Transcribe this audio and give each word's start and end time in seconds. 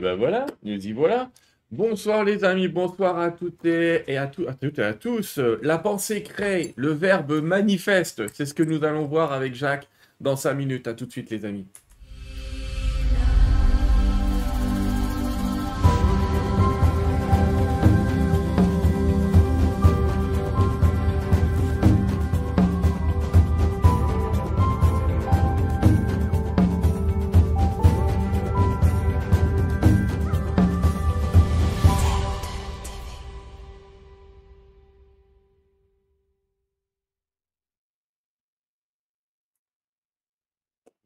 Et 0.00 0.02
ben 0.02 0.16
voilà, 0.16 0.46
nous 0.62 0.86
y 0.86 0.92
voilà. 0.92 1.30
Bonsoir 1.70 2.24
les 2.24 2.42
amis, 2.42 2.68
bonsoir 2.68 3.18
à 3.18 3.30
toutes 3.30 3.66
et, 3.66 4.16
à, 4.16 4.28
toutes 4.28 4.78
et 4.78 4.82
à 4.82 4.94
tous. 4.94 5.38
La 5.60 5.76
pensée 5.76 6.22
crée, 6.22 6.72
le 6.76 6.88
verbe 6.92 7.42
manifeste, 7.42 8.22
c'est 8.32 8.46
ce 8.46 8.54
que 8.54 8.62
nous 8.62 8.82
allons 8.82 9.04
voir 9.04 9.30
avec 9.30 9.54
Jacques 9.54 9.88
dans 10.18 10.36
5 10.36 10.54
minutes. 10.54 10.88
À 10.88 10.94
tout 10.94 11.04
de 11.04 11.12
suite 11.12 11.28
les 11.28 11.44
amis. 11.44 11.66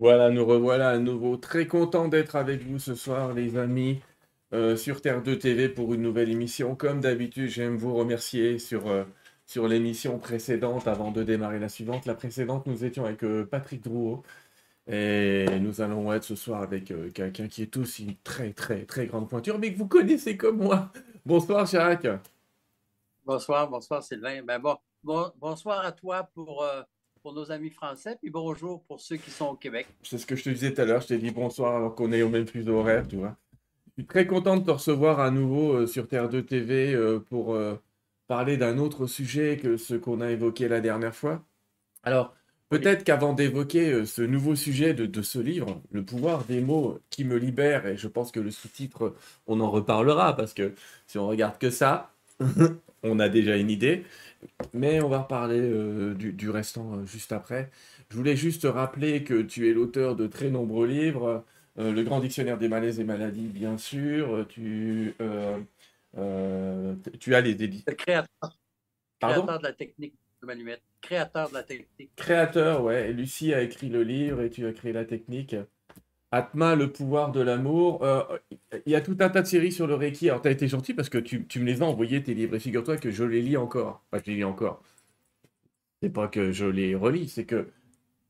Voilà, 0.05 0.29
nous 0.29 0.45
revoilà 0.45 0.91
à 0.91 0.99
nouveau. 0.99 1.39
Très 1.39 1.67
content 1.67 2.09
d'être 2.09 2.37
avec 2.37 2.63
vous 2.63 2.79
ce 2.79 2.95
soir, 2.95 3.33
les 3.33 3.57
amis, 3.57 4.03
euh, 4.53 4.77
sur 4.77 5.01
Terre 5.01 5.23
2 5.23 5.39
TV 5.39 5.71
pour 5.71 5.95
une 5.95 6.03
nouvelle 6.03 6.29
émission. 6.29 6.77
Comme 6.77 7.01
d'habitude, 7.01 7.49
j'aime 7.49 7.79
vous 7.79 7.95
remercier 7.95 8.59
sur, 8.59 8.87
euh, 8.89 9.05
sur 9.47 9.67
l'émission 9.67 10.19
précédente 10.19 10.89
avant 10.89 11.11
de 11.11 11.23
démarrer 11.23 11.59
la 11.59 11.71
suivante. 11.71 12.05
La 12.05 12.15
précédente, 12.15 12.67
nous 12.67 12.85
étions 12.85 13.07
avec 13.07 13.25
euh, 13.25 13.47
Patrick 13.47 13.83
Drouot. 13.83 14.23
Et 14.87 15.47
nous 15.59 15.81
allons 15.81 16.13
être 16.13 16.25
ce 16.25 16.35
soir 16.35 16.61
avec 16.61 16.93
quelqu'un 17.15 17.49
qui 17.49 17.63
est 17.63 17.75
aussi 17.79 18.05
une 18.05 18.17
très, 18.17 18.53
très, 18.53 18.85
très 18.85 19.07
grande 19.07 19.31
pointure, 19.31 19.59
mais 19.59 19.73
que 19.73 19.79
vous 19.79 19.89
connaissez 19.89 20.37
comme 20.37 20.59
moi. 20.59 20.93
Bonsoir, 21.25 21.65
Jacques. 21.65 22.09
Bonsoir, 23.25 23.71
bonsoir, 23.71 24.03
Sylvain. 24.03 24.43
Ben 24.43 24.59
bon, 24.59 24.77
bon 25.03 25.33
bonsoir 25.41 25.83
à 25.83 25.93
toi 25.93 26.29
pour 26.35 26.63
pour 27.25 27.33
nos 27.33 27.51
amis 27.51 27.71
français, 27.71 28.19
puis 28.21 28.29
bonjour 28.29 28.83
pour 28.83 29.01
ceux 29.01 29.17
qui 29.17 29.31
sont 29.31 29.47
au 29.47 29.55
Québec. 29.55 29.87
C'est 30.03 30.19
ce 30.19 30.27
que 30.27 30.37
je 30.37 30.45
te 30.45 30.51
disais 30.51 30.75
tout 30.75 30.83
à 30.83 30.85
l'heure, 30.85 31.01
je 31.01 31.07
t'ai 31.07 31.17
dit 31.17 31.31
bonsoir 31.31 31.75
alors 31.75 31.95
qu'on 31.95 32.13
est 32.13 32.21
au 32.21 32.29
même 32.29 32.47
fuseau 32.47 32.75
horaire, 32.77 33.09
tu 33.09 33.17
vois. 33.17 33.35
Je 33.87 34.03
suis 34.03 34.07
très 34.07 34.27
content 34.27 34.59
de 34.59 34.65
te 34.65 34.71
recevoir 34.71 35.21
à 35.21 35.31
nouveau 35.31 35.73
euh, 35.73 35.87
sur 35.87 36.07
Terre 36.07 36.29
2 36.29 36.45
TV 36.45 36.93
euh, 36.93 37.19
pour 37.19 37.55
euh, 37.55 37.77
parler 38.27 38.59
d'un 38.59 38.77
autre 38.77 39.07
sujet 39.07 39.57
que 39.57 39.79
ce 39.79 39.95
qu'on 39.95 40.21
a 40.21 40.33
évoqué 40.33 40.69
la 40.69 40.83
dernière 40.83 41.15
fois. 41.15 41.43
Alors, 42.03 42.35
peut-être 42.69 43.05
qu'avant 43.05 43.33
d'évoquer 43.33 44.05
ce 44.05 44.21
nouveau 44.21 44.55
sujet 44.55 44.93
de, 44.93 45.07
de, 45.07 45.23
ce 45.23 45.39
livre, 45.39 45.81
Le 45.93 46.05
pouvoir 46.05 46.45
des 46.45 46.61
mots 46.61 46.99
qui 47.09 47.25
me 47.25 47.39
libère, 47.39 47.87
et 47.87 47.97
je 47.97 48.07
pense 48.07 48.33
que 48.33 48.41
le 48.41 48.51
sous-titre, 48.51 49.15
on 49.47 49.61
en 49.61 49.71
reparlera, 49.71 50.37
parce 50.37 50.53
que 50.53 50.75
si 51.07 51.17
on 51.17 51.27
regarde 51.27 51.57
que 51.57 51.71
ça, 51.71 52.13
on 53.03 53.19
a 53.19 53.31
déjà 53.31 53.57
une 53.57 53.71
idée. 53.71 54.05
Mais 54.73 55.01
on 55.01 55.09
va 55.09 55.21
reparler 55.21 55.61
euh, 55.61 56.15
du, 56.15 56.51
restant 56.51 56.95
euh, 56.95 57.07
juste 57.07 57.33
après. 57.33 57.71
Je 58.11 58.17
voulais 58.17 58.37
juste 58.37 58.65
rappeler 58.65 59.25
que 59.25 59.43
tu 59.43 59.69
es 59.69 59.73
l'auteur 59.73 60.17
de 60.17 60.27
très 60.27 60.51
nombreux 60.51 60.87
livres. 60.87 61.45
Euh, 61.79 61.93
le 61.93 62.03
Grand 62.03 62.21
Dictionnaire 62.21 62.59
des 62.59 62.69
malaises 62.69 63.01
et 63.01 63.05
maladies, 63.05 63.49
bien 63.49 63.79
sûr. 63.79 64.47
Tu, 64.49 65.15
tu 67.21 67.35
as 67.35 67.41
les 67.41 67.63
éditions. 67.63 67.93
Créateur. 67.97 68.59
Créateur 69.21 69.59
de 69.59 69.65
la 69.65 69.73
technique 69.73 70.15
de 70.43 70.79
Créateur 71.01 71.49
de 71.49 71.55
la 71.55 71.63
technique. 71.63 72.11
Créateur, 72.17 72.83
ouais. 72.83 73.13
Lucie 73.13 73.55
a 73.55 73.63
écrit 73.63 73.89
le 73.89 74.03
livre 74.03 74.43
et 74.43 74.51
tu 74.51 74.67
as 74.67 74.73
créé 74.73 74.93
la 74.93 75.05
technique. 75.05 75.57
Atma, 76.35 76.75
le 76.75 76.91
pouvoir 76.91 77.31
de 77.31 77.41
l'amour. 77.41 78.03
Euh, 78.03 78.23
il 78.87 78.93
y 78.93 78.97
a 78.97 79.01
tout 79.01 79.17
un 79.21 79.29
tas 79.29 79.43
de 79.43 79.47
séries 79.47 79.73
sur 79.73 79.87
le 79.87 79.95
Reiki. 79.95 80.29
Alors, 80.29 80.43
tu 80.43 80.49
as 80.49 80.51
été 80.51 80.67
gentil 80.67 80.93
parce 80.93 81.09
que 81.09 81.19
tu, 81.19 81.47
me 81.61 81.65
les 81.65 81.81
as 81.81 81.87
envoyés, 81.87 82.23
tes 82.23 82.35
livres. 82.35 82.57
Et 82.57 82.61
figure-toi 82.61 82.97
que 82.97 83.11
je 83.11 83.25
les 83.25 83.41
lis 83.41 83.57
encore. 83.57 84.03
Enfin, 84.11 84.23
je 84.25 84.31
les 84.31 84.37
lis 84.39 84.45
encore. 84.45 84.83
C'est 86.03 86.11
pas 86.11 86.29
que 86.29 86.51
je 86.53 86.67
les 86.67 86.95
relis, 86.95 87.29
c'est 87.29 87.45
que 87.45 87.69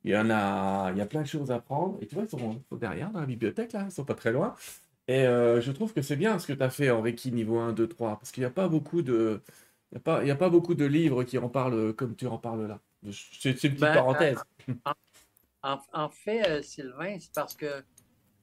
il 0.05 0.13
y 0.13 0.17
en 0.17 0.29
a, 0.31 0.93
il 0.93 0.99
y 0.99 1.01
a 1.01 1.07
plein 1.07 1.23
de 1.23 1.27
choses 1.27 1.51
à 1.51 1.59
prendre. 1.61 1.99
Et 2.03 2.07
tu 2.07 2.15
vois, 2.15 2.25
ils 2.25 2.29
sont, 2.29 2.63
derrière 2.73 3.11
dans 3.11 3.21
la 3.21 3.27
bibliothèque, 3.27 3.73
là. 3.73 3.85
Ils 3.87 3.91
sont 3.91 4.05
pas 4.05 4.15
très 4.15 4.33
loin. 4.33 4.55
Et 5.09 5.27
euh, 5.27 5.61
je 5.63 5.73
trouve 5.73 5.95
que 5.95 6.03
c'est 6.03 6.17
bien 6.17 6.39
ce 6.39 6.47
que 6.47 6.53
tu 6.53 6.63
as 6.63 6.71
fait 6.71 6.91
en 6.91 7.01
Reiki 7.01 7.33
niveau 7.33 7.59
1, 7.59 7.73
2, 7.73 7.89
3. 7.89 8.19
Parce 8.19 8.33
qu'il 8.33 8.43
n'y 8.43 8.47
a 8.47 8.51
pas 8.51 8.69
beaucoup 8.69 9.03
de. 9.03 9.41
Il 9.93 10.25
n'y 10.25 10.31
a, 10.31 10.37
pas, 10.37 10.51
beaucoup 10.51 10.75
de 10.75 10.85
livres 10.85 11.23
qui 11.25 11.39
en 11.39 11.49
parlent 11.49 11.95
comme 11.95 12.17
tu 12.17 12.27
en 12.27 12.37
parles 12.37 12.67
là. 12.67 12.81
C'est 13.13 13.51
une 13.51 13.55
petite 13.55 13.81
ben, 13.81 13.95
parenthèse. 13.95 14.39
En, 15.95 16.11
fait, 16.11 16.47
euh, 16.47 16.63
Sylvain, 16.63 17.17
c'est 17.19 17.33
parce 17.33 17.55
que 17.55 17.83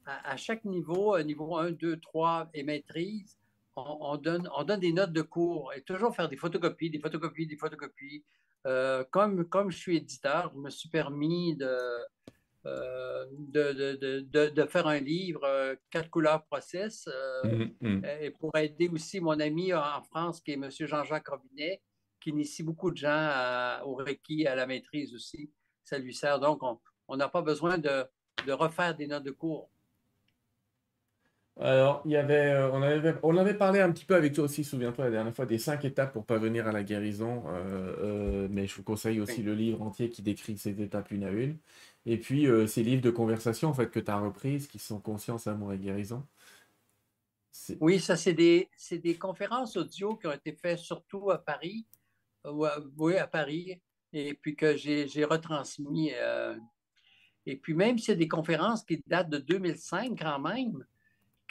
à, 0.06 0.36
chaque 0.36 0.64
niveau, 0.64 1.16
euh, 1.16 1.22
niveau 1.22 1.56
1, 1.56 1.72
2, 1.72 1.98
3 2.00 2.50
et 2.54 2.62
maîtrise, 2.62 3.38
on, 3.76 4.16
donne, 4.16 4.48
on 4.56 4.64
donne 4.64 4.80
des 4.80 4.92
notes 4.92 5.12
de 5.12 5.22
cours 5.22 5.72
et 5.74 5.82
toujours 5.82 6.14
faire 6.14 6.28
des 6.28 6.36
photocopies, 6.36 6.90
des 6.90 6.98
photocopies, 6.98 7.46
des 7.46 7.56
photocopies. 7.56 8.24
Euh, 8.66 9.02
comme, 9.10 9.48
comme 9.48 9.70
je 9.70 9.78
suis 9.78 9.96
éditeur, 9.96 10.52
je 10.54 10.60
me 10.60 10.70
suis 10.70 10.88
permis 10.88 11.56
de, 11.56 11.78
euh, 12.66 13.26
de, 13.30 14.48
de, 14.48 14.64
faire 14.66 14.86
un 14.86 15.00
livre, 15.00 15.76
quatre 15.90 16.10
couleurs 16.10 16.44
process, 16.44 17.08
mmh, 17.44 17.64
mmh. 17.80 18.04
et 18.20 18.30
pour 18.30 18.56
aider 18.56 18.88
aussi 18.88 19.20
mon 19.20 19.40
ami 19.40 19.72
en 19.72 20.02
France, 20.02 20.40
qui 20.40 20.52
est 20.52 20.54
M. 20.54 20.68
Jean-Jacques 20.70 21.28
Robinet, 21.28 21.80
qui 22.20 22.30
initie 22.30 22.62
beaucoup 22.62 22.90
de 22.90 22.98
gens 22.98 23.80
au 23.84 23.94
Reiki, 23.94 24.46
à 24.46 24.54
la 24.54 24.66
maîtrise 24.66 25.14
aussi. 25.14 25.50
Ça 25.84 25.98
lui 25.98 26.14
sert. 26.14 26.38
Donc, 26.38 26.60
on 27.08 27.16
n'a 27.16 27.28
pas 27.28 27.42
besoin 27.42 27.78
de, 27.78 28.04
de 28.46 28.52
refaire 28.52 28.94
des 28.94 29.06
notes 29.06 29.24
de 29.24 29.30
cours. 29.30 29.71
Alors, 31.60 32.00
il 32.06 32.12
y 32.12 32.16
avait, 32.16 32.50
euh, 32.50 32.70
on 32.72 32.82
avait, 32.82 33.14
on 33.22 33.36
avait 33.36 33.54
parlé 33.54 33.80
un 33.80 33.92
petit 33.92 34.06
peu 34.06 34.14
avec 34.14 34.32
toi 34.32 34.44
aussi, 34.44 34.64
souviens-toi, 34.64 35.04
la 35.04 35.10
dernière 35.10 35.34
fois, 35.34 35.44
des 35.44 35.58
cinq 35.58 35.84
étapes 35.84 36.12
pour 36.12 36.24
parvenir 36.24 36.66
à 36.66 36.72
la 36.72 36.82
guérison. 36.82 37.44
Euh, 37.48 38.44
euh, 38.46 38.48
mais 38.50 38.66
je 38.66 38.74
vous 38.76 38.82
conseille 38.82 39.20
aussi 39.20 39.42
le 39.42 39.54
livre 39.54 39.82
entier 39.82 40.08
qui 40.08 40.22
décrit 40.22 40.56
ces 40.56 40.80
étapes 40.80 41.10
une 41.10 41.24
à 41.24 41.30
une. 41.30 41.58
Et 42.06 42.16
puis, 42.18 42.48
ces 42.66 42.82
livres 42.82 43.02
de 43.02 43.10
conversation, 43.10 43.68
en 43.68 43.74
fait, 43.74 43.90
que 43.90 44.00
tu 44.00 44.10
as 44.10 44.18
reprises, 44.18 44.66
qui 44.66 44.78
sont 44.78 44.98
Conscience, 44.98 45.46
Amour 45.46 45.72
et 45.74 45.78
Guérison. 45.78 46.26
Oui, 47.80 48.00
ça, 48.00 48.16
c'est 48.16 48.32
des, 48.32 48.68
des, 48.90 49.16
conférences 49.16 49.76
audio 49.76 50.16
qui 50.16 50.26
ont 50.26 50.32
été 50.32 50.52
faites 50.52 50.78
surtout 50.78 51.30
à 51.30 51.38
Paris. 51.38 51.86
oui, 52.44 53.16
à 53.16 53.26
Paris. 53.28 53.80
Et 54.12 54.34
puis 54.34 54.56
que 54.56 54.76
j'ai 54.76 55.24
retransmis. 55.24 56.12
et 57.46 57.56
puis, 57.56 57.74
même 57.74 57.98
si 57.98 58.06
c'est 58.06 58.16
des 58.16 58.26
conférences 58.26 58.82
qui 58.84 59.00
datent 59.06 59.30
de 59.30 59.38
2005 59.38 60.18
quand 60.18 60.40
même, 60.40 60.84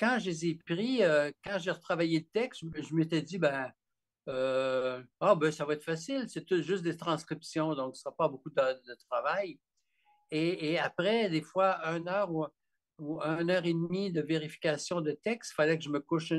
quand 0.01 0.17
je 0.17 0.25
les 0.31 0.45
ai 0.47 0.55
pris, 0.55 1.03
euh, 1.03 1.31
quand 1.43 1.59
j'ai 1.59 1.69
retravaillé 1.69 2.19
le 2.19 2.25
texte, 2.25 2.63
je, 2.75 2.95
m'étais 2.95 3.21
dit, 3.21 3.37
ben, 3.37 3.71
ah, 4.27 5.35
ben, 5.35 5.51
ça 5.51 5.63
va 5.63 5.73
être 5.73 5.83
facile, 5.83 6.25
c'est 6.27 6.61
juste 6.63 6.83
des 6.83 6.97
transcriptions, 6.97 7.75
donc 7.75 7.95
ce 7.95 7.99
ne 7.99 8.03
sera 8.03 8.15
pas 8.15 8.27
beaucoup 8.27 8.49
de, 8.49 9.07
travail. 9.09 9.59
Et, 10.31 10.79
après, 10.79 11.29
des 11.29 11.41
fois, 11.41 11.85
une 11.85 12.07
heure 12.07 12.33
ou, 12.33 12.47
ou, 12.97 13.21
une 13.21 13.51
heure 13.51 13.65
et 13.65 13.73
demie 13.73 14.11
de 14.11 14.21
vérification 14.21 15.01
de 15.01 15.11
texte, 15.11 15.51
il 15.51 15.55
fallait 15.55 15.77
que 15.77 15.83
je 15.83 15.89
me 15.89 15.99
couche 15.99 16.33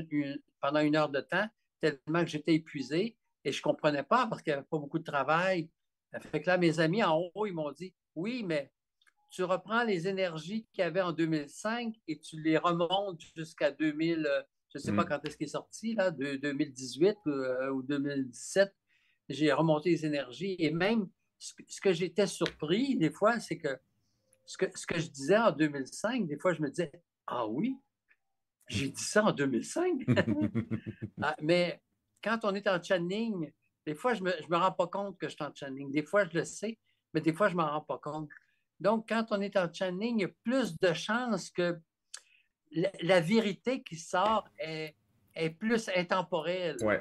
pendant 0.61 0.81
une 0.81 0.97
heure 0.97 1.11
de 1.11 1.21
temps, 1.21 1.47
tellement 1.81 2.25
que 2.25 2.31
j'étais 2.31 2.55
épuisé 2.55 3.17
et 3.45 3.53
je 3.53 3.59
ne 3.59 3.63
comprenais 3.63 4.03
pas 4.03 4.27
parce 4.27 4.43
qu'il 4.43 4.53
n'y 4.53 4.59
avait 4.59 4.67
pas 4.67 4.79
beaucoup 4.79 4.99
de 4.99 5.05
travail. 5.05 5.69
Fait 6.21 6.41
que 6.41 6.47
là, 6.49 6.59
mes 6.59 6.81
amis 6.81 7.05
en 7.05 7.31
haut, 7.35 7.47
ils 7.47 7.55
m'ont 7.55 7.73
dit, 7.73 7.95
oui, 8.15 8.43
mais 8.45 8.73
tu 9.33 9.45
reprends 9.45 9.83
les 9.83 10.07
énergies 10.07 10.67
qu'il 10.73 10.83
y 10.83 10.87
avait 10.87 11.01
en 11.01 11.13
2005 11.13 11.95
et 12.07 12.21
tu 12.21 12.41
les 12.41 12.59
remontes 12.59 13.21
jusqu'à 13.35 13.71
2000, 13.71 14.27
euh, 14.27 14.43
je 14.69 14.79
ne 14.79 14.83
sais 14.83 14.93
pas 14.93 15.05
mm. 15.05 15.09
quand 15.09 15.25
est-ce 15.25 15.37
qu'il 15.39 15.47
est 15.47 15.51
sorti, 15.51 15.95
là, 15.95 16.11
de 16.11 16.37
2018 16.37 17.17
euh, 17.27 17.71
ou 17.71 17.83
2017. 17.83 18.71
J'ai 19.31 19.51
remonté 19.53 19.91
les 19.91 20.05
énergies 20.05 20.55
et 20.59 20.71
même 20.71 21.09
ce 21.39 21.81
que, 21.81 21.93
j'étais 21.93 22.27
surpris 22.27 22.97
des 22.97 23.11
fois, 23.11 23.41
c'est 23.41 23.57
que 23.57 23.77
ce, 24.45 24.59
que 24.59 24.67
ce 24.75 24.87
que 24.87 25.01
je 25.01 25.09
disais 25.09 25.39
en 25.39 25.51
2005, 25.51 26.27
des 26.27 26.39
fois, 26.39 26.53
je 26.53 26.61
me 26.61 26.69
disais, 26.69 26.93
ah 27.27 27.47
oui, 27.47 27.75
j'ai 28.69 28.91
dit 28.91 29.03
ça 29.03 29.25
en 29.25 29.33
2005. 29.33 30.05
Ah, 31.25 31.37
mais 31.41 31.81
quand 32.23 32.41
on 32.43 32.55
est 32.55 32.67
en 32.67 32.83
channeling, 32.83 33.53
des 33.87 33.95
fois, 33.95 34.13
je 34.15 34.23
ne 34.23 34.31
me, 34.31 34.33
je 34.43 34.49
me 34.49 34.57
rends 34.57 34.73
pas 34.73 34.89
compte 34.89 35.17
que 35.19 35.29
je 35.29 35.35
suis 35.35 35.45
en 35.45 35.55
channeling. 35.55 35.91
Des 35.91 36.03
fois, 36.03 36.25
je 36.25 36.37
le 36.37 36.45
sais, 36.45 36.79
mais 37.15 37.21
des 37.21 37.33
fois, 37.33 37.49
je 37.49 37.55
ne 37.55 37.59
m'en 37.59 37.71
rends 37.71 37.81
pas 37.81 37.99
compte. 37.99 38.29
Donc, 38.83 39.09
quand 39.09 39.27
on 39.31 39.41
est 39.41 39.57
en 39.57 39.73
channeling, 39.73 40.19
il 40.19 40.23
y 40.23 40.25
a 40.25 40.31
plus 40.43 40.77
de 40.81 40.93
chances 40.93 41.51
que 41.51 41.79
la, 42.73 43.21
vérité 43.21 43.83
qui 43.83 43.95
sort 43.97 44.49
est, 44.59 44.97
plus 45.59 45.89
intemporelle. 45.95 46.77
Ouais. 46.83 47.01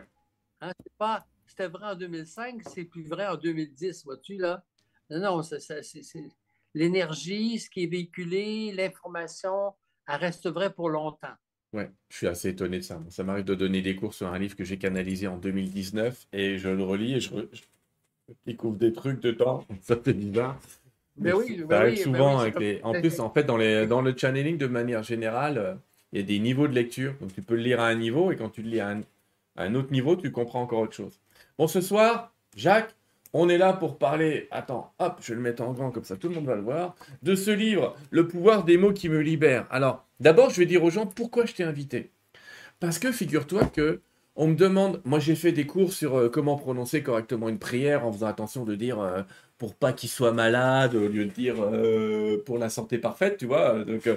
Hein, 0.62 0.74
pas, 1.00 1.25
c'était 1.48 1.68
vrai 1.68 1.88
en 1.88 1.95
2005, 1.95 2.62
c'est 2.69 2.83
plus 2.83 3.07
vrai 3.07 3.25
en 3.25 3.36
2010, 3.36 4.06
vois-tu, 4.06 4.38
là? 4.38 4.63
Non, 5.10 5.19
non, 5.19 5.42
c'est, 5.42 5.57
l'énergie, 6.75 7.60
ce 7.60 7.68
qui 7.68 7.84
est 7.84 7.88
véhiculé, 7.88 8.72
l'information, 8.74 9.74
elle 10.07 10.18
reste 10.18 10.48
vraie 10.50 10.72
pour 10.72 10.89
longtemps. 10.89 11.34
Ouais, 11.74 11.89
je 12.10 12.18
suis 12.18 12.27
assez 12.27 12.50
étonné 12.50 12.77
de 12.77 12.84
ça. 12.84 13.01
Ça 13.10 13.24
m'arrive 13.24 13.45
de 13.45 13.56
donner 13.56 13.81
des 13.81 13.95
cours 13.95 14.13
sur 14.13 14.27
un 14.27 14.38
livre 14.38 14.56
que 14.56 14.63
j'ai 14.63 14.77
canalisé 14.77 15.25
en 15.25 15.38
2019 15.38 16.27
et 16.31 16.60
je 16.60 16.69
le 16.69 16.84
relis 16.84 17.16
et 17.16 17.19
je, 17.22 17.30
je 17.51 17.62
découvre 18.45 18.77
des 18.77 18.94
trucs 18.94 19.19
dedans. 19.22 19.66
Ça 19.81 19.95
fait 19.95 20.13
bizarre. 20.13 20.60
Mais 21.18 21.34
oui, 21.34 21.63
ça 21.69 21.80
arrive 21.80 21.98
souvent 21.98 22.40
avec 22.40 22.60
les. 22.60 22.80
En 22.84 22.94
plus, 22.94 23.19
en 23.19 23.30
fait, 23.30 23.44
dans, 23.44 23.58
les, 23.58 23.86
dans 23.86 24.02
le 24.02 24.16
channeling, 24.16 24.58
de 24.58 24.68
manière 24.68 25.04
générale, 25.04 25.78
Il 26.13 26.19
y 26.19 26.24
a 26.24 26.25
des 26.25 26.40
niveaux 26.40 26.68
de 26.68 26.74
lecture. 26.74 27.13
Donc 27.22 27.34
tu 27.34 27.42
peux 27.42 27.56
le 27.56 27.62
lire 27.62 27.80
à 27.80 27.88
un 27.88 27.96
niveau 27.96 28.31
et 28.31 28.36
quand 28.36 28.50
tu 28.50 28.62
le 28.62 28.69
lis 28.69 28.80
à 28.80 28.96
un, 29.58 29.75
autre 29.75 29.92
niveau, 29.92 30.16
tu 30.16 30.31
comprends 30.31 30.62
encore 30.62 30.80
autre 30.80 30.94
chose. 30.96 31.19
Bon, 31.58 31.68
ce 31.68 31.81
soir, 31.81 32.34
Jacques, 32.56 32.96
on 33.34 33.48
est 33.50 33.58
là 33.58 33.74
pour 33.74 33.98
parler, 33.98 34.48
attends, 34.52 34.94
hop, 35.00 35.18
je 35.22 35.30
vais 35.30 35.36
le 35.36 35.42
mettre 35.42 35.63
en 35.63 35.72
grand 35.72 35.92
comme 35.92 36.04
ça, 36.04 36.18
tout 36.18 36.28
le 36.28 36.36
monde 36.36 36.46
va 36.46 36.56
le 36.56 36.62
voir, 36.62 36.96
de 37.24 37.36
ce 37.36 37.52
livre, 37.52 37.96
Le 38.10 38.28
pouvoir 38.28 38.66
des 38.66 38.78
mots 38.78 38.92
qui 38.92 39.08
me 39.08 39.19
libèrent. 39.19 39.68
Alors, 39.69 40.06
d'abord, 40.19 40.50
je 40.50 40.60
vais 40.60 40.66
dire 40.66 40.84
aux 40.84 40.90
gens 40.90 41.06
pourquoi 41.06 41.46
je 41.46 41.54
t'ai 41.54 41.63
invité? 41.63 42.12
Parce 42.80 43.00
que 43.00 43.12
figure-toi 43.12 43.66
que 43.66 44.02
on 44.36 44.48
me 44.48 44.56
demande, 44.56 45.02
moi 45.06 45.19
j'ai 45.19 45.36
fait 45.36 45.52
des 45.52 45.66
cours 45.66 45.94
sur 45.94 46.16
euh, 46.18 46.30
comment 46.30 46.56
prononcer 46.56 47.04
correctement 47.04 47.50
une 47.50 47.60
prière 47.60 48.06
en 48.06 48.12
faisant 48.13 48.28
attention 48.28 48.63
de 48.63 48.75
dire 48.75 49.00
euh, 49.00 49.24
pour 49.62 49.75
pas 49.75 49.94
qu'il 49.94 50.10
soit 50.10 50.31
malade 50.31 50.96
au 50.96 51.08
lieu 51.08 51.25
de 51.25 51.30
dire 51.30 51.58
euh, 51.60 52.42
pour 52.48 52.58
la 52.58 52.68
santé 52.68 52.98
parfaite, 52.98 53.38
tu 53.38 53.46
vois. 53.46 53.84
Donc, 53.84 54.10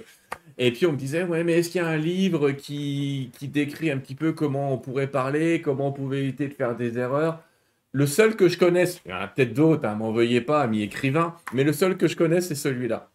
et 0.57 0.73
puis 0.73 0.87
on 0.87 0.93
me 0.93 0.97
disait, 0.97 1.23
ouais, 1.25 1.45
mais 1.45 1.59
est-ce 1.59 1.69
qu'il 1.69 1.83
y 1.83 1.85
a 1.85 1.87
un 1.87 1.99
livre 1.99 2.53
qui, 2.53 3.31
qui 3.39 3.49
décrit 3.49 3.91
un 3.91 3.99
petit 3.99 4.15
peu 4.15 4.33
comment 4.33 4.73
on 4.73 4.79
pourrait 4.79 5.11
parler, 5.11 5.61
comment 5.61 5.89
on 5.89 5.93
pouvait 5.93 6.21
éviter 6.21 6.49
de 6.49 6.55
faire 6.55 6.75
des 6.75 6.97
erreurs? 6.97 7.45
Le 7.93 8.07
seul 8.07 8.37
que 8.37 8.49
je 8.49 8.57
connaisse, 8.57 9.03
il 9.05 9.11
y 9.11 9.15
en 9.15 9.19
a 9.19 9.29
peut-être 9.29 9.53
d'autres, 9.53 9.87
hein, 9.87 9.95
m'en 9.97 10.13
veuillez 10.13 10.41
pas, 10.41 10.63
ami 10.63 10.81
écrivain, 10.81 11.37
mais 11.53 11.63
le 11.63 11.75
seul 11.75 11.99
que 11.99 12.09
je 12.09 12.17
connaisse, 12.17 12.49
c'est 12.49 12.55
celui-là. 12.55 13.11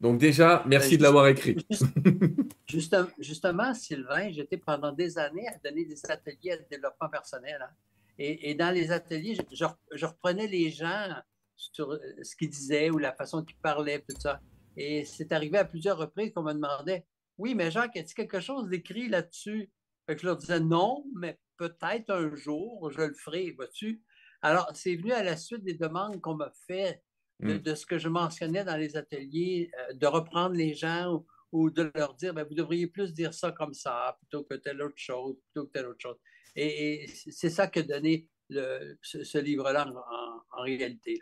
Donc 0.00 0.18
déjà, 0.18 0.64
merci 0.66 0.96
ben, 0.96 0.98
de 0.98 1.02
l'avoir 1.04 1.28
écrit. 1.28 1.64
justement, 2.66 3.74
Sylvain, 3.74 4.32
j'étais 4.32 4.56
pendant 4.56 4.90
des 4.90 5.18
années 5.18 5.46
à 5.46 5.56
donner 5.62 5.84
des 5.84 6.04
ateliers 6.10 6.56
de 6.56 6.64
développement 6.68 7.08
personnel. 7.08 7.60
Hein. 7.62 7.72
Et, 8.18 8.54
dans 8.54 8.74
les 8.74 8.90
ateliers, 8.90 9.36
je, 9.52 10.06
reprenais 10.06 10.48
les 10.48 10.70
gens 10.70 11.14
sur 11.54 11.96
ce 12.22 12.34
qu'ils 12.36 12.50
disaient 12.50 12.90
ou 12.90 12.98
la 12.98 13.12
façon 13.12 13.44
qu'ils 13.44 13.58
parlaient, 13.58 14.04
tout 14.08 14.16
ça. 14.18 14.40
Et 14.76 15.04
c'est 15.04 15.32
arrivé 15.32 15.58
à 15.58 15.64
plusieurs 15.64 15.98
reprises 15.98 16.32
qu'on 16.34 16.42
me 16.42 16.52
demandait 16.52 17.06
Oui, 17.36 17.54
mais 17.54 17.70
Jacques, 17.70 17.96
a-t-il 17.96 18.14
quelque 18.14 18.40
chose 18.40 18.68
d'écrit 18.68 19.08
là-dessus 19.08 19.70
Je 20.08 20.26
leur 20.26 20.36
disais 20.36 20.58
Non, 20.58 21.04
mais 21.14 21.38
peut-être 21.56 22.10
un 22.10 22.34
jour, 22.34 22.90
je 22.90 23.02
le 23.02 23.14
ferai, 23.14 23.52
vois-tu. 23.52 24.02
Alors, 24.42 24.68
c'est 24.74 24.96
venu 24.96 25.12
à 25.12 25.22
la 25.22 25.36
suite 25.36 25.62
des 25.62 25.74
demandes 25.74 26.20
qu'on 26.20 26.34
m'a 26.34 26.52
fait 26.66 27.02
Mm. 27.40 27.58
de, 27.58 27.74
ce 27.74 27.86
que 27.86 27.98
je 27.98 28.08
mentionnais 28.08 28.64
dans 28.64 28.76
les 28.76 28.96
ateliers, 28.96 29.70
euh, 29.78 29.94
de 29.94 30.06
reprendre 30.06 30.56
les 30.56 30.74
gens 30.74 31.24
ou, 31.52 31.70
de 31.70 31.90
leur 31.94 32.14
dire, 32.14 32.34
ben, 32.34 32.44
vous 32.44 32.54
devriez 32.54 32.88
plus 32.88 33.12
dire 33.14 33.32
ça 33.32 33.52
comme 33.52 33.74
ça, 33.74 34.16
plutôt 34.18 34.42
que 34.44 34.54
telle 34.54 34.82
autre 34.82 34.98
chose, 34.98 35.36
plutôt 35.46 35.66
que 35.66 35.72
telle 35.72 35.86
autre 35.86 36.00
chose. 36.00 36.16
Et, 36.58 37.06
c'est 37.30 37.50
ça 37.50 37.68
que 37.68 37.80
donnait 37.80 38.26
le, 38.48 38.96
ce, 39.02 39.38
livre-là 39.38 39.86
en, 40.50 40.62
réalité. 40.62 41.20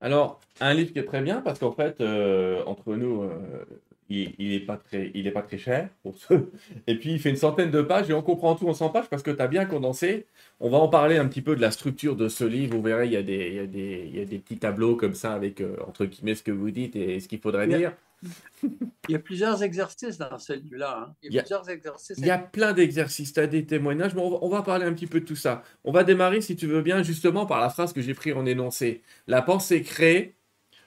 Alors, 0.00 0.40
un 0.60 0.74
livre 0.74 0.92
qui 0.92 0.98
est 0.98 1.04
très 1.04 1.22
bien 1.22 1.40
parce 1.40 1.60
qu'en 1.60 1.72
fait, 1.72 2.00
euh, 2.00 2.64
entre 2.64 2.96
nous, 2.96 3.22
euh, 3.22 3.64
il 4.08 4.34
n'est 4.38 4.60
pas, 4.60 4.76
très, 4.76 5.12
il 5.14 5.28
est 5.28 5.30
pas 5.30 5.42
très 5.42 5.58
cher. 5.58 5.88
Pour 6.02 6.16
Et 6.88 6.98
puis, 6.98 7.12
il 7.12 7.20
fait 7.20 7.30
une 7.30 7.36
centaine 7.36 7.70
de 7.70 7.80
pages 7.80 8.10
et 8.10 8.12
on 8.12 8.22
comprend 8.22 8.56
tout 8.56 8.68
en 8.68 8.74
100 8.74 8.88
pages 8.88 9.08
parce 9.08 9.22
que 9.22 9.30
tu 9.30 9.40
as 9.40 9.46
bien 9.46 9.66
condensé. 9.66 10.26
On 10.58 10.68
va 10.68 10.78
en 10.78 10.88
parler 10.88 11.16
un 11.16 11.28
petit 11.28 11.42
peu 11.42 11.54
de 11.54 11.60
la 11.60 11.70
structure 11.70 12.16
de 12.16 12.28
ce 12.28 12.42
livre. 12.42 12.74
Vous 12.74 12.82
verrez, 12.82 13.06
il 13.06 13.12
y 13.12 13.16
a 13.16 13.22
des, 13.22 13.48
il 13.48 13.54
y 13.54 13.58
a 13.60 13.66
des, 13.66 14.04
il 14.08 14.16
y 14.16 14.20
a 14.20 14.24
des 14.24 14.38
petits 14.38 14.58
tableaux 14.58 14.96
comme 14.96 15.14
ça 15.14 15.32
avec, 15.32 15.60
euh, 15.60 15.76
entre 15.86 16.06
guillemets, 16.06 16.34
ce 16.34 16.42
que 16.42 16.50
vous 16.50 16.72
dites 16.72 16.96
et 16.96 17.20
ce 17.20 17.28
qu'il 17.28 17.38
faudrait 17.38 17.68
dire. 17.68 17.92
Il 18.62 19.12
y 19.12 19.14
a 19.14 19.18
plusieurs 19.18 19.62
exercices 19.62 20.18
dans 20.18 20.38
ce 20.38 20.52
livre-là. 20.52 21.06
Hein. 21.08 21.14
Il 21.22 21.32
y 21.32 21.38
a, 21.38 21.42
plusieurs 21.42 21.68
exercices. 21.68 22.18
Il 22.18 22.26
y 22.26 22.30
a 22.30 22.38
plein 22.38 22.72
d'exercices, 22.72 23.32
tu 23.32 23.40
as 23.40 23.46
des 23.46 23.64
témoignages, 23.66 24.14
mais 24.14 24.22
on 24.22 24.48
va, 24.48 24.62
parler 24.62 24.86
un 24.86 24.92
petit 24.92 25.06
peu 25.06 25.20
de 25.20 25.24
tout 25.24 25.36
ça. 25.36 25.62
On 25.84 25.92
va 25.92 26.04
démarrer, 26.04 26.40
si 26.40 26.56
tu 26.56 26.66
veux 26.66 26.82
bien, 26.82 27.02
justement 27.02 27.46
par 27.46 27.60
la 27.60 27.70
phrase 27.70 27.92
que 27.92 28.02
j'ai 28.02 28.14
pris 28.14 28.32
en 28.32 28.46
énoncé. 28.46 29.02
La 29.26 29.42
pensée 29.42 29.82
crée, 29.82 30.36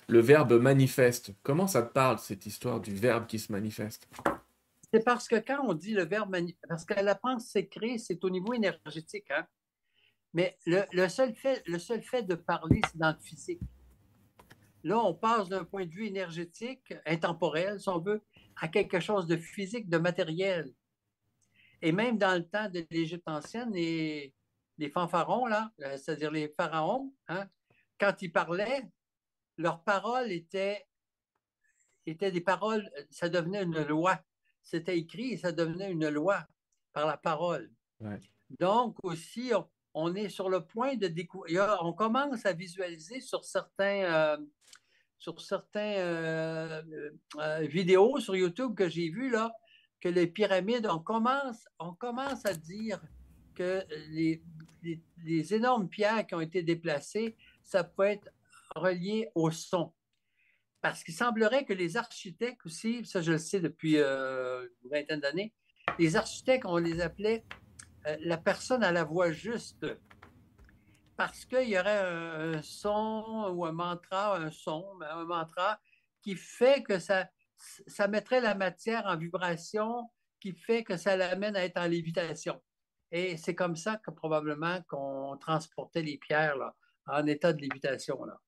le 0.08 0.20
verbe 0.20 0.54
manifeste. 0.54 1.34
Comment 1.44 1.68
ça 1.68 1.82
te 1.82 1.92
parle, 1.92 2.20
cette 2.20 2.46
histoire 2.46 2.80
du 2.80 2.94
verbe 2.94 3.26
qui 3.26 3.40
se 3.40 3.52
manifeste? 3.52 4.08
C'est 4.94 5.04
parce 5.04 5.28
que 5.28 5.38
quand 5.38 5.66
on 5.68 5.74
dit 5.74 5.94
le 5.94 6.06
verbe 6.06 6.30
manifeste, 6.30 6.66
parce 6.70 6.86
que 6.86 6.94
la 6.94 7.16
pensée 7.16 7.68
crée, 7.68 7.98
c'est 7.98 8.24
au 8.24 8.30
niveau 8.30 8.54
énergétique. 8.54 9.32
Hein? 9.32 9.46
Mais 10.34 10.58
le, 10.66 11.08
seul 11.10 11.34
fait, 11.34 11.64
le 11.68 11.80
seul 11.80 12.02
fait 12.02 12.24
de 12.24 12.36
parler, 12.36 12.82
c'est 12.92 12.98
dans 12.98 13.10
le 13.10 13.24
physique. 13.24 13.62
Là, 14.84 14.98
on 14.98 15.14
passe 15.14 15.48
d'un 15.48 15.64
point 15.64 15.86
de 15.86 15.92
vue 15.92 16.08
énergétique, 16.08 16.94
intemporel, 17.06 17.80
si 17.80 17.88
on 17.90 18.00
veut, 18.00 18.22
à 18.58 18.68
quelque 18.68 19.00
chose 19.00 19.28
de 19.28 19.38
physique, 19.38 19.90
de 19.90 19.98
matériel. 19.98 20.74
Et 21.82 21.92
même 21.92 22.18
dans 22.18 22.36
le 22.36 22.48
temps 22.48 22.70
de 22.70 22.86
l'Égypte 22.92 23.28
ancienne, 23.28 23.72
les, 23.72 24.34
les 24.78 24.90
fanfarons, 24.90 25.46
là, 25.46 25.72
euh, 25.82 25.98
c'est-à-dire 25.98 26.32
les 26.32 26.50
pharaons, 26.50 27.14
hein, 27.28 27.48
quand 28.00 28.22
ils 28.22 28.32
parlaient, 28.32 28.84
leurs 29.58 29.84
paroles 29.84 30.32
étaient, 30.32 30.86
étaient 32.06 32.32
des 32.32 32.42
paroles, 32.42 32.90
ça 33.10 33.30
devenait 33.30 33.64
une 33.64 33.84
loi. 33.84 34.20
C'était 34.62 34.98
écrit 34.98 35.34
et 35.34 35.38
ça 35.38 35.52
devenait 35.52 35.92
une 35.92 36.10
loi 36.10 36.46
par 36.94 37.06
la 37.06 37.18
parole. 37.18 37.72
Donc 38.60 38.98
aussi, 39.04 39.52
on, 39.54 39.68
est 40.16 40.30
sur 40.30 40.50
le 40.50 40.66
point 40.66 40.96
de 40.96 41.08
découvrir, 41.08 41.78
on 41.82 41.94
commence 41.94 42.46
à 42.46 42.54
visualiser 42.54 43.22
sur 43.22 43.46
certains, 43.46 44.04
euh, 44.04 44.38
euh, 45.78 46.82
euh, 47.38 47.60
vidéos 47.62 48.20
sur 48.20 48.36
YouTube 48.36 48.76
que 48.76 48.90
j'ai 48.90 49.10
vues, 49.10 49.30
là, 49.30 49.54
que 50.02 50.10
les 50.10 50.28
pyramides, 50.28 50.88
on 50.88 51.00
commence, 51.00 51.68
on 51.80 51.94
à 51.94 52.54
dire 52.54 53.00
que 53.56 53.84
les, 54.10 54.42
les 55.24 55.54
énormes 55.54 55.88
pierres 55.88 56.26
qui 56.26 56.36
ont 56.36 56.42
été 56.42 56.64
déplacées, 56.64 57.38
ça 57.62 57.84
peut 57.84 58.04
être 58.04 58.30
relié 58.76 59.30
au 59.36 59.52
son. 59.52 59.94
Parce 60.82 61.04
qu'il 61.04 61.14
semblerait 61.14 61.64
que 61.66 61.74
les 61.74 61.96
architectes 61.96 62.66
aussi, 62.66 63.06
ça 63.06 63.22
je 63.22 63.34
le 63.34 63.38
sais 63.38 63.62
depuis 63.62 63.98
une 63.98 64.90
vingtaine 64.92 65.22
d'années, 65.22 65.54
les 66.00 66.16
architectes, 66.16 66.66
on 66.66 66.78
les 66.78 67.00
appelait 67.00 67.46
la 68.20 68.38
personne 68.38 68.84
à 68.84 68.92
la 68.92 69.04
voix 69.04 69.32
juste. 69.32 69.86
Parce 71.16 71.46
qu'il 71.46 71.70
y 71.70 71.78
aurait 71.78 72.00
un, 72.00 72.62
son 72.62 73.52
ou 73.54 73.66
un 73.66 73.72
mantra, 73.72 74.38
un 74.38 74.50
son, 74.50 74.86
un 75.02 75.26
mantra 75.26 75.80
qui 76.22 76.36
fait 76.36 76.84
que 76.84 77.00
ça, 77.00 77.30
ça 77.88 78.08
mettrait 78.08 78.42
la 78.42 78.56
matière 78.56 79.06
en 79.06 79.18
vibration, 79.18 80.10
qui 80.40 80.54
fait 80.54 80.84
que 80.84 80.98
ça 80.98 81.16
l'amène 81.16 81.56
à 81.56 81.64
être 81.64 81.78
en 81.78 81.88
lévitation. 81.88 82.62
Et 83.12 83.38
c'est 83.38 83.54
comme 83.54 83.76
ça 83.76 83.98
que 83.98 84.10
probablement 84.10 84.82
qu'on 84.88 85.38
transportait 85.38 86.02
les 86.02 86.18
pierres 86.18 86.58
là, 86.58 86.76
en 87.06 87.28
état 87.28 87.54
de 87.54 87.62
lévitation. 87.62 88.26
Là. 88.26 88.40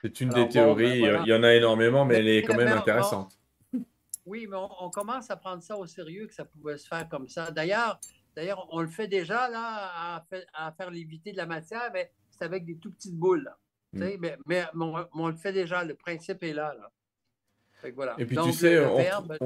C'est 0.00 0.20
une 0.20 0.30
des 0.30 0.48
théories, 0.48 1.02
ben, 1.02 1.22
il 1.24 1.28
y 1.28 1.34
en 1.34 1.42
a 1.42 1.54
énormément, 1.54 2.04
mais, 2.04 2.16
elle 2.16 2.28
est 2.28 2.42
quand 2.42 2.56
même 2.56 2.68
intéressante. 2.76 3.38
oui, 4.26 4.46
mais 4.48 4.56
on, 4.56 4.90
commence 4.90 5.30
à 5.30 5.36
prendre 5.36 5.62
ça 5.62 5.76
au 5.76 5.86
sérieux, 5.86 6.26
que 6.26 6.34
ça 6.34 6.44
pouvait 6.44 6.78
se 6.78 6.88
faire 6.88 7.08
comme 7.08 7.28
ça. 7.28 7.50
D'ailleurs, 7.50 8.00
d'ailleurs 8.34 8.66
on 8.70 8.80
le 8.80 8.88
fait 8.88 9.08
déjà 9.08 9.48
là, 9.48 10.24
à, 10.54 10.72
faire 10.72 10.90
léviter 10.90 11.32
de 11.32 11.36
la 11.36 11.46
matière, 11.46 11.90
mais 11.92 12.10
c'est 12.30 12.44
avec 12.44 12.64
des 12.64 12.76
tout 12.76 12.92
petites 12.92 13.16
boules. 13.16 13.50
Hmm. 13.92 14.08
Mais, 14.46 14.64
on, 15.12 15.28
le 15.28 15.36
fait 15.36 15.52
déjà, 15.52 15.84
le 15.84 15.94
principe 15.94 16.42
est 16.42 16.54
là. 16.54 16.74
Et 18.18 18.24
puis 18.24 18.38
tu 18.42 18.52
sais, 18.52 18.76
le, 18.76 18.96
verbe... 18.96 19.36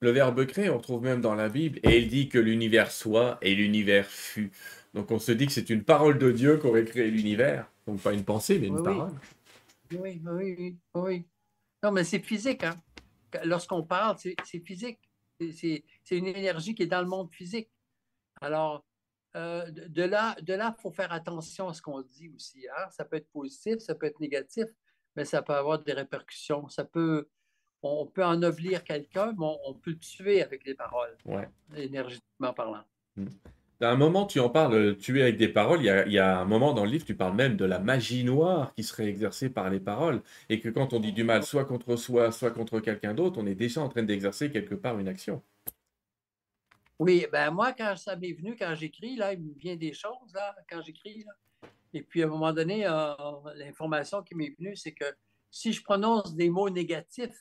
le 0.00 0.10
verbe 0.10 0.46
créer, 0.46 0.70
on 0.70 0.80
trouve 0.80 1.02
même 1.02 1.20
dans 1.20 1.34
la 1.34 1.48
Bible, 1.48 1.78
et 1.82 1.98
il 1.98 2.08
dit 2.08 2.28
que 2.28 2.38
l'univers 2.38 2.90
soit 2.90 3.38
et 3.42 3.54
l'univers 3.54 4.06
fut. 4.06 4.50
Donc 4.94 5.10
on 5.10 5.18
se 5.18 5.32
dit 5.32 5.46
que 5.46 5.52
c'est 5.52 5.70
une 5.70 5.84
parole 5.84 6.18
de 6.18 6.30
Dieu 6.30 6.58
qu'aurait 6.58 6.84
créé 6.84 7.10
l'univers. 7.10 7.70
Donc 7.86 8.00
pas 8.00 8.12
une 8.12 8.24
pensée, 8.24 8.58
mais 8.58 8.68
une 8.68 8.82
parole. 8.82 9.12
Oui, 9.92 10.20
oui, 10.24 10.76
oui. 10.94 11.24
Non, 11.82 11.92
mais 11.92 12.04
c'est 12.04 12.20
physique. 12.20 12.64
Hein? 12.64 12.76
Lorsqu'on 13.44 13.82
parle, 13.82 14.16
c'est 14.18 14.60
physique. 14.60 14.98
C'est 15.40 15.82
une 16.10 16.26
énergie 16.26 16.74
qui 16.74 16.84
est 16.84 16.86
dans 16.86 17.00
le 17.00 17.08
monde 17.08 17.30
physique. 17.32 17.68
Alors, 18.42 18.84
euh, 19.36 19.70
de 19.70 20.02
là, 20.02 20.36
de 20.42 20.54
là, 20.54 20.74
il 20.76 20.80
faut 20.80 20.90
faire 20.90 21.12
attention 21.12 21.68
à 21.68 21.74
ce 21.74 21.80
qu'on 21.80 22.02
dit 22.02 22.30
aussi. 22.34 22.66
Hein? 22.76 22.88
Ça 22.90 23.04
peut 23.04 23.16
être 23.16 23.30
positif, 23.30 23.78
ça 23.78 23.94
peut 23.94 24.06
être 24.06 24.20
négatif, 24.20 24.66
mais 25.16 25.24
ça 25.24 25.42
peut 25.42 25.54
avoir 25.54 25.82
des 25.82 25.92
répercussions. 25.92 26.68
Ça 26.68 26.84
peut, 26.84 27.28
on 27.82 28.06
peut 28.06 28.24
ennoblir 28.24 28.84
quelqu'un, 28.84 29.32
mais 29.38 29.46
on, 29.64 29.74
peut 29.74 29.92
le 29.92 29.98
tuer 29.98 30.42
avec 30.42 30.64
les 30.64 30.74
paroles, 30.74 31.16
ouais. 31.24 31.48
énergétiquement 31.76 32.52
parlant. 32.52 32.84
Mmh. 33.16 33.26
À 33.80 33.90
un 33.90 33.96
moment, 33.96 34.26
tu 34.26 34.38
en 34.38 34.48
parles, 34.48 34.74
euh, 34.74 34.94
tu 34.94 35.18
es 35.18 35.22
avec 35.22 35.38
des 35.38 35.48
paroles. 35.48 35.80
Il 35.80 36.12
y, 36.12 36.18
a, 36.18 36.38
un 36.38 36.44
moment 36.44 36.72
dans 36.72 36.84
le 36.84 36.90
livre, 36.90 37.04
tu 37.04 37.16
parles 37.16 37.34
même 37.34 37.56
de 37.56 37.64
la 37.64 37.80
magie 37.80 38.22
noire 38.22 38.72
qui 38.76 38.84
serait 38.84 39.06
exercée 39.06 39.50
par 39.50 39.70
les 39.70 39.80
paroles. 39.80 40.22
Et 40.48 40.60
que 40.60 40.68
quand 40.68 40.92
on 40.92 41.00
dit 41.00 41.12
du 41.12 41.24
mal, 41.24 41.42
soit 41.42 41.64
contre 41.64 41.96
soi, 41.96 42.30
soit 42.30 42.52
contre 42.52 42.78
quelqu'un 42.78 43.12
d'autre, 43.12 43.40
on 43.42 43.46
est 43.46 43.56
déjà 43.56 43.80
en 43.80 43.88
train 43.88 44.04
d'exercer 44.04 44.52
quelque 44.52 44.76
part 44.76 45.00
une 45.00 45.08
action. 45.08 45.42
Oui, 47.02 47.26
ben 47.32 47.50
moi, 47.50 47.72
quand 47.72 47.96
ça 47.96 48.14
m'est 48.14 48.32
venu, 48.32 48.54
quand 48.56 48.76
j'écris, 48.76 49.16
là, 49.16 49.32
il 49.32 49.42
me 49.42 49.54
vient 49.54 49.74
des 49.74 49.92
choses, 49.92 50.32
là, 50.32 50.54
quand 50.70 50.80
j'écris. 50.82 51.24
Et 51.92 52.00
puis, 52.00 52.22
à 52.22 52.26
un 52.26 52.28
moment 52.28 52.52
donné, 52.52 52.86
euh, 52.86 53.12
l'information 53.56 54.22
qui 54.22 54.36
m'est 54.36 54.54
venue, 54.56 54.76
c'est 54.76 54.92
que 54.92 55.06
si 55.50 55.72
je 55.72 55.82
prononce 55.82 56.36
des 56.36 56.48
mots 56.48 56.70
négatifs, 56.70 57.36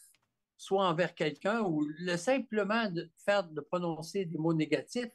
soit 0.57 0.87
envers 0.87 1.13
quelqu'un, 1.13 1.61
ou 1.61 1.85
le 1.99 2.17
simplement 2.17 2.89
de 2.89 3.07
faire 3.23 3.43
de 3.43 3.61
prononcer 3.61 4.25
des 4.25 4.39
mots 4.39 4.55
négatifs, 4.55 5.11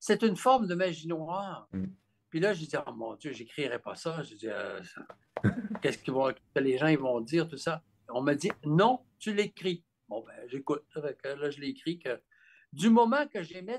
c'est 0.00 0.22
une 0.22 0.36
forme 0.36 0.66
de 0.66 0.74
magie 0.74 1.06
noire. 1.06 1.68
Mm. 1.72 1.84
Puis 2.30 2.40
là, 2.40 2.52
j'ai 2.52 2.66
dit, 2.66 2.76
oh 2.84 2.92
mon 2.94 3.14
Dieu, 3.14 3.30
j'écrirai 3.30 3.78
pas 3.78 3.94
ça. 3.94 4.24
J'ai 4.24 4.34
dit, 4.34 4.48
euh, 4.48 4.80
qu'est-ce 5.82 5.98
que 5.98 6.58
les 6.58 6.78
gens 6.78 6.88
ils 6.88 6.98
vont 6.98 7.20
dire, 7.20 7.46
tout 7.46 7.58
ça. 7.58 7.80
On 8.08 8.22
m'a 8.22 8.34
dit, 8.34 8.50
non, 8.64 8.98
tu 9.20 9.32
l'écris. 9.32 9.84
Bon, 10.08 10.24
ben, 10.26 10.34
j'écoute. 10.48 10.82
Là, 10.96 11.50
je 11.50 11.60
l'ai 11.60 11.68
écrit 11.68 12.00
que 12.00 12.20
du 12.74 12.90
moment 12.90 13.28
que 13.28 13.42
j'émets 13.44 13.78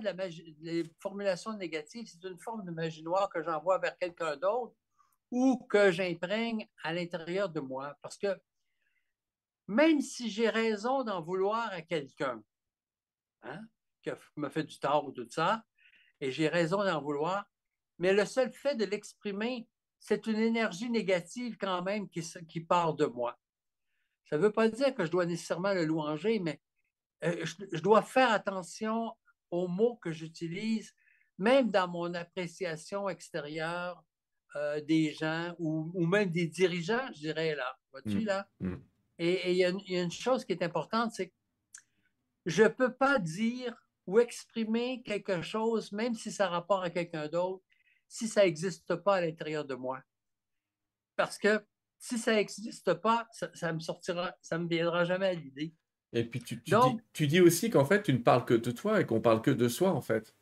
les 0.61 0.89
formulations 1.01 1.53
négatives, 1.57 2.07
c'est 2.07 2.25
une 2.25 2.39
forme 2.39 2.63
de 2.63 2.71
magie 2.71 3.03
noire 3.03 3.29
que 3.29 3.43
j'envoie 3.43 3.77
vers 3.77 3.97
quelqu'un 3.97 4.37
d'autre 4.37 4.73
ou 5.29 5.57
que 5.69 5.91
j'imprègne 5.91 6.69
à 6.81 6.93
l'intérieur 6.93 7.49
de 7.49 7.59
moi. 7.59 7.97
Parce 8.01 8.17
que 8.17 8.39
même 9.67 9.99
si 9.99 10.29
j'ai 10.29 10.47
raison 10.47 11.03
d'en 11.03 11.21
vouloir 11.21 11.69
à 11.73 11.81
quelqu'un, 11.81 12.41
hein, 13.43 13.61
qui 14.01 14.11
m'a 14.37 14.49
fait 14.49 14.63
du 14.63 14.79
tort 14.79 15.05
ou 15.05 15.11
tout 15.11 15.27
ça, 15.29 15.65
et 16.21 16.31
j'ai 16.31 16.47
raison 16.47 16.77
d'en 16.77 17.01
vouloir, 17.01 17.45
mais 17.99 18.13
le 18.13 18.25
seul 18.25 18.53
fait 18.53 18.75
de 18.75 18.85
l'exprimer, 18.85 19.67
c'est 19.99 20.25
une 20.25 20.39
énergie 20.39 20.89
négative 20.89 21.57
quand 21.59 21.81
même 21.81 22.07
qui, 22.07 22.21
qui 22.47 22.61
part 22.61 22.93
de 22.93 23.07
moi. 23.07 23.37
Ça 24.29 24.37
ne 24.37 24.41
veut 24.41 24.53
pas 24.53 24.69
dire 24.69 24.95
que 24.95 25.05
je 25.05 25.11
dois 25.11 25.25
nécessairement 25.25 25.73
le 25.73 25.83
louanger, 25.83 26.39
mais 26.39 26.61
euh, 27.25 27.45
je, 27.45 27.81
dois 27.81 28.01
faire 28.01 28.31
attention 28.31 29.13
aux 29.51 29.67
mots 29.67 29.97
que 29.97 30.11
j'utilise, 30.11 30.93
même 31.37 31.71
dans 31.71 31.87
mon 31.87 32.13
appréciation 32.13 33.09
extérieure 33.09 34.03
euh, 34.55 34.81
des 34.81 35.13
gens 35.13 35.55
ou, 35.59 36.05
même 36.05 36.29
des 36.29 36.47
dirigeants, 36.47 37.07
je 37.13 37.19
dirais 37.19 37.55
là. 37.55 37.77
Vois-tu 37.91 38.21
mm. 38.21 38.25
là? 38.25 38.47
Mm. 38.59 38.75
Et 39.17 39.51
il 39.51 39.57
y, 39.57 39.63
a 39.63 40.01
une 40.01 40.11
chose 40.11 40.43
qui 40.43 40.51
est 40.51 40.63
importante, 40.63 41.13
c'est 41.13 41.29
que 41.29 41.35
je 42.45 42.63
ne 42.63 42.67
peux 42.67 42.93
pas 42.93 43.17
dire 43.17 43.73
ou 44.07 44.19
exprimer 44.19 45.01
quelque 45.03 45.41
chose, 45.41 45.91
même 45.91 46.13
si 46.13 46.31
ça 46.31 46.45
a 46.45 46.49
rapport 46.49 46.83
à 46.83 46.89
quelqu'un 46.89 47.27
d'autre, 47.27 47.63
si 48.07 48.27
ça 48.27 48.43
n'existe 48.43 48.95
pas 48.95 49.15
à 49.15 49.21
l'intérieur 49.21 49.65
de 49.65 49.75
moi. 49.75 50.01
Parce 51.15 51.37
que 51.37 51.65
si 51.97 52.19
ça 52.19 52.35
n'existe 52.35 52.93
pas, 52.95 53.27
ça, 53.31 53.73
me 53.73 53.79
sortira, 53.79 54.35
ça 54.41 54.59
me 54.59 54.67
viendra 54.67 55.05
jamais 55.05 55.27
à 55.27 55.33
l'idée. 55.33 55.73
Et 56.13 56.23
puis 56.23 56.41
tu, 56.41 56.55
dis, 56.55 56.73
tu 57.13 57.27
dis 57.27 57.41
aussi 57.41 57.69
qu'en 57.69 57.85
fait, 57.85 58.03
tu 58.03 58.13
ne 58.13 58.19
parles 58.19 58.45
que 58.45 58.53
de 58.53 58.71
toi 58.71 59.01
et 59.01 59.05
qu'on 59.05 59.21
parle 59.21 59.41
que 59.41 59.51
de 59.51 59.67
soi, 59.67 59.91
en 59.91 60.01
fait. 60.01 60.35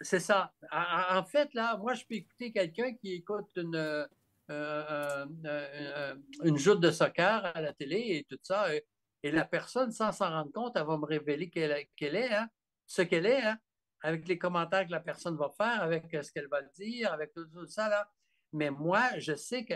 C'est 0.00 0.20
ça. 0.20 0.52
En 0.72 1.24
fait, 1.24 1.52
là, 1.54 1.76
moi, 1.76 1.94
je 1.94 2.04
peux 2.04 2.14
écouter 2.14 2.52
quelqu'un 2.52 2.94
qui 2.94 3.14
écoute 3.14 3.50
une, 3.56 3.76
euh, 3.76 4.06
euh, 4.50 5.26
euh, 5.44 6.14
une 6.42 6.56
joute 6.56 6.80
de 6.80 6.90
soccer 6.90 7.44
à 7.54 7.60
la 7.60 7.72
télé 7.72 7.98
et 8.16 8.24
tout 8.28 8.38
ça. 8.42 8.74
Et, 8.74 8.84
la 9.22 9.44
personne, 9.44 9.92
sans 9.92 10.12
s'en 10.12 10.30
rendre 10.30 10.50
compte, 10.52 10.76
elle 10.76 10.86
va 10.86 10.96
me 10.96 11.04
révéler 11.04 11.50
qu'elle 11.50 12.16
est, 12.16 12.32
hein, 12.32 12.48
ce 12.86 13.02
qu'elle 13.02 13.26
est, 13.26 13.42
hein, 13.42 13.58
avec 14.02 14.26
les 14.26 14.38
commentaires 14.38 14.86
que 14.86 14.92
la 14.92 15.00
personne 15.00 15.36
va 15.36 15.50
faire, 15.50 15.82
avec 15.82 16.04
ce 16.10 16.32
qu'elle 16.32 16.48
va 16.48 16.62
dire, 16.62 17.12
avec 17.12 17.34
tout, 17.34 17.44
tout 17.44 17.66
ça. 17.66 17.90
Là. 17.90 18.10
Mais 18.54 18.70
moi, 18.70 19.02
je 19.18 19.34
sais 19.34 19.66
que 19.66 19.74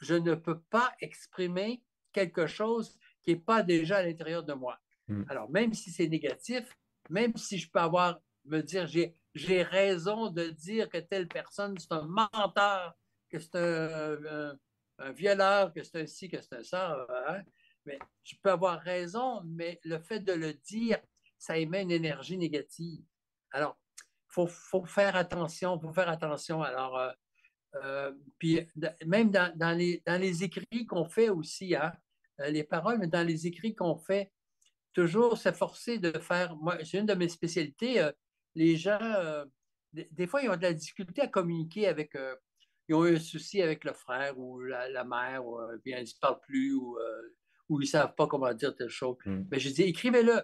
je 0.00 0.14
ne 0.14 0.34
peux 0.34 0.58
pas 0.58 0.94
exprimer 1.00 1.82
quelque 2.12 2.46
chose 2.46 2.98
qui 3.22 3.32
n'est 3.32 3.40
pas 3.40 3.62
déjà 3.62 3.98
à 3.98 4.02
l'intérieur 4.02 4.42
de 4.42 4.52
moi. 4.52 4.78
Hmm. 5.08 5.24
Alors, 5.28 5.50
même 5.50 5.74
si 5.74 5.90
c'est 5.90 6.08
négatif, 6.08 6.76
même 7.10 7.36
si 7.36 7.58
je 7.58 7.70
peux 7.70 7.80
avoir, 7.80 8.20
me 8.44 8.60
dire, 8.62 8.86
j'ai 8.86 9.62
raison 9.62 10.30
de 10.30 10.48
dire 10.48 10.88
que 10.88 10.98
telle 10.98 11.28
personne, 11.28 11.76
c'est 11.78 11.92
un 11.92 12.02
menteur, 12.02 12.96
que 13.28 13.38
c'est 13.38 13.56
un, 13.56 15.12
violeur, 15.12 15.72
que 15.72 15.82
c'est 15.82 16.02
un 16.02 16.06
ci, 16.06 16.28
que 16.28 16.40
c'est 16.40 16.56
un 16.56 16.62
ça, 16.62 17.06
hein, 17.28 17.42
mais 17.84 17.98
je 18.24 18.34
peux 18.42 18.50
avoir 18.50 18.80
raison, 18.80 19.42
mais 19.44 19.80
le 19.84 19.98
fait 19.98 20.20
de 20.20 20.32
le 20.32 20.54
dire, 20.54 20.98
ça 21.38 21.56
émet 21.56 21.82
une 21.82 21.90
énergie 21.90 22.36
négative. 22.36 23.02
Alors, 23.52 23.78
il 24.36 24.46
faut, 24.48 24.84
faire 24.84 25.16
attention, 25.16 25.76
il 25.76 25.80
faut 25.80 25.92
faire 25.92 26.08
attention. 26.08 26.62
Alors, 26.62 26.98
euh, 26.98 27.10
euh, 27.76 28.12
puis 28.38 28.66
même 29.06 29.30
dans, 29.30 29.76
les, 29.76 30.02
dans 30.06 30.20
les 30.20 30.44
écrits 30.44 30.86
qu'on 30.86 31.04
fait 31.04 31.28
aussi, 31.28 31.74
hein, 31.74 31.92
les 32.38 32.64
paroles, 32.64 32.98
mais 32.98 33.06
dans 33.06 33.26
les 33.26 33.46
écrits 33.46 33.74
qu'on 33.74 33.96
fait, 33.96 34.32
toujours 34.92 35.38
s'efforcer 35.38 35.98
de 35.98 36.18
faire. 36.18 36.56
Moi, 36.56 36.78
c'est 36.84 36.98
une 36.98 37.06
de 37.06 37.14
mes 37.14 37.28
spécialités. 37.28 38.00
Euh, 38.00 38.12
les 38.54 38.76
gens, 38.76 39.44
des, 39.92 40.26
fois, 40.26 40.42
ils 40.42 40.48
ont 40.48 40.56
de 40.56 40.62
la 40.62 40.72
difficulté 40.72 41.22
à 41.22 41.28
communiquer 41.28 41.86
avec. 41.86 42.16
ils 42.88 42.94
ont 42.94 43.06
eu 43.06 43.16
un 43.16 43.20
souci 43.20 43.62
avec 43.62 43.84
le 43.84 43.92
frère 43.92 44.38
ou 44.38 44.60
la, 44.60 45.04
mère, 45.04 45.46
ou 45.46 45.58
bien 45.84 45.98
ils 45.98 46.02
ne 46.02 46.06
se 46.06 46.18
parlent 46.18 46.40
plus, 46.40 46.74
ou, 46.74 46.98
ou 47.68 47.80
ils 47.80 47.84
ne 47.84 47.88
savent 47.88 48.14
pas 48.14 48.26
comment 48.26 48.52
dire 48.54 48.74
telle 48.74 48.88
chose. 48.88 49.16
Hmm. 49.24 49.44
Mais 49.50 49.60
je 49.60 49.70
dis, 49.70 49.82
écrivez-le. 49.82 50.40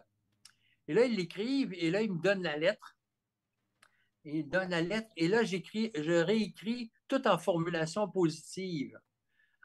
Et 0.87 0.95
là, 0.95 1.05
ils 1.05 1.17
l'écrivent, 1.17 1.73
et 1.75 1.91
là, 1.91 2.03
ils 2.03 2.13
me 2.13 2.21
donnent 2.21 2.43
la 2.43 2.57
lettre. 2.57 2.97
Ils 4.25 4.49
donnent 4.49 4.71
la 4.71 4.81
lettre, 4.81 5.09
et 5.17 5.29
là, 5.29 5.45
j'écris, 5.45 5.91
je 5.95 6.13
réécris 6.13 6.91
tout 7.09 7.27
en 7.29 7.39
formulation 7.39 8.09
positive. 8.09 8.99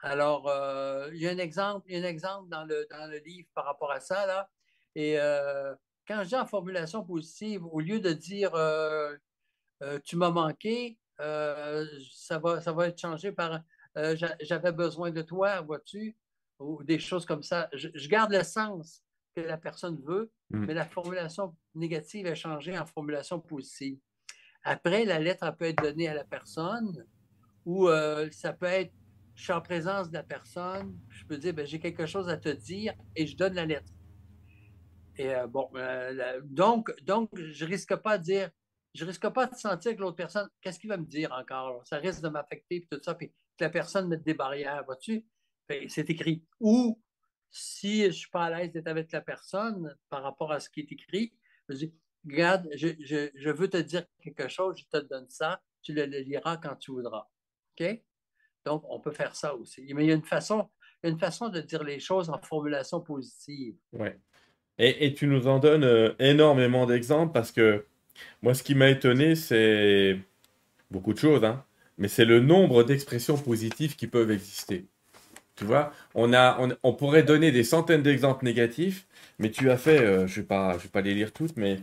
Alors, 0.02 0.48
euh, 0.48 1.10
il, 1.12 1.20
y 1.20 1.28
a 1.28 1.30
un 1.30 1.38
exemple, 1.38 1.86
il 1.88 1.98
y 1.98 2.02
a 2.02 2.06
un 2.06 2.08
exemple 2.08 2.48
dans 2.48 2.64
le, 2.64 2.86
dans 2.90 3.10
le 3.10 3.18
livre 3.18 3.48
par 3.54 3.66
rapport 3.66 3.90
à 3.90 4.00
ça. 4.00 4.26
Là. 4.26 4.48
Et 4.94 5.20
euh, 5.20 5.74
quand 6.06 6.22
je 6.22 6.28
dis 6.28 6.36
en 6.36 6.46
formulation 6.46 7.04
positive, 7.04 7.64
au 7.66 7.80
lieu 7.80 8.00
de 8.00 8.12
dire 8.12 8.54
euh, 8.54 9.16
tu 10.04 10.16
m'as 10.16 10.30
manqué, 10.30 10.98
ça, 11.18 12.38
va, 12.38 12.60
ça 12.60 12.72
va 12.72 12.88
être 12.88 12.98
changé 12.98 13.32
par 13.32 13.60
j'avais 14.40 14.72
besoin 14.72 15.10
de 15.10 15.20
toi, 15.20 15.60
vois-tu, 15.60 16.16
ou 16.58 16.82
des 16.84 16.98
choses 16.98 17.26
comme 17.26 17.42
ça. 17.42 17.68
Je, 17.72 18.08
garde 18.08 18.32
le 18.32 18.44
sens 18.44 19.02
que 19.34 19.42
la 19.42 19.58
personne 19.58 20.00
veut, 20.02 20.30
hmm. 20.50 20.64
mais 20.64 20.74
la 20.74 20.86
formulation 20.86 21.54
négative 21.74 22.26
est 22.26 22.36
changée 22.36 22.78
en 22.78 22.86
formulation 22.86 23.40
positive. 23.40 23.98
Après, 24.62 25.04
la 25.04 25.18
lettre 25.18 25.54
peut 25.56 25.66
être 25.66 25.82
donnée 25.82 26.08
à 26.08 26.14
la 26.14 26.24
personne 26.24 27.04
ou 27.66 27.88
ça 28.30 28.52
peut 28.52 28.66
être, 28.66 28.92
je 29.40 29.44
suis 29.44 29.52
en 29.54 29.62
présence 29.62 30.10
de 30.10 30.14
la 30.14 30.22
personne, 30.22 31.00
je 31.08 31.24
peux 31.24 31.38
dire, 31.38 31.54
ben, 31.54 31.66
j'ai 31.66 31.80
quelque 31.80 32.04
chose 32.04 32.28
à 32.28 32.36
te 32.36 32.50
dire 32.50 32.92
et 33.16 33.26
je 33.26 33.34
donne 33.34 33.54
la 33.54 33.64
lettre. 33.64 33.90
Et 35.16 35.34
euh, 35.34 35.46
bon, 35.46 35.70
euh, 35.76 36.42
donc, 36.44 36.92
donc, 37.04 37.30
je 37.34 37.64
risque 37.64 37.96
pas 37.96 38.18
de 38.18 38.22
dire, 38.22 38.50
je 38.94 39.02
risque 39.02 39.26
pas 39.30 39.46
de 39.46 39.54
sentir 39.54 39.96
que 39.96 40.00
l'autre 40.02 40.16
personne, 40.16 40.46
qu'est-ce 40.60 40.78
qu'il 40.78 40.90
va 40.90 40.98
me 40.98 41.06
dire 41.06 41.32
encore? 41.32 41.80
Ça 41.86 41.96
risque 41.96 42.20
de 42.20 42.28
m'affecter, 42.28 42.86
tout 42.90 43.00
ça, 43.02 43.14
puis 43.14 43.28
que 43.28 43.64
la 43.64 43.70
personne 43.70 44.08
mette 44.08 44.24
des 44.24 44.34
barrières, 44.34 44.84
vois-tu? 44.84 45.24
C'est 45.88 46.10
écrit. 46.10 46.44
Ou 46.60 47.02
si 47.48 48.02
je 48.02 48.06
ne 48.08 48.12
suis 48.12 48.30
pas 48.30 48.44
à 48.44 48.50
l'aise 48.50 48.72
d'être 48.72 48.88
avec 48.88 49.10
la 49.10 49.22
personne 49.22 49.96
par 50.10 50.22
rapport 50.22 50.52
à 50.52 50.60
ce 50.60 50.68
qui 50.68 50.80
est 50.80 50.92
écrit, 50.92 51.32
je 51.70 51.76
dis, 51.76 51.94
regarde, 52.26 52.68
je, 52.74 52.88
je, 53.34 53.50
veux 53.50 53.70
te 53.70 53.78
dire 53.78 54.04
quelque 54.22 54.48
chose, 54.48 54.76
je 54.76 54.98
te 54.98 55.02
donne 55.02 55.30
ça, 55.30 55.62
tu 55.80 55.94
le 55.94 56.04
liras 56.04 56.58
quand 56.58 56.76
tu 56.76 56.90
voudras. 56.90 57.26
OK? 57.80 58.02
Donc, 58.64 58.82
on 58.88 59.00
peut 59.00 59.12
faire 59.12 59.34
ça 59.34 59.54
aussi. 59.54 59.92
Mais 59.94 60.04
il 60.04 60.08
y 60.08 60.12
a 60.12 60.14
une 60.14 60.22
façon, 60.22 60.68
une 61.02 61.18
façon 61.18 61.48
de 61.48 61.60
dire 61.60 61.82
les 61.82 62.00
choses 62.00 62.30
en 62.30 62.38
formulation 62.38 63.00
positive. 63.00 63.74
Oui. 63.92 64.08
Et, 64.78 65.12
tu 65.12 65.26
nous 65.26 65.46
en 65.46 65.58
donnes 65.58 65.84
euh, 65.84 66.14
énormément 66.18 66.86
d'exemples 66.86 67.32
parce 67.32 67.52
que 67.52 67.84
moi, 68.42 68.54
ce 68.54 68.62
qui 68.62 68.74
m'a 68.74 68.88
étonné, 68.88 69.34
c'est 69.34 70.18
beaucoup 70.90 71.12
de 71.12 71.18
choses, 71.18 71.44
hein, 71.44 71.64
mais 71.98 72.08
c'est 72.08 72.24
le 72.24 72.40
nombre 72.40 72.82
d'expressions 72.82 73.36
positives 73.36 73.94
qui 73.94 74.06
peuvent 74.06 74.30
exister. 74.30 74.86
Tu 75.56 75.66
vois, 75.66 75.92
on, 76.14 76.32
a, 76.32 76.58
on, 76.82 76.94
pourrait 76.94 77.22
donner 77.22 77.52
des 77.52 77.64
centaines 77.64 78.02
d'exemples 78.02 78.46
négatifs, 78.46 79.06
mais 79.38 79.50
tu 79.50 79.70
as 79.70 79.76
fait, 79.76 80.00
euh, 80.00 80.26
je 80.26 80.40
ne 80.40 80.46
vais, 80.46 80.78
vais 80.78 80.88
pas 80.88 81.00
les 81.02 81.12
lire 81.12 81.34
toutes, 81.34 81.58
mais 81.58 81.76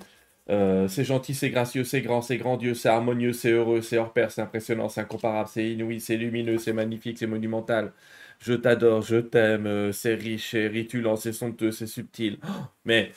euh, 0.50 0.88
c'est 0.88 1.04
gentil, 1.04 1.34
c'est 1.34 1.50
gracieux, 1.50 1.84
c'est 1.84 2.01
grand, 2.01 2.22
c'est 2.22 2.38
grandiose, 2.38 2.80
c'est 2.80 2.89
harmonieux, 2.89 3.34
c'est 3.34 3.51
heureux, 3.51 3.82
c'est 3.82 3.98
hors 3.98 4.13
pair, 4.13 4.32
c'est 4.32 4.42
impressionnant, 4.42 4.88
c'est 4.88 5.01
incomparable, 5.01 5.50
c'est 5.51 5.70
inouï, 5.72 6.00
c'est 6.00 6.16
lumineux, 6.16 6.58
c'est 6.58 6.74
magnifique, 6.74 7.18
c'est 7.18 7.27
monumental. 7.27 7.94
Je 8.39 8.54
t'adore, 8.54 9.01
je 9.01 9.18
t'aime, 9.18 9.68
euh, 9.68 9.92
c'est 9.92 10.16
riche, 10.16 10.51
c'est 10.51 10.68
ritulant, 10.68 11.16
c'est 11.16 11.34
somptueux, 11.34 11.72
c'est 11.72 11.88
subtil. 11.88 12.39
Oh, 12.44 12.48
mais 12.86 13.12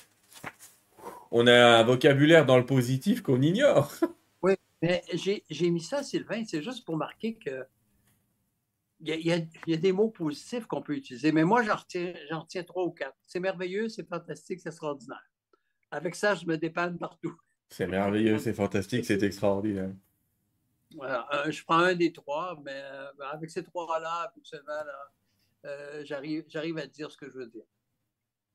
on 1.30 1.46
a 1.46 1.52
un 1.78 1.82
vocabulaire 1.84 2.46
dans 2.46 2.56
le 2.58 2.66
positif 2.66 3.22
qu'on 3.22 3.42
ignore. 3.42 3.92
Oui, 4.42 4.54
mais 4.80 5.02
j'ai 5.12 5.70
mis 5.70 5.82
ça, 5.82 6.02
Sylvain, 6.02 6.42
c'est 6.46 6.62
juste 6.62 6.86
pour 6.86 6.96
marquer 6.96 7.34
que 7.34 7.66
il 9.02 9.26
y, 9.26 9.32
a, 9.32 9.76
des 9.76 9.92
mots 9.92 10.08
positifs 10.08 10.66
qu'on 10.66 10.82
peut 10.82 10.94
utiliser, 10.94 11.32
mais 11.32 11.44
moi, 11.44 11.62
j'en 11.62 11.76
retiens 11.76 12.62
trois 12.64 12.84
ou 12.84 12.90
quatre. 12.90 13.16
C'est 13.26 13.40
merveilleux, 13.40 13.88
c'est 13.88 14.06
fantastique, 14.06 14.60
c'est 14.60 14.68
extraordinaire. 14.68 15.29
Avec 15.90 16.14
ça, 16.14 16.34
je 16.34 16.46
me 16.46 16.56
dépanne 16.56 16.98
partout. 16.98 17.36
C'est 17.68 17.86
merveilleux, 17.86 18.38
c'est 18.38 18.52
fantastique, 18.52 19.04
c'est 19.04 19.22
extraordinaire. 19.22 19.90
Voilà, 20.96 21.28
euh, 21.32 21.50
je 21.50 21.62
prends 21.64 21.78
un 21.78 21.94
des 21.94 22.12
trois, 22.12 22.58
mais 22.64 22.74
euh, 22.74 23.06
avec 23.30 23.50
ces 23.50 23.62
trois-là, 23.62 24.32
euh, 25.64 26.02
j'arrive 26.04 26.78
à 26.78 26.86
dire 26.86 27.10
ce 27.10 27.16
que 27.16 27.28
je 27.28 27.38
veux 27.38 27.46
dire. 27.46 27.62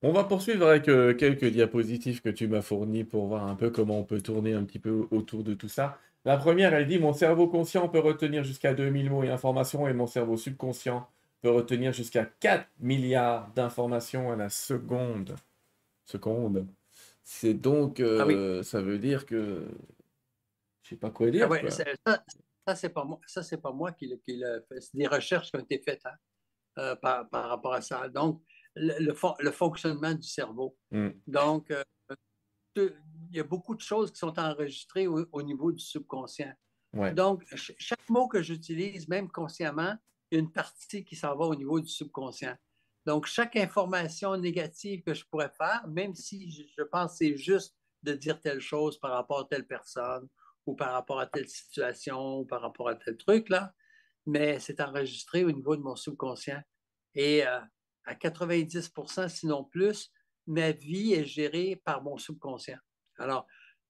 On 0.01 0.11
va 0.11 0.25
poursuivre 0.25 0.67
avec 0.67 0.83
quelques 0.83 1.45
diapositives 1.45 2.21
que 2.21 2.29
tu 2.29 2.47
m'as 2.47 2.61
fournies 2.61 3.05
pour 3.05 3.27
voir 3.27 3.47
un 3.47 3.55
peu 3.55 3.69
comment 3.69 3.99
on 3.99 4.03
peut 4.03 4.21
tourner 4.21 4.53
un 4.53 4.63
petit 4.63 4.77
peu 4.77 5.07
autour 5.09 5.43
de 5.43 5.53
tout 5.53 5.69
ça. 5.69 5.97
La 6.25 6.37
première, 6.37 6.73
elle 6.73 6.85
dit 6.85 6.99
Mon 6.99 7.13
cerveau 7.13 7.47
conscient 7.47 7.87
peut 7.87 7.99
retenir 7.99 8.43
jusqu'à 8.43 8.73
2000 8.73 9.09
mots 9.09 9.23
et 9.23 9.29
informations, 9.29 9.87
et 9.87 9.93
mon 9.93 10.05
cerveau 10.05 10.37
subconscient 10.37 11.09
peut 11.41 11.49
retenir 11.49 11.93
jusqu'à 11.93 12.25
4 12.25 12.67
milliards 12.79 13.49
d'informations 13.55 14.31
à 14.31 14.35
la 14.35 14.49
seconde. 14.49 15.35
Seconde. 16.05 16.67
C'est 17.27 17.55
donc, 17.55 17.99
ah 17.99 18.03
euh, 18.03 18.61
ça 18.61 18.81
veut 18.83 18.99
dire 18.99 19.25
que 19.25 19.67
je 20.83 20.89
sais 20.89 20.95
pas 20.95 21.09
quoi 21.09 21.31
dire. 21.31 21.49
Ah 21.51 21.69
ça, 21.71 22.23
ça 22.67 22.75
c'est 22.75 22.89
pas 22.89 23.03
moi, 23.03 23.19
ça 23.25 23.41
c'est 23.41 23.57
pas 23.57 23.71
moi 23.71 23.91
qui, 23.93 24.07
qui 24.23 24.37
le 24.37 24.63
fait. 24.69 24.79
C'est 24.79 24.95
des 24.95 25.07
recherches 25.07 25.49
qui 25.49 25.57
ont 25.57 25.61
été 25.61 25.81
faites 25.83 26.05
hein, 26.05 26.15
euh, 26.77 26.95
par, 26.95 27.27
par, 27.29 27.49
rapport 27.49 27.73
à 27.73 27.81
ça. 27.81 28.07
Donc, 28.09 28.43
le, 28.75 29.11
le, 29.39 29.51
fonctionnement 29.51 30.13
du 30.13 30.27
cerveau. 30.27 30.77
Mmh. 30.91 31.09
Donc, 31.25 31.71
euh, 31.71 31.83
il 32.77 33.35
y 33.35 33.39
a 33.39 33.43
beaucoup 33.43 33.73
de 33.73 33.81
choses 33.81 34.11
qui 34.11 34.19
sont 34.19 34.37
enregistrées 34.37 35.07
au, 35.07 35.41
niveau 35.41 35.71
du 35.71 35.83
subconscient. 35.83 36.53
Donc, 37.13 37.43
chaque 37.55 38.07
mot 38.07 38.27
que 38.27 38.41
j'utilise, 38.43 39.07
même 39.07 39.29
consciemment, 39.29 39.95
il 40.29 40.35
y 40.35 40.37
a 40.37 40.41
une 40.41 40.51
partie 40.51 41.03
qui 41.03 41.15
s'en 41.15 41.35
va 41.35 41.45
au 41.45 41.55
niveau 41.55 41.79
du 41.79 41.89
subconscient. 41.89 42.55
Donc, 43.05 43.27
chaque 43.27 43.55
information 43.55 44.35
négative 44.35 45.03
que 45.03 45.13
je 45.13 45.23
pourrais 45.25 45.51
faire, 45.55 45.87
même 45.87 46.15
si 46.15 46.51
je 46.75 46.83
pense 46.83 47.11
que 47.11 47.17
c'est 47.17 47.37
juste 47.37 47.75
de 48.01 48.13
dire 48.13 48.41
telle 48.41 48.61
chose 48.61 48.99
par 48.99 49.11
rapport 49.11 49.41
à 49.41 49.45
telle 49.45 49.67
personne 49.67 50.27
ou 50.65 50.75
par 50.75 50.93
rapport 50.93 51.19
à 51.19 51.27
telle 51.27 51.47
situation 51.47 52.39
ou 52.39 52.45
par 52.45 52.61
rapport 52.61 52.89
à 52.89 52.95
tel 52.95 53.15
truc, 53.17 53.49
là, 53.49 53.73
mais 54.25 54.59
c'est 54.59 54.81
enregistré 54.81 55.43
au 55.43 55.51
niveau 55.51 55.75
de 55.75 55.81
mon 55.81 55.95
subconscient. 55.95 56.61
Et 57.13 57.45
euh, 57.45 57.59
à 58.05 58.15
90% 58.15 59.29
sinon 59.29 59.63
plus, 59.63 60.11
ma 60.47 60.71
vie 60.71 61.13
est 61.13 61.25
gérée 61.25 61.81
par 61.83 62.01
mon 62.01 62.17
subconscient. 62.17 62.79
Alors, 63.17 63.45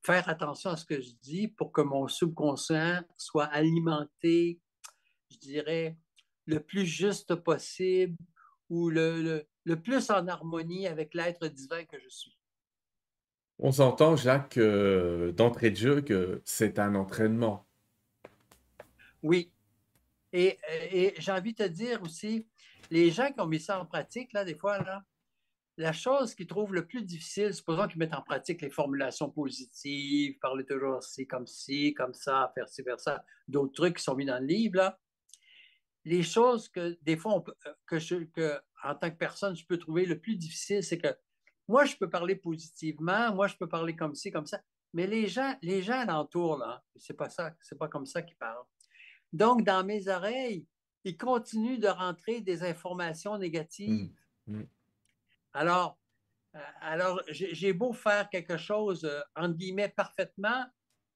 faire 0.06 0.28
attention 0.28 0.72
à 0.72 0.78
ce 0.78 0.86
que 0.86 1.00
je 1.00 1.12
dis 1.22 1.48
pour 1.48 1.72
que 1.72 1.82
mon 1.82 2.08
subconscient 2.08 3.02
soit 3.18 3.46
alimenté, 3.46 4.60
je 5.32 5.38
dirais, 5.38 5.98
le 6.46 6.60
plus 6.60 6.86
juste 6.86 7.36
possible 7.36 8.16
ou 8.70 8.90
le, 8.90 9.46
le, 9.64 9.82
plus 9.82 10.10
en 10.10 10.28
harmonie 10.28 10.88
avec 10.88 11.14
l'être 11.14 11.48
divin 11.48 11.84
que 11.86 12.00
je 12.00 12.10
suis. 12.10 12.38
On 13.60 13.72
s'entend, 13.72 14.16
Jacques, 14.16 14.58
euh, 14.58 15.32
d'entrée 15.32 15.72
de 15.72 15.76
jeu, 15.76 16.02
que 16.02 16.42
c'est 16.44 16.78
un 16.80 16.96
entraînement. 16.96 17.66
Oui. 19.24 19.52
Et, 20.34 20.60
et 20.92 21.14
j'ai 21.18 21.32
envie 21.32 21.54
de 21.54 21.64
te 21.64 21.70
dire 21.70 22.02
aussi, 22.04 22.46
les 22.92 23.12
gens 23.12 23.32
qui 23.32 23.40
ont 23.40 23.48
mis 23.48 23.60
ça 23.60 23.80
en 23.80 23.86
pratique, 23.86 24.34
là, 24.34 24.44
des 24.44 24.56
fois, 24.56 24.78
là, 24.80 25.04
la 25.78 25.92
chose 25.92 26.36
qu'ils 26.36 26.48
trouvent 26.48 26.74
le 26.74 26.86
plus 26.86 27.04
difficile, 27.04 27.54
supposons 27.54 27.88
qu'ils 27.88 28.00
mettent 28.00 28.14
en 28.14 28.22
pratique 28.22 28.62
les 28.62 28.70
formulations 28.70 29.30
positives, 29.30 30.38
parler 30.40 30.66
toujours 30.66 31.04
ci, 31.04 31.28
comme 31.28 31.48
ci, 31.48 31.94
comme 31.94 32.14
ça, 32.14 32.52
faire 32.56 32.68
ci, 32.70 32.84
faire 32.84 33.00
ça, 33.00 33.24
d'autres 33.48 33.74
trucs 33.74 33.98
qui 33.98 34.04
sont 34.04 34.16
mis 34.16 34.26
dans 34.26 34.40
le 34.40 34.46
livre, 34.46 34.78
là, 34.78 35.00
les 36.06 36.24
choses 36.24 36.70
que 36.70 36.98
des 37.02 37.18
fois, 37.18 37.44
euh, 37.66 37.74
que, 37.88 38.00
je, 38.00 38.16
que 38.26 38.60
en 38.84 38.96
tant 38.96 39.10
que 39.10 39.18
personne, 39.18 39.56
je 39.56 39.66
peux 39.66 39.78
trouver 39.78 40.06
le 40.06 40.20
plus 40.20 40.36
difficile, 40.36 40.84
c'est 40.84 41.00
que 41.00 41.14
moi, 41.68 41.86
je 41.86 41.96
peux 41.96 42.10
parler 42.10 42.36
positivement, 42.36 43.34
moi, 43.34 43.48
je 43.48 43.56
peux 43.56 43.68
parler 43.68 43.96
comme 43.96 44.14
ci, 44.14 44.32
comme 44.32 44.46
ça, 44.46 44.62
mais 44.94 45.08
les 45.08 45.28
gens, 45.28 45.58
les 45.62 45.82
gens 45.82 46.00
alentour, 46.00 46.58
là, 46.58 46.84
c'est 46.96 47.18
pas 47.18 47.30
ça, 47.30 47.54
c'est 47.62 47.78
pas 47.78 47.88
comme 47.88 48.06
ça 48.06 48.22
qu'ils 48.22 48.38
parlent. 48.38 48.66
Donc, 49.34 49.64
dans 49.64 49.84
mes 49.84 50.08
oreilles, 50.08 50.68
ils 51.04 51.18
continuent 51.18 51.80
de 51.80 51.88
rentrer 51.88 52.42
des 52.42 52.64
informations 52.64 53.38
négatives. 53.38 54.12
Mmh, 54.48 54.60
mmh. 54.60 54.68
Alors, 55.54 55.98
euh, 56.56 56.60
alors 56.82 57.22
j'ai 57.30 57.74
beau 57.74 57.94
faire 57.94 58.30
quelque 58.30 58.58
chose, 58.58 59.06
euh, 59.06 59.22
entre 59.36 59.56
guillemets, 59.56 59.90
parfaitement, 59.90 60.66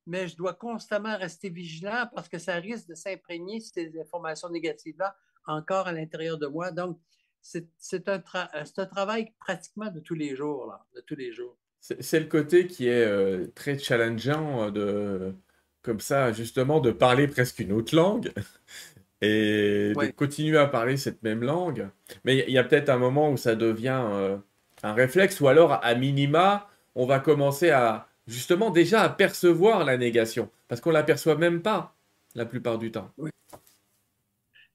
mais 0.08 0.28
je 0.28 0.36
dois 0.36 0.54
constamment 0.54 1.18
rester 1.18 1.50
vigilant 1.50 2.10
parce 2.14 2.28
que 2.30 2.38
ça 2.38 2.56
risque 2.56 2.88
de 2.88 2.96
s'imprégner, 2.96 3.60
ces 3.60 3.92
informations 4.00 4.50
négatives-là, 4.50 5.16
encore 5.46 5.88
à 5.88 5.92
l'intérieur 5.92 6.38
de 6.38 6.48
moi. 6.48 6.72
Donc, 6.72 7.00
c'est 7.42 8.10
un, 8.10 8.22
un, 8.34 8.86
travail 8.86 9.32
pratiquement 9.40 9.90
de 9.90 10.00
tous 10.00 10.16
les 10.16 10.36
jours, 10.36 10.68
là, 10.68 10.86
de 10.96 11.02
tous 11.02 11.16
les 11.16 11.32
jours. 11.32 11.58
C'est 11.80 12.20
le 12.20 12.26
côté 12.26 12.68
qui 12.68 12.88
est 12.88 13.06
euh, 13.06 13.48
très 13.56 13.78
challengeant 13.80 14.66
euh, 14.66 14.72
de, 14.72 15.36
comme 15.82 16.02
ça, 16.02 16.34
justement, 16.34 16.82
de 16.82 16.92
parler 16.92 17.28
presque 17.28 17.60
une 17.60 17.72
autre 17.72 17.96
langue 17.96 18.34
et 19.22 19.94
de 19.96 20.12
continuer 20.12 20.58
à 20.58 20.68
parler 20.68 20.98
cette 20.98 21.24
même 21.24 21.42
langue. 21.42 21.90
Mais 22.26 22.44
il 22.48 22.54
y 22.54 22.58
a 22.58 22.64
peut-être 22.64 22.90
un 22.90 22.98
moment 22.98 23.32
où 23.32 23.38
ça 23.38 23.56
devient 23.56 24.04
euh, 24.04 24.38
un 24.84 24.94
réflexe, 24.94 25.40
ou 25.40 25.48
alors, 25.48 25.84
à 25.84 25.96
minima, 25.96 26.70
on 26.96 27.06
va 27.06 27.20
commencer 27.20 27.70
à, 27.70 28.09
justement 28.30 28.70
déjà 28.70 29.02
à 29.02 29.10
percevoir 29.10 29.84
la 29.84 29.98
négation, 29.98 30.50
parce 30.68 30.80
qu'on 30.80 30.90
ne 30.90 30.96
l'aperçoit 30.96 31.36
même 31.36 31.62
pas 31.62 31.96
la 32.36 32.46
plupart 32.46 32.78
du 32.78 32.92
temps. 32.92 33.12
Oui. 33.18 33.32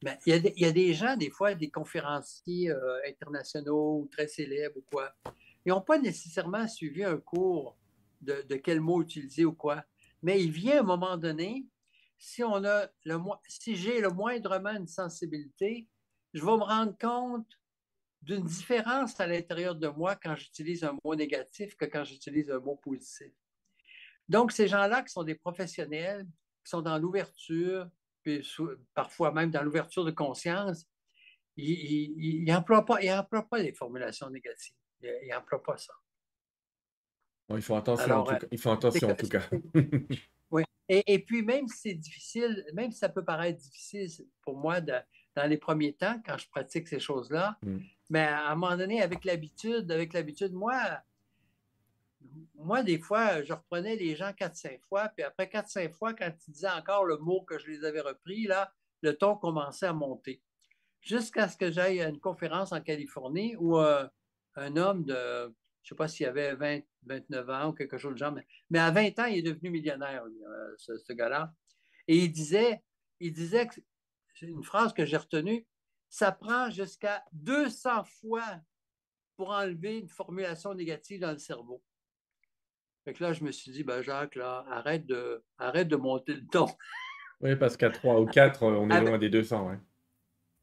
Ben, 0.03 0.19
il, 0.27 0.53
y 0.57 0.65
a 0.67 0.73
des, 0.73 0.93
gens, 0.93 1.17
des 1.17 1.31
fois, 1.31 1.55
des 1.55 1.71
conférenciers 1.71 2.71
euh, 2.71 2.99
internationaux 3.09 4.01
ou 4.01 4.09
très 4.13 4.27
célèbres 4.27 4.77
ou 4.77 4.85
quoi, 4.91 5.15
ils 5.65 5.71
n'ont 5.71 5.81
pas 5.81 5.99
nécessairement 5.99 6.69
suivi 6.69 7.05
un 7.05 7.17
cours 7.17 7.75
de, 8.21 8.57
quel 8.57 8.81
mot 8.81 9.01
utiliser 9.01 9.45
ou 9.45 9.55
quoi, 9.55 9.83
mais 10.23 10.43
il 10.43 10.51
vient 10.51 10.81
un 10.81 10.83
moment 10.83 11.17
donné, 11.17 11.67
si, 12.19 12.43
on 12.43 12.59
le, 12.59 12.87
si 13.47 13.77
j'ai 13.77 14.01
le 14.01 14.11
moindrement 14.11 14.71
une 14.77 14.87
sensibilité, 14.87 15.87
je 16.35 16.45
vais 16.45 16.57
me 16.57 16.65
rendre 16.65 16.97
compte 16.99 17.59
d'une 18.21 18.45
différence 18.45 19.19
à 19.21 19.27
l'intérieur 19.27 19.75
de 19.75 19.89
moi 19.89 20.17
quand 20.17 20.35
j'utilise 20.35 20.85
un 20.85 20.99
mot 21.05 21.15
négatif 21.15 21.77
que 21.77 21.85
quand 21.85 22.05
j'utilise 22.05 22.51
un 22.51 22.59
mot 22.59 22.77
positif. 22.77 23.33
Donc, 24.29 24.53
ces 24.53 24.69
gens-là 24.69 25.03
qui 25.03 25.13
sont 25.13 25.23
des 25.23 25.35
professionnels, 25.35 26.27
qui 26.65 26.71
sont 26.71 26.83
dans 26.83 26.99
l'ouverture, 26.99 27.89
puis 28.23 28.47
parfois 28.95 29.33
même 29.33 29.51
dans 29.51 29.63
l'ouverture 29.63 30.05
de 30.05 30.11
conscience, 30.11 30.87
ils 31.57 32.45
n'emploient 32.47 32.85
pas, 32.85 32.99
pas 33.25 33.59
les 33.59 33.73
formulations 33.73 34.31
négatives. 34.31 34.75
Ils 35.03 35.31
n'emploient 35.31 35.63
pas 35.63 35.77
ça. 35.77 35.93
il 37.51 37.63
faut 37.63 37.77
attention, 37.77 38.15
en, 38.15 38.25
tout, 38.25 38.47
il 38.51 38.59
faut 38.59 38.71
attention 38.71 39.11
en 39.11 39.15
tout 39.15 39.29
cas. 39.29 39.43
oui. 40.51 40.65
Et, 40.89 41.19
puis, 41.19 41.43
même 41.43 41.69
si 41.69 41.77
c'est 41.77 41.95
difficile, 41.95 42.65
même 42.75 42.91
si 42.91 42.99
ça 42.99 43.09
peut 43.09 43.25
paraître 43.25 43.59
difficile 43.59 44.09
pour 44.43 44.57
moi 44.57 44.81
dans 44.81 45.49
les 45.49 45.59
premiers 45.59 45.93
temps, 45.93 46.21
quand 46.25 46.39
je 46.39 46.49
pratique 46.49 46.89
ces 46.89 46.99
choses-là, 46.99 47.59
mm. 47.63 47.79
mais 48.11 48.21
à 48.23 48.51
un 48.51 48.55
moment 48.55 48.77
donné, 48.77 49.03
avec 49.03 49.25
l'habitude, 49.25 49.91
avec 49.93 50.13
l'habitude, 50.13 50.53
moi, 50.53 50.75
moi, 52.55 52.83
des 52.83 52.99
fois, 52.99 53.43
je 53.43 53.53
reprenais 53.53 53.97
les 53.97 54.17
gens 54.17 54.31
4-5 54.31 54.81
fois, 54.89 55.09
puis 55.09 55.25
après 55.25 55.47
4-5 55.47 55.93
fois, 55.93 56.15
quand 56.15 56.31
ils 56.47 56.53
disaient 56.53 56.69
encore 56.69 57.05
le 57.05 57.19
mot 57.19 57.43
que 57.43 57.59
je 57.59 57.67
les 57.69 57.85
avais 57.85 58.01
repris, 58.01 58.45
là, 58.45 58.73
le 59.03 59.17
ton 59.17 59.37
commençait 59.37 59.87
à 59.87 59.93
monter. 59.93 60.43
Jusqu'à 61.01 61.49
ce 61.49 61.57
que 61.57 61.71
j'aille 61.71 62.01
à 62.01 62.09
une 62.09 62.21
conférence 62.21 62.73
en 62.73 62.81
Californie 62.81 63.55
où 63.57 63.79
euh, 63.79 64.09
un 64.55 64.77
homme 64.77 65.05
de, 65.05 65.15
je 65.15 65.49
ne 65.49 65.89
sais 65.91 65.95
pas 65.95 66.09
s'il 66.09 66.27
avait 66.27 66.55
20, 66.55 66.81
29 67.03 67.51
ans 67.51 67.69
ou 67.69 67.73
quelque 67.73 67.99
chose 67.99 68.15
de 68.15 68.19
genre, 68.19 68.35
mais, 68.71 68.79
à 68.79 68.91
20 68.91 69.19
ans, 69.19 69.27
il 69.27 69.39
est 69.39 69.43
devenu 69.43 69.71
millionnaire, 69.71 70.25
euh, 70.25 70.75
ce, 70.79 71.13
gars-là. 71.13 71.53
Et 72.09 72.17
il 72.17 72.33
disait, 72.33 72.83
il 73.21 73.35
disait 73.35 73.69
une 74.41 74.65
phrase 74.65 74.95
que 74.95 75.05
j'ai 75.05 75.19
retenue, 75.19 75.67
ça 76.09 76.33
prend 76.33 76.71
jusqu'à 76.71 77.23
200 77.33 78.05
fois 78.05 78.61
pour 79.37 79.51
enlever 79.51 79.99
une 79.99 80.09
formulation 80.09 80.75
négative 80.75 81.21
dans 81.21 81.33
le 81.33 81.39
cerveau. 81.39 81.83
Fait 83.05 83.13
que 83.13 83.23
là, 83.23 83.33
je 83.33 83.45
me 83.45 83.53
suis 83.53 83.71
dit, 83.71 83.85
ben 83.85 84.01
Jacques, 84.03 84.35
là, 84.35 84.65
arrête 84.71 85.05
de, 85.07 85.43
arrête 85.59 85.89
de 85.89 85.97
monter 85.97 86.35
le 86.35 86.47
ton. 86.47 86.67
Oui, 87.41 87.55
parce 87.57 87.77
qu'à 87.77 87.91
3 87.91 88.21
ou 88.21 88.27
4, 88.27 88.63
on 88.63 88.89
est 88.91 89.01
loin 89.01 89.19
des 89.19 89.29
200. 89.29 89.69
Ouais. 89.69 89.79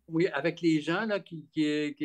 Oui, 0.07 0.27
avec 0.27 0.61
les 0.61 0.81
gens, 0.81 1.05
là, 1.05 1.19
qui, 1.19 1.47
qui, 1.51 1.99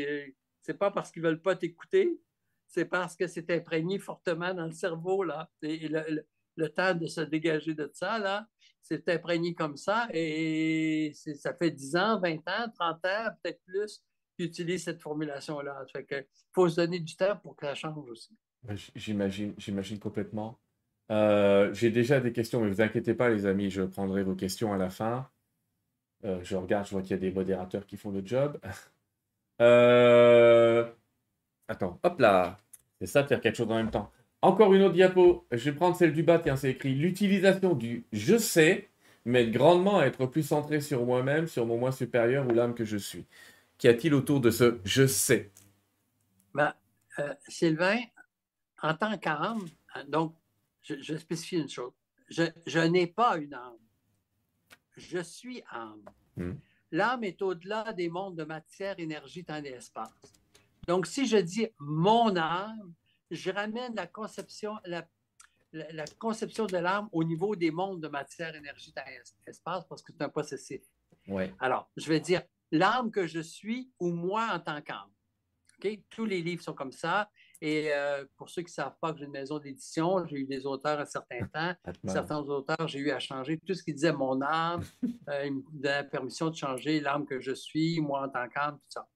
c'est 0.61 0.79
pas 0.79 0.91
parce 0.91 1.11
qu'ils 1.11 1.23
veulent 1.23 1.41
pas 1.41 1.57
t'écouter, 1.57 2.21
c'est 2.67 2.85
parce 2.85 3.17
que 3.17 3.27
c'est 3.27 3.51
imprégné 3.51 3.99
fortement 3.99 4.53
dans 4.53 4.67
le 4.67 4.73
cerveau, 4.73 5.23
là. 5.23 5.49
Et 5.63 5.89
le, 5.89 6.69
temps 6.69 6.95
de 6.95 7.07
se 7.07 7.21
dégager 7.23 7.75
de 7.75 7.91
ça, 7.95 8.19
là, 8.19 8.47
c'est 8.83 9.09
imprégné 9.09 9.55
comme 9.55 9.77
ça. 9.77 10.09
Et 10.13 11.13
ça 11.15 11.55
fait 11.55 11.71
10 11.71 11.97
ans, 11.97 12.21
20 12.21 12.37
ans, 12.49 12.71
30 12.75 13.05
ans, 13.07 13.29
peut-être 13.43 13.63
plus, 13.65 14.03
qu'ils 14.37 14.47
utilisent 14.47 14.85
cette 14.85 15.01
formulation-là. 15.01 15.85
Fait 15.91 16.05
que 16.05 16.27
faut 16.53 16.69
se 16.69 16.77
donner 16.77 17.01
du 17.01 17.17
temps 17.17 17.37
pour 17.37 17.57
que 17.57 17.67
ça 17.67 17.75
change 17.75 18.09
aussi. 18.11 18.37
J'imagine, 18.95 19.55
j'imagine 19.59 19.99
complètement. 19.99 20.59
Euh, 21.11 21.73
j'ai 21.73 21.91
déjà 21.91 22.21
des 22.21 22.33
questions, 22.33 22.61
mais 22.61 22.69
vous 22.71 22.81
inquiétez 22.81 23.15
pas, 23.15 23.29
les 23.29 23.47
amis, 23.47 23.71
je 23.71 23.83
prendrai 23.83 24.23
vos 24.23 24.35
questions 24.35 24.73
à 24.73 24.77
la 24.77 24.91
fin. 24.91 25.29
Euh, 26.25 26.41
je 26.43 26.57
regarde, 26.57 26.87
je 26.87 26.93
vois 26.93 27.03
qu'il 27.03 27.13
y 27.13 27.15
a 27.15 27.19
des 27.19 27.31
modérateurs 27.31 27.87
qui 27.87 27.97
font 27.97 28.11
le 28.11 28.23
job. 28.25 28.59
Euh, 29.63 30.85
attends, 31.67 31.99
hop 32.03 32.21
là. 32.21 32.59
C'est 33.01 33.07
ça 33.07 33.23
de 33.23 33.29
faire 33.29 33.41
quelque 33.41 33.57
chose 33.57 33.71
en 33.71 33.77
même 33.77 33.91
temps. 33.91 34.13
Encore 34.43 34.75
une 34.75 34.83
autre 34.83 34.93
diapo. 34.93 35.47
Je 35.51 35.71
vais 35.71 35.73
prendre 35.75 35.97
celle 35.97 36.13
du 36.13 36.23
bas. 36.23 36.39
Tiens, 36.39 36.57
c'est 36.57 36.73
écrit 36.73 36.95
l'utilisation 36.95 37.75
du 37.75 38.05
je 38.13 38.37
sais 38.37 38.91
m'aide 39.25 39.53
grandement 39.53 40.01
à 40.01 40.05
être 40.05 40.27
plus 40.27 40.43
centré 40.43 40.83
sur 40.83 41.07
moi-même, 41.07 41.47
sur 41.47 41.65
mon 41.65 41.79
moi 41.79 41.91
supérieur 41.91 42.47
ou 42.47 42.51
l'âme 42.51 42.75
que 42.75 42.85
je 42.85 42.99
suis. 42.99 43.25
Qu'y 43.79 43.89
a-t-il 43.89 44.13
autour 44.13 44.43
de 44.43 44.51
ce 44.51 44.79
je 44.85 45.07
sais? 45.07 45.51
Ben, 46.53 46.75
Sylvain, 47.49 47.97
en 48.83 48.95
tant 48.95 49.17
qu'âme, 49.19 49.67
hein, 49.95 50.05
donc, 50.09 50.35
je, 50.83 51.17
spécifie 51.17 51.57
une 51.57 51.69
chose, 51.69 51.93
je, 52.29 52.79
n'ai 52.81 53.07
pas 53.07 53.39
une 53.39 53.55
âme. 53.55 53.79
Je 54.97 55.19
suis 55.19 55.63
âme. 55.71 56.05
Hmm. 56.37 56.55
L'âme 56.93 57.25
est 57.25 57.43
au-delà 57.43 57.93
des 57.93 58.09
mondes 58.09 58.37
de 58.37 58.45
matière, 58.45 58.99
énergie, 58.99 59.45
temps 59.45 59.63
et 59.63 59.69
espace. 59.69 60.13
Donc, 60.87 61.07
si 61.07 61.27
je 61.27 61.37
dis 61.37 61.67
mon 61.79 62.37
âme, 62.37 62.95
je 63.31 63.51
ramène 63.51 63.95
la 63.95 64.07
conception, 64.07 64.77
la, 64.85 65.07
conception 66.19 66.67
de 66.67 66.79
l'âme 66.79 67.09
au 67.13 67.25
niveau 67.25 67.57
des 67.57 67.71
mondes 67.71 68.01
de 68.01 68.09
matière, 68.09 68.55
énergie, 68.55 68.93
temps 68.93 69.03
et 69.09 69.51
espace 69.51 69.85
parce 69.89 70.03
que 70.03 70.13
c'est 70.13 70.23
un 70.23 70.29
possessif. 70.29 70.83
Ouais. 71.27 71.53
Alors, 71.59 71.91
je 71.97 72.09
vais 72.09 72.21
dire 72.21 72.43
l'âme 72.71 73.11
que 73.11 73.27
je 73.27 73.41
suis 73.41 73.91
ou 73.99 74.11
moi 74.11 74.49
en 74.53 74.61
tant 74.61 74.81
qu'âme. 74.81 75.11
Tous 76.09 76.25
les 76.25 76.41
livres 76.41 76.63
sont 76.63 76.73
comme 76.73 76.93
ça. 76.93 77.31
Et 77.61 77.93
euh, 77.93 78.25
pour 78.37 78.51
ceux 78.51 78.63
qui 78.63 78.71
ne 78.71 78.75
savent 78.75 78.97
pas 79.01 79.13
que 79.13 79.19
j'ai 79.19 79.25
une 79.25 79.31
maison 79.31 79.59
d'édition, 79.59 80.27
j'ai 80.27 80.37
eu 80.37 80.45
des 80.47 80.67
auteurs 80.67 81.01
un 81.01 81.07
certain 81.07 81.47
temps. 81.55 81.75
Certains 82.07 82.39
auteurs, 82.39 82.87
j'ai 82.87 82.99
eu 82.99 83.11
à 83.11 83.19
changer 83.19 83.59
tout 83.59 83.75
ce 83.75 83.83
qui 83.83 83.95
disait 83.95 84.13
mon 84.13 84.41
âme. 84.43 84.85
Euh, 85.29 85.45
ils 85.45 85.55
me 85.55 85.63
donnaient 85.73 85.97
la 85.97 86.05
permission 86.05 86.51
de 86.51 86.55
changer 86.55 87.01
l'âme 87.01 87.27
que 87.27 87.41
je 87.41 87.53
suis, 87.53 88.01
moi 88.01 88.25
en 88.25 88.29
tant 88.29 88.49
qu'âme, 88.49 88.79
tout 88.79 88.91
ça. 88.91 89.09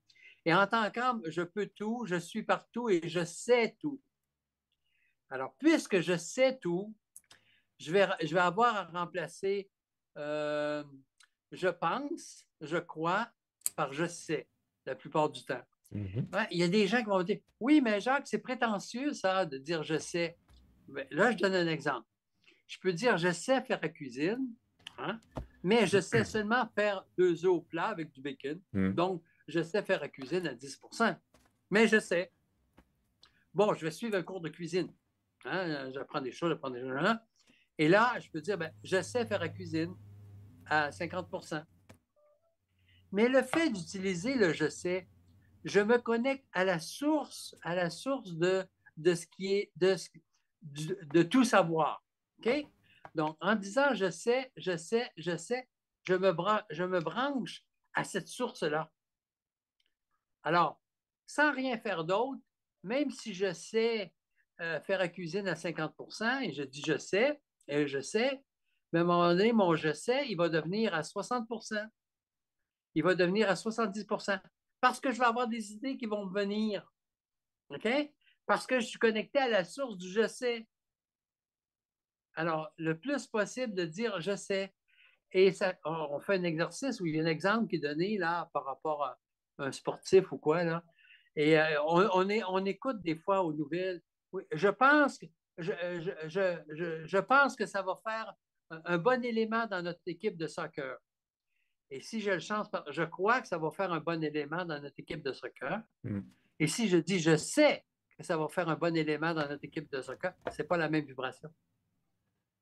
Et 0.44 0.52
en 0.52 0.66
tant 0.66 0.90
qu'âme, 0.90 1.22
je 1.26 1.42
peux 1.42 1.66
tout, 1.66 2.04
je 2.04 2.16
suis 2.16 2.42
partout 2.42 2.88
et 2.88 3.00
je 3.04 3.24
sais 3.24 3.76
tout. 3.78 4.00
Alors, 5.28 5.54
puisque 5.56 6.00
je 6.00 6.16
sais 6.16 6.58
tout, 6.58 6.92
je 7.78 7.92
vais, 7.92 8.08
je 8.22 8.34
vais 8.34 8.40
avoir 8.40 8.74
à 8.74 8.84
remplacer 8.86 9.70
euh, 10.16 10.82
je 11.52 11.68
pense, 11.68 12.46
je 12.60 12.76
crois, 12.76 13.28
par 13.76 13.92
je 13.92 14.06
sais, 14.06 14.48
la 14.86 14.94
plupart 14.94 15.30
du 15.30 15.44
temps. 15.44 15.62
Mhm. 15.92 16.28
il 16.52 16.58
y 16.58 16.62
a 16.62 16.68
des 16.68 16.86
gens 16.86 16.98
qui 16.98 17.08
vont 17.08 17.22
dire 17.22 17.40
Oui, 17.58 17.80
mais 17.80 18.00
Jacques, 18.00 18.28
c'est 18.28 18.38
prétentieux, 18.38 19.12
ça, 19.12 19.44
de 19.44 19.58
dire 19.58 19.82
je 19.82 19.98
sais. 19.98 20.36
Ben, 20.88 21.06
là, 21.10 21.32
je 21.32 21.38
donne 21.38 21.54
un 21.54 21.66
exemple. 21.66 22.06
Je 22.66 22.78
peux 22.78 22.92
dire 22.92 23.16
je 23.18 23.32
sais 23.32 23.60
faire 23.62 23.80
la 23.82 23.88
cuisine, 23.88 24.54
hein, 24.98 25.18
mais 25.62 25.86
je 25.86 26.00
sais 26.00 26.24
seulement 26.24 26.68
faire 26.74 27.04
deux 27.18 27.44
œufs 27.44 27.52
au 27.52 27.60
plat 27.60 27.88
avec 27.88 28.12
du 28.12 28.20
bacon. 28.20 28.60
Mhm. 28.72 28.94
Donc, 28.94 29.22
je 29.48 29.62
sais 29.62 29.82
faire 29.82 30.00
la 30.00 30.08
cuisine 30.08 30.46
à 30.46 30.54
10% 30.54 31.16
Mais 31.70 31.88
je 31.88 31.98
sais. 31.98 32.30
Bon, 33.52 33.74
je 33.74 33.84
vais 33.84 33.90
suivre 33.90 34.16
un 34.16 34.22
cours 34.22 34.40
de 34.40 34.48
cuisine. 34.48 34.92
Hein, 35.44 35.90
j'apprends 35.92 36.20
des 36.20 36.32
choses, 36.32 36.50
j'apprends 36.50 36.70
des 36.70 36.80
choses. 36.80 36.96
Hein. 36.96 37.20
Et 37.78 37.88
là, 37.88 38.14
je 38.20 38.30
peux 38.30 38.40
dire 38.40 38.58
ben, 38.58 38.72
je 38.84 39.00
sais 39.02 39.26
faire 39.26 39.40
la 39.40 39.48
cuisine 39.48 39.94
à 40.66 40.90
50% 40.90 41.64
Mais 43.12 43.28
le 43.28 43.42
fait 43.42 43.70
d'utiliser 43.70 44.34
le 44.34 44.52
je 44.52 44.68
sais, 44.68 45.08
je 45.64 45.80
me 45.80 45.98
connecte 45.98 46.46
à 46.52 46.64
la 46.64 46.78
source, 46.78 47.54
à 47.62 47.74
la 47.74 47.90
source 47.90 48.32
de, 48.34 48.64
de 48.96 49.14
ce 49.14 49.26
qui 49.26 49.54
est 49.54 49.72
de, 49.76 51.22
tout 51.22 51.44
savoir. 51.44 52.02
OK? 52.38 52.66
Donc, 53.14 53.36
en 53.40 53.54
disant 53.54 53.94
je 53.94 54.10
sais, 54.10 54.52
je 54.56 54.76
sais, 54.76 55.10
je 55.16 55.36
sais, 55.36 55.68
je 56.06 56.14
me, 56.14 56.32
je 56.70 56.84
me 56.84 57.00
branche 57.00 57.64
à 57.94 58.04
cette 58.04 58.28
source-là. 58.28 58.90
Alors, 60.42 60.80
sans 61.26 61.52
rien 61.52 61.76
faire 61.78 62.04
d'autre, 62.04 62.40
même 62.82 63.10
si 63.10 63.34
je 63.34 63.52
sais 63.52 64.12
euh, 64.60 64.80
faire 64.80 64.98
la 64.98 65.08
cuisine 65.08 65.48
à 65.48 65.54
50% 65.54 66.42
et 66.42 66.52
je 66.52 66.62
dis 66.62 66.82
je 66.86 66.98
sais, 66.98 67.40
et 67.68 67.86
je 67.86 68.00
sais, 68.00 68.42
mais 68.92 69.00
à 69.00 69.02
un 69.02 69.04
moment 69.04 69.28
donné, 69.28 69.52
mon 69.52 69.74
je 69.76 69.92
sais, 69.92 70.26
il 70.28 70.36
va 70.36 70.48
devenir 70.48 70.94
à 70.94 71.02
60% 71.02 71.86
Il 72.94 73.04
va 73.04 73.14
devenir 73.14 73.48
à 73.48 73.56
70 73.56 74.06
parce 74.80 75.00
que 75.00 75.10
je 75.10 75.18
vais 75.18 75.26
avoir 75.26 75.48
des 75.48 75.72
idées 75.72 75.96
qui 75.96 76.06
vont 76.06 76.26
me 76.26 76.32
venir. 76.32 76.90
OK? 77.70 77.88
Parce 78.46 78.66
que 78.66 78.80
je 78.80 78.86
suis 78.86 78.98
connecté 78.98 79.38
à 79.38 79.48
la 79.48 79.64
source 79.64 79.96
du 79.96 80.10
je 80.10 80.26
sais. 80.26 80.66
Alors, 82.34 82.72
le 82.76 82.98
plus 82.98 83.26
possible 83.26 83.74
de 83.74 83.84
dire 83.84 84.20
je 84.20 84.36
sais. 84.36 84.74
Et 85.32 85.52
on 85.84 86.18
fait 86.20 86.34
un 86.34 86.42
exercice 86.42 87.00
où 87.00 87.06
il 87.06 87.16
y 87.16 87.20
a 87.20 87.22
un 87.22 87.26
exemple 87.26 87.68
qui 87.68 87.76
est 87.76 87.80
donné 87.80 88.18
là 88.18 88.50
par 88.52 88.64
rapport 88.64 89.04
à 89.04 89.18
un 89.58 89.70
sportif 89.70 90.32
ou 90.32 90.38
quoi. 90.38 90.64
Là. 90.64 90.82
Et 91.36 91.58
euh, 91.58 91.80
on, 91.84 92.64
écoute 92.64 93.00
des 93.02 93.14
fois 93.14 93.42
aux 93.42 93.52
nouvelles. 93.52 94.02
je 94.52 94.68
pense 94.68 95.18
que 95.18 95.26
je, 95.58 97.18
pense 97.18 97.54
que 97.54 97.66
ça 97.66 97.82
va 97.82 98.00
faire 98.02 98.34
un 98.70 98.98
bon 98.98 99.24
élément 99.24 99.66
dans 99.66 99.82
notre 99.82 100.00
équipe 100.06 100.36
de 100.36 100.46
soccer. 100.46 100.98
Et 101.90 102.00
si 102.00 102.20
je 102.20 102.30
le 102.30 102.38
chance, 102.38 102.68
je 102.90 103.02
crois 103.02 103.40
que 103.40 103.48
ça 103.48 103.58
va 103.58 103.70
faire 103.70 103.92
un 103.92 104.00
bon 104.00 104.22
élément 104.22 104.64
dans 104.64 104.80
notre 104.80 104.98
équipe 104.98 105.22
de 105.22 105.32
soccer. 105.32 105.80
Hmm. 106.04 106.20
Et 106.58 106.66
si 106.66 106.88
je 106.88 106.96
dis 106.96 107.18
je 107.18 107.36
sais 107.36 107.84
que 108.16 108.24
ça 108.24 108.36
va 108.36 108.48
faire 108.48 108.68
un 108.68 108.76
bon 108.76 108.94
élément 108.96 109.34
dans 109.34 109.48
notre 109.48 109.64
équipe 109.64 109.90
de 109.90 110.00
soccer, 110.00 110.32
ce 110.50 110.62
n'est 110.62 110.68
pas 110.68 110.76
la 110.76 110.88
même 110.88 111.04
vibration. 111.04 111.50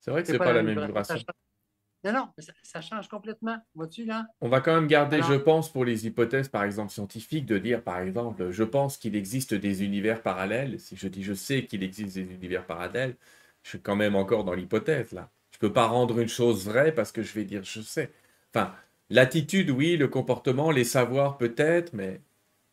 C'est 0.00 0.10
vrai 0.10 0.22
que 0.22 0.28
ce 0.28 0.32
n'est 0.32 0.38
pas, 0.38 0.52
la, 0.52 0.62
même 0.62 0.86
vibration. 0.86 1.16
Non, 2.04 2.12
non, 2.12 2.28
ça, 2.62 2.80
change 2.80 3.08
complètement. 3.08 3.58
Vois-tu 3.74 4.04
là? 4.04 4.26
On 4.40 4.48
va 4.48 4.60
quand 4.60 4.74
même 4.74 4.86
garder, 4.86 5.20
je 5.22 5.34
pense, 5.34 5.70
pour 5.70 5.84
les 5.84 6.06
hypothèses, 6.06 6.48
par 6.48 6.62
exemple, 6.62 6.92
scientifiques, 6.92 7.44
de 7.44 7.58
dire, 7.58 7.82
par 7.82 7.98
exemple, 7.98 8.50
je 8.52 8.62
pense 8.62 8.96
qu'il 8.96 9.16
existe 9.16 9.52
des 9.52 9.82
univers 9.82 10.22
parallèles. 10.22 10.78
Si 10.78 10.96
je 10.96 11.08
dis 11.08 11.24
je 11.24 11.34
sais 11.34 11.66
qu'il 11.66 11.82
existe 11.82 12.14
des 12.14 12.32
univers 12.32 12.64
parallèles, 12.64 13.16
je 13.64 13.70
suis 13.70 13.80
quand 13.80 13.96
même 13.96 14.14
encore 14.14 14.44
dans 14.44 14.54
l'hypothèse 14.54 15.12
là. 15.12 15.28
Je 15.50 15.56
ne 15.56 15.60
peux 15.68 15.72
pas 15.72 15.86
rendre 15.86 16.20
une 16.20 16.28
chose 16.28 16.64
vraie 16.64 16.92
parce 16.92 17.10
que 17.10 17.22
je 17.22 17.34
vais 17.34 17.44
dire 17.44 17.64
je 17.64 17.80
sais. 17.80 18.12
Enfin, 18.54 18.72
l'attitude, 19.10 19.70
oui, 19.70 19.96
le 19.96 20.08
comportement, 20.08 20.70
les 20.70 20.84
savoirs 20.84 21.38
peut-être, 21.38 21.92
mais. 21.92 22.22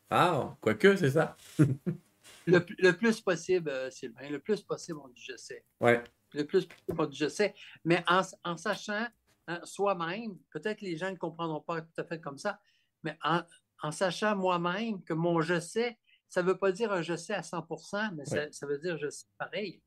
Ah, 0.09 0.55
quoique, 0.61 0.95
c'est 0.95 1.11
ça. 1.11 1.35
le, 2.47 2.91
plus 2.91 3.21
possible, 3.21 3.69
euh, 3.69 3.89
Sylvain, 3.89 4.29
le 4.29 4.39
plus 4.39 4.61
possible, 4.61 4.99
on 5.03 5.07
dit 5.07 5.21
je 5.21 5.35
sais. 5.35 5.65
Ouais. 5.79 6.03
Le 6.33 6.45
plus 6.45 6.65
possible, 6.65 7.01
on 7.01 7.05
dit 7.05 7.17
je 7.17 7.27
sais. 7.27 7.55
Mais 7.83 8.03
en, 8.07 8.57
sachant 8.57 9.07
hein, 9.47 9.59
soi-même, 9.63 10.37
peut-être 10.51 10.81
les 10.81 10.95
gens 10.95 11.11
ne 11.11 11.17
comprendront 11.17 11.61
pas 11.61 11.81
tout 11.81 12.01
à 12.01 12.03
fait 12.03 12.21
comme 12.21 12.37
ça, 12.37 12.59
mais 13.03 13.17
en, 13.23 13.91
sachant 13.91 14.35
moi-même 14.35 15.03
que 15.03 15.13
mon 15.13 15.41
je 15.41 15.59
sais, 15.59 15.97
ça 16.29 16.43
ne 16.43 16.47
veut 16.47 16.57
pas 16.57 16.71
dire 16.71 16.91
un 16.91 17.01
je 17.01 17.15
sais 17.15 17.33
à 17.33 17.41
100% 17.41 18.15
mais 18.15 18.25
ça, 18.25 18.51
ça, 18.51 18.65
veut 18.65 18.79
dire 18.79 18.97
je 18.97 19.09
sais 19.09 19.25
pareil. 19.37 19.81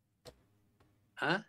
Hein? 1.20 1.42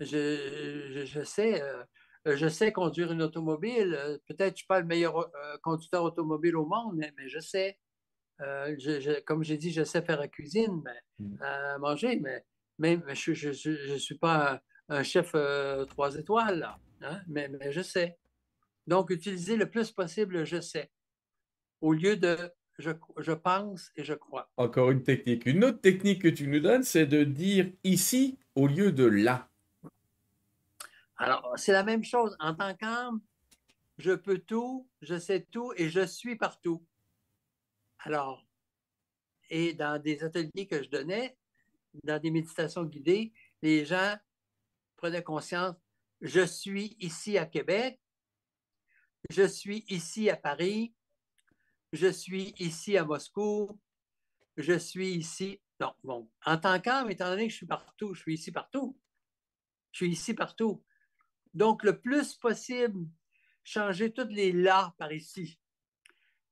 je, 0.00 1.22
sais, 1.24 1.62
euh, 1.62 1.84
je 2.26 2.48
sais 2.48 2.72
conduire 2.72 3.12
une 3.12 3.22
automobile. 3.22 3.94
Euh, 3.94 4.18
peut-être 4.26 4.38
que 4.38 4.44
je 4.44 4.50
ne 4.50 4.56
suis 4.56 4.66
pas 4.66 4.80
le 4.80 4.86
meilleur 4.86 5.18
euh, 5.18 5.58
conducteur 5.62 6.02
automobile 6.04 6.56
au 6.56 6.66
monde, 6.66 6.96
mais, 6.96 7.12
je 7.28 7.38
sais. 7.38 7.78
comme 9.26 9.44
j'ai 9.44 9.58
dit, 9.58 9.72
je 9.72 9.84
sais 9.84 10.02
faire 10.02 10.18
la 10.18 10.28
cuisine, 10.28 10.82
mais, 10.84 11.26
mmh. 11.26 11.78
manger, 11.80 12.20
mais, 12.20 12.44
mais, 12.78 12.98
je 13.14 13.92
ne 13.92 13.98
suis 13.98 14.18
pas 14.18 14.62
un, 14.88 15.02
chef 15.02 15.34
trois 15.88 16.16
étoiles, 16.16 16.68
hein, 17.02 17.20
mais, 17.28 17.48
je 17.70 17.82
sais. 17.82 18.16
Donc, 18.86 19.10
utiliser 19.10 19.56
le 19.56 19.70
plus 19.70 19.90
possible 19.92 20.44
je 20.44 20.60
sais, 20.60 20.90
au 21.80 21.92
lieu 21.92 22.16
de 22.16 22.36
je, 22.78 22.90
je, 23.18 23.32
pense 23.32 23.92
et 23.96 24.02
je 24.02 24.14
crois. 24.14 24.50
Encore 24.56 24.90
une 24.90 25.04
technique. 25.04 25.46
Une 25.46 25.64
autre 25.64 25.80
technique 25.80 26.22
que 26.22 26.28
tu 26.28 26.48
nous 26.48 26.60
donnes, 26.60 26.82
c'est 26.82 27.06
de 27.06 27.22
dire 27.22 27.70
ici 27.84 28.38
au 28.56 28.66
lieu 28.66 28.90
de 28.90 29.04
là. 29.04 29.48
Alors, 31.16 31.54
c'est 31.56 31.72
la 31.72 31.84
même 31.84 32.04
chose. 32.04 32.36
En 32.40 32.54
tant 32.54 32.74
qu'âme, 32.74 33.20
je 33.98 34.12
peux 34.12 34.38
tout, 34.38 34.88
je 35.00 35.18
sais 35.18 35.46
tout 35.50 35.72
et 35.76 35.88
je 35.88 36.04
suis 36.04 36.36
partout. 36.36 36.84
Alors, 38.00 38.46
et 39.50 39.72
dans 39.74 40.00
des 40.00 40.22
ateliers 40.24 40.66
que 40.66 40.82
je 40.82 40.88
donnais, 40.88 41.36
dans 42.02 42.20
des 42.20 42.30
méditations 42.30 42.84
guidées, 42.84 43.32
les 43.62 43.84
gens 43.84 44.16
prenaient 44.96 45.22
conscience, 45.22 45.76
je 46.20 46.44
suis 46.44 46.96
ici 46.98 47.38
à 47.38 47.46
Québec, 47.46 48.00
je 49.30 49.46
suis 49.46 49.84
ici 49.88 50.28
à 50.28 50.36
Paris, 50.36 50.94
je 51.92 52.08
suis 52.08 52.54
ici 52.58 52.96
à 52.96 53.04
Moscou, 53.04 53.80
je 54.56 54.78
suis 54.78 55.14
ici. 55.14 55.60
Non, 55.80 55.94
bon, 56.02 56.30
en 56.44 56.58
tant 56.58 56.80
qu'âme, 56.80 57.10
étant 57.10 57.28
donné 57.28 57.46
que 57.46 57.52
je 57.52 57.56
suis 57.56 57.66
partout, 57.66 58.14
je 58.14 58.20
suis 58.20 58.34
ici 58.34 58.52
partout. 58.52 58.98
Je 59.92 59.98
suis 59.98 60.10
ici 60.10 60.34
partout. 60.34 60.82
Donc, 61.54 61.84
le 61.84 62.00
plus 62.00 62.34
possible, 62.34 63.06
changer 63.62 64.12
toutes 64.12 64.32
les 64.32 64.52
là 64.52 64.94
par 64.98 65.12
ici. 65.12 65.58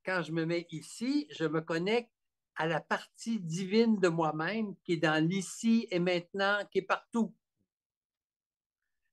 Quand 0.04 0.22
je 0.22 0.32
me 0.32 0.44
mets 0.44 0.66
ici, 0.70 1.26
je 1.30 1.44
me 1.44 1.60
connecte 1.60 2.10
à 2.56 2.66
la 2.66 2.80
partie 2.80 3.40
divine 3.40 3.98
de 3.98 4.08
moi-même 4.08 4.76
qui 4.84 4.94
est 4.94 4.98
dans 4.98 5.24
l'ici 5.24 5.86
et 5.90 5.98
maintenant, 5.98 6.58
qui 6.70 6.78
est 6.78 6.82
partout. 6.82 7.34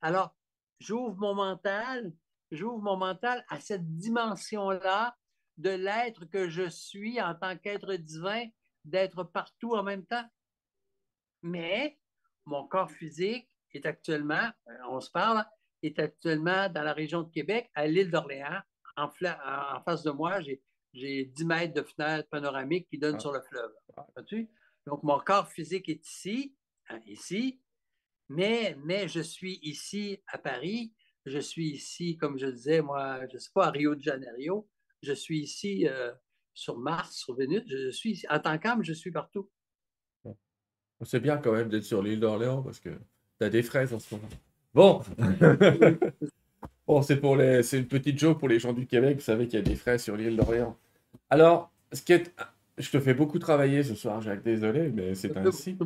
Alors, 0.01 0.35
j'ouvre 0.79 1.15
mon 1.17 1.35
mental, 1.35 2.13
j'ouvre 2.51 2.79
mon 2.79 2.97
mental 2.97 3.45
à 3.49 3.59
cette 3.59 3.97
dimension-là 3.97 5.17
de 5.57 5.71
l'être 5.71 6.25
que 6.25 6.49
je 6.49 6.69
suis 6.69 7.21
en 7.21 7.35
tant 7.35 7.57
qu'être 7.57 7.93
divin, 7.95 8.45
d'être 8.85 9.23
partout 9.23 9.73
en 9.73 9.83
même 9.83 10.05
temps. 10.05 10.27
Mais 11.41 11.99
mon 12.45 12.67
corps 12.67 12.91
physique 12.91 13.47
est 13.73 13.85
actuellement, 13.85 14.49
euh, 14.67 14.77
on 14.89 14.99
se 14.99 15.11
parle, 15.11 15.45
est 15.83 15.99
actuellement 15.99 16.69
dans 16.69 16.83
la 16.83 16.93
région 16.93 17.23
de 17.23 17.31
Québec, 17.31 17.69
à 17.73 17.87
l'île 17.87 18.11
d'Orléans. 18.11 18.61
En, 18.97 19.05
en, 19.05 19.81
face 19.83 20.03
de 20.03 20.11
moi, 20.11 20.39
j'ai 20.93 21.25
10 21.25 21.45
mètres 21.45 21.73
de 21.73 21.83
fenêtre 21.83 22.27
panoramique 22.29 22.87
qui 22.89 22.97
donne 22.97 23.15
ah. 23.15 23.19
sur 23.19 23.31
le 23.31 23.41
fleuve. 23.41 23.71
Donc, 24.85 25.03
mon 25.03 25.19
corps 25.19 25.47
physique 25.47 25.87
est 25.89 26.05
ici, 26.05 26.55
hein, 26.89 26.99
ici, 27.05 27.61
mais, 28.27 28.77
mais 28.83 29.07
je 29.07 29.21
suis 29.21 29.59
ici 29.61 30.21
à 30.27 30.37
Paris, 30.37 30.93
je 31.25 31.39
suis 31.39 31.69
ici, 31.69 32.17
comme 32.17 32.37
je 32.37 32.47
disais, 32.47 32.81
moi, 32.81 33.25
je 33.27 33.35
ne 33.35 33.39
sais 33.39 33.51
pas, 33.53 33.67
à 33.67 33.71
Rio 33.71 33.95
de 33.95 34.01
Janeiro, 34.01 34.69
je 35.01 35.13
suis 35.13 35.39
ici 35.39 35.87
euh, 35.87 36.11
sur 36.53 36.77
Mars, 36.77 37.15
sur 37.15 37.35
Vénus, 37.35 37.63
je 37.67 37.89
suis 37.89 38.23
en 38.29 38.39
tant 38.39 38.57
qu'âme, 38.57 38.83
je 38.83 38.93
suis 38.93 39.11
partout. 39.11 39.49
C'est 41.03 41.21
bien 41.21 41.37
quand 41.37 41.53
même 41.53 41.69
d'être 41.69 41.83
sur 41.83 42.03
l'île 42.03 42.19
d'Orléans 42.19 42.61
parce 42.61 42.79
que 42.79 42.89
tu 42.89 43.45
as 43.45 43.49
des 43.49 43.63
fraises 43.63 43.93
en 43.93 43.99
ce 43.99 44.15
moment. 44.15 44.27
Bon. 44.73 45.01
bon, 46.87 47.01
c'est 47.01 47.17
pour 47.17 47.35
les, 47.35 47.63
c'est 47.63 47.77
une 47.77 47.87
petite 47.87 48.19
joke 48.19 48.39
pour 48.39 48.47
les 48.47 48.59
gens 48.59 48.73
du 48.73 48.85
Québec. 48.85 49.17
Vous 49.17 49.23
savez 49.23 49.47
qu'il 49.47 49.59
y 49.59 49.61
a 49.61 49.65
des 49.65 49.75
frais 49.75 49.97
sur 49.97 50.15
l'île 50.15 50.35
d'Orléans. 50.35 50.77
Alors, 51.29 51.71
ce 51.91 52.01
qui 52.01 52.13
est, 52.13 52.33
Je 52.77 52.89
te 52.89 52.99
fais 52.99 53.13
beaucoup 53.13 53.39
travailler 53.39 53.83
ce 53.83 53.95
soir, 53.95 54.21
Jacques. 54.21 54.43
Désolé, 54.43 54.91
mais 54.93 55.15
c'est 55.15 55.35
ainsi. 55.37 55.77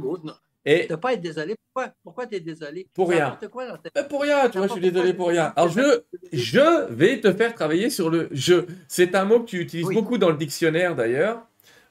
Et... 0.65 0.88
Ne 0.89 0.96
pas 0.96 1.13
être 1.13 1.22
désolé. 1.22 1.56
Pourquoi, 1.74 1.93
Pourquoi 2.04 2.28
tu 2.28 2.36
es 2.36 2.39
désolé? 2.39 2.88
Pour 2.93 3.10
rien. 3.10 3.38
Quoi 3.52 3.65
euh, 3.98 4.04
pour 4.04 4.22
rien, 4.22 4.48
tu 4.50 4.58
vois, 4.58 4.67
je 4.67 4.74
suis 4.74 4.82
désolé 4.82 5.13
pour 5.13 5.28
rien. 5.28 5.52
Alors, 5.56 5.69
je, 5.69 6.02
je 6.32 6.91
vais 6.93 7.19
te 7.19 7.34
faire 7.34 7.54
travailler 7.54 7.89
sur 7.89 8.10
le 8.10 8.30
je. 8.32 8.65
C'est 8.88 9.15
un 9.15 9.26
mot 9.26 9.41
que 9.41 9.50
tu 9.50 9.60
utilises 9.60 9.89
beaucoup 9.89 10.17
dans 10.17 10.30
le 10.30 10.38
dictionnaire 10.38 10.96
d'ailleurs, 10.96 11.46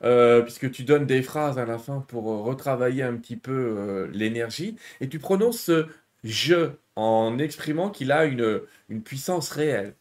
euh, 0.05 0.41
puisque 0.41 0.71
tu 0.71 0.85
donnes 0.85 1.05
des 1.05 1.21
phrases 1.21 1.59
à 1.59 1.67
la 1.67 1.77
fin 1.77 2.01
pour 2.09 2.31
euh, 2.31 2.41
retravailler 2.41 3.03
un 3.03 3.17
petit 3.17 3.37
peu 3.37 4.09
l'énergie. 4.13 4.77
Et 5.03 5.09
tu 5.09 5.19
prononces 5.19 5.61
ce 5.61 5.87
je 6.25 6.71
en 6.97 7.39
exprimant 7.39 7.91
qu'il 7.91 8.13
a 8.13 8.25
une, 8.25 8.63
une 8.89 9.03
puissance 9.03 9.51
réelle. 9.51 9.97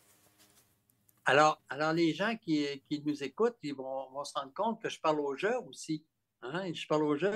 Alors, 1.26 1.62
alors 1.70 1.94
les 1.94 2.14
gens 2.14 2.36
qui, 2.36 2.66
qui 2.90 3.02
nous 3.06 3.24
écoutent, 3.24 3.58
ils 3.64 3.76
vont, 3.76 4.10
vont, 4.12 4.24
se 4.24 4.34
rendre 4.34 4.54
compte 4.54 4.82
que 4.82 4.90
je 4.90 5.00
parle 5.00 5.20
au 5.20 5.36
jeu 5.36 5.54
aussi. 5.68 6.04
Hein? 6.42 6.74
Je 6.74 6.88
parle 6.88 7.04
au 7.04 7.16
jeu. 7.16 7.32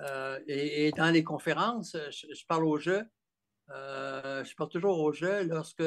Euh, 0.00 0.40
et, 0.46 0.90
dans 0.92 1.10
les 1.10 1.22
conférences, 1.22 1.96
je, 2.10 2.46
parle 2.46 2.64
au 2.64 2.78
jeu. 2.78 3.04
Euh, 3.70 4.42
je 4.44 4.54
parle 4.54 4.70
toujours 4.70 4.98
au 4.98 5.12
jeu 5.12 5.44
lorsque, 5.44 5.82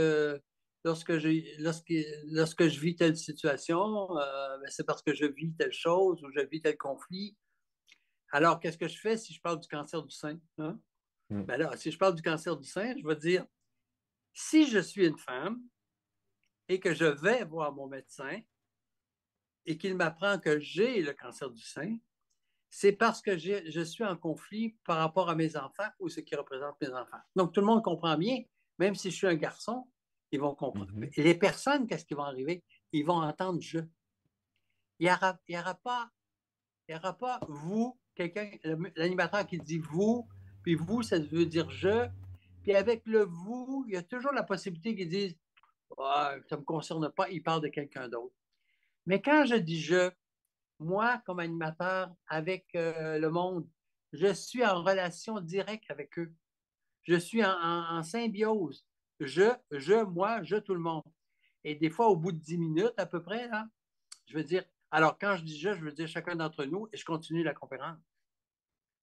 lorsque, 0.83 1.17
je, 1.17 1.61
lorsque, 1.61 1.93
lorsque 2.25 2.67
je 2.67 2.79
vis 2.79 2.95
telle 2.95 3.17
situation, 3.17 4.15
euh, 4.17 4.57
ben, 4.59 4.69
c'est 4.69 4.85
parce 4.85 5.01
que 5.01 5.13
je 5.13 5.25
vis 5.25 5.53
telle 5.55 5.73
chose 5.73 6.23
ou 6.23 6.31
je 6.31 6.41
vis 6.45 6.61
tel 6.61 6.77
conflit. 6.77 7.35
Alors, 8.31 8.59
qu'est-ce 8.59 8.77
que 8.77 8.87
je 8.87 8.99
fais 8.99 9.17
si 9.17 9.33
je 9.33 9.41
parle 9.41 9.59
du 9.59 9.67
cancer 9.67 10.01
du 10.03 10.13
sein? 10.15 10.39
Hein? 10.59 10.79
Mm. 11.29 11.43
Ben 11.43 11.57
là, 11.57 11.77
si 11.77 11.91
je 11.91 11.97
parle 11.97 12.15
du 12.15 12.21
cancer 12.21 12.55
du 12.57 12.67
sein, 12.67 12.95
je 12.97 13.07
vais 13.07 13.15
dire, 13.15 13.45
si 14.33 14.67
je 14.67 14.79
suis 14.79 15.05
une 15.05 15.17
femme 15.17 15.61
et 16.67 16.79
que 16.79 16.93
je 16.93 17.05
vais 17.05 17.43
voir 17.45 17.73
mon 17.73 17.87
médecin 17.87 18.41
et 19.65 19.77
qu'il 19.77 19.95
m'apprend 19.95 20.39
que 20.39 20.59
j'ai 20.59 21.01
le 21.01 21.13
cancer 21.13 21.49
du 21.49 21.61
sein, 21.61 21.97
c'est 22.69 22.91
parce 22.91 23.21
que 23.21 23.37
je 23.37 23.81
suis 23.83 24.03
en 24.03 24.17
conflit 24.17 24.77
par 24.83 24.97
rapport 24.97 25.29
à 25.29 25.35
mes 25.35 25.55
enfants 25.55 25.87
ou 25.99 26.09
ce 26.09 26.19
qui 26.19 26.35
représente 26.35 26.79
mes 26.81 26.89
enfants. 26.89 27.21
Donc, 27.35 27.53
tout 27.53 27.61
le 27.61 27.67
monde 27.67 27.83
comprend 27.83 28.17
bien, 28.17 28.43
même 28.79 28.95
si 28.95 29.11
je 29.11 29.15
suis 29.15 29.27
un 29.27 29.35
garçon, 29.35 29.89
ils 30.31 30.39
vont 30.39 30.55
comprendre. 30.55 30.91
Mm-hmm. 30.91 31.23
Les 31.23 31.35
personnes, 31.35 31.87
qu'est-ce 31.87 32.05
qui 32.05 32.15
va 32.15 32.23
arriver? 32.23 32.63
Ils 32.91 33.05
vont 33.05 33.21
entendre 33.21 33.61
je. 33.61 33.79
Il 34.99 35.07
n'y 35.07 35.11
aura, 35.11 35.39
aura, 35.49 35.75
pas, 35.75 36.09
il 36.89 36.95
aura 36.95 37.17
pas 37.17 37.39
vous, 37.47 37.97
quelqu'un, 38.13 38.49
l'animateur 38.95 39.45
qui 39.47 39.57
dit 39.57 39.79
vous, 39.79 40.27
puis 40.65 40.73
vous, 40.73 41.03
ça 41.03 41.19
veut 41.19 41.45
dire 41.45 41.69
je. 41.69 42.07
Puis 42.63 42.73
avec 42.73 43.03
le 43.05 43.21
vous, 43.21 43.85
il 43.87 43.93
y 43.93 43.97
a 43.97 44.01
toujours 44.01 44.31
la 44.33 44.41
possibilité 44.41 44.95
qu'ils 44.95 45.09
disent 45.09 45.37
ça 45.95 46.39
ne 46.51 46.57
me 46.57 46.63
concerne 46.63 47.07
pas, 47.11 47.29
il 47.29 47.43
parle 47.43 47.61
de 47.61 47.67
quelqu'un 47.67 48.09
d'autre. 48.09 48.33
Mais 49.05 49.21
quand 49.21 49.45
je 49.45 49.53
dis 49.57 49.79
je, 49.79 50.09
moi, 50.79 51.21
comme 51.23 51.37
animateur 51.37 52.11
avec 52.27 52.65
euh, 52.73 53.19
le 53.19 53.29
monde, 53.29 53.67
je 54.11 54.33
suis 54.33 54.65
en 54.65 54.81
relation 54.81 55.39
directe 55.39 55.85
avec 55.91 56.17
eux. 56.17 56.33
Je 57.03 57.15
suis 57.15 57.45
en, 57.45 58.01
symbiose. 58.01 58.87
Je, 59.19 59.53
je, 59.69 60.03
moi, 60.03 60.41
je, 60.41 60.55
tout 60.55 60.73
le 60.73 60.79
monde. 60.79 61.03
Et 61.63 61.75
des 61.75 61.91
fois, 61.91 62.07
au 62.07 62.15
bout 62.15 62.31
de 62.31 62.39
dix 62.39 62.57
minutes 62.57 62.95
à 62.97 63.05
peu 63.05 63.21
près, 63.21 63.47
là, 63.49 63.67
je 64.25 64.35
veux 64.35 64.43
dire, 64.43 64.63
alors 64.89 65.19
quand 65.19 65.35
je 65.37 65.43
dis 65.43 65.59
je, 65.59 65.75
je 65.75 65.81
veux 65.81 65.91
dire 65.91 66.07
chacun 66.07 66.35
d'entre 66.35 66.65
nous 66.65 66.87
et 66.91 66.97
je 66.97 67.05
continue 67.05 67.43
la 67.43 67.53
conférence. 67.53 67.99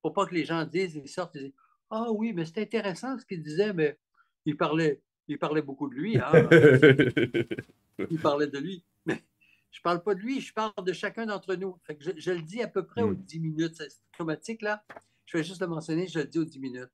Pour 0.02 0.12
pas 0.12 0.26
que 0.26 0.34
les 0.34 0.44
gens 0.44 0.64
disent, 0.64 0.96
ils 0.96 1.08
sortent, 1.08 1.36
ils 1.36 1.44
disent 1.44 1.52
Ah 1.90 2.10
oui, 2.10 2.32
mais 2.32 2.44
c'est 2.44 2.58
intéressant 2.58 3.18
ce 3.18 3.24
qu'il 3.24 3.42
disait, 3.42 3.72
mais 3.72 3.98
il 4.44 4.56
parlait, 4.56 5.00
il 5.28 5.38
parlait 5.38 5.62
beaucoup 5.62 5.88
de 5.88 5.94
lui. 5.94 6.18
Hein? 6.18 6.32
il 8.10 8.18
parlait 8.18 8.48
de 8.48 8.58
lui. 8.58 8.84
Mais 9.06 9.22
je 9.70 9.78
ne 9.78 9.82
parle 9.82 10.02
pas 10.02 10.14
de 10.14 10.20
lui, 10.20 10.40
je 10.40 10.52
parle 10.52 10.84
de 10.84 10.92
chacun 10.92 11.26
d'entre 11.26 11.54
nous. 11.54 11.78
je, 11.98 12.32
le 12.32 12.42
dis 12.42 12.62
à 12.62 12.68
peu 12.68 12.84
près 12.84 13.02
aux 13.02 13.14
10 13.14 13.38
hmm. 13.38 13.42
minutes. 13.42 13.76
C'est 13.76 14.02
chromatique, 14.12 14.62
là. 14.62 14.84
Je 15.26 15.38
vais 15.38 15.44
juste 15.44 15.60
le 15.60 15.68
mentionner, 15.68 16.08
je 16.08 16.18
le 16.18 16.26
dis 16.26 16.38
aux 16.38 16.44
10 16.44 16.58
minutes. 16.58 16.90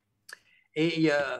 Et 0.74 1.10
euh, 1.10 1.38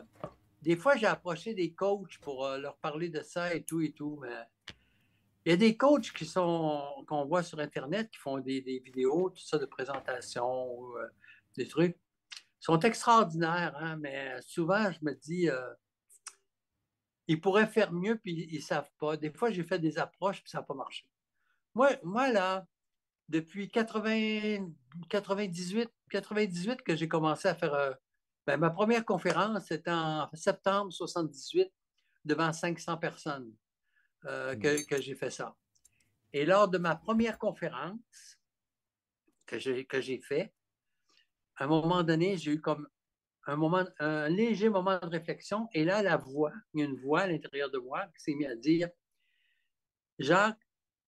des 0.62 0.76
fois, 0.76 0.96
j'ai 0.96 1.06
approché 1.06 1.54
des 1.54 1.72
coachs 1.72 2.18
pour 2.18 2.44
euh, 2.44 2.58
leur 2.58 2.76
parler 2.78 3.08
de 3.08 3.22
ça 3.22 3.54
et 3.54 3.62
tout 3.62 3.80
et 3.80 3.92
tout. 3.92 4.18
Mais 4.20 4.74
il 5.44 5.50
y 5.50 5.52
a 5.52 5.56
des 5.56 5.76
coachs 5.76 6.12
qui 6.12 6.26
sont 6.26 6.82
qu'on 7.06 7.24
voit 7.24 7.42
sur 7.42 7.58
Internet 7.60 8.10
qui 8.10 8.18
font 8.18 8.38
des, 8.38 8.60
vidéos, 8.84 9.30
tout 9.30 9.42
ça 9.42 9.58
de 9.58 9.66
présentation, 9.66 10.96
euh, 10.96 11.06
des 11.56 11.66
trucs. 11.66 11.96
Sont 12.60 12.80
extraordinaires, 12.80 13.76
hein, 13.78 13.96
mais 13.96 14.34
souvent, 14.42 14.90
je 14.90 14.98
me 15.02 15.14
dis, 15.14 15.48
ils 17.28 17.40
pourraient 17.40 17.68
faire 17.68 17.92
mieux, 17.92 18.16
puis 18.16 18.48
ils 18.50 18.56
ne 18.56 18.62
savent 18.62 18.90
pas. 18.98 19.16
Des 19.16 19.30
fois, 19.30 19.50
j'ai 19.50 19.62
fait 19.62 19.78
des 19.78 19.98
approches, 19.98 20.42
puis 20.42 20.50
ça 20.50 20.58
n'a 20.58 20.64
pas 20.64 20.74
marché. 20.74 21.06
Moi, 21.74 22.32
là, 22.32 22.66
depuis 23.28 23.68
80, 23.70 24.70
98, 25.08 25.90
98 26.10 26.82
que 26.82 26.96
j'ai 26.96 27.08
commencé 27.08 27.48
à 27.48 27.54
faire. 27.54 27.74
Euh, 27.74 27.92
ben, 28.46 28.56
ma 28.56 28.70
première 28.70 29.04
conférence, 29.04 29.66
c'était 29.66 29.90
en 29.90 30.28
septembre 30.32 30.90
78, 30.90 31.70
devant 32.24 32.52
500 32.52 32.96
personnes 32.96 33.52
euh, 34.24 34.56
mmh. 34.56 34.86
que, 34.86 35.00
j'ai 35.00 35.14
fait 35.14 35.30
ça. 35.30 35.54
Et 36.32 36.46
lors 36.46 36.68
de 36.68 36.78
ma 36.78 36.96
première 36.96 37.38
conférence 37.38 38.38
que 39.44 39.58
j'ai, 39.58 39.84
que 39.84 40.00
j'ai 40.00 40.18
fait, 40.18 40.52
à 41.58 41.64
un 41.64 41.66
moment 41.66 42.02
donné, 42.04 42.36
j'ai 42.36 42.52
eu 42.52 42.60
comme 42.60 42.88
un 43.46 43.56
moment, 43.56 43.84
un 43.98 44.28
léger 44.28 44.68
moment 44.68 44.98
de 44.98 45.06
réflexion. 45.06 45.68
Et 45.72 45.84
là, 45.84 46.02
la 46.02 46.16
voix, 46.16 46.52
il 46.72 46.80
y 46.80 46.82
a 46.82 46.86
une 46.86 46.96
voix 47.00 47.22
à 47.22 47.26
l'intérieur 47.26 47.70
de 47.70 47.78
moi 47.78 48.06
qui 48.08 48.22
s'est 48.22 48.34
mise 48.34 48.48
à 48.48 48.54
dire 48.54 48.88
Jacques, 50.18 50.58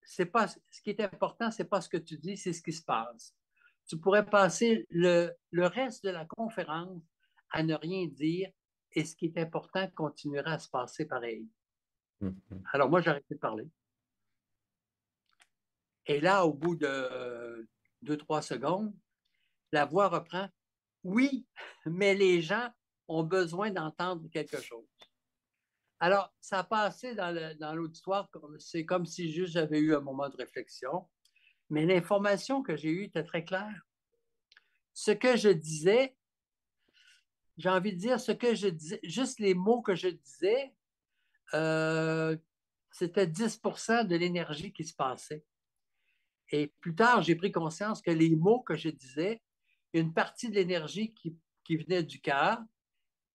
c'est 0.02 0.26
pas 0.26 0.48
ce 0.48 0.82
qui 0.82 0.90
est 0.90 1.00
important, 1.00 1.50
c'est 1.50 1.68
pas 1.68 1.80
ce 1.80 1.88
que 1.88 1.96
tu 1.96 2.18
dis, 2.18 2.36
c'est 2.36 2.52
ce 2.52 2.62
qui 2.62 2.72
se 2.72 2.82
passe. 2.82 3.34
Tu 3.86 3.98
pourrais 3.98 4.24
passer 4.24 4.86
le, 4.90 5.32
reste 5.52 6.04
de 6.04 6.10
la 6.10 6.24
conférence 6.24 7.02
à 7.50 7.62
ne 7.62 7.74
rien 7.74 8.06
dire 8.06 8.50
et 8.92 9.04
ce 9.04 9.14
qui 9.14 9.26
est 9.26 9.38
important 9.38 9.88
continuera 9.94 10.52
à 10.52 10.58
se 10.58 10.68
passer 10.68 11.06
pareil. 11.06 11.48
Mm-hmm. 12.22 12.62
Alors 12.72 12.90
moi, 12.90 13.00
j'ai 13.00 13.10
arrêté 13.10 13.34
de 13.34 13.40
parler. 13.40 13.68
Et 16.06 16.20
là, 16.20 16.44
au 16.44 16.52
bout 16.52 16.74
de 16.74 17.68
deux, 18.02 18.16
trois 18.16 18.42
secondes, 18.42 18.92
la 19.72 19.84
voix 19.84 20.08
reprend. 20.08 20.48
Oui, 21.04 21.46
mais 21.86 22.14
les 22.14 22.42
gens 22.42 22.68
ont 23.08 23.24
besoin 23.24 23.70
d'entendre 23.70 24.28
quelque 24.28 24.60
chose. 24.60 24.86
Alors, 25.98 26.32
ça 26.40 26.60
a 26.60 26.64
passé 26.64 27.14
dans 27.14 27.74
l'auditoire, 27.74 28.30
c'est 28.58 28.86
comme 28.86 29.04
si 29.04 29.30
juste 29.30 29.52
j'avais 29.52 29.80
eu 29.80 29.94
un 29.94 30.00
moment 30.00 30.28
de 30.28 30.36
réflexion, 30.36 31.06
mais 31.68 31.84
l'information 31.84 32.62
que 32.62 32.76
j'ai 32.76 32.88
eue 32.88 33.04
était 33.04 33.22
très 33.22 33.44
claire. 33.44 33.86
Ce 34.94 35.10
que 35.10 35.36
je 35.36 35.50
disais, 35.50 36.16
j'ai 37.58 37.68
envie 37.68 37.92
de 37.92 37.98
dire 37.98 38.18
ce 38.18 38.32
que 38.32 38.54
je 38.54 38.68
disais, 38.68 39.00
juste 39.02 39.38
les 39.40 39.54
mots 39.54 39.82
que 39.82 39.94
je 39.94 40.08
disais, 40.08 40.74
euh, 41.54 42.36
c'était 42.90 43.26
10% 43.26 44.06
de 44.06 44.16
l'énergie 44.16 44.72
qui 44.72 44.84
se 44.84 44.94
passait. 44.94 45.44
Et 46.50 46.68
plus 46.80 46.94
tard, 46.94 47.22
j'ai 47.22 47.36
pris 47.36 47.52
conscience 47.52 48.00
que 48.00 48.10
les 48.10 48.34
mots 48.34 48.62
que 48.62 48.76
je 48.76 48.88
disais, 48.88 49.42
une 49.92 50.12
partie 50.12 50.48
de 50.48 50.54
l'énergie 50.54 51.14
qui, 51.14 51.36
venait 51.76 52.02
du 52.02 52.20
cœur 52.20 52.58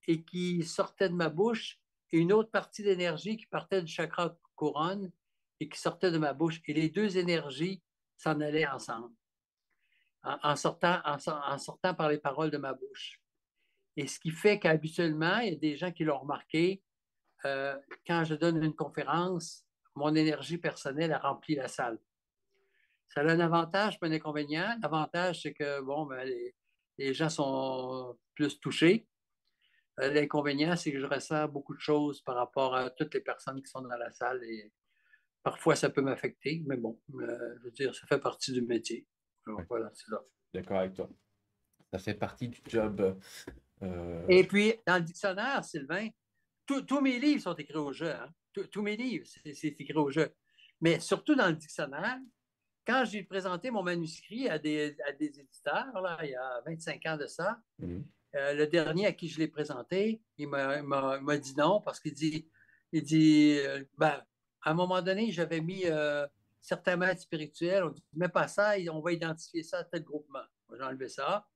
et 0.07 0.23
qui 0.23 0.61
sortait 0.63 1.07
de 1.07 1.13
ma 1.13 1.29
bouche 1.29 1.79
et 2.11 2.17
une 2.17 2.33
autre 2.33 2.51
partie 2.51 2.83
d'énergie 2.83 3.37
qui 3.37 3.45
partait 3.45 3.81
du 3.81 3.91
chakra 3.91 4.37
couronne 4.55 5.09
et 5.61 5.69
qui 5.69 5.79
sortait 5.79 6.11
de 6.11 6.17
ma 6.17 6.33
bouche. 6.33 6.61
Et 6.67 6.73
les 6.73 6.89
deux 6.89 7.17
énergies 7.17 7.81
s'en 8.17 8.41
allaient 8.41 8.67
ensemble, 8.67 9.15
en, 10.23 10.55
sortant, 10.57 10.99
en, 11.05 11.57
sortant 11.57 11.93
par 11.93 12.09
les 12.09 12.17
paroles 12.17 12.51
de 12.51 12.57
ma 12.57 12.73
bouche. 12.73 13.21
Et 13.95 14.07
ce 14.07 14.19
qui 14.19 14.31
fait 14.31 14.59
qu'habituellement, 14.59 15.39
il 15.39 15.53
y 15.53 15.55
a 15.55 15.59
des 15.59 15.77
gens 15.77 15.93
qui 15.93 16.03
l'ont 16.03 16.19
remarqué, 16.19 16.83
euh, 17.45 17.77
quand 18.05 18.25
je 18.25 18.35
donne 18.35 18.61
une 18.61 18.75
conférence, 18.75 19.65
mon 19.95 20.13
énergie 20.13 20.57
personnelle 20.57 21.13
a 21.13 21.19
rempli 21.19 21.55
la 21.55 21.69
salle. 21.69 21.99
Ça 23.07 23.21
a 23.21 23.23
un 23.23 23.39
avantage, 23.39 23.99
pas 23.99 24.07
un 24.07 24.11
inconvénient. 24.11 24.77
L'avantage, 24.81 25.41
c'est 25.43 25.53
que 25.53 25.81
bon, 25.81 26.05
ben, 26.05 26.27
les, 26.97 27.13
gens 27.13 27.29
sont 27.29 28.17
plus 28.35 28.59
touchés. 28.59 29.07
Euh, 29.99 30.11
l'inconvénient, 30.11 30.75
c'est 30.75 30.91
que 30.91 30.99
je 30.99 31.05
ressens 31.05 31.47
beaucoup 31.47 31.73
de 31.73 31.79
choses 31.79 32.21
par 32.21 32.35
rapport 32.35 32.75
à 32.75 32.89
toutes 32.89 33.13
les 33.13 33.21
personnes 33.21 33.61
qui 33.61 33.69
sont 33.69 33.81
dans 33.81 33.95
la 33.95 34.11
salle 34.11 34.43
et 34.43 34.73
parfois 35.43 35.75
ça 35.75 35.89
peut 35.89 36.01
m'affecter, 36.01 36.63
mais 36.65 36.75
bon, 36.75 36.99
euh, 37.13 37.55
je 37.59 37.63
veux 37.63 37.71
dire, 37.71 37.95
ça 37.95 38.05
fait 38.07 38.19
partie 38.19 38.51
du 38.51 38.61
métier. 38.61 39.07
voilà, 39.69 39.89
c'est 39.93 40.09
ça. 40.09 40.21
D'accord 40.53 40.79
avec 40.79 40.95
toi. 40.95 41.09
Ça 41.91 41.99
fait 41.99 42.15
partie 42.15 42.49
du 42.49 42.59
job. 42.67 43.17
Euh, 43.83 44.25
et 44.27 44.43
puis, 44.45 44.73
dans 44.85 44.95
le 44.95 45.01
dictionnaire, 45.01 45.63
Sylvain, 45.63 46.09
tous 46.65 47.01
mes 47.01 47.19
livres 47.19 47.41
sont 47.41 47.55
écrits 47.55 47.77
au 47.77 47.93
jeu. 47.93 48.11
Hein. 48.11 48.29
Tous 48.71 48.81
mes 48.81 48.95
livres, 48.95 49.25
c'est 49.27 49.67
écrit 49.79 49.93
au 49.93 50.09
jeu. 50.09 50.33
Mais 50.81 50.99
surtout 50.99 51.35
dans 51.35 51.47
le 51.47 51.55
dictionnaire, 51.55 52.19
quand 52.85 53.05
j'ai 53.05 53.23
présenté 53.23 53.71
mon 53.71 53.83
manuscrit 53.83 54.47
à 54.49 54.59
des, 54.59 54.95
éditeurs, 55.19 56.01
là, 56.01 56.17
il 56.23 56.29
y 56.29 56.35
a 56.35 56.61
25 56.65 57.05
ans 57.05 57.17
de 57.17 57.27
ça, 57.27 57.59
mhm. 57.79 58.05
Euh, 58.35 58.53
le 58.53 58.67
dernier 58.67 59.05
à 59.05 59.13
qui 59.13 59.29
je 59.29 59.39
l'ai 59.39 59.47
présenté, 59.47 60.21
il 60.37 60.49
m'a 60.49 61.37
dit 61.37 61.55
non 61.55 61.79
parce 61.79 62.01
qu'il 62.01 62.13
dit, 62.13 62.45
il 62.91 63.01
dit 63.01 63.57
euh, 63.59 63.81
ben, 63.97 64.21
à 64.61 64.71
un 64.71 64.73
moment 64.73 65.01
donné, 65.01 65.31
j'avais 65.31 65.61
mis 65.61 65.85
certains 66.65 66.97
maîtres 66.97 67.21
spirituels 67.21 67.83
ont 67.83 67.91
dit, 67.91 68.03
mais 68.13 68.27
pas 68.27 68.47
ça, 68.47 68.73
on 68.91 68.99
va 68.99 69.11
identifier 69.11 69.63
ça 69.63 69.79
à 69.79 69.83
tel 69.83 70.03
groupement. 70.03 70.43
J'ai 70.75 70.83
enlevé 70.83 71.07
ça. 71.07 71.47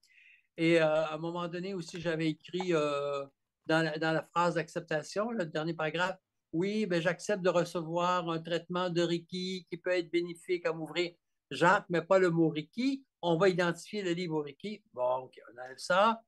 Et 0.56 0.80
euh, 0.80 0.86
à 0.86 1.16
un 1.16 1.18
moment 1.18 1.48
donné 1.48 1.74
aussi, 1.74 2.00
j'avais 2.00 2.30
écrit 2.30 2.74
euh, 2.74 3.26
dans, 3.66 3.84
la, 4.00 4.24
phrase 4.24 4.56
d'acceptation, 4.56 5.32
le 5.32 5.46
dernier 5.46 5.74
paragraphe, 5.74 6.20
oui, 6.52 6.86
ben, 6.86 7.02
j'accepte 7.02 7.44
de 7.44 7.50
recevoir 7.50 8.30
un 8.30 8.40
traitement 8.40 8.90
de 8.90 9.02
Reiki 9.02 9.68
qui 9.70 9.78
peut 9.78 9.92
être 9.92 10.10
bénéfique 10.10 10.66
à 10.66 10.74
m'ouvrir. 10.74 11.14
Jacques, 11.52 11.86
mais 11.90 12.02
pas 12.02 12.20
le 12.20 12.30
mot 12.30 12.50
Reiki. 12.50 13.06
On 13.22 13.38
va 13.38 13.50
identifier 13.50 14.02
le 14.02 14.12
livre 14.12 14.42
Reiki. 14.42 14.84
Bon, 14.94 15.18
OK, 15.24 15.40
on 15.52 15.62
enlève 15.62 15.78
ça. 15.78 16.22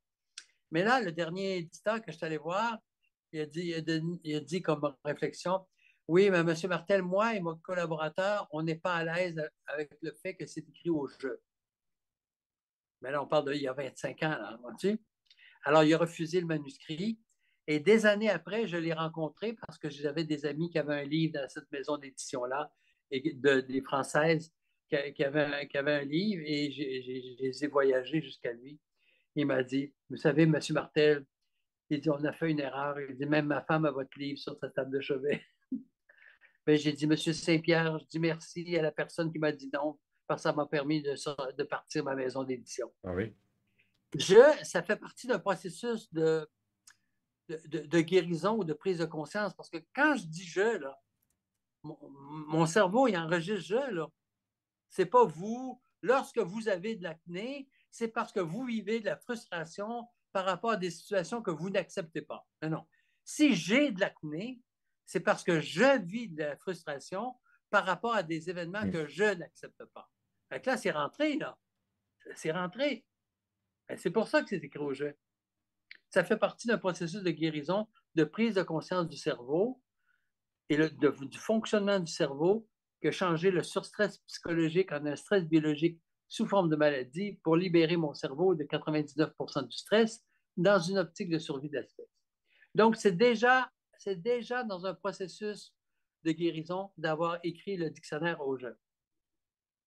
Mais 0.71 0.83
là, 0.83 1.01
le 1.01 1.11
dernier 1.11 1.57
éditeur 1.57 2.01
que 2.01 2.11
je 2.11 2.17
suis 2.17 2.25
allé 2.25 2.37
voir, 2.37 2.77
il 3.33 3.41
a 3.41 4.41
dit, 4.41 4.61
comme 4.61 4.95
réflexion, 5.03 5.65
oui, 6.07 6.29
mais 6.29 6.39
M. 6.39 6.53
Martel, 6.67 7.01
moi 7.01 7.35
et 7.35 7.39
mon 7.39 7.55
collaborateur, 7.55 8.47
on 8.51 8.63
n'est 8.63 8.75
pas 8.75 8.95
à 8.95 9.03
l'aise 9.03 9.41
avec 9.67 9.97
le 10.01 10.13
fait 10.21 10.35
que 10.35 10.45
c'est 10.45 10.67
écrit 10.67 10.89
au 10.89 11.07
jeu. 11.07 11.41
Mais 13.01 13.11
là, 13.11 13.23
on 13.23 13.27
parle 13.27 13.51
d'il 13.51 13.61
y 13.61 13.67
a 13.67 13.73
25 13.73 14.23
ans, 14.23 14.29
là, 14.29 14.57
vois-tu? 14.61 14.99
Alors, 15.63 15.83
il 15.83 15.93
a 15.93 15.97
refusé 15.97 16.41
le 16.41 16.47
manuscrit. 16.47 17.19
Et 17.67 17.79
des 17.79 18.05
années 18.05 18.29
après, 18.29 18.67
je 18.67 18.77
l'ai 18.77 18.93
rencontré 18.93 19.53
parce 19.53 19.77
que 19.77 19.89
j'avais 19.89 20.23
des 20.23 20.45
amis 20.45 20.69
qui 20.69 20.79
avaient 20.79 21.01
un 21.01 21.03
livre 21.03 21.33
dans 21.33 21.47
cette 21.47 21.71
maison 21.71 21.97
d'édition-là, 21.97 22.71
et 23.11 23.33
des 23.33 23.81
Françaises 23.81 24.51
qui, 24.89 25.23
avaient, 25.23 25.67
un 25.73 26.03
livre, 26.03 26.43
et 26.45 26.71
je 26.71 27.41
les 27.43 27.63
ai 27.63 27.67
voyagés 27.67 28.21
jusqu'à 28.21 28.53
lui. 28.53 28.79
Il 29.35 29.45
m'a 29.45 29.63
dit, 29.63 29.93
vous 30.09 30.17
savez, 30.17 30.43
M. 30.43 30.59
Martel, 30.71 31.25
il 31.89 32.01
dit, 32.01 32.09
on 32.09 32.23
a 32.23 32.33
fait 32.33 32.49
une 32.49 32.59
erreur. 32.59 32.99
Il 32.99 33.15
dit, 33.15 33.25
même 33.25 33.47
ma 33.47 33.61
femme 33.61 33.85
a 33.85 33.91
votre 33.91 34.17
livre 34.17 34.39
sur 34.39 34.57
sa 34.57 34.69
table 34.69 34.91
de 34.91 35.01
chevet. 35.01 35.41
Ben, 36.67 36.77
j'ai 36.77 36.93
dit, 36.93 37.07
Monsieur 37.07 37.33
Saint-Pierre, 37.33 37.97
je 37.97 38.05
dis 38.05 38.19
merci 38.19 38.77
à 38.77 38.83
la 38.83 38.91
personne 38.91 39.31
qui 39.31 39.39
m'a 39.39 39.51
dit 39.51 39.71
non, 39.73 39.97
parce 40.27 40.43
que 40.43 40.49
ça 40.49 40.53
m'a 40.53 40.67
permis 40.67 41.01
de, 41.01 41.15
de 41.57 41.63
partir 41.63 42.03
ma 42.03 42.13
maison 42.13 42.43
d'édition. 42.43 42.93
Ah 43.03 43.15
oui. 43.15 43.33
Je, 44.15 44.35
ça 44.61 44.83
fait 44.83 44.95
partie 44.95 45.25
d'un 45.25 45.39
processus 45.39 46.13
de, 46.13 46.47
de, 47.67 48.01
guérison 48.01 48.57
ou 48.57 48.63
de 48.63 48.73
prise 48.73 48.99
de 48.99 49.05
conscience, 49.05 49.53
parce 49.53 49.69
que 49.69 49.77
quand 49.93 50.15
je 50.15 50.25
dis 50.25 50.45
je, 50.45 50.77
là, 50.77 50.99
mon, 51.83 52.65
cerveau, 52.65 53.07
il 53.07 53.17
enregistre 53.17 53.65
je, 53.65 53.93
là. 53.93 54.07
C'est 54.89 55.05
pas 55.05 55.25
vous. 55.25 55.81
Lorsque 56.01 56.39
vous 56.39 56.67
avez 56.67 56.95
de 56.95 57.03
l'acné, 57.03 57.69
c'est 57.89 58.07
parce 58.07 58.31
que 58.31 58.39
vous 58.39 58.63
vivez 58.65 58.99
de 58.99 59.05
la 59.05 59.17
frustration 59.17 60.07
par 60.31 60.45
rapport 60.45 60.71
à 60.71 60.77
des 60.77 60.91
situations 60.91 61.41
que 61.41 61.51
vous 61.51 61.69
n'acceptez 61.69 62.21
pas. 62.21 62.45
Non, 62.61 62.69
non. 62.69 62.87
Si 63.23 63.55
j'ai 63.55 63.91
de 63.91 63.99
l'acné, 63.99 64.61
c'est 65.05 65.19
parce 65.19 65.43
que 65.43 65.59
je 65.59 65.99
vis 66.01 66.29
de 66.29 66.43
la 66.43 66.57
frustration 66.57 67.35
par 67.69 67.85
rapport 67.85 68.15
à 68.15 68.23
des 68.23 68.49
événements 68.49 68.89
que 68.89 69.07
je 69.07 69.33
n'accepte 69.35 69.85
pas. 69.85 70.09
Fait 70.49 70.65
là, 70.65 70.77
c'est 70.77 70.91
rentré, 70.91 71.37
là. 71.37 71.57
C'est 72.35 72.51
rentré. 72.51 73.05
Ben, 73.87 73.97
c'est 73.97 74.11
pour 74.11 74.27
ça 74.27 74.41
que 74.41 74.49
c'est 74.49 74.63
écit 74.63 74.77
au 74.77 74.93
jeu. 74.93 75.15
Ça 76.11 76.23
fait 76.23 76.37
partie 76.37 76.67
d'un 76.67 76.77
processus 76.77 77.23
de 77.23 77.31
guérison, 77.31 77.87
de 78.15 78.23
prise 78.23 78.55
de 78.55 78.63
conscience 78.63 79.07
du 79.07 79.17
cerveau 79.17 79.81
et 80.69 80.77
du 80.77 81.37
fonctionnement 81.37 81.99
du 81.99 82.11
cerveau 82.11 82.67
que 83.01 83.11
changer 83.11 83.49
le 83.49 83.63
surstress 83.63 84.19
psychologique 84.27 84.91
en 84.91 85.05
un 85.05 85.15
stress 85.15 85.45
biologique 85.45 85.99
sous 86.27 86.45
forme 86.45 86.69
de 86.69 86.75
maladie 86.75 87.39
pour 87.43 87.55
libérer 87.55 87.97
mon 87.97 88.13
cerveau 88.13 88.55
de 88.55 88.63
99% 88.63 89.67
du 89.67 89.75
stress 89.75 90.23
dans 90.55 90.79
une 90.79 90.97
optique 90.97 91.29
de 91.29 91.39
survie 91.39 91.69
d'espèce. 91.69 92.07
Donc, 92.75 92.95
c'est 92.95 93.17
déjà 93.17 93.69
c'est 93.97 94.19
déjà 94.19 94.63
dans 94.63 94.87
un 94.87 94.95
processus 94.95 95.75
de 96.23 96.31
guérison 96.31 96.89
d'avoir 96.97 97.37
écrit 97.43 97.77
le 97.77 97.91
dictionnaire 97.91 98.41
aux 98.41 98.57
jeunes. 98.57 98.77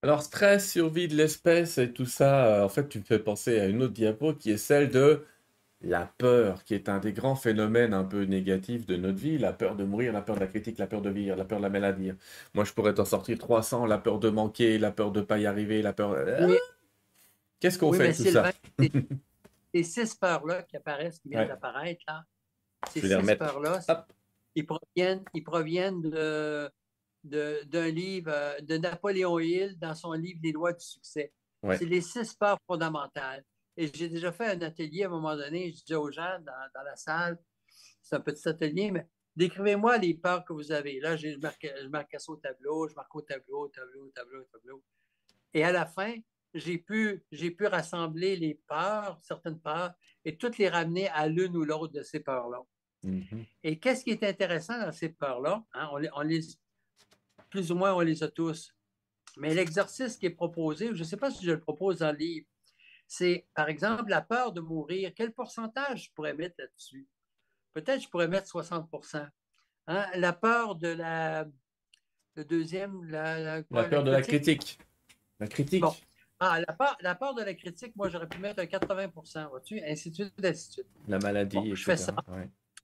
Alors, 0.02 0.22
stress, 0.22 0.70
survie 0.70 1.08
de 1.08 1.16
l'espèce 1.16 1.78
et 1.78 1.92
tout 1.92 2.06
ça, 2.06 2.46
euh, 2.46 2.64
en 2.64 2.68
fait, 2.68 2.88
tu 2.88 2.98
me 2.98 3.04
fais 3.04 3.18
penser 3.18 3.58
à 3.58 3.66
une 3.66 3.82
autre 3.82 3.94
diapo 3.94 4.34
qui 4.34 4.50
est 4.50 4.58
celle 4.58 4.90
de 4.90 5.26
la 5.80 6.06
peur, 6.06 6.64
qui 6.64 6.74
est 6.74 6.88
un 6.88 6.98
des 6.98 7.12
grands 7.12 7.36
phénomènes 7.36 7.92
un 7.94 8.04
peu 8.04 8.24
négatifs 8.24 8.86
de 8.86 8.96
notre 8.96 9.18
vie. 9.18 9.38
La 9.38 9.52
peur 9.52 9.76
de 9.76 9.84
mourir, 9.84 10.12
la 10.12 10.22
peur 10.22 10.36
de 10.36 10.40
la 10.40 10.46
critique, 10.46 10.78
la 10.78 10.86
peur 10.86 11.02
de 11.02 11.10
vivre, 11.10 11.36
la 11.36 11.44
peur 11.44 11.58
de 11.58 11.64
la 11.64 11.70
maladie. 11.70 12.12
Moi, 12.54 12.64
je 12.64 12.72
pourrais 12.72 12.94
t'en 12.94 13.04
sortir 13.04 13.38
300, 13.38 13.86
la 13.86 13.98
peur 13.98 14.18
de 14.18 14.30
manquer, 14.30 14.78
la 14.78 14.90
peur 14.90 15.12
de 15.12 15.20
ne 15.20 15.24
pas 15.24 15.38
y 15.38 15.46
arriver, 15.46 15.82
la 15.82 15.92
peur... 15.92 16.12
Euh, 16.12 16.56
qu'est-ce 17.60 17.78
qu'on 17.78 17.92
fait 17.92 18.12
tout 18.14 18.24
ça? 18.24 18.50
Ces 19.74 19.82
six 19.82 20.14
peurs-là 20.14 20.62
qui 20.62 20.76
apparaissent, 20.76 21.18
qui 21.18 21.28
viennent 21.30 21.48
d'apparaître, 21.48 22.00
là, 22.06 22.24
ces 22.88 23.00
six 23.00 23.36
peurs-là, 23.36 23.80
ils 24.54 24.64
proviennent, 24.64 25.24
ils 25.34 25.42
proviennent 25.42 26.00
de, 26.00 26.70
d'un 27.24 27.88
livre 27.88 28.30
euh, 28.32 28.60
de 28.60 28.76
Napoléon 28.76 29.40
Hill 29.40 29.76
dans 29.78 29.94
son 29.96 30.12
livre 30.12 30.38
Les 30.44 30.52
lois 30.52 30.72
du 30.72 30.84
succès. 30.84 31.32
C'est 31.72 31.86
les 31.86 32.02
six 32.02 32.34
peurs 32.34 32.58
fondamentales. 32.66 33.42
Et 33.76 33.90
j'ai 33.92 34.08
déjà 34.08 34.32
fait 34.32 34.46
un 34.46 34.60
atelier 34.62 35.04
à 35.04 35.06
un 35.06 35.10
moment 35.10 35.36
donné, 35.36 35.72
je 35.72 35.82
disais 35.82 35.96
aux 35.96 36.10
gens 36.10 36.38
dans, 36.40 36.68
dans 36.74 36.82
la 36.82 36.96
salle, 36.96 37.38
c'est 38.02 38.16
un 38.16 38.20
petit 38.20 38.48
atelier, 38.48 38.90
mais 38.90 39.06
décrivez-moi 39.34 39.98
les 39.98 40.14
peurs 40.14 40.44
que 40.44 40.52
vous 40.52 40.70
avez. 40.70 41.00
Là, 41.00 41.16
je 41.16 41.36
marque, 41.38 41.66
je 41.66 42.18
ça 42.18 42.32
au 42.32 42.36
tableau, 42.36 42.88
je 42.88 42.94
marque 42.94 43.14
au 43.14 43.22
tableau, 43.22 43.64
au 43.64 43.68
tableau, 43.68 44.06
au 44.06 44.10
tableau, 44.10 44.40
au 44.40 44.44
tableau. 44.44 44.82
Et 45.52 45.64
à 45.64 45.72
la 45.72 45.86
fin, 45.86 46.14
j'ai 46.52 46.78
pu, 46.78 47.24
j'ai 47.32 47.50
pu 47.50 47.66
rassembler 47.66 48.36
les 48.36 48.54
peurs, 48.66 49.18
certaines 49.22 49.58
peurs, 49.58 49.92
et 50.24 50.36
toutes 50.36 50.58
les 50.58 50.68
ramener 50.68 51.08
à 51.08 51.26
l'une 51.26 51.56
ou 51.56 51.64
l'autre 51.64 51.92
de 51.92 52.02
ces 52.02 52.20
peurs-là. 52.20 52.62
Mm-hmm. 53.04 53.46
Et 53.64 53.78
qu'est-ce 53.78 54.04
qui 54.04 54.10
est 54.10 54.22
intéressant 54.22 54.78
dans 54.78 54.92
ces 54.92 55.08
peurs-là? 55.08 55.64
Hein? 55.74 55.90
On, 55.92 56.22
les, 56.22 56.40
plus 57.50 57.70
ou 57.72 57.74
moins, 57.74 57.94
on 57.94 58.00
les 58.00 58.22
a 58.22 58.28
tous. 58.28 58.74
Mais 59.36 59.52
l'exercice 59.52 60.16
qui 60.16 60.26
est 60.26 60.30
proposé, 60.30 60.90
je 60.94 61.00
ne 61.00 61.04
sais 61.04 61.16
pas 61.16 61.30
si 61.30 61.44
je 61.44 61.52
le 61.52 61.60
propose 61.60 61.98
dans 61.98 62.12
le 62.12 62.18
livre, 62.18 62.46
c'est, 63.06 63.46
par 63.54 63.68
exemple, 63.68 64.08
la 64.08 64.20
peur 64.20 64.52
de 64.52 64.60
mourir. 64.60 65.12
Quel 65.14 65.32
pourcentage 65.32 66.04
je 66.04 66.12
pourrais 66.14 66.34
mettre 66.34 66.56
là-dessus? 66.58 67.06
Peut-être 67.72 68.02
je 68.02 68.08
pourrais 68.08 68.28
mettre 68.28 68.48
60% 68.48 69.28
hein? 69.86 70.06
La 70.14 70.32
peur 70.32 70.76
de 70.76 70.88
la... 70.88 71.46
Le 72.36 72.44
deuxième, 72.44 73.04
la, 73.04 73.38
la, 73.38 73.62
peur 73.62 74.02
de 74.02 74.10
la 74.10 74.20
critique? 74.20 74.78
La 75.38 75.46
critique. 75.46 75.84
Ah, 76.40 76.58
la 76.58 76.72
peur, 76.72 76.96
la 77.00 77.14
peur 77.14 77.34
de 77.34 77.42
la 77.42 77.54
critique, 77.54 77.94
moi, 77.94 78.08
j'aurais 78.08 78.28
pu 78.28 78.38
mettre 78.38 78.60
un 78.60 78.66
80 78.66 79.12
vois-tu? 79.48 79.80
Ainsi 79.84 80.10
de 80.10 80.14
suite, 80.16 80.44
ainsi 80.44 80.68
de 80.68 80.72
suite. 80.72 80.86
La 81.06 81.20
maladie, 81.20 81.74
je 81.74 81.84
fais 81.84 81.96
ça. 81.96 82.14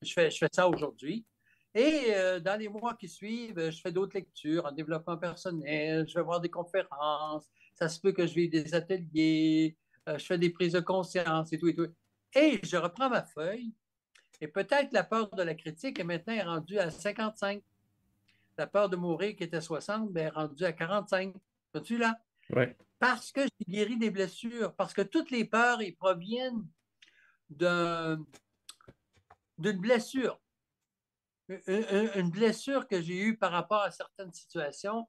Je 0.03 0.13
fais, 0.13 0.31
je 0.31 0.39
fais 0.39 0.49
ça 0.53 0.69
aujourd'hui. 0.69 1.27
Et 1.75 2.07
euh, 2.15 2.41
dans 2.41 2.59
les 2.59 2.69
mois 2.69 2.95
qui 2.95 3.09
suivent, 3.09 3.71
je 3.71 3.81
fais 3.81 3.93
d'autres 3.93 4.17
lectures 4.17 4.67
en 4.67 4.73
développement 4.73 5.17
personnel, 5.17 6.09
je 6.09 6.15
vais 6.15 6.23
voir 6.25 6.41
des 6.41 6.49
conférences, 6.49 7.49
ça 7.75 7.89
se 7.89 8.01
peut 8.01 8.13
que 8.13 8.27
je 8.27 8.35
vive 8.35 8.51
des 8.51 8.75
ateliers, 8.75 9.77
euh, 10.11 10.19
je 10.19 10.27
fais 10.27 10.39
des 10.39 10.51
prises 10.51 10.73
de 10.73 10.81
conscience 10.81 11.53
et 11.53 11.59
tout 11.59 11.69
et 11.69 11.75
tout. 11.75 11.89
Et 12.35 12.61
je 12.63 12.77
reprends 12.77 13.11
ma 13.11 13.23
feuille 13.23 13.73
et 14.41 14.49
peut-être 14.49 14.93
la 14.93 15.05
peur 15.05 15.31
de 15.31 15.43
la 15.43 15.55
critique 15.55 15.99
est 15.99 16.05
maintenant 16.05 16.37
rendue 16.45 16.79
à 16.79 16.91
55. 16.91 17.63
La 18.57 18.67
peur 18.67 18.89
de 18.89 18.97
mourir 18.97 19.37
qui 19.37 19.45
était 19.45 19.61
60 19.61 20.13
ben, 20.13 20.27
est 20.27 20.31
rendue 20.31 20.65
à 20.65 20.73
45. 20.73 21.35
Vois-tu 21.73 21.99
là? 21.99 22.19
Oui. 22.51 22.65
Parce 22.99 23.33
que 23.33 23.43
j'ai 23.43 23.65
guéri 23.67 23.97
des 23.97 24.11
blessures, 24.11 24.75
parce 24.75 24.93
que 24.93 25.03
toutes 25.03 25.31
les 25.31 25.45
peurs, 25.45 25.81
ils 25.83 25.97
proviennent 25.97 26.67
d'un 27.49 28.25
d'une 29.57 29.79
blessure. 29.79 30.41
Une 31.67 32.31
blessure 32.31 32.87
que 32.87 33.01
j'ai 33.03 33.19
eue 33.19 33.37
par 33.37 33.53
rapport 33.53 33.83
à 33.83 33.91
certaines 33.91 34.33
situations 34.33 35.09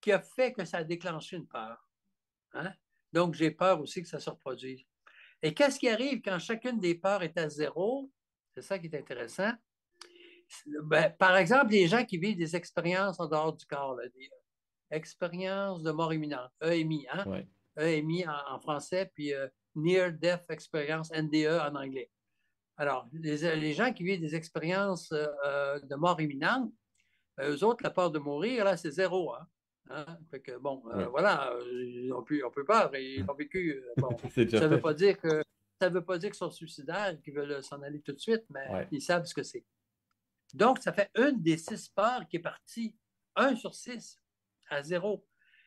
qui 0.00 0.12
a 0.12 0.20
fait 0.20 0.52
que 0.52 0.64
ça 0.64 0.78
a 0.78 0.84
déclenché 0.84 1.36
une 1.36 1.46
peur. 1.46 1.86
Hein? 2.54 2.72
Donc, 3.12 3.34
j'ai 3.34 3.50
peur 3.50 3.80
aussi 3.80 4.02
que 4.02 4.08
ça 4.08 4.20
se 4.20 4.30
reproduise. 4.30 4.84
Et 5.42 5.54
qu'est-ce 5.54 5.78
qui 5.78 5.88
arrive 5.88 6.20
quand 6.22 6.38
chacune 6.38 6.78
des 6.78 6.94
peurs 6.94 7.22
est 7.22 7.36
à 7.38 7.48
zéro? 7.48 8.10
C'est 8.54 8.62
ça 8.62 8.78
qui 8.78 8.86
est 8.86 8.96
intéressant. 8.96 9.52
Ben, 10.84 11.10
par 11.18 11.36
exemple, 11.36 11.72
les 11.72 11.86
gens 11.86 12.04
qui 12.04 12.18
vivent 12.18 12.36
des 12.36 12.56
expériences 12.56 13.20
en 13.20 13.26
dehors 13.26 13.54
du 13.54 13.64
corps, 13.66 13.96
des 13.96 14.30
expériences 14.90 15.82
de 15.82 15.92
mort 15.92 16.12
imminente, 16.12 16.50
EMI, 16.60 17.06
hein? 17.12 17.44
EMI 17.76 18.24
en, 18.26 18.58
français, 18.58 19.10
puis 19.14 19.32
euh, 19.32 19.48
Near 19.74 20.12
Death 20.12 20.44
Experience, 20.50 21.12
NDE 21.12 21.46
en 21.46 21.74
anglais. 21.76 22.10
Alors, 22.76 23.06
les, 23.12 23.72
gens 23.72 23.92
qui 23.92 24.04
vivent 24.04 24.20
des 24.20 24.34
expériences 24.34 25.12
euh, 25.12 25.26
euh, 25.46 25.80
de 25.80 25.94
mort 25.94 26.20
imminente, 26.20 26.72
ben, 27.36 27.50
eux 27.50 27.64
autres, 27.64 27.84
la 27.84 27.90
peur 27.90 28.10
de 28.10 28.18
mourir, 28.18 28.64
là, 28.64 28.76
c'est 28.76 28.90
zéro. 28.90 29.34
Hein? 29.34 29.46
Hein? 29.88 30.18
Fait 30.30 30.40
que, 30.40 30.56
bon, 30.58 30.82
euh, 30.92 31.06
voilà, 31.06 31.52
on 32.14 32.22
peut, 32.22 32.42
on 32.44 32.50
peut 32.50 32.64
pas, 32.64 32.90
ils 32.94 33.24
ont 33.28 33.34
vécu. 33.34 33.82
ça 33.98 34.60
ne 34.60 34.66
veut 34.66 34.80
pas 34.80 34.94
dire 34.94 35.18
que 35.18 35.42
ça 35.80 35.88
veut 35.88 36.04
pas 36.04 36.18
dire 36.18 36.30
qu'ils 36.30 36.38
sont 36.38 36.50
suicidaires, 36.50 37.16
qu'ils 37.22 37.34
veulent 37.34 37.62
s'en 37.62 37.80
aller 37.82 38.00
tout 38.00 38.12
de 38.12 38.18
suite, 38.18 38.44
mais 38.50 38.86
ils 38.90 39.00
savent 39.00 39.24
ce 39.24 39.34
que 39.34 39.42
c'est. 39.42 39.64
Donc, 40.52 40.78
ça 40.78 40.92
fait 40.92 41.10
une 41.16 41.40
des 41.40 41.56
six 41.56 41.88
peurs 41.88 42.26
qui 42.28 42.36
est 42.36 42.40
partie, 42.40 42.96
un 43.36 43.54
sur 43.56 43.74
six, 43.74 44.18
à 44.68 44.82
zéro. 44.82 45.24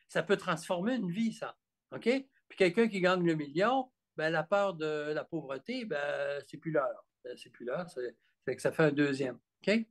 Ça 0.08 0.22
peut 0.22 0.36
transformer 0.36 0.94
une 0.94 1.10
vie, 1.10 1.32
ça. 1.32 1.56
OK? 1.92 2.08
Puis 2.48 2.58
quelqu'un 2.58 2.88
qui 2.88 3.00
gagne 3.00 3.24
le 3.24 3.34
million, 3.34 3.90
ben, 4.16 4.30
la 4.30 4.42
peur 4.42 4.74
de 4.74 5.12
la 5.12 5.24
pauvreté, 5.24 5.84
ben, 5.84 6.42
c'est 6.46 6.58
plus 6.58 6.70
là. 6.70 6.88
Ben, 7.24 7.36
c'est 7.36 7.50
plus 7.50 7.64
là. 7.64 7.86
C'est 7.88 8.56
que 8.56 8.62
ça 8.62 8.72
fait 8.72 8.84
un 8.84 8.92
deuxième. 8.92 9.38
OK? 9.66 9.86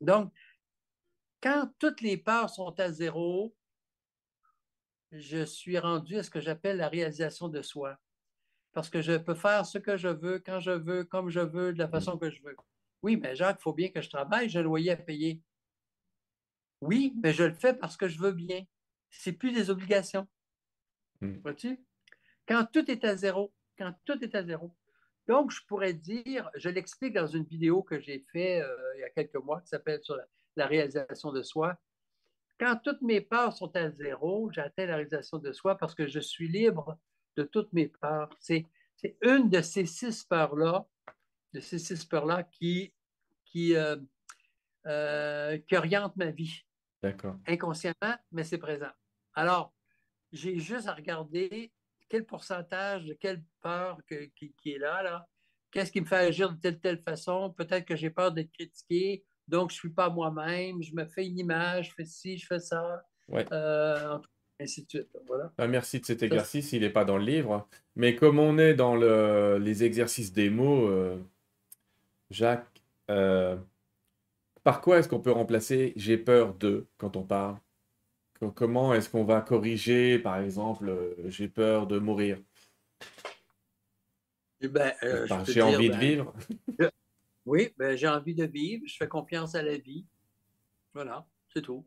Donc, 0.00 0.32
quand 1.46 1.72
toutes 1.78 2.00
les 2.00 2.16
peurs 2.16 2.50
sont 2.50 2.74
à 2.80 2.90
zéro, 2.90 3.54
je 5.12 5.44
suis 5.44 5.78
rendu 5.78 6.16
à 6.16 6.24
ce 6.24 6.30
que 6.30 6.40
j'appelle 6.40 6.78
la 6.78 6.88
réalisation 6.88 7.48
de 7.48 7.62
soi. 7.62 7.96
Parce 8.72 8.90
que 8.90 9.00
je 9.00 9.16
peux 9.16 9.36
faire 9.36 9.64
ce 9.64 9.78
que 9.78 9.96
je 9.96 10.08
veux, 10.08 10.40
quand 10.40 10.58
je 10.58 10.72
veux, 10.72 11.04
comme 11.04 11.30
je 11.30 11.38
veux, 11.38 11.72
de 11.72 11.78
la 11.78 11.86
façon 11.86 12.18
que 12.18 12.30
je 12.30 12.42
veux. 12.42 12.56
Oui, 13.02 13.16
mais 13.16 13.36
Jacques, 13.36 13.58
il 13.60 13.62
faut 13.62 13.72
bien 13.72 13.90
que 13.90 14.02
je 14.02 14.10
travaille, 14.10 14.48
j'ai 14.48 14.58
un 14.58 14.62
loyer 14.62 14.90
à 14.90 14.96
payer. 14.96 15.40
Oui, 16.80 17.14
mais 17.22 17.32
je 17.32 17.44
le 17.44 17.54
fais 17.54 17.74
parce 17.74 17.96
que 17.96 18.08
je 18.08 18.18
veux 18.18 18.32
bien. 18.32 18.64
C'est 19.08 19.32
plus 19.32 19.52
des 19.52 19.70
obligations. 19.70 20.26
Hmm. 21.20 21.38
Vois-tu? 21.44 21.78
Quand 22.48 22.66
tout 22.72 22.90
est 22.90 23.04
à 23.04 23.14
zéro, 23.14 23.54
quand 23.78 23.94
tout 24.04 24.18
est 24.20 24.34
à 24.34 24.42
zéro. 24.42 24.74
Donc, 25.28 25.52
je 25.52 25.60
pourrais 25.68 25.94
dire, 25.94 26.50
je 26.56 26.70
l'explique 26.70 27.14
dans 27.14 27.28
une 27.28 27.44
vidéo 27.44 27.84
que 27.84 28.00
j'ai 28.00 28.26
faite 28.32 28.64
euh, 28.64 28.94
il 28.96 29.00
y 29.00 29.04
a 29.04 29.10
quelques 29.10 29.36
mois 29.36 29.60
qui 29.60 29.68
s'appelle 29.68 30.02
sur 30.02 30.16
la, 30.16 30.26
réalisation 30.64 31.32
de 31.32 31.42
soi. 31.42 31.76
Quand 32.58 32.80
toutes 32.82 33.02
mes 33.02 33.20
peurs 33.20 33.52
sont 33.52 33.76
à 33.76 33.90
zéro, 33.90 34.50
j'atteins 34.50 34.86
la 34.86 34.94
réalisation 34.94 35.36
de 35.36 35.52
soi 35.52 35.76
parce 35.76 35.94
que 35.94 36.06
je 36.06 36.20
suis 36.20 36.48
libre 36.48 36.98
de 37.36 37.42
toutes 37.42 37.70
mes 37.74 37.88
peurs. 37.88 38.30
C'est 38.40 38.66
une 39.20 39.50
de 39.50 39.60
ces 39.60 39.84
six 39.84 40.24
peurs-là, 40.24 40.86
de 41.52 41.60
ces 41.60 41.78
six 41.78 42.02
peurs-là 42.06 42.44
qui, 42.44 42.94
qui, 43.44 43.76
euh, 43.76 43.96
euh, 44.86 45.58
qui 45.58 45.76
orientent 45.76 46.16
ma 46.16 46.30
vie. 46.30 46.64
D'accord. 47.02 47.36
Inconsciemment, 47.46 48.16
mais 48.32 48.42
c'est 48.44 48.56
présent. 48.56 48.90
Alors, 49.34 49.74
j'ai 50.32 50.58
juste 50.58 50.88
à 50.88 50.94
regarder 50.94 51.70
quel 52.08 52.24
pourcentage 52.24 53.04
de 53.04 53.14
quelle 53.14 53.42
peur 53.60 53.98
qui, 54.06 54.72
est 54.72 54.78
là, 54.78 55.02
là. 55.02 55.28
Qu'est-ce 55.70 55.92
qui 55.92 56.00
me 56.00 56.06
fait 56.06 56.16
agir 56.16 56.52
de 56.52 56.58
telle 56.58 56.80
telle 56.80 57.02
façon? 57.02 57.52
Peut-être 57.52 57.84
que 57.84 57.96
j'ai 57.96 58.10
peur 58.10 58.32
d'être 58.32 58.52
critiqué, 58.52 59.24
donc 59.48 59.70
je 59.70 59.76
ne 59.76 59.78
suis 59.78 59.90
pas 59.90 60.10
moi-même, 60.10 60.82
je 60.82 60.94
me 60.94 61.04
fais 61.04 61.26
une 61.26 61.38
image, 61.38 61.90
je 61.90 61.94
fais 61.94 62.04
ci, 62.04 62.38
je 62.38 62.46
fais 62.46 62.60
ça. 62.60 63.04
Euh, 63.32 64.18
ainsi 64.60 64.84
de 64.84 64.88
suite. 64.88 65.08
Voilà. 65.26 65.52
Ah, 65.58 65.66
merci 65.66 66.00
de 66.00 66.06
cet 66.06 66.22
exercice, 66.22 66.72
il 66.72 66.80
n'est 66.80 66.90
pas 66.90 67.04
dans 67.04 67.18
le 67.18 67.24
livre. 67.24 67.68
Mais 67.94 68.14
comme 68.14 68.38
on 68.38 68.58
est 68.58 68.74
dans 68.74 68.96
le, 68.96 69.58
les 69.58 69.84
exercices 69.84 70.32
des 70.32 70.50
mots, 70.50 70.86
euh, 70.88 71.16
Jacques, 72.30 72.82
euh, 73.10 73.56
par 74.64 74.80
quoi 74.80 74.98
est-ce 74.98 75.08
qu'on 75.08 75.20
peut 75.20 75.30
remplacer 75.30 75.92
j'ai 75.96 76.18
peur 76.18 76.54
de 76.54 76.86
quand 76.98 77.16
on 77.16 77.22
parle? 77.22 77.56
Comment 78.54 78.92
est-ce 78.92 79.08
qu'on 79.08 79.24
va 79.24 79.40
corriger, 79.40 80.18
par 80.18 80.38
exemple, 80.38 80.90
euh, 80.90 81.14
j'ai 81.28 81.48
peur 81.48 81.86
de 81.86 81.98
mourir 81.98 82.38
eh 84.60 84.68
ben, 84.68 84.92
euh, 85.02 85.26
J'ai 85.46 85.62
envie 85.62 85.88
de 85.88 85.94
ben, 85.94 86.00
vivre. 86.00 86.34
Oui, 87.46 87.72
ben, 87.78 87.96
j'ai 87.96 88.08
envie 88.08 88.34
de 88.34 88.44
vivre, 88.44 88.84
je 88.86 88.96
fais 88.96 89.08
confiance 89.08 89.54
à 89.54 89.62
la 89.62 89.78
vie. 89.78 90.04
Voilà, 90.92 91.26
c'est 91.54 91.62
tout. 91.62 91.86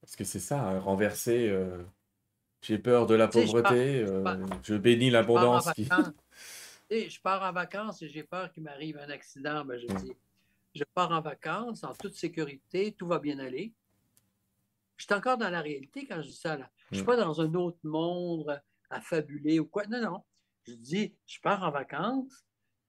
Parce 0.00 0.14
que 0.14 0.24
c'est 0.24 0.40
ça, 0.40 0.62
hein, 0.62 0.78
renverser. 0.78 1.48
Euh, 1.48 1.82
j'ai 2.62 2.78
peur 2.78 3.06
de 3.06 3.14
la 3.14 3.28
pauvreté, 3.28 4.06
je, 4.62 4.74
bénis 4.74 5.10
l'abondance. 5.10 5.70
Qui... 5.72 5.88
je 6.90 7.20
pars 7.20 7.42
en 7.42 7.52
vacances 7.52 8.00
et 8.02 8.08
j'ai 8.08 8.22
peur 8.22 8.50
qu'il 8.52 8.62
m'arrive 8.62 8.96
un 8.98 9.10
accident. 9.10 9.64
Ben, 9.64 9.78
je 9.78 9.92
mm. 9.92 9.96
dis, 9.96 10.12
je 10.74 10.84
pars 10.94 11.10
en 11.10 11.20
vacances 11.20 11.82
en 11.84 11.92
toute 11.92 12.14
sécurité, 12.14 12.92
tout 12.92 13.06
va 13.06 13.18
bien 13.18 13.38
aller. 13.38 13.72
Je 14.96 15.04
suis 15.04 15.14
encore 15.14 15.36
dans 15.36 15.50
la 15.50 15.60
réalité 15.60 16.06
quand 16.06 16.22
je 16.22 16.28
dis 16.28 16.36
ça. 16.36 16.56
Là. 16.56 16.70
Je 16.90 16.94
ne 16.94 16.96
suis 16.98 17.02
mm. 17.02 17.06
pas 17.06 17.16
dans 17.16 17.40
un 17.40 17.52
autre 17.54 17.80
monde 17.82 18.62
à 18.88 19.00
fabuler 19.00 19.58
ou 19.58 19.66
quoi. 19.66 19.84
Non, 19.86 20.00
non. 20.00 20.22
Je 20.66 20.74
dis, 20.74 21.14
je 21.26 21.40
pars 21.40 21.62
en 21.62 21.70
vacances, 21.70 22.44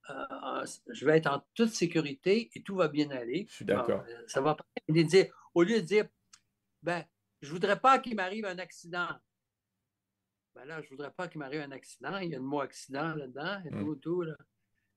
euh, 0.09 0.65
je 0.91 1.05
vais 1.05 1.17
être 1.17 1.27
en 1.27 1.43
toute 1.53 1.69
sécurité 1.69 2.49
et 2.53 2.61
tout 2.61 2.75
va 2.75 2.87
bien 2.87 3.09
aller. 3.09 3.45
Je 3.49 3.55
suis 3.55 3.65
d'accord. 3.65 4.03
Euh, 4.07 4.23
ça 4.27 4.41
va 4.41 4.55
pas. 4.55 4.65
Dire, 4.87 5.27
au 5.53 5.63
lieu 5.63 5.81
de 5.81 5.85
dire, 5.85 6.05
ben, 6.83 7.03
je 7.41 7.47
ne 7.47 7.53
voudrais 7.53 7.79
pas 7.79 7.99
qu'il 7.99 8.15
m'arrive 8.15 8.45
un 8.45 8.59
accident. 8.59 9.07
Ben 10.55 10.65
là, 10.65 10.81
je 10.81 10.89
voudrais 10.89 11.11
pas 11.11 11.27
qu'il 11.27 11.39
m'arrive 11.39 11.61
un 11.61 11.71
accident. 11.71 12.17
Il 12.19 12.29
y 12.29 12.35
a 12.35 12.37
le 12.37 12.43
mot 12.43 12.61
accident 12.61 13.15
là-dedans 13.15 13.57
et 13.65 13.75
mm. 13.75 13.79
tout, 13.79 13.95
tout. 13.95 14.21
Là. 14.21 14.35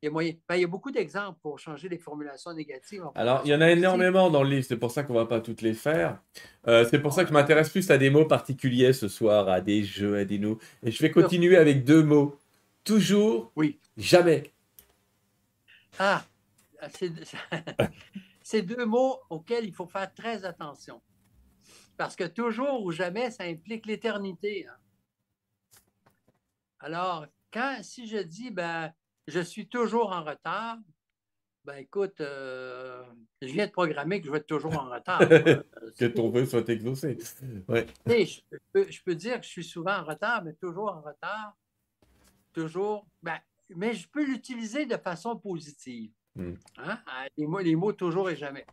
Il 0.00 0.06
y, 0.06 0.08
a 0.08 0.12
ben, 0.12 0.56
il 0.56 0.60
y 0.60 0.64
a 0.64 0.68
beaucoup 0.68 0.92
d'exemples 0.92 1.40
pour 1.42 1.58
changer 1.58 1.88
les 1.88 1.98
formulations 1.98 2.52
négatives. 2.52 3.02
Alors, 3.16 3.42
il 3.44 3.50
y 3.50 3.54
en 3.54 3.60
a 3.60 3.68
énormément 3.68 4.30
dans 4.30 4.44
le 4.44 4.50
livre, 4.50 4.64
c'est 4.64 4.76
pour 4.76 4.92
ça 4.92 5.02
qu'on 5.02 5.14
ne 5.14 5.18
va 5.18 5.26
pas 5.26 5.40
toutes 5.40 5.60
les 5.60 5.74
faire. 5.74 6.22
Euh, 6.68 6.86
c'est 6.88 7.00
pour 7.00 7.12
ça 7.12 7.24
que 7.24 7.30
je 7.30 7.34
m'intéresse 7.34 7.70
plus 7.70 7.90
à 7.90 7.98
des 7.98 8.08
mots 8.08 8.24
particuliers 8.24 8.92
ce 8.92 9.08
soir, 9.08 9.48
à 9.48 9.60
des 9.60 9.82
jeux, 9.82 10.18
à 10.18 10.24
des 10.24 10.38
nous. 10.38 10.58
Et 10.84 10.92
je 10.92 11.02
vais 11.02 11.10
continuer 11.10 11.56
avec 11.56 11.84
deux 11.84 12.04
mots. 12.04 12.36
Toujours, 12.84 13.50
oui. 13.56 13.80
jamais. 13.96 14.52
Ah, 15.98 16.24
c'est 18.42 18.62
deux 18.62 18.86
mots 18.86 19.20
auxquels 19.30 19.66
il 19.66 19.74
faut 19.74 19.86
faire 19.86 20.12
très 20.14 20.44
attention. 20.44 21.02
Parce 21.96 22.14
que 22.14 22.24
toujours 22.24 22.84
ou 22.84 22.92
jamais, 22.92 23.30
ça 23.30 23.44
implique 23.44 23.86
l'éternité. 23.86 24.66
Hein. 24.66 24.76
Alors, 26.80 27.26
quand, 27.52 27.78
si 27.82 28.06
je 28.06 28.18
dis, 28.18 28.50
ben, 28.50 28.92
je 29.26 29.40
suis 29.40 29.68
toujours 29.68 30.12
en 30.12 30.22
retard, 30.22 30.78
ben 31.64 31.76
écoute, 31.76 32.20
euh, 32.20 33.02
je 33.42 33.48
viens 33.48 33.66
de 33.66 33.72
programmer 33.72 34.20
que 34.20 34.26
je 34.26 34.32
vais 34.32 34.38
être 34.38 34.46
toujours 34.46 34.78
en 34.78 34.88
retard. 34.88 35.18
que 35.98 36.06
ton 36.06 36.30
vœu 36.30 36.46
soit 36.46 36.66
exaucé. 36.68 37.18
Ouais. 37.68 37.86
Je, 38.06 39.02
peux, 39.02 39.14
dire 39.14 39.40
que 39.40 39.44
je 39.44 39.50
suis 39.50 39.64
souvent 39.64 39.98
en 39.98 40.04
retard, 40.04 40.42
mais 40.44 40.54
toujours 40.54 40.88
en 40.90 41.02
retard. 41.02 41.54
Toujours. 42.54 43.06
Ben, 43.22 43.38
mais 43.74 43.94
je 43.94 44.08
peux 44.08 44.24
l'utiliser 44.24 44.86
de 44.86 44.96
façon 44.96 45.36
positive. 45.36 46.10
Hmm. 46.34 46.54
Hein? 46.78 47.00
Ah, 47.06 47.26
les, 47.36 47.46
mots, 47.46 47.58
les 47.58 47.76
mots 47.76 47.92
toujours 47.92 48.30
et 48.30 48.36
jamais. 48.36 48.66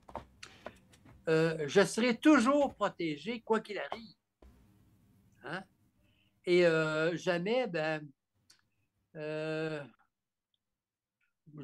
Euh, 1.27 1.65
je 1.67 1.83
serai 1.83 2.17
toujours 2.17 2.73
protégé, 2.75 3.41
quoi 3.41 3.59
qu'il 3.59 3.79
arrive. 3.79 4.15
Hein? 5.43 5.63
Et 6.45 6.65
euh, 6.65 7.15
jamais, 7.17 7.67
ben, 7.67 8.07
je 9.13 9.81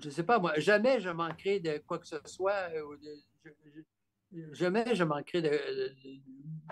ne 0.07 0.11
sais 0.11 0.23
pas, 0.23 0.39
moi, 0.39 0.53
jamais 0.57 0.99
je 0.99 1.09
manquerai 1.09 1.59
de 1.59 1.77
quoi 1.79 1.99
que 1.99 2.07
ce 2.07 2.17
soit. 2.25 2.69
Euh, 2.73 2.97
jamais 4.53 4.95
je 4.95 5.03
manquerai 5.03 5.41
de, 5.41 5.93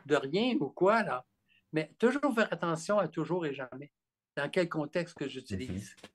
de, 0.06 0.16
rien 0.16 0.56
ou 0.60 0.70
quoi, 0.70 1.04
là. 1.04 1.26
Mais 1.72 1.92
toujours 2.00 2.34
faire 2.34 2.52
attention 2.52 2.98
à 2.98 3.08
toujours 3.08 3.46
et 3.46 3.54
jamais. 3.54 3.92
Dans 4.36 4.50
quel 4.50 4.70
contexte 4.70 5.18
que 5.18 5.28
j'utilise. 5.28 5.96
Mhm. 6.02 6.10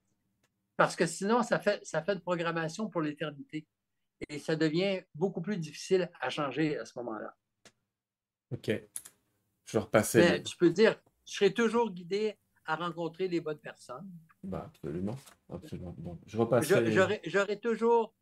Parce 0.77 0.97
que 0.97 1.07
sinon, 1.07 1.43
ça 1.43 1.59
fait, 1.59 1.85
ça 1.85 2.03
fait 2.03 2.15
une 2.15 2.21
programmation 2.21 2.89
pour 2.89 3.01
l'éternité. 3.01 3.67
Et 4.29 4.39
ça 4.39 4.57
devient 4.57 5.03
beaucoup 5.15 5.41
plus 5.41 5.57
difficile 5.57 6.11
à 6.21 6.31
changer 6.31 6.79
à 6.79 6.85
ce 6.85 6.99
moment-là. 6.99 7.37
OK. 8.53 8.71
Je 9.65 9.73
vais 9.73 9.79
repasser. 9.79 10.19
Mais 10.19 10.43
tu 10.43 10.57
peux 10.57 10.71
dire, 10.71 11.01
je 11.27 11.35
serai 11.35 11.53
toujours 11.53 11.91
guidé 11.91 12.37
à 12.67 12.77
rencontrer 12.77 13.29
les 13.29 13.41
bonnes 13.41 13.59
personnes. 13.59 14.11
Bah, 14.43 14.65
absolument. 14.67 15.17
absolument. 15.53 15.97
je 16.27 16.37
J'aurai 17.27 17.61
toujours, 17.61 18.15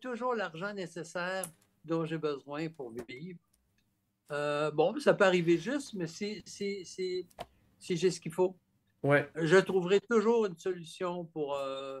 toujours 0.00 0.34
l'argent 0.34 0.72
nécessaire 0.72 1.44
dont 1.84 2.04
j'ai 2.04 2.18
besoin 2.18 2.68
pour 2.68 2.92
vivre. 3.08 3.38
Euh, 4.30 4.70
bon, 4.70 4.98
ça 5.00 5.14
peut 5.14 5.24
arriver 5.24 5.58
juste, 5.58 5.94
mais 5.94 6.06
si, 6.06 6.42
si, 6.46 6.84
si, 6.84 7.96
j'ai 7.96 8.10
ce 8.10 8.20
qu'il 8.20 8.32
faut, 8.32 8.56
ouais. 9.02 9.28
je 9.36 9.56
trouverai 9.56 10.00
toujours 10.00 10.46
une 10.46 10.56
solution 10.56 11.24
pour 11.26 11.54
euh, 11.56 12.00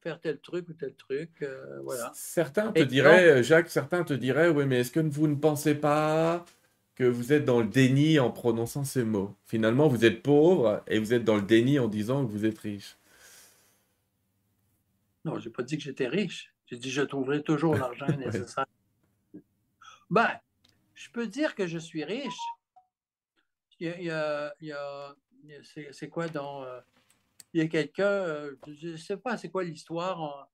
faire 0.00 0.20
tel 0.20 0.40
truc 0.40 0.68
ou 0.68 0.72
tel 0.74 0.94
truc. 0.94 1.30
Euh, 1.42 1.80
voilà. 1.82 2.10
Certains 2.14 2.72
te 2.72 2.82
diraient, 2.82 3.42
Jacques, 3.42 3.70
certains 3.70 4.04
te 4.04 4.14
diraient, 4.14 4.48
oui, 4.48 4.66
mais 4.66 4.80
est-ce 4.80 4.90
que 4.90 5.00
vous 5.00 5.28
ne 5.28 5.36
pensez 5.36 5.74
pas 5.74 6.44
que 6.94 7.04
vous 7.04 7.32
êtes 7.32 7.44
dans 7.44 7.60
le 7.60 7.68
déni 7.68 8.18
en 8.18 8.30
prononçant 8.30 8.84
ces 8.84 9.04
mots? 9.04 9.36
Finalement, 9.46 9.88
vous 9.88 10.04
êtes 10.04 10.22
pauvre 10.22 10.82
et 10.86 10.98
vous 10.98 11.14
êtes 11.14 11.24
dans 11.24 11.36
le 11.36 11.42
déni 11.42 11.78
en 11.78 11.88
disant 11.88 12.26
que 12.26 12.30
vous 12.30 12.44
êtes 12.44 12.58
riche. 12.58 12.96
Non, 15.24 15.38
je 15.38 15.48
n'ai 15.48 15.52
pas 15.52 15.62
dit 15.62 15.76
que 15.76 15.82
j'étais 15.82 16.08
riche. 16.08 16.52
J'ai 16.66 16.76
dit 16.76 16.88
que 16.88 16.94
je 16.94 17.02
trouverai 17.02 17.42
toujours 17.42 17.74
l'argent 17.74 18.06
nécessaire. 18.18 18.66
Ben, 20.08 20.30
je 20.94 21.10
peux 21.10 21.26
dire 21.26 21.54
que 21.54 21.66
je 21.66 21.78
suis 21.78 22.04
riche. 22.04 22.38
Il 23.80 23.88
y 24.02 24.10
a, 24.10 24.54
c'est 25.92 26.08
quoi 26.08 26.28
dans. 26.28 26.64
Euh, 26.64 26.80
il 27.52 27.62
y 27.62 27.64
a 27.64 27.68
quelqu'un, 27.68 28.04
euh, 28.04 28.56
je 28.68 28.88
ne 28.88 28.96
sais 28.96 29.16
pas 29.16 29.36
c'est 29.36 29.50
quoi 29.50 29.64
l'histoire. 29.64 30.48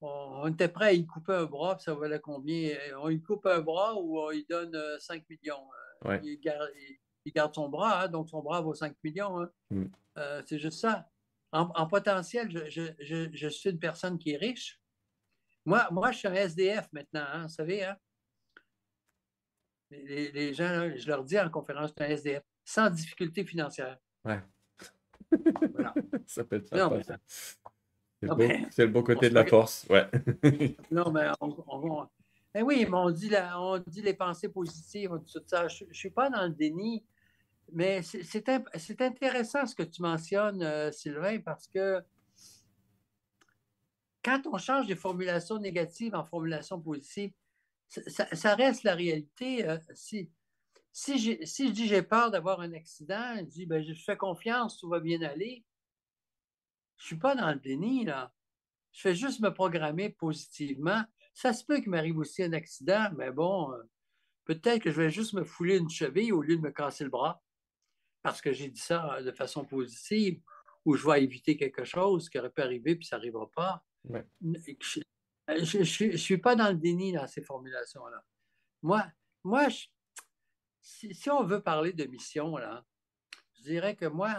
On, 0.00 0.46
était 0.46 0.68
prêt 0.68 0.86
à 0.86 0.92
y 0.92 1.04
couper 1.04 1.32
un 1.32 1.44
bras, 1.44 1.76
ça 1.80 1.92
valait 1.94 2.20
combien? 2.20 2.76
On 3.00 3.08
y 3.08 3.20
coupe 3.20 3.46
un 3.46 3.60
bras 3.60 3.96
ou 3.96 4.20
on 4.20 4.30
y 4.30 4.44
donne 4.44 4.76
5 5.00 5.20
euh, 5.20 5.24
millions? 5.28 5.68
il, 6.22 7.32
garde, 7.34 7.54
son 7.54 7.68
bras, 7.68 8.02
hein, 8.02 8.08
donc 8.08 8.28
son 8.28 8.40
bras 8.40 8.60
vaut 8.60 8.74
5 8.74 8.94
millions. 9.02 9.40
Hein. 9.40 9.50
Mm. 9.70 9.84
Euh, 10.18 10.42
c'est 10.46 10.58
juste 10.58 10.80
ça. 10.80 11.10
En, 11.50 11.86
potentiel, 11.86 12.50
je, 12.68 13.48
suis 13.48 13.70
une 13.70 13.78
personne 13.78 14.18
qui 14.18 14.32
est 14.32 14.36
riche. 14.36 14.80
Moi, 15.64 15.88
moi 15.90 16.12
je 16.12 16.18
suis 16.18 16.28
un 16.28 16.34
SDF 16.34 16.88
maintenant, 16.92 17.24
hein, 17.26 17.42
vous 17.42 17.48
savez. 17.48 17.84
Hein? 17.84 17.96
Les, 19.90 20.52
gens, 20.54 20.92
je 20.94 21.08
leur 21.08 21.24
dis 21.24 21.40
en 21.40 21.48
conférence, 21.48 21.90
je 21.98 22.04
suis 22.04 22.12
un 22.12 22.14
SDF, 22.14 22.42
sans 22.64 22.90
difficulté 22.90 23.44
financière. 23.44 23.98
Ouais. 24.24 24.40
ça 26.26 26.44
peut 26.44 26.56
être 26.56 26.68
ça. 26.68 27.18
C'est 28.20 28.84
le, 28.84 28.86
bon 28.88 29.02
côté 29.02 29.30
de 29.30 29.34
la 29.34 29.46
force, 29.46 29.86
ouais. 29.88 30.08
non, 30.90 31.10
mais 31.12 31.28
on, 31.40 32.08
ben 32.52 32.62
oui, 32.64 32.84
mais 32.88 32.96
on 32.96 33.10
dit, 33.10 33.30
on 33.56 33.78
dit 33.86 34.02
les 34.02 34.14
pensées 34.14 34.48
positives, 34.48 35.10
tout 35.30 35.40
ça. 35.46 35.68
Je 35.68 35.84
ne 35.84 35.92
suis 35.92 36.10
pas 36.10 36.28
dans 36.28 36.44
le 36.44 36.50
déni. 36.50 37.04
mais 37.72 38.02
c'est 38.02 38.48
intéressant 39.00 39.66
ce 39.66 39.74
que 39.74 39.84
tu 39.84 40.02
mentionnes, 40.02 40.62
euh, 40.62 40.90
Sylvain, 40.90 41.38
parce 41.40 41.68
que 41.68 42.02
quand 44.24 44.42
on 44.52 44.58
change 44.58 44.86
des 44.86 44.96
formulations 44.96 45.58
négatives 45.58 46.14
en 46.14 46.24
formulations 46.24 46.80
positives, 46.80 47.32
ça, 47.86 48.54
reste 48.54 48.82
la 48.82 48.94
réalité. 48.94 49.66
Euh, 49.68 49.78
si, 49.94 50.28
si, 50.98 51.18
je 51.18 51.70
dis 51.70 51.86
j'ai 51.86 52.02
peur 52.02 52.30
d'avoir 52.30 52.60
un 52.60 52.72
accident, 52.72 53.36
je 53.36 53.44
dis 53.44 53.66
ben, 53.66 53.82
je 53.82 53.94
fais 53.94 54.16
confiance, 54.16 54.78
tout 54.78 54.88
va 54.88 54.98
bien 54.98 55.22
aller, 55.22 55.64
je 56.96 57.04
ne 57.04 57.06
suis 57.06 57.18
pas 57.18 57.36
dans 57.36 57.50
le 57.50 57.60
déni, 57.60 58.04
là. 58.04 58.32
Je 58.92 59.02
fais 59.02 59.14
juste 59.14 59.40
me 59.40 59.54
programmer 59.54 60.10
positivement. 60.10 61.04
Ça 61.34 61.52
se 61.52 61.64
peut 61.64 61.78
qu'il 61.78 61.90
m'arrive 61.90 62.18
aussi 62.18 62.42
un 62.42 62.52
accident, 62.52 63.10
mais 63.16 63.30
bon, 63.30 63.72
euh, 63.72 63.82
peut-être 64.44 64.82
que 64.82 64.90
je 64.90 65.00
vais 65.00 65.10
juste 65.10 65.34
me 65.34 65.44
fouler 65.44 65.76
une 65.76 65.88
cheville 65.88 66.32
au 66.32 66.42
lieu 66.42 66.56
de 66.56 66.62
me 66.62 66.72
casser 66.72 67.04
le 67.04 67.10
bras 67.10 67.40
parce 68.22 68.40
que 68.40 68.52
j'ai 68.52 68.68
dit 68.68 68.80
ça 68.80 69.22
de 69.22 69.30
façon 69.30 69.64
positive 69.64 70.40
ou 70.84 70.96
je 70.96 71.06
vais 71.06 71.22
éviter 71.22 71.56
quelque 71.56 71.84
chose 71.84 72.28
qui 72.28 72.40
aurait 72.40 72.50
pu 72.50 72.62
arriver 72.62 72.96
puis 72.96 73.06
ça 73.06 73.18
n'arrivera 73.18 73.48
pas. 73.54 73.84
Je 75.48 76.08
ne 76.08 76.16
suis 76.16 76.38
pas 76.38 76.56
dans 76.56 76.70
le 76.70 76.76
déni 76.76 77.12
dans 77.12 77.28
ces 77.28 77.42
formulations-là. 77.42 78.24
Moi, 78.82 79.06
moi 79.44 79.68
si, 80.80 81.30
on 81.30 81.44
veut 81.44 81.62
parler 81.62 81.92
de 81.92 82.04
mission, 82.04 82.56
là, 82.56 82.84
je 83.56 83.62
dirais 83.62 83.96
que 83.96 84.06
moi, 84.06 84.30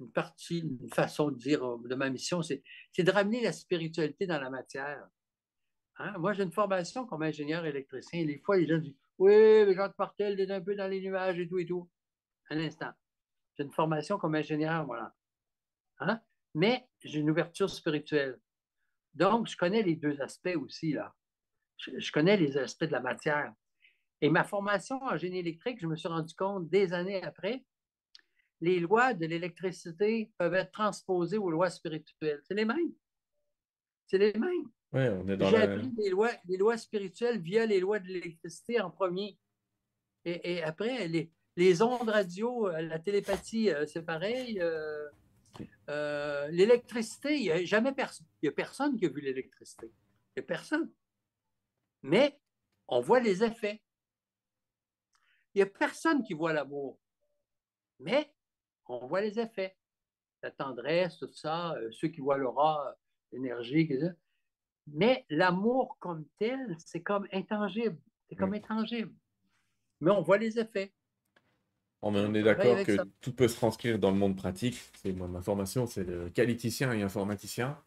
une 0.00 0.10
partie, 0.12 0.60
une 0.60 0.88
façon 0.90 1.30
de 1.30 1.36
dire 1.36 1.78
de 1.78 1.94
ma 1.94 2.10
mission, 2.10 2.42
c'est 2.42 2.62
de 2.98 3.10
ramener 3.10 3.42
la 3.42 3.52
spiritualité 3.52 4.26
dans 4.26 4.40
la 4.40 4.50
matière. 4.50 5.08
Hein? 5.96 6.18
Moi, 6.18 6.32
j'ai 6.32 6.42
une 6.42 6.52
formation 6.52 7.06
comme 7.06 7.22
ingénieur 7.22 7.64
électricien. 7.64 8.24
des 8.24 8.38
fois, 8.38 8.56
les 8.56 8.66
gens 8.66 8.78
disent 8.78 8.96
Oui, 9.18 9.64
mais 9.66 9.74
Jacques 9.74 9.98
Martel 9.98 10.38
est 10.40 10.50
un 10.50 10.60
peu 10.60 10.74
dans 10.74 10.88
les 10.88 11.00
nuages 11.00 11.38
et 11.38 11.48
tout 11.48 11.58
et 11.58 11.66
tout. 11.66 11.88
Un 12.50 12.58
instant. 12.58 12.92
J'ai 13.56 13.64
une 13.64 13.72
formation 13.72 14.18
comme 14.18 14.34
ingénieur, 14.34 14.84
voilà. 14.86 15.14
Hein? 16.00 16.20
Mais 16.54 16.88
j'ai 17.02 17.20
une 17.20 17.30
ouverture 17.30 17.70
spirituelle. 17.70 18.40
Donc, 19.14 19.46
je 19.46 19.56
connais 19.56 19.82
les 19.82 19.96
deux 19.96 20.20
aspects 20.20 20.56
aussi, 20.56 20.92
là. 20.92 21.14
Je, 21.78 22.12
connais 22.12 22.36
les 22.36 22.56
aspects 22.56 22.84
de 22.84 22.92
la 22.92 23.00
matière. 23.00 23.52
Et 24.22 24.30
ma 24.30 24.44
formation 24.44 25.02
en 25.02 25.16
génie 25.16 25.40
électrique, 25.40 25.78
je 25.80 25.86
me 25.86 25.96
suis 25.96 26.08
rendu 26.08 26.32
compte 26.34 26.68
des 26.70 26.92
années 26.92 27.22
après, 27.22 27.64
les 28.60 28.78
lois 28.78 29.12
de 29.12 29.26
l'électricité 29.26 30.30
peuvent 30.38 30.54
être 30.54 30.70
transposées 30.70 31.38
aux 31.38 31.50
lois 31.50 31.70
spirituelles. 31.70 32.40
C'est 32.44 32.54
les 32.54 32.64
mêmes. 32.64 32.92
C'est 34.06 34.18
les 34.18 34.32
mêmes. 34.34 34.70
Oui, 34.92 35.08
on 35.08 35.28
est 35.28 35.36
dans 35.36 35.50
J'ai 35.50 35.56
appris 35.56 35.90
les 35.98 36.10
lois, 36.10 36.30
les 36.46 36.56
lois 36.56 36.78
spirituelles 36.78 37.40
via 37.40 37.66
les 37.66 37.80
lois 37.80 37.98
de 37.98 38.06
l'électricité 38.06 38.80
en 38.80 38.90
premier. 38.90 39.36
Et, 40.24 40.52
et 40.52 40.62
après, 40.62 41.08
les, 41.08 41.32
les 41.56 41.82
ondes 41.82 42.08
radio, 42.08 42.68
euh, 42.68 42.80
la 42.82 43.00
télépathie, 43.00 43.70
euh, 43.70 43.86
c'est 43.86 44.02
pareil. 44.02 44.62
Euh, 45.88 46.48
l'électricité, 46.48 47.36
il 47.36 47.42
n'y 47.42 47.50
a 47.50 47.64
jamais 47.64 47.92
personne. 47.92 48.26
Il 48.40 48.46
n'y 48.46 48.50
a 48.50 48.52
personne 48.52 48.96
qui 48.96 49.06
a 49.06 49.08
vu 49.08 49.20
l'électricité. 49.20 49.86
Il 49.86 50.40
n'y 50.40 50.44
a 50.44 50.46
personne. 50.46 50.90
Mais 52.02 52.38
on 52.86 53.00
voit 53.00 53.18
les 53.18 53.42
effets. 53.42 53.82
Il 55.54 55.58
n'y 55.58 55.62
a 55.62 55.66
personne 55.66 56.22
qui 56.22 56.34
voit 56.34 56.52
l'amour. 56.52 56.98
Mais 58.00 58.32
on 58.86 59.06
voit 59.06 59.20
les 59.20 59.38
effets. 59.38 59.76
La 60.42 60.50
tendresse, 60.50 61.18
tout 61.18 61.32
ça, 61.32 61.74
ceux 61.92 62.08
qui 62.08 62.20
voient 62.20 62.38
l'aura 62.38 62.96
énergique. 63.32 63.92
Mais 64.88 65.24
l'amour 65.30 65.96
comme 66.00 66.26
tel, 66.38 66.76
c'est 66.84 67.02
comme 67.02 67.28
intangible. 67.32 67.98
C'est 68.28 68.36
comme 68.36 68.54
intangible. 68.54 69.12
Mais 70.00 70.10
on 70.10 70.22
voit 70.22 70.38
les 70.38 70.58
effets. 70.58 70.92
On 72.04 72.34
est 72.34 72.42
d'accord 72.42 72.82
que 72.84 72.96
tout 73.20 73.32
peut 73.32 73.46
se 73.46 73.54
transcrire 73.54 73.98
dans 74.00 74.10
le 74.10 74.16
monde 74.16 74.36
pratique. 74.36 74.76
C'est 74.94 75.12
moi, 75.12 75.28
ma 75.28 75.40
formation, 75.40 75.86
c'est 75.86 76.02
le 76.02 76.28
qualiticien 76.30 76.92
et 76.92 77.02
informaticien. 77.02 77.78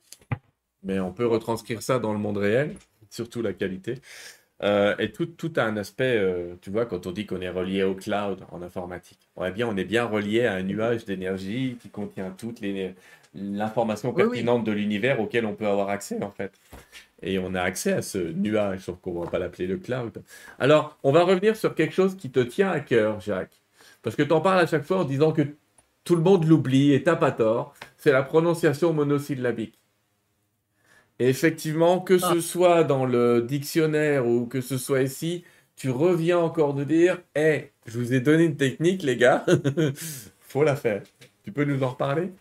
Mais 0.84 1.00
on 1.02 1.12
peut 1.12 1.28
retranscrire 1.28 1.82
ça 1.82 2.00
dans 2.00 2.14
le 2.14 2.20
monde 2.20 2.38
réel, 2.38 2.78
surtout 3.10 3.42
la 3.42 3.52
qualité. 3.52 3.96
Euh, 4.64 4.96
et 5.00 5.12
tout, 5.12 5.26
tout, 5.26 5.52
a 5.58 5.64
un 5.64 5.76
aspect, 5.78 6.18
euh, 6.18 6.56
tu 6.62 6.70
vois, 6.70 6.86
quand 6.86 7.08
on 7.08 7.12
dit 7.12 7.26
qu'on 7.26 7.42
est 7.42 7.50
relié 7.50 7.84
au 7.84 7.94
cloud 7.94 8.40
en 8.52 8.62
informatique. 8.62 9.20
On 9.36 9.50
bien, 9.52 9.68
on 9.68 9.76
est 9.76 9.84
bien 9.84 10.06
relié 10.06 10.46
à 10.46 10.54
un 10.54 10.64
nuage 10.64 11.06
d'énergie 11.06 11.78
qui 11.82 11.90
contient 11.90 12.32
toute 12.32 12.62
l'information 13.34 14.14
pertinente 14.14 14.64
de 14.64 14.72
l'univers 14.72 15.20
auquel 15.20 15.46
on 15.46 15.56
peut 15.56 15.68
avoir 15.68 15.90
accès, 15.90 16.24
en 16.24 16.32
fait. 16.32 16.54
Et 17.22 17.38
on 17.38 17.54
a 17.54 17.62
accès 17.62 17.92
à 17.94 18.02
ce 18.02 18.18
nuage, 18.18 18.82
sauf 18.82 18.98
qu'on 19.02 19.20
ne 19.20 19.26
va 19.26 19.30
pas 19.30 19.40
l'appeler 19.40 19.68
le 19.68 19.78
cloud. 19.78 20.24
Alors, 20.58 20.98
on 21.04 21.12
va 21.12 21.24
revenir 21.24 21.56
sur 21.58 21.76
quelque 21.76 21.94
chose 21.94 22.16
qui 22.16 22.32
te 22.32 22.40
tient 22.40 22.72
à 22.72 22.80
cœur, 22.80 23.20
Jacques. 23.20 23.62
Parce 24.04 24.16
que 24.16 24.24
tu 24.24 24.32
en 24.32 24.42
parles 24.42 24.60
à 24.60 24.68
chaque 24.68 24.84
fois 24.84 25.00
en 25.00 25.04
disant 25.04 25.32
que 25.34 25.42
tout 26.06 26.16
le 26.16 26.22
monde 26.22 26.46
l'oublie 26.46 26.94
et 26.94 27.04
t'as 27.04 27.16
pas 27.16 27.32
tort. 27.32 27.74
C'est 27.98 28.12
la 28.12 28.24
prononciation 28.24 28.94
monosyllabique. 28.94 29.80
Et 31.20 31.30
effectivement, 31.30 32.02
que 32.02 32.18
ce 32.18 32.38
ah. 32.38 32.42
soit 32.42 32.84
dans 32.84 33.06
le 33.06 33.42
dictionnaire 33.42 34.28
ou 34.28 34.46
que 34.46 34.62
ce 34.62 34.78
soit 34.78 35.02
ici, 35.02 35.44
tu 35.76 35.90
reviens 35.90 36.40
encore 36.40 36.74
de 36.74 36.84
dire 36.84 37.22
Hé, 37.36 37.72
je 37.86 37.98
vous 37.98 38.14
ai 38.14 38.20
donné 38.20 38.46
une 38.46 38.58
technique, 38.58 39.04
les 39.04 39.18
gars. 39.18 39.46
faut 40.40 40.64
la 40.64 40.76
faire. 40.76 41.04
Tu 41.44 41.52
peux 41.52 41.66
nous 41.66 41.84
en 41.84 41.90
reparler? 41.90 42.32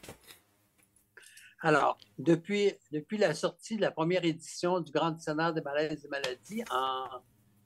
Alors, 1.61 1.99
depuis, 2.19 2.73
depuis 2.93 3.17
la 3.17 3.33
sortie 3.35 3.77
de 3.77 3.81
la 3.81 3.91
première 3.91 4.25
édition 4.25 4.81
du 4.81 4.93
Grand 4.93 5.13
Dictionnaire 5.13 5.55
des 5.55 5.63
maladies 5.63 6.05
et 6.05 6.09
maladies, 6.09 6.65
en, 6.71 7.05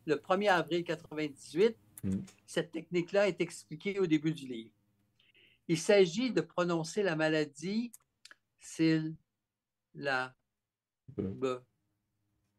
le 0.06 0.16
1er 0.16 0.50
avril 0.50 0.78
1998, 0.78 1.76
Mm. 2.02 2.18
Cette 2.46 2.72
technique-là 2.72 3.28
est 3.28 3.40
expliquée 3.40 3.98
au 3.98 4.06
début 4.06 4.32
du 4.32 4.46
livre. 4.46 4.74
Il 5.68 5.78
s'agit 5.78 6.32
de 6.32 6.40
prononcer 6.40 7.02
la 7.02 7.16
maladie 7.16 7.92
s'il, 8.58 9.14
la, 9.94 10.34
b, 11.16 11.60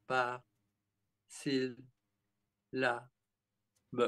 par, 0.08 0.41
s'il, 1.28 1.78
la, 2.72 3.10
b. 3.91 4.04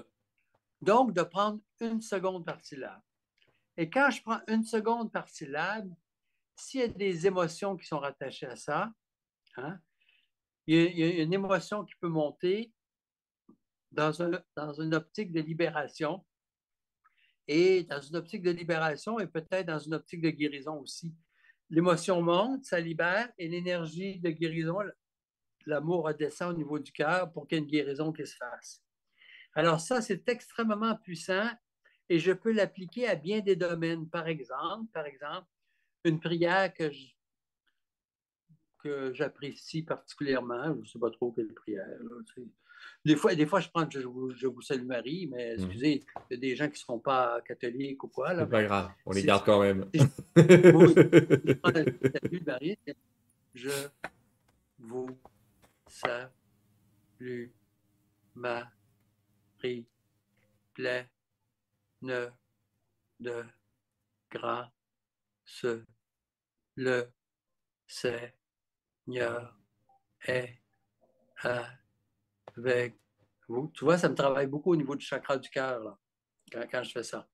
Donc, 0.81 1.13
de 1.13 1.21
prendre 1.21 1.61
une 1.79 2.01
seconde 2.01 2.45
par 2.45 2.61
syllabe. 2.61 3.01
Et 3.77 3.89
quand 3.89 4.09
je 4.09 4.21
prends 4.21 4.41
une 4.47 4.63
seconde 4.63 5.11
par 5.11 5.29
syllabe, 5.29 5.93
s'il 6.55 6.79
y 6.81 6.83
a 6.83 6.87
des 6.87 7.27
émotions 7.27 7.77
qui 7.77 7.85
sont 7.85 7.99
rattachées 7.99 8.47
à 8.47 8.55
ça, 8.55 8.91
hein, 9.57 9.79
il 10.67 10.97
y 10.97 11.03
a 11.03 11.23
une 11.23 11.33
émotion 11.33 11.85
qui 11.85 11.95
peut 11.95 12.07
monter, 12.07 12.73
dans 13.91 14.11
une 14.79 14.95
optique 14.95 15.31
de 15.31 15.41
libération 15.41 16.25
et 17.47 17.83
dans 17.83 18.01
une 18.01 18.15
optique 18.15 18.41
de 18.41 18.51
libération 18.51 19.19
et 19.19 19.27
peut-être 19.27 19.67
dans 19.67 19.79
une 19.79 19.93
optique 19.93 20.21
de 20.21 20.29
guérison 20.29 20.79
aussi. 20.79 21.13
L'émotion 21.71 22.21
monte, 22.21 22.65
ça 22.65 22.79
libère 22.81 23.31
et 23.37 23.47
l'énergie 23.47 24.19
de 24.19 24.29
guérison, 24.29 24.79
l'amour 25.65 26.03
redescend 26.03 26.53
au 26.53 26.57
niveau 26.57 26.77
du 26.77 26.91
cœur 26.91 27.31
pour 27.31 27.47
qu'il 27.47 27.57
y 27.57 27.61
ait 27.61 27.63
une 27.63 27.69
guérison 27.69 28.11
qui 28.11 28.27
se 28.27 28.35
fasse. 28.35 28.83
Alors 29.53 29.79
ça, 29.79 30.01
c'est 30.01 30.27
extrêmement 30.27 30.95
puissant 30.97 31.49
et 32.09 32.19
je 32.19 32.33
peux 32.33 32.51
l'appliquer 32.51 33.07
à 33.07 33.15
bien 33.15 33.39
des 33.39 33.55
domaines. 33.55 34.09
Par 34.09 34.27
exemple, 34.27 34.91
par 34.91 35.05
exemple, 35.05 35.47
une 36.03 36.19
prière 36.19 36.73
que 36.73 36.91
que 38.83 39.13
j'apprécie 39.13 39.83
particulièrement, 39.83 40.73
je 40.73 40.79
ne 40.79 40.85
sais 40.85 40.99
pas 40.99 41.11
trop 41.11 41.31
quelle 41.31 41.53
prière, 41.53 41.87
des 43.03 43.15
fois, 43.15 43.33
des 43.35 43.45
fois, 43.45 43.59
je 43.59 43.69
prends 43.69 43.89
je 43.89 43.99
vous, 43.99 44.31
je 44.35 44.47
vous 44.47 44.61
salue 44.61 44.85
Marie, 44.85 45.27
mais 45.27 45.55
mmh. 45.55 45.59
excusez, 45.59 46.03
il 46.29 46.33
y 46.33 46.37
a 46.37 46.39
des 46.39 46.55
gens 46.55 46.65
qui 46.65 46.73
ne 46.73 46.77
seront 46.77 46.99
pas 46.99 47.41
catholiques 47.41 48.03
ou 48.03 48.07
quoi. 48.07 48.35
C'est 48.35 48.49
pas 48.49 48.63
grave, 48.63 48.91
on 49.05 49.11
les 49.11 49.23
garde 49.23 49.43
quand 49.45 49.61
même. 49.61 49.89
je 49.93 51.53
prends 51.53 51.71
le 51.71 51.85
salut 52.21 52.43
Marie, 52.45 52.77
je 53.55 53.71
vous 54.79 55.17
salue 55.87 57.47
Marie, 58.35 59.85
pleine 60.73 61.07
de 62.01 63.43
grâce, 64.31 65.65
le 66.75 67.07
Seigneur 67.87 69.57
est 70.25 70.61
à 71.43 71.80
avec 72.57 72.97
vous. 73.47 73.71
Tu 73.73 73.83
vois, 73.83 73.97
ça 73.97 74.09
me 74.09 74.15
travaille 74.15 74.47
beaucoup 74.47 74.71
au 74.71 74.75
niveau 74.75 74.95
du 74.95 75.05
chakra 75.05 75.37
du 75.37 75.49
cœur 75.49 75.97
quand, 76.51 76.83
je 76.83 76.91
fais 76.91 77.03
ça. 77.03 77.27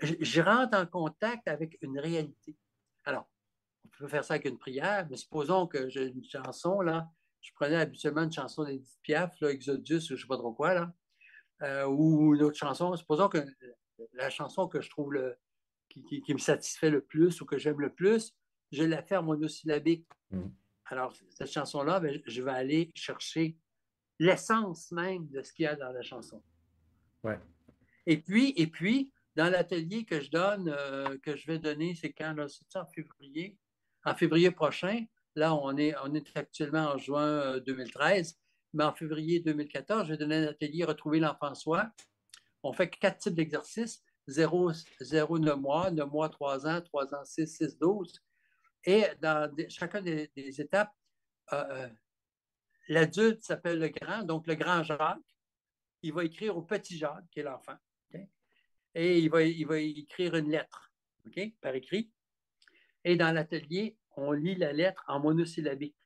Je, 0.00 0.40
rentre 0.40 0.76
en 0.76 0.86
contact 0.86 1.46
avec 1.48 1.78
une 1.82 1.98
réalité. 1.98 2.56
Alors, 3.04 3.28
on 3.84 3.88
peut 3.88 4.08
faire 4.08 4.24
ça 4.24 4.34
avec 4.34 4.46
une 4.46 4.58
prière, 4.58 5.06
mais 5.10 5.16
supposons 5.16 5.66
que 5.66 5.88
j'ai 5.88 6.06
une 6.06 6.24
chanson, 6.24 6.80
là, 6.80 7.08
je 7.40 7.52
prenais 7.54 7.76
habituellement 7.76 8.22
une 8.22 8.32
chanson 8.32 8.64
d'Edith 8.64 8.98
Piaf, 9.02 9.40
là, 9.40 9.50
Exodus, 9.50 10.00
je 10.00 10.14
ne 10.14 10.18
sais 10.18 10.26
pas 10.26 10.36
trop 10.36 10.52
quoi, 10.52 10.74
là, 10.74 10.92
euh, 11.62 11.86
ou 11.86 12.34
une 12.34 12.42
autre 12.42 12.56
chanson. 12.56 12.96
Supposons 12.96 13.28
que 13.28 13.38
la 14.12 14.30
chanson 14.30 14.66
que 14.66 14.80
je 14.80 14.90
trouve 14.90 15.12
le, 15.12 15.36
qui, 15.88 16.22
me 16.32 16.38
satisfait 16.38 16.90
le 16.90 17.02
plus 17.02 17.40
ou 17.40 17.44
que 17.44 17.58
j'aime 17.58 17.80
le 17.80 17.92
plus, 17.92 18.34
je 18.70 18.84
la 18.84 19.02
fais 19.02 19.16
en 19.16 19.22
monosyllabique. 19.22 20.06
Mmh. 20.30 20.48
Alors, 20.86 21.14
cette 21.30 21.50
chanson-là, 21.50 22.00
ben, 22.00 22.20
je 22.26 22.42
vais 22.42 22.50
aller 22.50 22.90
chercher 22.94 23.56
l'essence 24.22 24.92
même 24.92 25.28
de 25.28 25.42
ce 25.42 25.52
qu'il 25.52 25.64
y 25.64 25.66
a 25.66 25.74
dans 25.74 25.90
la 25.90 26.02
chanson. 26.02 26.42
Ouais. 27.24 27.38
Et 28.06 28.18
puis, 28.18 28.52
et 28.56 28.66
puis, 28.66 29.12
dans 29.34 29.50
l'atelier 29.50 30.04
que 30.04 30.20
je 30.20 30.30
donne, 30.30 30.68
euh, 30.68 31.18
que 31.22 31.36
je 31.36 31.46
vais 31.46 31.58
donner, 31.58 31.94
c'est 31.94 32.12
quand? 32.12 32.34
C'est 32.48 32.78
en 32.78 32.86
février? 32.86 33.58
En 34.04 34.14
février 34.14 34.50
prochain. 34.50 35.04
Là, 35.34 35.54
on 35.54 35.76
est, 35.76 35.94
on 36.04 36.14
est 36.14 36.36
actuellement 36.36 36.92
en 36.92 36.98
juin 36.98 37.58
2013. 37.58 38.30
Euh, 38.30 38.38
mais 38.74 38.84
en 38.84 38.92
février 38.92 39.40
2014, 39.40 40.06
je 40.06 40.12
vais 40.12 40.18
donner 40.18 40.36
un 40.36 40.48
atelier 40.48 40.84
Retrouver 40.84 41.20
l'enfant 41.20 41.54
soi. 41.54 41.90
On 42.62 42.72
fait 42.72 42.88
quatre 42.88 43.18
types 43.18 43.34
d'exercices 43.34 44.02
0, 44.28 44.72
0, 45.00 45.38
9 45.38 45.58
mois, 45.58 45.90
9 45.90 46.10
mois, 46.10 46.28
3 46.28 46.66
ans, 46.66 46.80
3 46.80 47.14
ans, 47.14 47.24
6, 47.24 47.46
6, 47.46 47.78
12. 47.78 48.22
Et 48.84 49.04
dans 49.20 49.52
chacun 49.68 50.00
des, 50.00 50.30
étapes, 50.36 50.92
euh, 51.52 51.88
l'adulte 52.88 53.42
s'appelle 53.42 53.78
le 53.78 53.88
grand, 53.88 54.22
donc 54.22 54.46
le 54.46 54.54
grand 54.54 54.82
Jacques. 54.82 55.18
Il 56.02 56.12
va 56.12 56.24
écrire 56.24 56.56
au 56.56 56.62
petit 56.62 56.98
Jacques, 56.98 57.28
qui 57.30 57.40
est 57.40 57.44
l'enfant 57.44 57.76
et 58.94 59.18
il 59.18 59.30
va, 59.30 59.42
écrire 59.42 60.34
une 60.34 60.50
lettre, 60.50 60.92
OK, 61.26 61.40
par 61.60 61.74
écrit. 61.74 62.10
Et 63.04 63.16
dans 63.16 63.32
l'atelier, 63.32 63.96
on 64.16 64.32
lit 64.32 64.54
la 64.54 64.72
lettre 64.72 65.04
en 65.08 65.20
monosyllabique. 65.20 65.96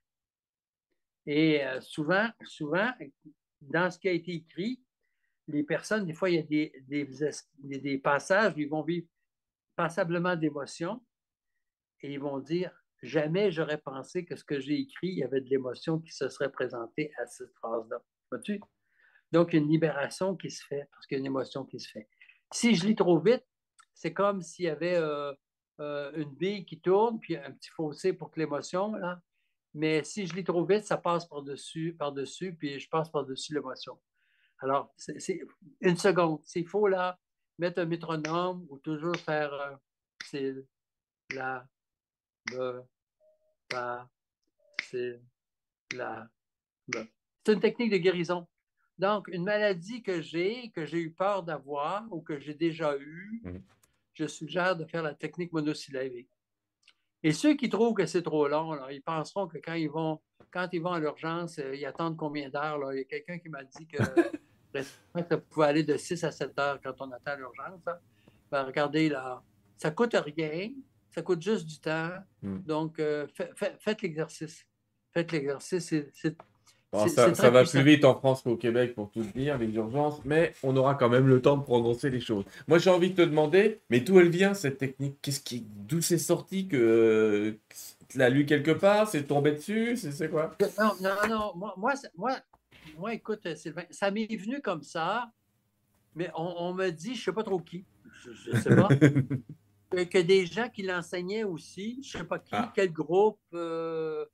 Et 1.26 1.64
euh, 1.64 1.80
souvent, 1.80 2.30
souvent, 2.44 2.92
dans 3.60 3.90
ce 3.90 3.98
qui 3.98 4.08
a 4.08 4.12
été 4.12 4.32
écrit, 4.32 4.80
les 5.48 5.64
personnes, 5.64 6.06
des 6.06 6.14
fois, 6.14 6.30
il 6.30 6.36
y 6.36 6.38
a 6.38 6.42
des, 6.42 7.06
des, 7.58 7.98
passages 7.98 8.54
où 8.54 8.60
ils 8.60 8.68
vont 8.68 8.82
vivre 8.82 9.06
passablement 9.74 10.36
d'émotion 10.36 11.04
et 12.00 12.12
ils 12.12 12.20
vont 12.20 12.38
dire 12.38 12.72
Jamais 13.02 13.52
j'aurais 13.52 13.78
pensé 13.78 14.24
que 14.24 14.36
ce 14.36 14.44
que 14.44 14.58
j'ai 14.58 14.80
écrit, 14.80 15.08
il 15.08 15.18
y 15.18 15.24
avait 15.24 15.40
de 15.40 15.48
l'émotion 15.48 15.98
qui 15.98 16.12
se 16.12 16.28
serait 16.28 16.50
présentée 16.50 17.12
à 17.18 17.26
cette 17.26 17.52
phrase-là. 17.54 18.02
Vois-tu? 18.30 18.60
Donc, 19.32 19.52
une 19.52 19.68
libération 19.68 20.36
qui 20.36 20.50
se 20.50 20.64
fait 20.64 20.88
parce 20.92 21.06
qu'il 21.06 21.16
y 21.16 21.18
a 21.18 21.20
une 21.20 21.26
émotion 21.26 21.64
qui 21.64 21.78
se 21.78 21.90
fait. 21.90 22.08
Si 22.52 22.74
je 22.74 22.86
lis 22.86 22.96
trop 22.96 23.18
vite, 23.18 23.44
c'est 23.94 24.12
comme 24.12 24.40
s'il 24.42 24.66
y 24.66 24.68
avait 24.68 24.96
euh, 24.96 25.32
euh, 25.80 26.12
une 26.14 26.34
bille 26.34 26.64
qui 26.64 26.80
tourne, 26.80 27.18
puis 27.20 27.36
un 27.36 27.52
petit 27.52 27.70
fossé 27.70 28.12
pour 28.12 28.30
que 28.30 28.40
l'émotion, 28.40 28.94
là. 28.94 29.20
Mais 29.74 30.02
si 30.04 30.26
je 30.26 30.34
lis 30.34 30.44
trop 30.44 30.64
vite, 30.64 30.86
ça 30.86 30.96
passe 30.96 31.26
par-dessus, 31.26 31.94
par-dessus, 31.98 32.54
puis 32.54 32.80
je 32.80 32.88
passe 32.88 33.10
par-dessus 33.10 33.52
l'émotion. 33.52 34.00
Alors, 34.60 34.94
une 35.82 35.96
seconde. 35.98 36.40
S'il 36.44 36.66
faut, 36.66 36.88
là, 36.88 37.18
mettre 37.58 37.80
un 37.80 37.84
métronome 37.84 38.66
ou 38.70 38.78
toujours 38.78 39.16
faire, 39.16 39.52
euh, 40.32 40.62
la, 41.34 41.68
la, 43.70 44.08
c'est 44.82 45.20
la, 45.94 46.28
C'est 47.44 47.52
une 47.52 47.60
technique 47.60 47.90
de 47.90 47.98
guérison. 47.98 48.46
Donc, 48.98 49.28
une 49.28 49.44
maladie 49.44 50.02
que 50.02 50.20
j'ai, 50.20 50.70
que 50.70 50.86
j'ai 50.86 50.98
eu 50.98 51.10
peur 51.10 51.42
d'avoir 51.42 52.04
ou 52.10 52.20
que 52.20 52.38
j'ai 52.38 52.54
déjà 52.54 52.96
eue, 52.96 53.42
mmh. 53.44 53.58
je 54.14 54.26
suggère 54.26 54.76
de 54.76 54.84
faire 54.86 55.02
la 55.02 55.14
technique 55.14 55.52
monosyllabique. 55.52 56.30
Et 57.22 57.32
ceux 57.32 57.54
qui 57.54 57.68
trouvent 57.68 57.94
que 57.94 58.06
c'est 58.06 58.22
trop 58.22 58.46
long, 58.48 58.78
ils 58.88 59.02
penseront 59.02 59.48
que 59.48 59.58
quand 59.58 59.74
ils 59.74 59.90
vont, 59.90 60.20
quand 60.50 60.68
ils 60.72 60.80
vont 60.80 60.92
à 60.92 61.00
l'urgence, 61.00 61.58
euh, 61.58 61.74
ils 61.74 61.84
attendent 61.84 62.16
combien 62.16 62.48
d'heures? 62.48 62.92
Il 62.92 62.98
y 62.98 63.00
a 63.00 63.04
quelqu'un 63.04 63.38
qui 63.38 63.48
m'a 63.48 63.64
dit 63.64 63.86
que 63.86 63.98
ça 65.28 65.38
pouvait 65.38 65.66
aller 65.66 65.82
de 65.82 65.96
6 65.96 66.24
à 66.24 66.30
7 66.30 66.58
heures 66.58 66.80
quand 66.82 66.94
on 67.00 67.10
attend 67.10 67.36
l'urgence. 67.36 67.80
Ben, 68.50 68.62
regardez, 68.64 69.08
là, 69.08 69.42
ça 69.76 69.90
ne 69.90 69.94
coûte 69.94 70.14
rien, 70.14 70.70
ça 71.16 71.22
coûte 71.22 71.40
juste 71.40 71.64
du 71.64 71.78
temps. 71.78 72.10
Mmh. 72.42 72.58
Donc, 72.66 72.98
euh, 72.98 73.26
faites 73.78 74.02
l'exercice. 74.02 74.66
Faites 75.14 75.32
l'exercice, 75.32 75.86
c'est 75.86 76.36
ça, 77.08 77.50
va 77.50 77.64
plus 77.64 77.82
vite 77.82 78.04
en 78.04 78.14
France 78.14 78.42
qu'au 78.42 78.56
Québec 78.56 78.94
pour 78.94 79.10
tout 79.10 79.24
dire, 79.34 79.58
les 79.58 79.74
urgences, 79.74 80.20
mais 80.24 80.54
on 80.62 80.76
aura 80.76 80.94
quand 80.94 81.08
même 81.08 81.26
le 81.26 81.40
temps 81.40 81.56
de 81.56 81.62
prononcer 81.62 82.10
les 82.10 82.20
choses. 82.20 82.44
Moi, 82.68 82.78
j'ai 82.78 82.90
envie 82.90 83.10
de 83.10 83.16
te 83.16 83.28
demander, 83.28 83.80
mais 83.90 84.00
d'où 84.00 84.20
elle 84.20 84.28
vient 84.28 84.54
cette 84.54 84.78
technique? 84.78 85.18
Qu'est-ce 85.22 85.40
qui, 85.40 85.66
d'où 85.88 86.00
c'est 86.00 86.18
sorti 86.18 86.68
que 86.68 87.58
tu 88.08 88.18
l'as 88.18 88.30
lu 88.30 88.46
quelque 88.46 88.70
part? 88.70 89.08
C'est 89.08 89.24
tombé 89.24 89.52
dessus? 89.52 89.96
C'est 89.96 90.30
quoi? 90.30 90.56
Non, 90.78 90.92
non, 91.00 91.28
non. 91.28 91.52
Moi, 91.56 91.74
moi, 91.76 91.94
moi, 92.16 92.36
moi, 92.98 93.14
écoute, 93.14 93.54
Sylvain, 93.56 93.84
ça 93.90 94.10
m'est 94.10 94.28
venu 94.36 94.60
comme 94.60 94.82
ça, 94.82 95.30
mais 96.14 96.30
on, 96.34 96.72
me 96.72 96.90
dit, 96.90 97.14
je 97.14 97.24
sais 97.24 97.32
pas 97.32 97.42
trop 97.42 97.58
qui, 97.58 97.84
je, 98.22 98.52
ne 98.52 98.60
sais 98.60 98.76
pas. 98.76 98.88
que, 99.90 100.22
des 100.22 100.46
gens 100.46 100.68
qui 100.68 100.82
l'enseignaient 100.82 101.44
aussi, 101.44 102.00
je 102.02 102.18
sais 102.18 102.24
pas 102.24 102.38
qui, 102.38 102.50
ah. 102.52 102.72
quel 102.74 102.92
groupe, 102.92 103.40
euh, 103.54 104.24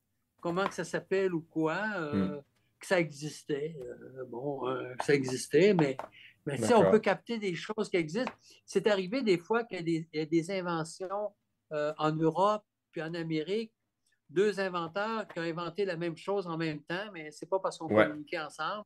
comment 0.40 0.66
que 0.66 0.74
ça 0.74 0.84
s'appelle 0.84 1.34
ou 1.34 1.42
quoi. 1.42 1.80
Euh, 1.96 2.38
hmm 2.38 2.42
que 2.82 2.88
ça 2.88 2.98
existait. 2.98 3.76
Euh, 3.80 4.24
bon, 4.28 4.68
euh, 4.68 4.94
que 4.96 5.04
ça 5.04 5.14
existait, 5.14 5.72
mais, 5.72 5.96
mais 6.44 6.58
si 6.58 6.74
on 6.74 6.90
peut 6.90 6.98
capter 6.98 7.38
des 7.38 7.54
choses 7.54 7.88
qui 7.88 7.96
existent. 7.96 8.32
C'est 8.66 8.86
arrivé 8.88 9.22
des 9.22 9.38
fois 9.38 9.64
qu'il 9.64 9.88
y, 9.88 10.18
a 10.18 10.26
des 10.26 10.50
inventions 10.50 11.30
en 11.70 12.12
Europe 12.12 12.64
puis 12.90 13.00
en 13.00 13.14
Amérique, 13.14 13.72
deux 14.28 14.60
inventeurs 14.60 15.26
qui 15.28 15.38
ont 15.38 15.42
inventé 15.42 15.84
la 15.84 15.96
même 15.96 16.16
chose 16.16 16.46
en 16.46 16.58
même 16.58 16.82
temps, 16.82 17.10
mais 17.14 17.30
c'est 17.30 17.48
pas 17.48 17.60
parce 17.60 17.78
qu'on 17.78 17.88
communiquait 17.88 18.40
ensemble. 18.40 18.84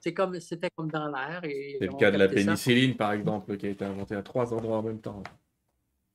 C'est 0.00 0.14
comme 0.14 0.38
c'était 0.38 0.70
comme 0.76 0.90
dans 0.90 1.08
l'air. 1.08 1.40
C'est 1.42 1.78
le 1.80 1.98
cas 1.98 2.10
de 2.10 2.18
la 2.18 2.28
pénicilline, 2.28 2.96
par 2.96 3.12
exemple, 3.12 3.56
qui 3.56 3.66
a 3.66 3.70
été 3.70 3.84
inventée 3.84 4.14
à 4.14 4.22
trois 4.22 4.54
endroits 4.54 4.78
en 4.78 4.82
même 4.82 5.00
temps. 5.00 5.22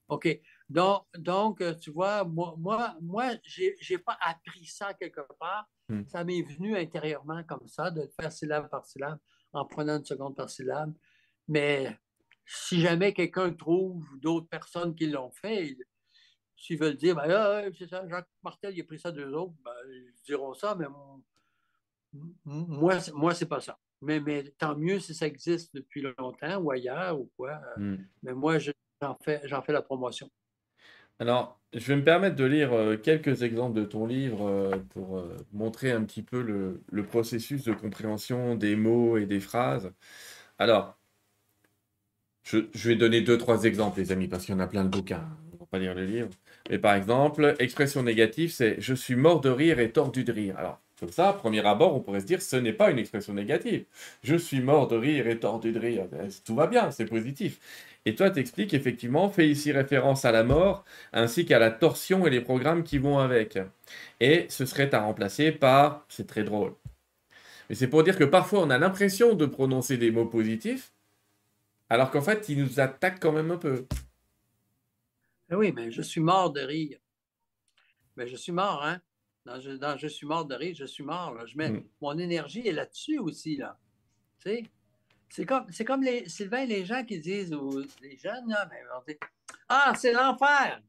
OK. 0.07 0.39
Donc, 0.69 1.05
donc 1.17 1.79
tu 1.79 1.91
vois, 1.91 2.23
moi, 2.23 2.55
moi, 2.57 2.95
moi 3.01 3.31
je 3.43 3.63
n'ai 3.89 3.97
pas 3.97 4.17
appris 4.21 4.65
ça 4.65 4.93
quelque 4.93 5.21
part. 5.39 5.69
Hmm. 5.89 6.03
Ça 6.07 6.23
m'est 6.23 6.41
venu 6.41 6.75
intérieurement 6.77 7.43
comme 7.43 7.67
ça, 7.67 7.89
de 7.91 8.01
le 8.01 8.09
faire 8.09 8.31
syllabe 8.31 8.69
par 8.69 8.85
syllabe, 8.85 9.19
en 9.53 9.65
prenant 9.65 9.97
une 9.97 10.05
seconde 10.05 10.35
par 10.35 10.49
syllabe. 10.49 10.93
Mais 11.47 11.97
si 12.45 12.81
jamais 12.81 13.13
quelqu'un 13.13 13.51
trouve 13.53 14.05
d'autres 14.19 14.47
personnes 14.47 14.95
qui 14.95 15.07
l'ont 15.07 15.31
fait, 15.31 15.77
s'ils 16.55 16.79
veulent 16.79 16.97
dire, 16.97 17.15
ben, 17.15 17.71
c'est 17.77 17.87
ça, 17.87 18.07
Jacques 18.07 18.29
Martel, 18.43 18.75
il 18.75 18.81
a 18.81 18.83
pris 18.83 18.99
ça 18.99 19.11
d'eux 19.11 19.31
autres, 19.33 19.53
ben, 19.63 19.71
ils 19.89 20.13
diront 20.25 20.53
ça, 20.53 20.75
mais 20.75 20.87
moi, 22.43 22.99
moi 23.13 23.33
c'est 23.33 23.45
pas 23.45 23.61
ça. 23.61 23.77
Mais, 24.01 24.19
mais 24.19 24.43
tant 24.57 24.75
mieux 24.75 24.99
si 24.99 25.15
ça 25.15 25.25
existe 25.25 25.73
depuis 25.73 26.01
longtemps 26.01 26.57
ou 26.57 26.71
ailleurs 26.71 27.19
ou 27.19 27.31
quoi. 27.35 27.59
Hmm. 27.77 27.97
Mais 28.23 28.33
moi, 28.33 28.57
j'en 29.01 29.17
fais, 29.23 29.41
fais 29.47 29.73
la 29.73 29.81
promotion. 29.81 30.29
Alors, 31.19 31.59
je 31.73 31.79
vais 31.79 31.95
me 31.95 32.03
permettre 32.03 32.35
de 32.35 32.45
lire 32.45 32.73
euh, 32.73 32.95
quelques 32.95 33.41
exemples 33.41 33.75
de 33.79 33.85
ton 33.85 34.05
livre 34.05 34.47
euh, 34.47 34.77
pour 34.89 35.17
euh, 35.17 35.35
montrer 35.51 35.91
un 35.91 36.03
petit 36.03 36.21
peu 36.21 36.41
le, 36.41 37.03
processus 37.03 37.63
de 37.63 37.73
compréhension 37.73 38.55
des 38.55 38.75
mots 38.75 39.17
et 39.17 39.25
des 39.25 39.39
phrases. 39.39 39.91
Alors, 40.59 40.97
je, 42.43 42.59
vais 42.87 42.95
donner 42.95 43.21
deux, 43.21 43.37
trois 43.37 43.63
exemples, 43.65 43.99
les 43.99 44.11
amis, 44.11 44.27
parce 44.27 44.45
qu'il 44.45 44.53
y 44.53 44.57
en 44.57 44.61
a 44.61 44.67
plein 44.67 44.83
de 44.83 44.89
bouquins. 44.89 45.27
On 45.51 45.55
ne 45.55 45.59
va 45.59 45.65
pas 45.65 45.79
lire 45.79 45.95
le 45.95 46.05
livre. 46.05 46.29
Mais 46.69 46.79
par 46.79 46.95
exemple, 46.95 47.55
expression 47.59 48.03
négative, 48.03 48.51
c'est 48.51 48.79
je 48.79 48.93
suis 48.93 49.15
mort 49.15 49.41
de 49.41 49.49
rire 49.49 49.79
et 49.79 49.91
tordu 49.91 50.23
de 50.23 50.31
rire. 50.31 50.57
Alors, 50.57 50.79
comme 50.99 51.11
ça, 51.11 51.33
premier 51.33 51.65
abord, 51.65 51.95
on 51.95 51.99
pourrait 51.99 52.21
se 52.21 52.25
dire 52.25 52.41
ce 52.41 52.55
n'est 52.55 52.73
pas 52.73 52.89
une 52.89 52.97
expression 52.99 53.33
négative. 53.33 53.85
Je 54.23 54.35
suis 54.35 54.61
mort 54.61 54.87
de 54.87 54.95
rire 54.95 55.27
et 55.27 55.39
tordu 55.39 55.71
de 55.71 55.79
rire. 55.79 56.07
Tout 56.43 56.55
va 56.55 56.67
bien, 56.67 56.89
c'est 56.91 57.05
positif. 57.05 57.59
Et 58.07 58.15
toi, 58.15 58.31
t'expliques 58.31 58.73
effectivement, 58.73 59.29
fait 59.29 59.49
ici 59.49 59.73
référence 59.73 60.23
à 60.23 60.31
la 60.31 60.45
mort, 60.45 60.85
ainsi 61.11 61.45
qu'à 61.45 61.59
la 61.59 61.71
torsion 61.71 62.25
et 62.25 62.29
les 62.29 62.39
programmes 62.39 62.85
qui 62.85 62.99
vont 62.99 63.19
avec. 63.19 63.59
Et 64.21 64.45
ce 64.47 64.65
serait 64.65 64.95
à 64.95 65.01
remplacer 65.01 65.51
par, 65.51 66.05
c'est 66.07 66.25
très 66.25 66.45
drôle. 66.45 66.73
Mais 67.67 67.75
c'est 67.75 67.89
pour 67.89 68.03
dire 68.03 68.17
que 68.17 68.23
parfois 68.23 68.61
on 68.61 68.69
a 68.69 68.77
l'impression 68.77 69.33
de 69.33 69.45
prononcer 69.45 69.97
des 69.97 70.09
mots 70.09 70.25
positifs, 70.25 70.93
alors 71.89 72.09
qu'en 72.09 72.21
fait, 72.21 72.47
ils 72.47 72.63
nous 72.63 72.79
attaquent 72.79 73.19
quand 73.19 73.33
même 73.33 73.51
un 73.51 73.57
peu. 73.57 73.85
Eh 75.51 75.55
oui, 75.55 75.73
mais 75.75 75.91
je 75.91 76.01
suis 76.01 76.21
mort 76.21 76.53
de 76.53 76.61
rire. 76.61 76.99
Mais 78.15 78.25
je 78.25 78.37
suis 78.37 78.53
mort, 78.53 78.85
hein? 78.85 79.01
Dans 79.45 79.59
je, 79.59 80.07
suis 80.07 80.25
mort 80.25 80.45
de 80.45 80.55
rire, 80.55 80.75
je 80.77 80.85
suis 80.85 81.03
mort. 81.03 81.45
Je 81.45 81.57
mets, 81.57 81.71
mm. 81.71 81.83
Mon 81.99 82.17
énergie 82.17 82.65
est 82.65 82.71
là-dessus 82.71 83.19
aussi, 83.19 83.57
là. 83.57 83.77
Tu 84.39 84.49
sais? 84.49 84.63
C'est 85.29 85.45
comme, 85.45 85.65
c'est 85.71 85.85
comme 85.85 86.03
les, 86.03 86.27
Sylvain, 86.29 86.65
les 86.65 86.85
gens 86.85 87.03
qui 87.03 87.19
disent, 87.19 87.53
ou 87.53 87.83
les 88.01 88.17
jeunes, 88.17 88.47
là, 88.47 88.65
ben, 88.65 89.17
Ah, 89.67 89.93
c'est 89.95 90.13
l'enfer! 90.13 90.81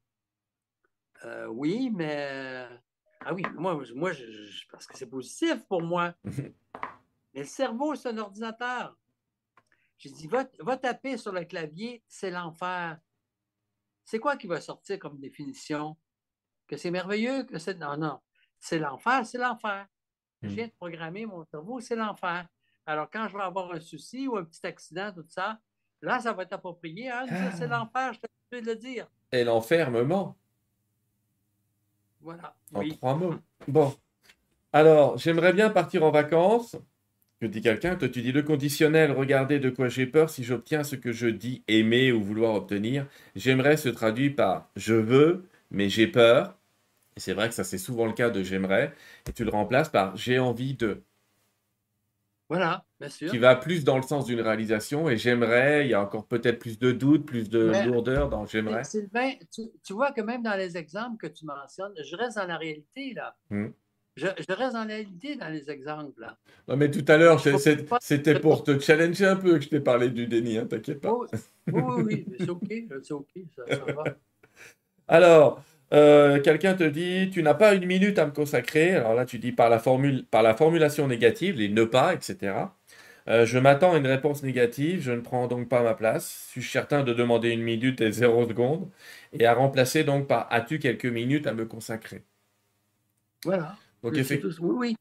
Euh, 1.25 1.47
oui, 1.47 1.91
mais. 1.93 2.67
Ah 3.21 3.35
oui, 3.35 3.43
moi, 3.55 3.81
moi 3.95 4.13
je, 4.13 4.67
parce 4.71 4.87
que 4.87 4.97
c'est 4.97 5.09
positif 5.09 5.67
pour 5.67 5.83
moi. 5.83 6.15
mais 7.35 7.41
le 7.41 7.45
cerveau, 7.45 7.95
c'est 7.97 8.11
un 8.11 8.19
ordinateur. 8.19 8.97
J'ai 9.99 10.11
dit, 10.11 10.29
va, 10.29 10.45
va 10.61 10.77
taper 10.77 11.17
sur 11.17 11.33
le 11.33 11.45
clavier, 11.45 12.05
c'est 12.07 12.31
l'enfer. 12.31 13.01
C'est 14.05 14.21
quoi 14.21 14.37
qui 14.37 14.47
va 14.47 14.61
sortir 14.61 14.99
comme 14.99 15.19
définition? 15.19 15.97
Que 16.69 16.77
c'est 16.77 16.93
merveilleux, 16.93 17.45
que 17.45 17.59
c'est. 17.59 17.75
Non, 17.75 17.97
non. 17.97 18.21
C'est 18.61 18.79
l'enfer, 18.79 19.27
c'est 19.27 19.39
l'enfer. 19.39 19.87
Je 20.43 20.49
hmm. 20.49 20.53
viens 20.53 20.67
de 20.69 20.73
programmer 20.73 21.27
mon 21.27 21.45
cerveau, 21.45 21.81
c'est 21.81 21.97
l'enfer. 21.97 22.47
Alors, 22.89 23.11
quand 23.13 23.29
je 23.29 23.37
vais 23.37 23.43
avoir 23.43 23.71
un 23.71 23.81
souci 23.81 24.27
ou 24.27 24.39
un 24.39 24.45
petit 24.45 24.67
accident, 24.67 25.13
tout 25.15 25.27
ça, 25.29 25.61
là, 26.01 26.21
ça 26.21 26.33
va 26.33 26.45
être 26.45 26.55
approprié. 26.55 27.11
Hein? 27.11 27.27
C'est 27.55 27.65
ah. 27.65 27.81
l'enfer, 27.81 28.15
je 28.15 28.21
t'ai 28.51 28.63
de 28.63 28.67
le 28.67 28.77
dire. 28.77 29.07
Et 29.31 29.45
l'enfermement. 29.45 30.39
Voilà. 32.23 32.57
En 32.73 32.89
trois 32.89 33.15
mots. 33.15 33.35
Bon. 33.69 33.95
Alors, 34.73 35.19
j'aimerais 35.19 35.53
bien 35.53 35.69
partir 35.69 36.03
en 36.03 36.11
vacances. 36.11 36.77
Que 37.43 37.47
dit 37.47 37.61
quelqu'un 37.61 37.95
Toi, 37.95 38.09
tu 38.09 38.23
dis 38.23 38.33
le 38.33 38.43
conditionnel, 38.43 39.13
regardez 39.13 39.59
de 39.59 39.69
quoi 39.69 39.89
j'ai 39.89 40.07
peur 40.07 40.31
si 40.31 40.43
j'obtiens 40.43 40.83
ce 40.83 40.97
que 40.97 41.13
je 41.13 41.27
dis 41.27 41.63
aimer 41.69 42.11
ou 42.11 42.23
vouloir 42.23 42.55
obtenir. 42.55 43.07
J'aimerais 43.37 43.77
se 43.77 43.91
traduit 43.91 44.31
par 44.31 44.71
je 44.77 44.95
veux, 44.95 45.47
mais 45.71 45.91
j'ai 45.91 46.07
peur. 46.07 46.57
Et 47.19 47.21
c'est 47.21 47.35
vrai 47.35 47.49
que 47.49 47.55
ça, 47.55 47.65
c'est 47.65 47.77
souvent 47.77 48.07
le 48.07 48.15
cas 48.15 48.31
de 48.31 48.43
j'aimerais. 48.43 48.95
Et 49.29 49.33
tu 49.35 49.45
le 49.45 49.51
remplaces 49.51 49.91
par 49.91 50.17
j'ai 50.17 50.39
envie 50.39 50.73
de. 50.73 51.03
Voilà, 52.49 52.85
bien 52.99 53.11
sûr. 53.11 53.31
Qui 53.31 53.39
va 53.39 53.57
plus 53.57 53.85
dans 53.85 53.97
le 53.97 54.03
sens 54.03 54.25
d'une 54.25 54.41
réalisation. 54.41 55.09
Et 55.11 55.19
j'aimerais, 55.19 55.85
il 55.85 55.91
y 55.91 55.95
a 55.95 56.03
encore 56.03 56.27
peut-être 56.27 56.59
plus 56.59 56.79
de 56.79 56.93
doutes, 56.93 57.27
plus 57.27 57.51
de 57.51 57.73
lourdeur 57.87 58.31
dans 58.31 58.47
j'aimerais. 58.47 58.85
Sylvain, 58.85 59.33
tu, 59.53 59.93
vois 59.93 60.13
que 60.13 60.23
même 60.23 60.43
dans 60.43 60.57
les 60.57 60.77
exemples 60.77 61.19
que 61.19 61.27
tu 61.27 61.45
mentionnes, 61.45 61.93
je 62.03 62.17
reste 62.17 62.37
dans 62.37 62.47
la 62.47 62.57
réalité, 62.57 63.13
là. 63.15 63.37
Hmm. 63.51 63.69
Je, 64.17 64.27
reste 64.27 64.73
dans 64.73 64.81
la 64.81 64.95
réalité 64.95 65.37
dans 65.37 65.49
les 65.49 65.71
exemples. 65.71 66.21
Là. 66.21 66.37
Non, 66.67 66.77
mais 66.77 66.91
tout 66.91 67.05
à 67.07 67.17
l'heure, 67.17 67.41
c'était 68.01 68.41
pour 68.41 68.65
te 68.65 68.79
challenger 68.81 69.27
un 69.27 69.37
peu 69.37 69.59
que 69.59 69.61
je 69.61 69.69
t'ai 69.69 69.81
parlé 69.81 70.09
du 70.09 70.27
déni, 70.27 70.59
hein, 70.59 70.67
t'inquiète 70.67 71.01
pas. 71.01 71.13
Oh, 71.13 71.27
oui, 71.69 72.03
oui, 72.05 72.27
c'est 72.39 72.49
OK, 72.49 72.69
c'est 73.03 73.13
OK, 73.13 73.29
ça, 73.55 73.63
ça 73.69 73.93
va. 73.93 74.05
Alors, 75.07 75.63
euh, 75.93 76.41
quelqu'un 76.41 76.75
te 76.75 76.85
dit, 76.85 77.31
tu 77.31 77.43
n'as 77.43 77.55
pas 77.55 77.75
une 77.75 77.87
minute 77.87 78.19
à 78.19 78.27
me 78.27 78.33
consacrer. 78.33 78.95
Alors 78.95 79.15
là, 79.15 79.25
tu 79.25 79.39
dis 79.39 79.53
par 79.53 79.71
la, 79.71 79.79
formule, 79.79 80.25
par 80.27 80.43
la 80.43 80.55
formulation 80.55 81.09
négative, 81.09 81.57
les 81.57 81.69
ne 81.69 81.85
pas, 81.85 82.15
etc. 82.15 82.75
Euh, 83.29 83.45
je 83.45 83.59
m'attends 83.59 83.93
à 83.93 83.99
une 83.99 84.07
réponse 84.07 84.43
négative, 84.43 85.03
je 85.03 85.13
ne 85.13 85.21
prends 85.21 85.47
donc 85.49 85.69
pas 85.69 85.83
ma 85.83 85.95
place. 85.95 86.49
Suis-je 86.51 86.71
certain 86.71 87.03
de 87.03 87.13
demander 87.13 87.51
une 87.51 87.63
minute 87.63 88.01
et 88.01 88.13
zéro 88.13 88.47
seconde 88.47 88.89
Et 89.33 89.47
à 89.47 89.55
remplacer 89.55 90.05
donc 90.05 90.27
par 90.27 90.47
as-tu 90.51 90.79
quelques 90.79 91.07
minutes 91.07 91.47
à 91.47 91.53
me 91.53 91.67
consacrer? 91.67 92.25
Voilà. 93.45 93.77
Donc, 94.03 94.15
oui, 94.15 94.51
oui. 94.61 94.97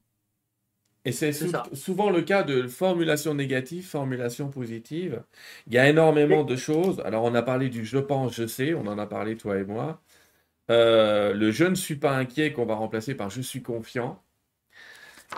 Et 1.06 1.14
c'est 1.14 1.32
souvent 1.74 2.10
le 2.10 2.22
cas 2.22 2.44
de 2.44 2.68
formulation 2.68 3.34
négative, 3.34 3.86
formulation 3.88 4.50
positive. 4.50 5.24
Il 5.68 5.74
y 5.74 5.78
a 5.78 5.88
énormément 5.88 6.44
de 6.44 6.58
choses. 6.58 7.02
Alors, 7.06 7.24
on 7.24 7.34
a 7.34 7.42
parlé 7.42 7.70
du 7.70 7.86
je 7.86 7.98
pense, 7.98 8.36
je 8.36 8.46
sais, 8.46 8.74
on 8.74 8.86
en 8.88 8.98
a 8.98 9.06
parlé 9.06 9.38
toi 9.38 9.58
et 9.58 9.64
moi. 9.64 10.02
Euh, 10.70 11.34
le 11.34 11.52
je 11.52 11.64
ne 11.66 11.76
suis 11.76 11.96
pas 11.96 12.12
inquiet 12.12 12.52
qu'on 12.52 12.66
va 12.66 12.76
remplacer 12.76 13.16
par 13.16 13.30
je 13.30 13.42
suis 13.42 13.62
confiant. 13.62 14.22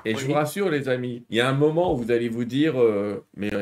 Et 0.06 0.16
je 0.16 0.26
vous 0.26 0.34
rassure, 0.34 0.70
les 0.70 0.88
amis, 0.88 1.26
il 1.30 1.38
y 1.38 1.42
a 1.42 1.50
un 1.50 1.54
moment 1.54 1.94
où 1.94 1.98
vous 1.98 2.12
allez 2.12 2.30
vous 2.30 2.46
dire, 2.46 2.80
euh, 2.80 3.26
mais 3.36 3.52
euh, 3.54 3.60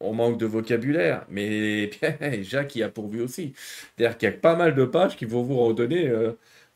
on 0.00 0.12
manque 0.12 0.38
de 0.38 0.46
vocabulaire. 0.46 1.24
Mais 1.30 1.90
Jacques 2.42 2.76
y 2.76 2.82
a 2.82 2.88
pourvu 2.88 3.22
aussi. 3.22 3.54
C'est-à-dire 3.96 4.18
qu'il 4.18 4.28
y 4.28 4.32
a 4.32 4.36
pas 4.36 4.56
mal 4.56 4.74
de 4.74 4.84
pages 4.84 5.16
qui 5.16 5.24
vont 5.24 5.42
vous 5.42 5.58
redonner 5.58 6.12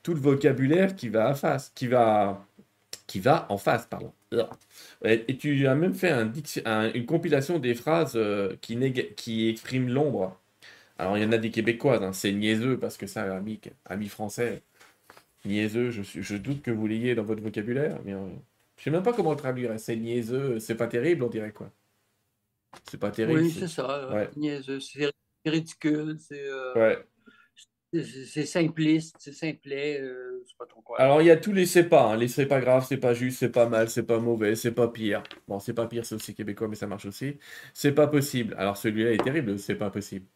tout 0.02 0.14
le 0.14 0.20
vocabulaire 0.20 0.96
qui 0.96 1.08
va, 1.08 1.34
face, 1.34 1.72
qui 1.74 1.86
va, 1.88 2.46
qui 3.06 3.20
va 3.20 3.46
en 3.50 3.58
face. 3.58 3.86
Pardon. 3.86 4.12
Et, 5.04 5.36
tu 5.36 5.66
as 5.66 5.74
même 5.74 5.94
fait 5.94 6.10
un, 6.10 6.92
une 6.92 7.06
compilation 7.06 7.58
des 7.58 7.74
phrases 7.74 8.18
qui, 8.62 8.78
qui 9.16 9.48
expriment 9.48 9.90
l'ombre. 9.90 10.40
Alors, 10.98 11.18
il 11.18 11.24
y 11.24 11.26
en 11.26 11.32
a 11.32 11.38
des 11.38 11.50
québécoises, 11.50 12.02
hein. 12.02 12.12
c'est 12.12 12.32
niaiseux 12.32 12.78
parce 12.78 12.96
que 12.96 13.06
ça, 13.06 13.34
ami, 13.34 13.60
ami 13.84 14.08
français, 14.08 14.62
niaiseux, 15.44 15.90
je, 15.90 16.02
je 16.02 16.36
doute 16.36 16.62
que 16.62 16.70
vous 16.70 16.86
l'ayez 16.86 17.14
dans 17.14 17.24
votre 17.24 17.42
vocabulaire, 17.42 17.98
mais 18.04 18.14
euh, 18.14 18.28
je 18.76 18.84
sais 18.84 18.90
même 18.90 19.02
pas 19.02 19.12
comment 19.12 19.32
le 19.32 19.36
traduire. 19.36 19.78
C'est 19.78 19.96
niaiseux, 19.96 20.60
c'est 20.60 20.76
pas 20.76 20.86
terrible, 20.86 21.24
on 21.24 21.28
dirait 21.28 21.52
quoi? 21.52 21.70
C'est 22.90 22.98
pas 23.00 23.10
terrible. 23.10 23.40
Oui, 23.40 23.50
c'est 23.50 23.68
ça, 23.68 24.08
ouais. 24.12 24.30
niaiseux, 24.36 24.80
c'est 24.80 25.10
ridicule, 25.44 26.16
c'est. 26.18 26.44
Euh, 26.44 26.74
ouais. 26.74 26.98
C'est 28.02 28.44
simpliste, 28.44 29.14
c'est 29.20 29.32
simplet, 29.32 30.00
euh, 30.00 30.44
pas 30.58 30.66
trop 30.66 30.80
quoi. 30.80 31.00
Alors 31.00 31.22
il 31.22 31.26
y 31.26 31.30
a 31.30 31.36
tous 31.36 31.52
les 31.52 31.64
c'est 31.64 31.84
pas, 31.84 32.06
hein. 32.10 32.16
les 32.16 32.26
c'est 32.26 32.46
pas 32.46 32.60
grave, 32.60 32.84
c'est 32.88 32.96
pas 32.96 33.14
juste, 33.14 33.38
c'est 33.38 33.50
pas 33.50 33.68
mal, 33.68 33.88
c'est 33.88 34.02
pas 34.02 34.18
mauvais, 34.18 34.56
c'est 34.56 34.72
pas 34.72 34.88
pire. 34.88 35.22
Bon, 35.46 35.60
c'est 35.60 35.74
pas 35.74 35.86
pire, 35.86 36.04
c'est 36.04 36.16
aussi 36.16 36.34
québécois, 36.34 36.66
mais 36.66 36.74
ça 36.74 36.88
marche 36.88 37.06
aussi. 37.06 37.38
C'est 37.72 37.92
pas 37.92 38.08
possible. 38.08 38.56
Alors 38.58 38.76
celui-là 38.76 39.12
est 39.12 39.22
terrible, 39.22 39.60
c'est 39.60 39.76
pas 39.76 39.90
possible. 39.90 40.26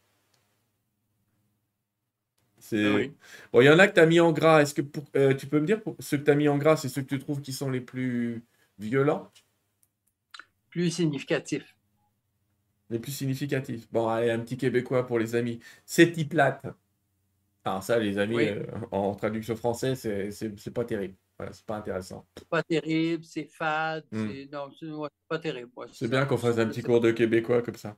Ah 2.73 3.11
bon, 3.53 3.61
il 3.61 3.65
y 3.65 3.69
en 3.69 3.79
a 3.79 3.87
que 3.87 3.93
tu 3.93 3.99
as 3.99 4.05
mis 4.05 4.19
en 4.19 4.31
gras. 4.31 4.61
Est-ce 4.61 4.73
que 4.73 4.81
euh, 5.15 5.33
tu 5.33 5.47
peux 5.47 5.59
me 5.59 5.65
dire 5.65 5.81
pour 5.81 5.95
ceux 5.99 6.17
que 6.17 6.23
tu 6.23 6.31
as 6.31 6.35
mis 6.35 6.47
en 6.47 6.57
gras, 6.57 6.77
c'est 6.77 6.89
ceux 6.89 7.01
que 7.01 7.07
tu 7.07 7.19
trouves 7.19 7.41
qui 7.41 7.53
sont 7.53 7.69
les 7.69 7.81
plus 7.81 8.43
violents? 8.77 9.31
Plus 10.69 10.91
significatifs. 10.91 11.75
Les 12.89 12.99
plus 12.99 13.11
significatifs. 13.11 13.87
Bon, 13.91 14.07
allez, 14.07 14.31
un 14.31 14.39
petit 14.39 14.57
québécois 14.57 15.05
pour 15.05 15.19
les 15.19 15.35
amis. 15.35 15.59
C'est 15.85 16.07
plate. 16.27 16.65
Alors 17.65 17.83
ça, 17.83 17.99
les 17.99 18.17
amis, 18.17 18.39
euh, 18.39 18.63
en 18.91 19.13
traduction 19.15 19.55
française, 19.55 19.99
c'est 20.31 20.73
pas 20.73 20.85
terrible. 20.85 21.15
Voilà, 21.37 21.53
c'est 21.53 21.65
pas 21.65 21.77
intéressant. 21.77 22.25
C'est 22.37 22.49
pas 22.49 22.63
terrible, 22.63 23.23
c'est 23.23 23.45
fade. 23.45 24.05
Hmm. 24.11 24.27
Non, 24.51 24.69
c'est 24.77 24.87
pas 25.27 25.39
terrible. 25.39 25.71
c'est 25.91 26.09
bien 26.09 26.25
qu'on 26.25 26.37
fasse 26.37 26.57
un 26.57 26.67
petit 26.67 26.83
cours 26.83 26.99
de 26.99 27.11
québécois 27.11 27.61
comme 27.61 27.75
ça. 27.75 27.95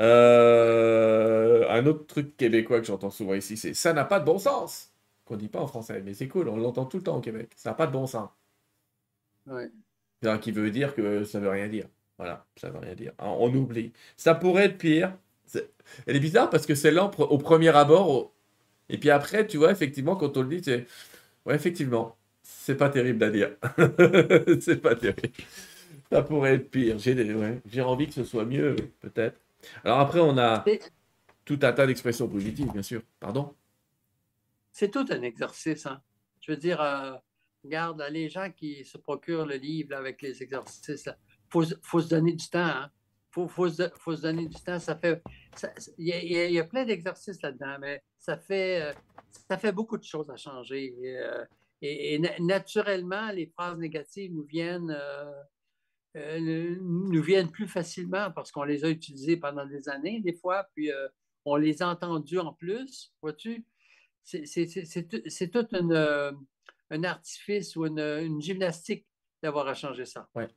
Euh, 0.00 1.68
un 1.68 1.86
autre 1.86 2.06
truc 2.06 2.36
québécois 2.36 2.80
que 2.80 2.86
j'entends 2.86 3.10
souvent 3.10 3.34
ici, 3.34 3.56
c'est 3.56 3.74
ça 3.74 3.92
n'a 3.92 4.04
pas 4.04 4.20
de 4.20 4.24
bon 4.24 4.38
sens. 4.38 4.92
Qu'on 5.24 5.36
dit 5.36 5.48
pas 5.48 5.60
en 5.60 5.66
français, 5.66 6.02
mais 6.04 6.14
c'est 6.14 6.28
cool, 6.28 6.48
on 6.48 6.56
l'entend 6.56 6.86
tout 6.86 6.98
le 6.98 7.02
temps 7.02 7.18
au 7.18 7.20
Québec. 7.20 7.50
Ça 7.56 7.70
n'a 7.70 7.74
pas 7.74 7.86
de 7.86 7.92
bon 7.92 8.06
sens. 8.06 8.30
Ouais. 9.46 9.70
Qui 10.40 10.52
veut 10.52 10.70
dire 10.70 10.94
que 10.94 11.24
ça 11.24 11.40
veut 11.40 11.48
rien 11.50 11.68
dire. 11.68 11.86
Voilà, 12.18 12.46
ça 12.56 12.70
veut 12.70 12.78
rien 12.78 12.94
dire. 12.94 13.12
On 13.18 13.54
oublie. 13.54 13.92
Ça 14.16 14.34
pourrait 14.34 14.66
être 14.66 14.78
pire. 14.78 15.16
Elle 16.06 16.16
est 16.16 16.20
bizarre 16.20 16.50
parce 16.50 16.66
que 16.66 16.74
c'est 16.74 16.90
lent 16.90 17.10
au 17.18 17.38
premier 17.38 17.68
abord. 17.68 18.32
Et 18.88 18.98
puis 18.98 19.10
après, 19.10 19.46
tu 19.46 19.58
vois, 19.58 19.70
effectivement, 19.70 20.16
quand 20.16 20.36
on 20.36 20.42
le 20.42 20.48
dit, 20.48 20.62
c'est. 20.64 20.86
Ouais, 21.46 21.54
effectivement, 21.54 22.16
c'est 22.42 22.76
pas 22.76 22.88
terrible 22.90 23.22
à 23.24 23.30
dire. 23.30 23.50
c'est 24.60 24.80
pas 24.80 24.94
terrible. 24.96 25.30
Ça 26.10 26.22
pourrait 26.22 26.54
être 26.54 26.70
pire. 26.70 26.98
J'ai 26.98 27.14
ouais. 27.34 27.80
envie 27.80 28.06
que 28.08 28.14
ce 28.14 28.24
soit 28.24 28.44
mieux, 28.44 28.76
peut-être. 29.00 29.40
Alors 29.84 30.00
après, 30.00 30.20
on 30.20 30.36
a 30.38 30.64
tout 31.44 31.58
un 31.62 31.72
tas 31.72 31.86
d'expressions 31.86 32.28
positives, 32.28 32.70
bien 32.72 32.82
sûr. 32.82 33.02
Pardon? 33.20 33.54
C'est 34.72 34.90
tout 34.90 35.06
un 35.10 35.22
exercice. 35.22 35.86
Hein. 35.86 36.00
Je 36.40 36.52
veux 36.52 36.58
dire, 36.58 36.80
euh, 36.80 37.14
regarde, 37.64 38.04
les 38.10 38.28
gens 38.28 38.50
qui 38.50 38.84
se 38.84 38.98
procurent 38.98 39.46
le 39.46 39.56
livre 39.56 39.96
avec 39.96 40.22
les 40.22 40.42
exercices, 40.42 41.06
il 41.06 41.76
faut, 41.82 42.00
se 42.00 42.08
donner 42.08 42.32
du 42.32 42.48
temps. 42.48 42.66
Il 42.66 42.70
hein. 42.70 42.90
faut, 43.30 43.48
faut, 43.48 43.68
se, 43.68 44.20
donner 44.20 44.46
du 44.46 44.62
temps. 44.62 44.78
Ça 44.78 44.96
fait, 44.96 45.22
il 45.98 46.06
y, 46.06 46.58
a 46.58 46.64
plein 46.64 46.84
d'exercices 46.84 47.40
là-dedans, 47.42 47.76
mais 47.80 48.02
ça 48.18 48.36
fait, 48.36 48.82
euh, 48.82 48.92
ça 49.48 49.58
fait 49.58 49.72
beaucoup 49.72 49.96
de 49.96 50.04
choses 50.04 50.30
à 50.30 50.36
changer. 50.36 50.94
Et, 51.80 52.18
euh, 52.18 52.28
naturellement, 52.40 53.30
les 53.30 53.46
phrases 53.46 53.78
négatives 53.78 54.34
nous 54.34 54.44
viennent 54.44 54.90
euh, 54.90 55.32
nous 56.14 57.22
viennent 57.22 57.50
plus 57.50 57.68
facilement 57.68 58.30
parce 58.30 58.50
qu'on 58.50 58.64
les 58.64 58.84
a 58.84 58.90
utilisés 58.90 59.36
pendant 59.36 59.66
des 59.66 59.88
années, 59.88 60.20
des 60.20 60.32
fois, 60.32 60.68
puis 60.74 60.90
euh, 60.90 61.08
on 61.44 61.56
les 61.56 61.82
a 61.82 61.88
entendus 61.88 62.38
en 62.38 62.52
plus, 62.52 63.12
vois-tu? 63.22 63.64
C'est 64.24 65.50
tout 65.50 65.66
euh, 65.74 66.32
un 66.90 67.04
artifice 67.04 67.76
ou 67.76 67.86
une, 67.86 68.40
gymnastique 68.40 69.06
d'avoir 69.42 69.68
à 69.68 69.74
changer 69.74 70.04
ça. 70.04 70.28
Ouais. 70.34 70.48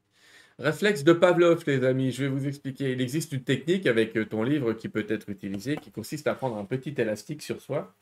Réflexe 0.59 1.03
de 1.03 1.13
Pavlov, 1.13 1.63
les 1.65 1.83
amis, 1.85 2.11
je 2.11 2.23
vais 2.23 2.29
vous 2.29 2.45
expliquer. 2.45 2.91
Il 2.91 3.01
existe 3.01 3.31
une 3.31 3.43
technique 3.43 3.87
avec 3.87 4.17
ton 4.29 4.43
livre 4.43 4.73
qui 4.73 4.89
peut 4.89 5.05
être 5.07 5.29
utilisée, 5.29 5.77
qui 5.77 5.91
consiste 5.91 6.27
à 6.27 6.35
prendre 6.35 6.57
un 6.57 6.65
petit 6.65 6.93
élastique 6.97 7.41
sur 7.41 7.61
soi. 7.61 7.95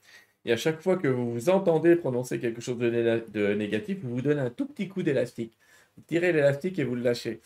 Et 0.45 0.51
à 0.51 0.57
chaque 0.57 0.81
fois 0.81 0.97
que 0.97 1.07
vous 1.07 1.31
vous 1.31 1.49
entendez 1.49 1.95
prononcer 1.95 2.39
quelque 2.39 2.61
chose 2.61 2.77
de, 2.77 2.89
de 3.31 3.53
négatif, 3.53 3.99
vous 4.01 4.15
vous 4.15 4.21
donnez 4.21 4.41
un 4.41 4.49
tout 4.49 4.65
petit 4.65 4.87
coup 4.87 5.03
d'élastique 5.03 5.57
tirez 6.07 6.31
l'élastique 6.31 6.79
et 6.79 6.83
vous 6.83 6.95
le 6.95 7.01
lâchez. 7.01 7.41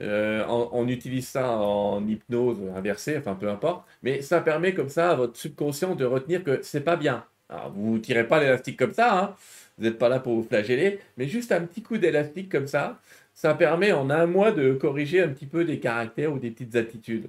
Euh, 0.00 0.44
on, 0.48 0.86
utilise 0.86 1.26
ça 1.26 1.58
en 1.58 2.06
hypnose 2.06 2.58
inversée, 2.76 3.18
enfin 3.18 3.34
peu 3.34 3.50
importe, 3.50 3.84
mais 4.02 4.22
ça 4.22 4.40
permet 4.40 4.72
comme 4.72 4.88
ça 4.88 5.10
à 5.10 5.14
votre 5.16 5.36
subconscient 5.36 5.96
de 5.96 6.04
retenir 6.04 6.44
que 6.44 6.62
c'est 6.62 6.82
pas 6.82 6.96
bien. 6.96 7.24
Alors, 7.48 7.72
vous 7.72 7.94
ne 7.94 7.98
tirez 7.98 8.26
pas 8.28 8.38
l'élastique 8.38 8.78
comme 8.78 8.92
ça, 8.92 9.18
hein. 9.18 9.34
vous 9.76 9.84
n'êtes 9.84 9.98
pas 9.98 10.08
là 10.08 10.20
pour 10.20 10.34
vous 10.34 10.44
flageller, 10.44 11.00
mais 11.16 11.26
juste 11.26 11.50
un 11.50 11.62
petit 11.62 11.82
coup 11.82 11.98
d'élastique 11.98 12.48
comme 12.48 12.68
ça, 12.68 13.00
ça 13.34 13.54
permet 13.54 13.90
en 13.90 14.08
un 14.10 14.26
mois 14.26 14.52
de 14.52 14.72
corriger 14.72 15.20
un 15.22 15.28
petit 15.30 15.46
peu 15.46 15.64
des 15.64 15.80
caractères 15.80 16.32
ou 16.32 16.38
des 16.38 16.50
petites 16.52 16.76
attitudes. 16.76 17.28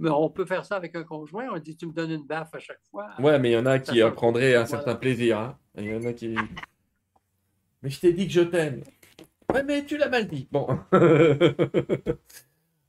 Mais 0.00 0.10
on 0.10 0.30
peut 0.30 0.46
faire 0.46 0.64
ça 0.64 0.76
avec 0.76 0.96
un 0.96 1.04
conjoint, 1.04 1.46
on 1.52 1.58
dit 1.58 1.76
tu 1.76 1.86
me 1.86 1.92
donnes 1.92 2.10
une 2.10 2.26
baffe 2.26 2.54
à 2.54 2.58
chaque 2.58 2.80
fois. 2.90 3.10
Ouais, 3.20 3.38
mais 3.38 3.50
il 3.50 3.52
y 3.52 3.56
en 3.56 3.66
a 3.66 3.78
qui 3.78 4.00
prendraient 4.14 4.54
un 4.56 4.66
certain 4.66 4.94
plaisir. 4.94 5.38
Hein. 5.38 5.58
Il 5.76 5.84
y 5.84 5.94
en 5.94 6.04
a 6.04 6.12
qui. 6.14 6.34
Mais 7.82 7.90
je 7.90 8.00
t'ai 8.00 8.12
dit 8.12 8.26
que 8.26 8.32
je 8.32 8.40
t'aime. 8.40 8.82
Ouais, 9.52 9.62
mais 9.62 9.84
tu 9.84 9.96
l'as 9.96 10.08
mal 10.08 10.26
dit. 10.26 10.48
Bon. 10.50 10.78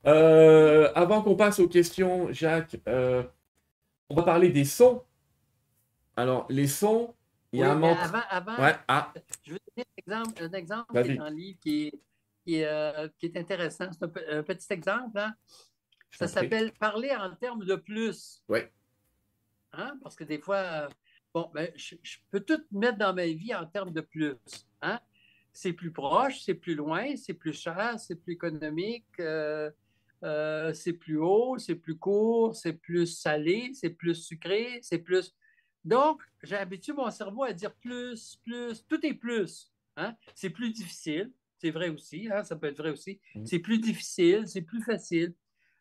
Euh, 0.04 0.90
avant 0.96 1.22
qu'on 1.22 1.36
passe 1.36 1.60
aux 1.60 1.68
questions, 1.68 2.32
Jacques, 2.32 2.76
euh, 2.88 3.22
on 4.10 4.16
va 4.16 4.24
parler 4.24 4.48
des 4.48 4.64
sons. 4.64 5.04
Alors, 6.16 6.46
les 6.50 6.66
sons, 6.66 7.14
il 7.52 7.60
y 7.60 7.62
a 7.62 7.72
un 7.72 7.82
Avant, 7.82 8.22
avant 8.28 8.62
ouais. 8.62 8.74
ah. 8.88 9.12
je 9.44 9.52
veux 9.52 9.60
donner 9.76 9.86
un 9.86 9.96
exemple, 9.96 10.42
un 10.42 10.52
exemple 10.52 11.16
dans 11.16 11.28
le 11.28 11.36
livre 11.36 11.58
qui 11.60 11.86
est, 11.86 12.00
qui 12.44 12.56
est, 12.56 12.66
euh, 12.66 13.08
qui 13.18 13.26
est 13.26 13.36
intéressant. 13.36 13.90
C'est 13.92 14.02
un, 14.02 14.42
petit 14.42 14.72
exemple. 14.72 15.18
Hein. 15.18 15.34
Ça 16.10 16.26
s'appelle 16.26 16.72
Parler 16.72 17.14
en 17.14 17.34
termes 17.36 17.64
de 17.64 17.76
plus. 17.76 18.42
Oui. 18.48 18.60
Hein? 19.72 19.98
Parce 20.02 20.16
que 20.16 20.24
des 20.24 20.38
fois, 20.38 20.88
bon, 21.32 21.48
ben, 21.54 21.70
je, 21.76 21.94
je, 22.02 22.18
peux 22.30 22.40
tout 22.40 22.60
mettre 22.72 22.98
dans 22.98 23.14
ma 23.14 23.26
vie 23.26 23.54
en 23.54 23.66
termes 23.66 23.92
de 23.92 24.00
plus. 24.00 24.34
Hein? 24.82 24.98
C'est 25.52 25.72
plus 25.72 25.92
proche, 25.92 26.40
c'est 26.42 26.54
plus 26.54 26.74
loin, 26.74 27.14
c'est 27.16 27.34
plus 27.34 27.52
cher, 27.52 27.98
c'est 27.98 28.16
plus 28.16 28.32
économique, 28.32 29.06
euh, 29.20 29.70
euh, 30.24 30.72
c'est 30.72 30.94
plus 30.94 31.18
haut, 31.18 31.58
c'est 31.58 31.74
plus 31.74 31.96
court, 31.98 32.54
c'est 32.54 32.72
plus 32.72 33.06
salé, 33.06 33.72
c'est 33.74 33.90
plus 33.90 34.14
sucré, 34.14 34.78
c'est 34.82 34.98
plus. 34.98 35.34
Donc, 35.84 36.22
j'ai 36.42 36.56
habitué 36.56 36.92
mon 36.92 37.10
cerveau 37.10 37.44
à 37.44 37.52
dire 37.52 37.74
plus, 37.74 38.36
plus, 38.44 38.84
tout 38.86 39.04
est 39.04 39.14
plus. 39.14 39.72
Hein? 39.96 40.14
C'est 40.34 40.50
plus 40.50 40.70
difficile, 40.70 41.30
c'est 41.58 41.70
vrai 41.70 41.90
aussi, 41.90 42.28
hein? 42.32 42.44
ça 42.44 42.56
peut 42.56 42.68
être 42.68 42.78
vrai 42.78 42.90
aussi. 42.90 43.20
Mm. 43.34 43.44
C'est 43.44 43.58
plus 43.58 43.78
difficile, 43.78 44.46
c'est 44.46 44.62
plus 44.62 44.82
facile. 44.82 45.34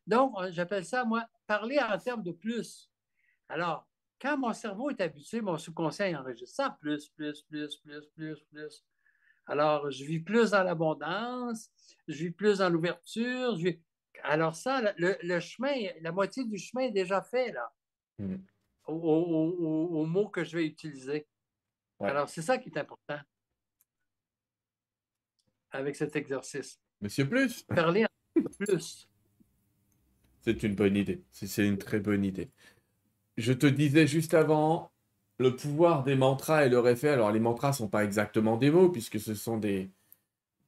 Donc, 0.08 0.36
j'appelle 0.50 0.84
ça, 0.84 1.06
moi, 1.06 1.28
parler 1.48 1.80
en 1.80 1.98
termes 1.98 2.24
de 2.24 2.32
plus. 2.32 2.90
Alors, 3.48 3.88
quand 4.20 4.38
mon 4.38 4.54
cerveau 4.54 4.90
est 4.90 5.02
habitué, 5.02 5.42
mon 5.42 5.58
subconscient 5.58 6.20
enregistre 6.20 6.56
ça, 6.56 6.78
plus, 6.80 7.10
plus, 7.10 7.42
plus, 7.44 7.78
plus, 7.78 8.08
plus, 8.16 8.40
plus. 8.52 8.84
Alors, 9.52 9.92
je 9.92 10.06
vis 10.06 10.22
plus 10.22 10.52
dans 10.52 10.64
l'abondance, 10.64 11.70
je 12.08 12.24
vis 12.24 12.32
plus 12.32 12.60
dans 12.60 12.70
l'ouverture. 12.70 13.58
Alors 14.24 14.56
ça, 14.56 14.94
le, 14.98 15.40
chemin, 15.42 15.90
la 16.00 16.14
moitié 16.14 16.46
du 16.46 16.58
chemin 16.58 16.84
est 16.84 16.92
déjà 16.92 17.22
fait, 17.22 17.52
là, 17.52 17.70
mm. 18.20 18.38
au, 18.88 20.06
mot 20.06 20.30
que 20.30 20.46
je 20.46 20.56
vais 20.56 20.66
utiliser. 20.66 21.28
Alors, 22.00 22.30
c'est 22.30 22.42
ça 22.42 22.58
qui 22.60 22.70
est 22.70 22.78
important 22.78 23.20
avec 25.72 25.98
cet 25.98 26.16
exercice. 26.16 26.80
Monsieur 27.02 27.28
Plus? 27.28 27.64
Parler 27.68 28.06
en 28.06 28.44
plus. 28.58 29.10
C'est 30.40 30.64
une 30.64 30.76
bonne 30.76 30.96
idée. 30.96 31.26
C'est 31.30 31.68
une 31.68 31.78
très 31.78 32.00
bonne 32.00 32.24
idée. 32.24 32.50
Je 33.36 33.52
te 33.52 33.68
disais 33.68 34.08
juste 34.08 34.34
avant, 34.34 34.94
le 35.42 35.56
pouvoir 35.56 36.04
des 36.04 36.16
mantras 36.16 36.66
et 36.66 36.70
leur 36.70 36.88
effet. 36.88 37.10
Alors, 37.10 37.32
les 37.32 37.40
mantras 37.40 37.74
sont 37.74 37.88
pas 37.88 38.04
exactement 38.04 38.58
des 38.58 38.72
mots, 38.72 38.90
puisque 38.90 39.20
ce 39.20 39.36
sont 39.36 39.58
des, 39.58 39.90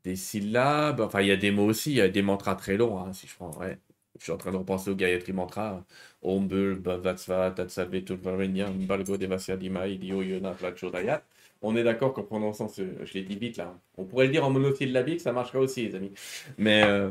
des 0.03 0.15
syllabes. 0.15 1.01
Enfin, 1.01 1.21
il 1.21 1.27
y 1.27 1.31
a 1.31 1.37
des 1.37 1.51
mots 1.51 1.65
aussi. 1.65 1.91
Il 1.91 1.97
y 1.97 2.01
a 2.01 2.09
des 2.09 2.21
mantras 2.21 2.55
très 2.55 2.77
longs, 2.77 2.99
hein, 2.99 3.13
si 3.13 3.27
je 3.27 3.35
prends. 3.35 3.51
Ouais. 3.59 3.79
Je 4.19 4.23
suis 4.23 4.31
en 4.31 4.37
train 4.37 4.51
de 4.51 4.57
repenser 4.57 4.91
au 4.91 4.95
Gayatri 4.95 5.33
Mantra. 5.33 5.83
Om 6.21 6.47
Bul, 6.47 6.79
Balgo, 6.79 9.17
Devasya, 9.17 9.55
Yona. 9.55 10.55
On 11.65 11.77
est 11.77 11.83
d'accord 11.83 12.13
qu'en 12.13 12.23
prononçant 12.23 12.67
ce. 12.67 12.81
Je 13.03 13.13
l'ai 13.13 13.23
dit 13.23 13.37
vite 13.37 13.57
là. 13.57 13.73
On 13.97 14.05
pourrait 14.05 14.25
le 14.25 14.31
dire 14.31 14.45
en 14.45 14.49
monosyllabique, 14.49 15.21
ça 15.21 15.31
marcherait 15.31 15.59
aussi, 15.59 15.87
les 15.87 15.95
amis. 15.95 16.11
Mais 16.57 16.83
euh, 16.83 17.09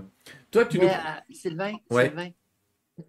toi, 0.50 0.66
tu 0.66 0.78
Mais, 0.78 0.90
euh, 0.90 0.98
Sylvain, 1.30 1.72
Sylvain, 1.90 2.30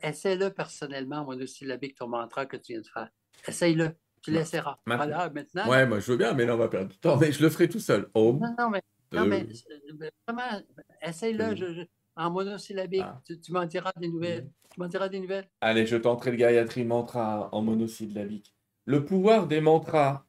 essaie-le 0.01 0.51
personnellement 0.51 1.17
en 1.17 1.25
monosyllabique, 1.25 1.95
ton 1.95 2.07
mantra 2.07 2.45
que 2.45 2.57
tu 2.57 2.73
viens 2.73 2.81
de 2.81 2.87
faire. 2.87 3.09
Essaye-le. 3.47 3.91
Tu 4.23 4.31
l'essaieras. 4.31 4.79
Voilà, 4.85 5.29
maintenant. 5.29 5.69
Ouais, 5.69 5.85
moi 5.85 5.99
je 5.99 6.11
veux 6.11 6.17
bien, 6.17 6.33
mais 6.33 6.45
là 6.45 6.55
on 6.55 6.57
va 6.57 6.69
perdre 6.69 6.89
du 6.89 6.97
temps. 6.97 7.17
Mais 7.17 7.31
je 7.31 7.41
le 7.43 7.49
ferai 7.49 7.67
tout 7.67 7.79
seul. 7.79 8.09
non, 8.15 8.39
non, 8.57 8.69
mais, 8.69 8.81
non, 9.11 9.25
mais 9.25 9.45
euh, 9.45 10.09
vraiment, 10.27 10.61
essaye-le 11.01 11.87
en 12.15 12.31
monosyllabique. 12.31 13.03
Ah. 13.03 13.21
Tu, 13.25 13.51
m'en 13.51 13.65
diras 13.65 13.91
des 13.99 14.07
nouvelles. 14.07 14.49
Tu 14.71 14.79
m'en 14.79 14.87
diras 14.87 15.09
des 15.09 15.19
nouvelles. 15.19 15.49
Allez, 15.61 15.85
je 15.85 15.97
tenterai 15.97 16.31
le 16.31 16.37
Gayatri 16.37 16.85
Mantra 16.85 17.49
en 17.51 17.61
monosyllabique. 17.61 18.55
Le 18.85 19.03
pouvoir 19.03 19.47
des 19.47 19.61
mantras. 19.61 20.25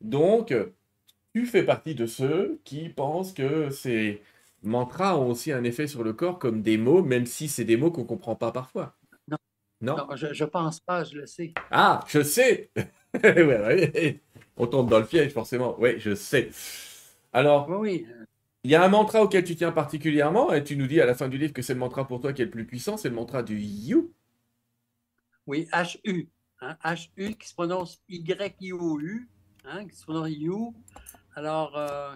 Donc, 0.00 0.54
tu 1.34 1.46
fais 1.46 1.62
partie 1.62 1.94
de 1.94 2.06
ceux 2.06 2.60
qui 2.64 2.88
pensent 2.88 3.32
que 3.32 3.70
ces 3.70 4.22
mantras 4.62 5.16
ont 5.16 5.28
aussi 5.28 5.52
un 5.52 5.62
effet 5.62 5.86
sur 5.86 6.02
le 6.02 6.12
corps 6.12 6.38
comme 6.38 6.62
des 6.62 6.78
mots, 6.78 7.02
même 7.02 7.26
si 7.26 7.48
c'est 7.48 7.64
des 7.64 7.76
mots 7.76 7.90
qu'on 7.90 8.02
ne 8.02 8.06
comprend 8.06 8.34
pas 8.34 8.50
parfois. 8.50 8.96
Non. 9.28 9.36
Non, 9.80 10.08
je 10.14 10.26
ne 10.26 10.48
pense 10.48 10.80
pas, 10.80 11.04
je 11.04 11.16
le 11.18 11.26
sais. 11.26 11.52
Ah, 11.70 12.00
je 12.08 12.22
sais 12.22 12.70
On 14.56 14.66
tombe 14.66 14.88
dans 14.88 15.00
le 15.00 15.06
piège, 15.06 15.32
forcément. 15.32 15.76
Oui, 15.78 15.98
je 15.98 16.14
sais. 16.14 16.50
Alors, 17.32 17.68
oui. 17.68 18.06
il 18.62 18.70
y 18.70 18.74
a 18.74 18.84
un 18.84 18.88
mantra 18.88 19.22
auquel 19.22 19.44
tu 19.44 19.56
tiens 19.56 19.72
particulièrement, 19.72 20.52
et 20.52 20.62
tu 20.62 20.76
nous 20.76 20.86
dis 20.86 21.00
à 21.00 21.06
la 21.06 21.14
fin 21.14 21.28
du 21.28 21.38
livre 21.38 21.52
que 21.52 21.62
c'est 21.62 21.74
le 21.74 21.80
mantra 21.80 22.06
pour 22.06 22.20
toi 22.20 22.32
qui 22.32 22.42
est 22.42 22.46
le 22.46 22.50
plus 22.50 22.66
puissant, 22.66 22.96
c'est 22.96 23.08
le 23.08 23.14
mantra 23.14 23.42
du 23.42 23.58
You. 23.58 24.12
Oui, 25.46 25.68
H-U. 25.72 26.28
Hein, 26.60 26.76
H-U 26.84 27.34
qui 27.34 27.48
se 27.48 27.54
prononce 27.54 28.00
Y-I-O-U 28.08 29.28
hein, 29.64 29.86
qui 29.86 29.96
sont 29.96 30.26
You. 30.26 30.74
Alors, 31.34 31.76
euh, 31.76 32.14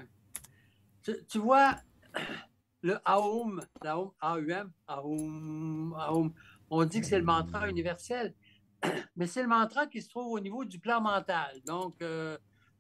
tu, 1.29 1.39
vois, 1.39 1.77
le 2.83 2.99
Aum, 3.05 3.61
l'Aum, 3.83 4.13
A-U-M, 4.21 4.71
Aum, 4.87 5.97
Aum, 6.09 6.33
on 6.71 6.85
dit 6.85 7.01
que 7.01 7.07
c'est 7.07 7.19
le 7.19 7.25
mantra 7.25 7.69
universel, 7.69 8.35
mais 9.17 9.27
c'est 9.27 9.43
le 9.43 9.49
mantra 9.49 9.87
qui 9.87 10.03
se 10.03 10.09
trouve 10.09 10.33
au 10.33 10.41
niveau 10.41 10.65
du 10.65 10.79
plan 10.79 11.01
mental. 11.01 11.61
Donc, 11.65 12.01
euh, 12.03 12.39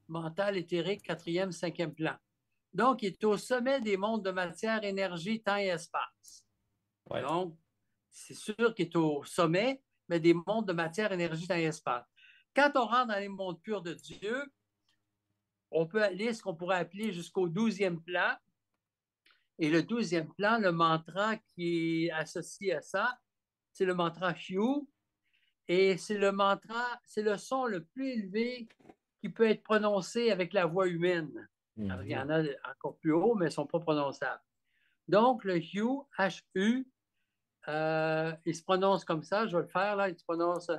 mental, 0.08 0.56
éthérique, 0.56 1.02
quatrième, 1.02 1.52
cinquième 1.52 1.94
plan. 1.94 2.16
Donc, 2.72 3.02
il 3.02 3.08
est 3.08 3.24
au 3.24 3.36
sommet 3.36 3.80
des 3.80 3.96
mondes 3.96 4.24
de 4.24 4.30
matière, 4.30 4.84
énergie, 4.84 5.42
temps 5.42 5.56
et 5.56 5.66
espace. 5.66 6.46
Donc, 7.10 7.56
c'est 8.10 8.34
sûr 8.34 8.74
qu'il 8.74 8.86
est 8.86 8.96
au 8.96 9.24
sommet, 9.24 9.82
mais 10.08 10.20
des 10.20 10.34
mondes 10.34 10.66
de 10.66 10.72
matière, 10.72 11.12
énergie, 11.12 11.46
temps 11.46 11.56
et 11.56 11.64
espace. 11.64 12.04
Quand 12.54 12.72
on 12.74 12.86
rentre 12.86 13.08
dans 13.08 13.18
les 13.18 13.28
mondes 13.28 13.60
purs 13.62 13.82
de 13.82 13.94
Dieu, 13.94 14.44
on 15.70 15.86
peut 15.86 16.02
aller 16.02 16.32
ce 16.32 16.42
qu'on 16.42 16.54
pourrait 16.54 16.78
appeler 16.78 17.12
jusqu'au 17.12 17.48
douzième 17.48 18.02
plan. 18.02 18.34
Et 19.58 19.70
le 19.70 19.82
douzième 19.82 20.32
plan, 20.34 20.58
le 20.58 20.72
mantra 20.72 21.36
qui 21.36 22.06
est 22.06 22.10
associé 22.10 22.74
à 22.74 22.80
ça, 22.80 23.18
c'est 23.72 23.84
le 23.84 23.94
mantra 23.94 24.32
Hugh. 24.32 24.86
Et 25.68 25.98
c'est 25.98 26.16
le 26.16 26.32
mantra, 26.32 26.98
c'est 27.04 27.22
le 27.22 27.36
son 27.36 27.66
le 27.66 27.84
plus 27.84 28.08
élevé 28.08 28.68
qui 29.20 29.28
peut 29.28 29.48
être 29.48 29.62
prononcé 29.62 30.30
avec 30.30 30.52
la 30.52 30.66
voix 30.66 30.88
humaine. 30.88 31.48
il 31.76 32.08
y 32.08 32.16
en 32.16 32.30
a 32.30 32.42
encore 32.70 32.96
plus 32.96 33.12
haut, 33.12 33.34
mais 33.34 33.46
ils 33.46 33.48
ne 33.48 33.52
sont 33.52 33.66
pas 33.66 33.78
prononçables. 33.78 34.42
Donc, 35.06 35.44
le 35.44 35.58
Hugh, 35.58 36.02
H-U, 36.18 36.86
euh, 37.68 38.32
il 38.46 38.54
se 38.54 38.62
prononce 38.62 39.04
comme 39.04 39.22
ça, 39.22 39.46
je 39.46 39.56
vais 39.56 39.62
le 39.62 39.68
faire 39.68 39.96
là, 39.96 40.08
il 40.08 40.16
se 40.18 40.24
prononce. 40.24 40.70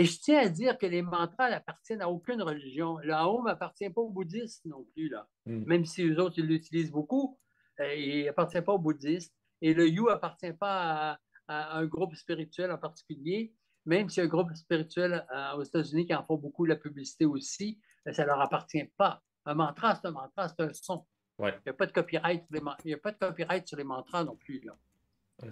Et 0.00 0.04
je 0.06 0.18
tiens 0.18 0.38
à 0.38 0.48
dire 0.48 0.78
que 0.78 0.86
les 0.86 1.02
mantras 1.02 1.50
n'appartiennent 1.50 2.00
à 2.00 2.08
aucune 2.08 2.40
religion. 2.40 2.96
Le 3.02 3.12
Aum 3.12 3.44
n'appartient 3.44 3.90
pas 3.90 4.00
aux 4.00 4.08
bouddhistes 4.08 4.64
non 4.64 4.86
plus, 4.94 5.10
là. 5.10 5.28
Hmm. 5.44 5.64
même 5.66 5.84
si 5.84 6.02
eux 6.02 6.18
autres, 6.18 6.38
ils 6.38 6.46
l'utilisent 6.46 6.90
beaucoup. 6.90 7.38
Euh, 7.80 7.94
il 7.94 8.24
n'appartient 8.24 8.62
pas 8.62 8.72
aux 8.72 8.78
bouddhistes. 8.78 9.34
Et 9.60 9.74
le 9.74 9.86
You 9.86 10.08
n'appartient 10.08 10.54
pas 10.54 11.18
à, 11.48 11.78
un 11.78 11.84
groupe 11.84 12.14
spirituel 12.14 12.72
en 12.72 12.78
particulier, 12.78 13.52
même 13.84 14.08
si 14.08 14.22
un 14.22 14.26
groupe 14.26 14.54
spirituel 14.54 15.26
euh, 15.34 15.56
aux 15.56 15.64
États-Unis 15.64 16.06
qui 16.06 16.14
en 16.14 16.24
font 16.24 16.38
beaucoup 16.38 16.64
la 16.64 16.76
publicité 16.76 17.26
aussi, 17.26 17.78
euh, 18.08 18.14
ça 18.14 18.22
ne 18.22 18.28
leur 18.28 18.40
appartient 18.40 18.90
pas. 18.96 19.22
Un 19.44 19.52
mantra, 19.52 19.96
c'est 19.96 20.06
un 20.06 20.12
mantra, 20.12 20.48
c'est 20.48 20.62
un 20.62 20.72
son. 20.72 21.04
Il 21.40 21.44
n'y 21.44 21.70
a, 21.70 21.74
pas 21.74 21.84
de 21.84 21.92
copyright 21.92 22.46
sur 22.46 22.54
les, 22.54 22.62
il 22.86 22.94
a 22.94 22.96
pas 22.96 23.12
de 23.12 23.18
copyright 23.18 23.68
sur 23.68 23.76
les 23.76 23.84
mantras 23.84 24.24
non 24.24 24.36
plus. 24.36 24.60
Là. 24.60 24.78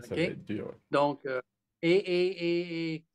Ça 0.05 0.15
va 0.15 0.21
être 0.23 0.43
dur, 0.45 0.75
Donc, 0.91 1.27
et, 1.83 1.91
et, 1.91 2.95
et 2.95 3.08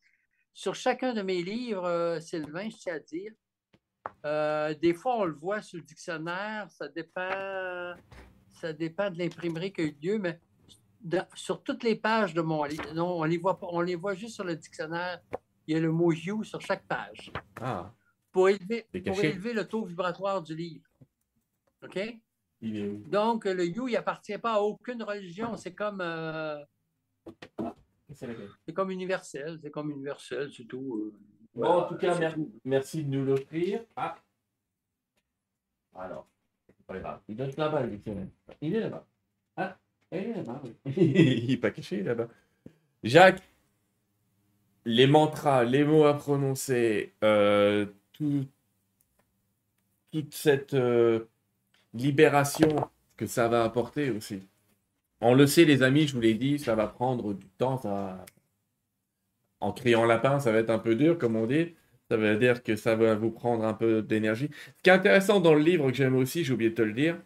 sur 0.54 0.76
chacun 0.76 1.14
de 1.14 1.22
mes 1.22 1.42
livres, 1.42 1.86
euh, 1.86 2.20
Sylvain, 2.20 2.70
je 2.70 2.78
tiens 2.78 2.96
à 2.96 3.00
dire, 3.00 3.32
euh, 4.26 4.74
des 4.76 4.94
fois, 4.94 5.18
on 5.18 5.26
le 5.26 5.34
voit 5.34 5.62
sur 5.62 5.78
le 5.78 5.84
dictionnaire, 5.84 6.70
ça 6.70 6.88
dépend, 6.88 7.96
ça 8.50 8.74
dépend 8.74 9.10
de 9.10 9.18
l'imprimerie 9.18 9.74
qui 9.74 9.82
a 9.82 9.84
eu 9.86 9.98
lieu, 10.02 10.20
mais 10.20 10.40
sur 11.36 11.64
toutes 11.64 11.84
les 11.84 11.96
pages 11.96 12.34
de 12.34 12.42
mon 12.42 12.64
livre, 12.64 12.94
non, 12.94 13.20
on 13.20 13.24
les 13.24 13.38
voit 13.38 13.60
pas, 13.60 13.68
on 13.72 13.82
les 13.82 13.96
voit 13.96 14.14
juste 14.14 14.36
sur 14.36 14.44
le 14.44 14.56
dictionnaire. 14.56 15.22
Il 15.66 15.74
y 15.74 15.78
a 15.78 15.82
le 15.82 15.92
mot 15.92 16.12
you 16.12 16.44
sur 16.44 16.62
chaque 16.62 16.86
page. 16.88 17.32
Ah. 17.62 17.94
Pour 18.32 18.50
élever, 18.50 18.88
pour 19.06 19.20
élever 19.24 19.54
le 19.54 19.68
taux 19.68 19.86
vibratoire 19.86 20.42
du 20.42 20.56
livre. 20.56 20.90
OK? 21.84 22.00
Donc, 22.62 23.46
le 23.46 23.66
you, 23.66 23.88
il 23.90 23.96
appartient 23.98 24.38
pas 24.38 24.54
à 24.54 24.60
aucune 24.60 25.04
religion. 25.04 25.58
C'est 25.58 25.74
comme. 25.74 26.02
Euh, 26.02 26.58
c'est 28.66 28.74
comme 28.74 28.92
universel, 28.92 29.60
c'est 29.62 29.72
comme 29.72 29.92
universel, 29.92 30.52
c'est 30.56 30.66
tout. 30.66 30.98
Euh. 30.98 31.14
bon, 31.56 31.68
en 31.68 31.88
tout 31.88 31.96
cas, 31.96 32.18
merci, 32.64 33.04
de 33.04 33.10
nous 33.10 33.26
l'offrir. 33.26 33.84
Ah. 33.96 34.16
Alors, 35.96 36.28
pas 36.88 37.00
grave. 37.00 37.20
Il 37.28 37.36
doit 37.36 37.48
être 37.48 37.58
là-bas, 37.58 37.84
Il 38.62 38.76
est 38.76 38.80
là-bas. 38.80 39.06
Ah, 39.56 39.78
il 40.12 40.18
est 40.18 40.34
là-bas, 40.34 40.62
oui. 40.64 40.74
il 40.98 41.48
n'est 41.48 41.58
pas 41.58 41.72
caché 41.72 42.04
là-bas. 42.04 42.28
Jacques, 43.04 43.44
les 44.86 45.08
mantras, 45.08 45.64
les 45.64 45.84
mots 45.84 46.06
à 46.06 46.14
prononcer, 46.14 47.14
euh, 47.24 47.86
tout, 48.14 48.46
toute 50.12 50.34
cette 50.34 50.74
euh, 50.74 51.26
libération 51.94 52.90
que 53.18 53.26
ça 53.26 53.48
va 53.48 53.64
apporter 53.64 54.10
aussi. 54.12 54.48
On 55.24 55.36
le 55.36 55.48
sait, 55.48 55.66
les 55.66 55.84
amis, 55.84 56.08
je 56.08 56.14
vous 56.14 56.22
l'ai 56.22 56.34
dit, 56.34 56.60
ça 56.60 56.76
va 56.76 56.88
prendre 56.88 57.34
du 57.34 57.48
temps. 57.58 57.82
En 59.62 59.72
criant 59.72 60.06
lapin, 60.06 60.40
ça 60.40 60.52
va 60.52 60.60
être 60.60 60.70
un 60.70 60.80
peu 60.80 60.96
dur, 60.96 61.18
comme 61.18 61.36
on 61.38 61.48
dit. 61.48 61.76
Ça 62.10 62.18
veut 62.18 62.38
dire 62.38 62.62
que 62.62 62.76
ça 62.76 62.96
va 62.96 63.16
vous 63.16 63.32
prendre 63.32 63.64
un 63.64 63.74
peu 63.74 64.02
d'énergie. 64.02 64.50
Ce 64.52 64.82
qui 64.84 64.90
est 64.90 64.94
intéressant 64.94 65.40
dans 65.40 65.54
le 65.54 65.62
livre 65.62 65.90
que 65.90 65.96
j'aime 65.96 66.16
aussi, 66.16 66.44
j'ai 66.44 66.54
oublié 66.54 66.72
de 66.72 66.76
te 66.76 66.82
le 66.82 66.94
dire, 66.94 67.18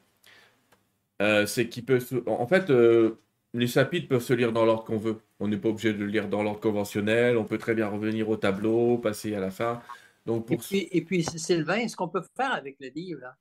euh, 1.21 1.45
c'est 1.47 1.67
qu'il 1.69 1.85
peut. 1.85 1.99
En 2.27 2.45
fait, 2.47 2.69
euh, 2.69 3.19
les 3.53 3.67
chapitres 3.67 4.07
peuvent 4.07 4.21
se 4.23 4.33
lire 4.33 4.53
dans 4.53 4.65
l'ordre 4.65 4.83
qu'on 4.83 4.97
veut. 4.97 5.19
On 5.39 5.47
n'est 5.47 5.57
pas 5.57 5.69
obligé 5.69 5.93
de 5.93 5.97
le 5.97 6.05
lire 6.05 6.27
dans 6.27 6.43
l'ordre 6.43 6.59
conventionnel. 6.59 7.37
On 7.37 7.45
peut 7.45 7.57
très 7.57 7.73
bien 7.73 7.87
revenir 7.87 8.29
au 8.29 8.37
tableau, 8.37 8.99
passer 8.99 9.33
à 9.35 9.39
la 9.39 9.49
fin. 9.49 9.81
Donc 10.25 10.45
pour... 10.45 10.61
et, 10.71 11.01
puis, 11.01 11.23
Sylvain, 11.23 11.87
ce 11.87 11.95
qu'on 11.95 12.09
peut 12.09 12.23
faire 12.35 12.53
avec 12.53 12.77
le 12.79 12.89
livre, 12.89 13.35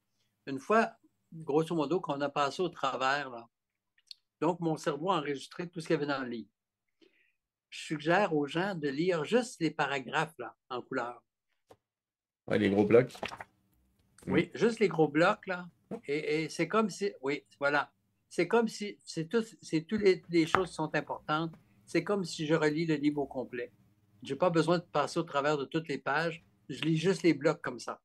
une 0.46 0.58
fois, 0.58 0.92
grosso 1.34 1.74
modo, 1.74 2.00
qu'on 2.00 2.20
a 2.20 2.30
passé 2.30 2.62
au 2.62 2.68
travers, 2.68 3.30
donc 4.40 4.60
mon 4.60 4.76
cerveau 4.76 5.10
a 5.10 5.18
enregistré 5.18 5.68
tout 5.68 5.80
ce 5.80 5.86
qu'il 5.86 5.94
y 5.94 5.96
avait 5.96 6.06
dans 6.06 6.22
le 6.22 6.28
livre. 6.28 6.50
Je 7.70 7.80
suggère 7.80 8.34
aux 8.34 8.46
gens 8.46 8.74
de 8.74 8.88
lire 8.88 9.24
juste 9.24 9.60
les 9.60 9.70
paragraphes 9.70 10.38
là, 10.38 10.54
en 10.70 10.82
couleur. 10.82 11.22
Les 12.48 12.70
gros 12.70 12.84
blocs. 12.84 13.12
Oui, 14.26 14.50
juste 14.54 14.80
les 14.80 14.88
gros 14.88 15.08
blocs, 15.08 15.46
là. 15.46 15.68
Et, 16.06 16.48
c'est 16.48 16.68
comme 16.68 16.90
si, 16.90 17.12
oui, 17.22 17.44
voilà. 17.58 17.92
C'est 18.28 18.48
comme 18.48 18.68
si, 18.68 18.98
c'est 19.04 19.28
tout, 19.28 19.44
c'est 19.62 19.82
toutes 19.82 20.02
les, 20.02 20.46
choses 20.46 20.68
qui 20.68 20.74
sont 20.74 20.94
importantes. 20.94 21.54
C'est 21.84 22.02
comme 22.02 22.24
si 22.24 22.46
je 22.46 22.54
relis 22.54 22.86
le 22.86 22.96
livre 22.96 23.22
au 23.22 23.26
complet. 23.26 23.72
Je 24.22 24.32
n'ai 24.32 24.38
pas 24.38 24.50
besoin 24.50 24.78
de 24.78 24.84
passer 24.84 25.18
au 25.20 25.22
travers 25.22 25.56
de 25.56 25.64
toutes 25.64 25.88
les 25.88 25.98
pages. 25.98 26.44
Je 26.68 26.80
lis 26.82 26.96
juste 26.96 27.22
les 27.22 27.34
blocs 27.34 27.60
comme 27.60 27.78
ça. 27.78 28.00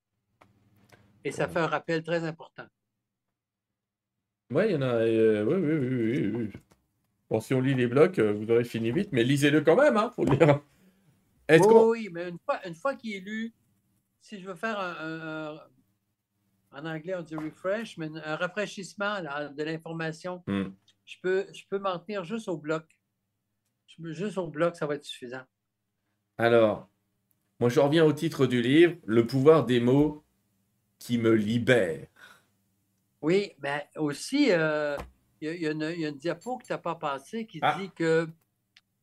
Et 1.23 1.31
ça 1.31 1.47
fait 1.47 1.59
un 1.59 1.67
rappel 1.67 2.03
très 2.03 2.23
important. 2.23 2.65
Oui, 4.51 4.63
il 4.67 4.71
y 4.71 4.75
en 4.75 4.81
a. 4.81 4.95
Euh, 4.95 5.43
oui, 5.45 5.55
oui, 5.55 6.29
oui, 6.29 6.31
oui, 6.35 6.51
Bon, 7.29 7.39
si 7.39 7.53
on 7.53 7.61
lit 7.61 7.73
les 7.73 7.87
blocs, 7.87 8.19
euh, 8.19 8.33
vous 8.33 8.51
aurez 8.51 8.65
fini 8.65 8.91
vite, 8.91 9.09
mais 9.13 9.23
lisez-le 9.23 9.61
quand 9.61 9.77
même, 9.77 9.95
hein, 9.95 10.11
faut 10.13 10.25
le 10.25 10.35
lire. 10.35 10.59
Oui, 11.49 11.57
oui, 11.59 12.09
mais 12.11 12.29
une 12.29 12.37
fois, 12.45 12.65
une 12.67 12.75
fois 12.75 12.95
qu'il 12.95 13.15
est 13.15 13.21
lu, 13.21 13.53
si 14.21 14.39
je 14.39 14.47
veux 14.47 14.55
faire 14.55 14.79
un, 14.79 15.57
en 16.71 16.85
anglais, 16.85 17.15
on 17.15 17.21
dit 17.21 17.35
refresh, 17.35 17.97
mais 17.97 18.07
un 18.23 18.35
rafraîchissement 18.35 19.21
de 19.21 19.63
l'information, 19.63 20.43
hmm. 20.47 20.69
je 21.05 21.17
peux, 21.21 21.45
je 21.53 21.63
peux 21.69 21.79
m'en 21.79 21.99
tenir 21.99 22.23
juste 22.23 22.47
au 22.47 22.57
bloc. 22.57 22.85
juste 24.03 24.37
au 24.37 24.47
bloc, 24.47 24.75
ça 24.75 24.85
va 24.85 24.95
être 24.95 25.05
suffisant. 25.05 25.43
Alors, 26.37 26.89
moi, 27.59 27.69
je 27.69 27.79
reviens 27.79 28.05
au 28.05 28.13
titre 28.13 28.45
du 28.45 28.61
livre, 28.61 28.95
Le 29.05 29.25
pouvoir 29.27 29.65
des 29.65 29.79
mots 29.79 30.23
qui 30.99 31.17
me 31.17 31.31
libère. 31.31 32.07
Oui, 33.21 33.53
mais 33.61 33.87
aussi, 33.97 34.47
euh, 34.51 34.97
il 35.41 35.61
y, 35.61 35.67
a 35.67 35.71
une 35.71 36.17
diapo 36.17 36.57
que 36.57 36.65
tu 36.65 36.71
n'as 36.71 36.77
pas 36.77 36.95
passée 36.95 37.45
qui 37.45 37.59
ah. 37.61 37.77
dit 37.79 37.89
que 37.91 38.27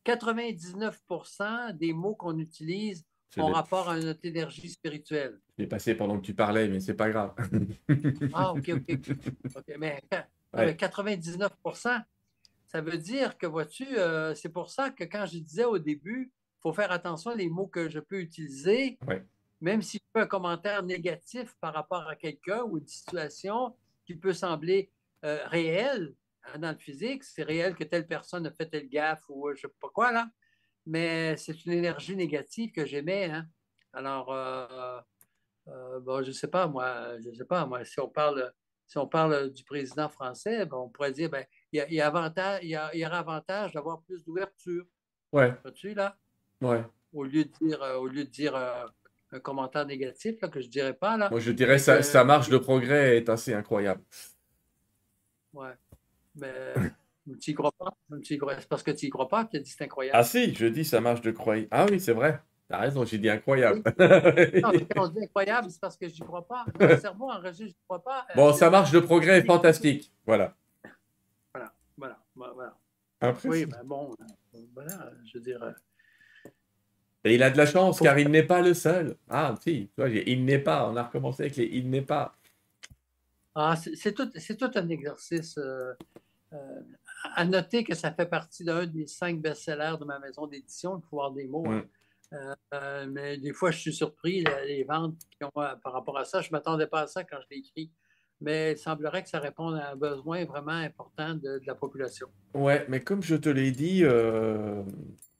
99% 0.05 1.77
des 1.77 1.93
mots 1.93 2.15
qu'on 2.15 2.37
utilise 2.37 3.05
ont 3.37 3.47
rapport 3.47 3.89
à 3.89 3.99
notre 3.99 4.25
énergie 4.25 4.69
spirituelle. 4.69 5.39
Je 5.57 5.63
l'ai 5.63 5.69
passé 5.69 5.95
pendant 5.95 6.19
que 6.19 6.25
tu 6.25 6.33
parlais, 6.33 6.67
mais 6.67 6.79
c'est 6.79 6.95
pas 6.95 7.09
grave. 7.09 7.33
ah, 8.33 8.53
OK, 8.53 8.71
OK. 9.55 9.75
Mais 9.77 10.01
99% 10.53 12.03
ça 12.69 12.81
veut 12.81 12.97
dire 12.97 13.35
que, 13.37 13.47
vois-tu, 13.47 13.97
euh, 13.97 14.35
c'est 14.35 14.49
pour 14.49 14.69
ça 14.69 14.91
que 14.91 15.03
quand 15.03 15.25
je 15.25 15.39
disais 15.39 15.65
au 15.65 15.79
début, 15.79 16.31
il 16.31 16.61
faut 16.61 16.71
faire 16.71 16.91
attention 16.91 17.31
aux 17.31 17.49
mots 17.49 17.65
que 17.65 17.89
je 17.89 17.99
peux 17.99 18.19
utiliser, 18.21 18.99
même 19.59 19.81
si 19.81 19.97
je 19.97 20.03
fais 20.13 20.23
un 20.23 20.27
commentaire 20.27 20.83
négatif 20.83 21.55
par 21.59 21.73
rapport 21.73 22.07
à 22.07 22.15
quelqu'un 22.15 22.61
ou 22.61 22.77
une 22.77 22.87
situation 22.87 23.75
qui 24.09 24.19
peut 24.19 24.33
sembler 24.33 24.91
euh, 25.23 25.39
réelle 25.45 26.15
hein, 26.43 26.59
dans 26.59 26.71
le 26.71 26.77
physique, 26.77 27.23
c'est 27.23 27.43
réel 27.43 27.75
que 27.75 27.83
telle 27.83 28.07
personne 28.07 28.47
a 28.47 28.51
fait 28.51 28.65
telle 28.65 28.89
gaffe 28.89 29.23
ou 29.29 29.49
je 29.49 29.51
ne 29.51 29.57
sais 29.57 29.75
pas 29.79 29.89
quoi, 29.89 30.11
là 30.11 30.29
mais 30.89 31.37
c'est 31.37 31.65
une 31.65 31.73
énergie 31.73 32.15
négative 32.15 32.71
que 32.71 32.85
j'aimais. 32.85 33.25
Hein. 33.25 33.47
Alors, 33.93 34.33
euh, 34.33 34.99
euh, 35.67 35.99
bon, 35.99 36.23
je 36.23 36.29
ne 36.29 36.33
sais 36.33 36.47
pas, 36.47 36.67
moi, 36.67 37.19
je 37.19 37.31
sais 37.31 37.45
pas, 37.45 37.65
moi, 37.65 37.85
si 37.85 37.99
on 37.99 38.09
parle, 38.09 38.51
si 38.87 38.97
on 38.97 39.07
parle 39.07 39.51
du 39.51 39.63
président 39.63 40.09
français, 40.09 40.67
on 40.71 40.89
pourrait 40.89 41.11
dire, 41.11 41.29
ben, 41.29 41.45
il 41.71 41.85
y, 41.89 42.01
a, 42.01 42.07
avantage, 42.07 42.59
il 42.63 42.69
y, 42.69 42.75
a, 42.75 42.95
y 42.95 43.05
aura 43.05 43.19
avantage 43.19 43.73
d'avoir 43.73 44.01
plus 44.01 44.23
d'ouverture. 44.23 44.85
Ouais. 45.31 45.53
tu 45.75 45.93
là? 45.93 46.17
Ouais. 46.59 46.83
Au 47.13 47.23
lieu 47.23 47.45
de 47.45 47.51
dire, 47.61 47.83
euh, 47.83 47.97
au 47.97 48.07
lieu 48.07 48.23
de 48.23 48.29
dire 48.29 48.55
un 49.31 49.39
commentaire 49.39 49.85
négatif, 49.85 50.41
là, 50.41 50.47
que 50.47 50.59
je 50.59 50.67
ne 50.67 50.71
dirais 50.71 50.93
pas, 50.93 51.17
là. 51.17 51.29
Moi, 51.29 51.39
je 51.39 51.51
dirais 51.51 51.77
que 51.77 52.01
sa 52.01 52.23
marge 52.23 52.49
de 52.49 52.57
progrès 52.57 53.17
est 53.17 53.29
assez 53.29 53.53
incroyable. 53.53 54.01
Ouais. 55.53 55.73
Mais 56.35 56.73
tu 57.39 57.51
n'y 57.51 57.55
crois 57.55 57.71
pas? 57.71 57.93
C'est 58.23 58.67
parce 58.67 58.83
que 58.83 58.91
tu 58.91 59.05
n'y 59.05 59.09
crois 59.09 59.27
pas 59.27 59.45
que 59.45 59.57
tu 59.57 59.59
dit 59.61 59.69
c'est 59.69 59.83
incroyable. 59.83 60.17
Ah 60.17 60.23
si, 60.23 60.53
je 60.53 60.65
dis 60.65 60.85
ça 60.85 61.01
marche 61.01 61.21
de 61.21 61.31
croire. 61.31 61.57
Ah 61.71 61.85
oui, 61.89 61.99
c'est 61.99 62.13
vrai. 62.13 62.41
T'as 62.67 62.77
raison, 62.77 63.03
j'ai 63.03 63.17
dit 63.17 63.29
incroyable. 63.29 63.81
non, 63.99 64.71
quand 64.95 65.03
on 65.03 65.07
dit 65.07 65.23
incroyable, 65.23 65.71
c'est 65.71 65.81
parce 65.81 65.97
que 65.97 66.07
je 66.07 66.13
n'y 66.13 66.19
crois 66.19 66.47
pas. 66.47 66.65
Le 66.79 66.97
cerveau 66.97 67.29
enregistre, 67.29 67.63
je 67.63 67.65
n'y 67.65 67.85
crois 67.87 68.03
pas. 68.03 68.25
Euh, 68.29 68.35
bon, 68.35 68.53
ça 68.53 68.69
marche 68.69 68.91
de 68.91 68.99
progrès 68.99 69.39
est 69.39 69.45
fantastique. 69.45 70.11
Voilà. 70.25 70.55
Voilà, 71.53 71.73
voilà, 71.97 72.53
voilà. 72.53 73.37
Oui, 73.45 73.65
ben 73.65 73.81
bon, 73.83 74.15
euh, 74.53 74.59
voilà, 74.73 75.11
je 75.25 75.37
veux 75.37 75.43
dire. 75.43 75.59
Euh, 77.29 77.31
Et 77.31 77.35
il 77.35 77.43
a 77.43 77.49
de 77.49 77.57
la 77.57 77.65
chance 77.65 77.99
car 77.99 78.17
il 78.19 78.29
n'est 78.29 78.43
pas 78.43 78.61
le 78.61 78.73
seul. 78.73 79.15
Ah, 79.29 79.55
si, 79.61 79.89
tu 79.95 80.01
vois, 80.01 80.09
il 80.09 80.45
n'est 80.45 80.59
pas. 80.59 80.89
On 80.89 80.95
a 80.95 81.03
recommencé 81.03 81.43
avec 81.43 81.55
les 81.55 81.65
il 81.65 81.89
n'est 81.89 82.01
pas. 82.01 82.35
Ah, 83.55 83.75
c'est 83.75 84.13
tout, 84.13 84.27
tout, 84.27 84.71
un 84.75 84.89
exercice. 84.89 85.57
Euh, 85.57 85.93
à 87.35 87.45
noter 87.45 87.83
que 87.83 87.95
ça 87.95 88.11
fait 88.11 88.25
partie 88.25 88.63
d'un 88.63 88.85
des 88.85 89.07
cinq 89.07 89.39
best-sellers 89.41 89.95
de 89.99 90.05
ma 90.05 90.19
maison 90.19 90.47
d'édition, 90.47 90.95
Le 90.95 91.01
pouvoir 91.01 91.31
des 91.31 91.47
mots. 91.47 91.65
Hein. 91.67 91.83
Euh, 92.33 92.55
euh, 92.73 93.07
mais 93.09 93.37
des 93.37 93.53
fois, 93.53 93.71
je 93.71 93.79
suis 93.79 93.93
surpris, 93.93 94.43
les, 94.67 94.83
ventes 94.83 95.15
euh, 95.43 95.47
par 95.51 95.93
rapport 95.93 96.17
à 96.17 96.25
ça. 96.25 96.41
Je 96.41 96.49
ne 96.49 96.51
m'attendais 96.53 96.87
pas 96.87 97.01
à 97.01 97.07
ça 97.07 97.23
quand 97.23 97.37
je 97.41 97.47
l'ai 97.51 97.59
écrit. 97.59 97.91
Mais 98.41 98.73
il 98.73 98.77
semblerait 98.77 99.23
que 99.23 99.29
ça 99.29 99.39
réponde 99.39 99.75
à 99.75 99.91
un 99.91 99.95
besoin 99.95 100.45
vraiment 100.45 100.71
important 100.71 101.33
de, 101.35 101.59
la 101.65 101.75
population. 101.75 102.29
Ouais, 102.53 102.85
mais 102.87 103.01
comme 103.01 103.21
je 103.21 103.35
te 103.35 103.49
l'ai 103.49 103.71
dit, 103.71 104.03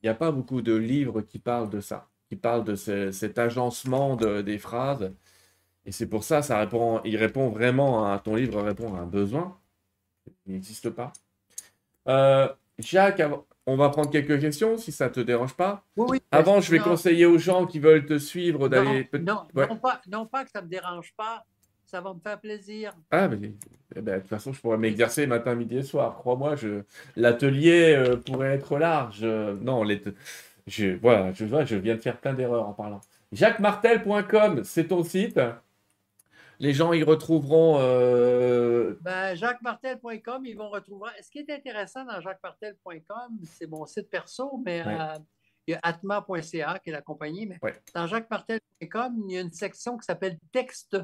il 0.02 0.06
n'y 0.06 0.10
a 0.10 0.16
pas 0.16 0.32
beaucoup 0.32 0.62
de 0.62 0.76
livres 0.76 1.22
qui 1.22 1.40
parlent 1.40 1.70
de 1.70 1.82
ça, 1.82 2.08
qui 2.30 2.36
parlent 2.36 2.64
de 2.64 2.76
cet 2.76 3.38
agencement 3.38 4.16
des 4.16 4.58
phrases. 4.58 5.12
Et 5.86 5.92
c'est 5.92 6.08
pour 6.08 6.24
ça, 6.24 6.42
ça 6.42 6.60
répond, 6.60 7.02
il 7.04 7.18
répond 7.18 7.50
vraiment 7.50 8.12
à 8.12 8.20
ton 8.20 8.36
livre 8.36 8.62
répond 8.62 8.96
à 8.96 9.00
un 9.00 9.06
besoin. 9.06 9.58
Il 10.46 10.54
n'existe 10.54 10.90
pas. 10.90 11.12
Euh, 12.08 12.48
Jacques, 12.78 13.22
on 13.66 13.76
va 13.76 13.90
prendre 13.90 14.10
quelques 14.10 14.40
questions 14.40 14.78
si 14.78 14.92
ça 14.92 15.06
ne 15.06 15.14
te 15.14 15.20
dérange 15.20 15.54
pas. 15.54 15.84
Oui, 15.96 16.22
Avant, 16.32 16.62
je 16.62 16.72
vais 16.72 16.80
conseiller 16.80 17.26
aux 17.26 17.38
gens 17.38 17.66
qui 17.66 17.80
veulent 17.80 18.06
te 18.06 18.18
suivre 18.18 18.70
d'aller. 18.70 19.10
Non, 19.14 19.48
non, 19.54 19.78
pas, 19.78 20.02
non, 20.08 20.26
pas 20.26 20.44
que 20.44 20.52
ça 20.52 20.62
ne 20.62 20.66
me 20.66 20.72
dérange 20.72 21.14
pas, 21.16 21.46
ça 21.90 22.02
va 22.02 22.14
me 22.14 22.20
faire 22.20 22.40
plaisir. 22.40 22.94
Ah, 23.12 23.28
mais 23.28 23.54
eh 23.96 24.02
ben, 24.02 24.16
de 24.16 24.20
toute 24.20 24.30
façon, 24.30 24.54
je 24.54 24.62
pourrais 24.62 24.78
m'exercer 24.78 25.28
matin, 25.28 25.56
midi 25.56 25.78
et 25.78 25.84
soir. 25.84 26.18
Crois-moi, 26.18 26.56
je... 26.56 26.84
l'atelier 27.16 27.96
euh, 27.96 28.18
pourrait 28.18 28.54
être 28.54 28.78
large. 28.78 29.24
non, 29.24 29.84
les... 29.84 30.02
je... 30.68 30.98
Voilà, 30.98 31.32
je, 31.34 31.46
je 31.46 31.76
viens 31.76 31.96
de 31.96 32.02
faire 32.02 32.18
plein 32.18 32.34
d'erreurs 32.34 32.68
en 32.68 32.74
parlant. 32.74 33.02
JacquesMartel.com, 33.32 34.64
c'est 34.64 34.88
ton 34.88 35.04
site 35.04 35.40
les 36.60 36.74
gens 36.74 36.94
y 36.94 37.04
retrouveront. 37.04 37.78
Euh... 37.80 38.98
Ben, 39.02 39.36
JacquesMartel.com, 39.36 40.46
ils 40.46 40.58
vont 40.58 40.70
retrouver. 40.70 41.10
Ce 41.22 41.32
qui 41.32 41.40
est 41.40 41.50
intéressant 41.50 42.06
dans 42.06 42.20
JacquesMartel.com, 42.20 43.40
c'est 43.46 43.68
mon 43.68 43.86
site 43.86 44.10
perso, 44.10 44.62
mais 44.64 44.84
euh, 44.86 45.18
il 45.68 45.72
y 45.72 45.74
a 45.76 45.80
atma.ca 45.84 46.80
qui 46.80 46.90
est 46.90 46.94
la 46.94 47.02
compagnie. 47.02 47.46
Mais 47.46 47.60
dans 47.96 48.08
JacquesMartel.com, 48.08 49.24
il 49.28 49.34
y 49.34 49.38
a 49.38 49.42
une 49.42 49.54
section 49.54 49.98
qui 49.98 50.06
s'appelle 50.06 50.38
Texte. 50.52 50.98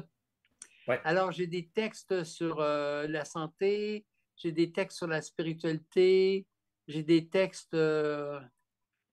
Alors, 1.04 1.32
j'ai 1.32 1.46
des 1.46 1.68
textes 1.68 2.24
sur 2.24 2.60
euh, 2.60 3.06
la 3.08 3.24
santé, 3.24 4.04
j'ai 4.36 4.52
des 4.52 4.72
textes 4.72 4.98
sur 4.98 5.06
la 5.06 5.20
spiritualité, 5.20 6.46
j'ai 6.86 7.02
des 7.02 7.28
textes, 7.28 7.74
euh, 7.74 8.40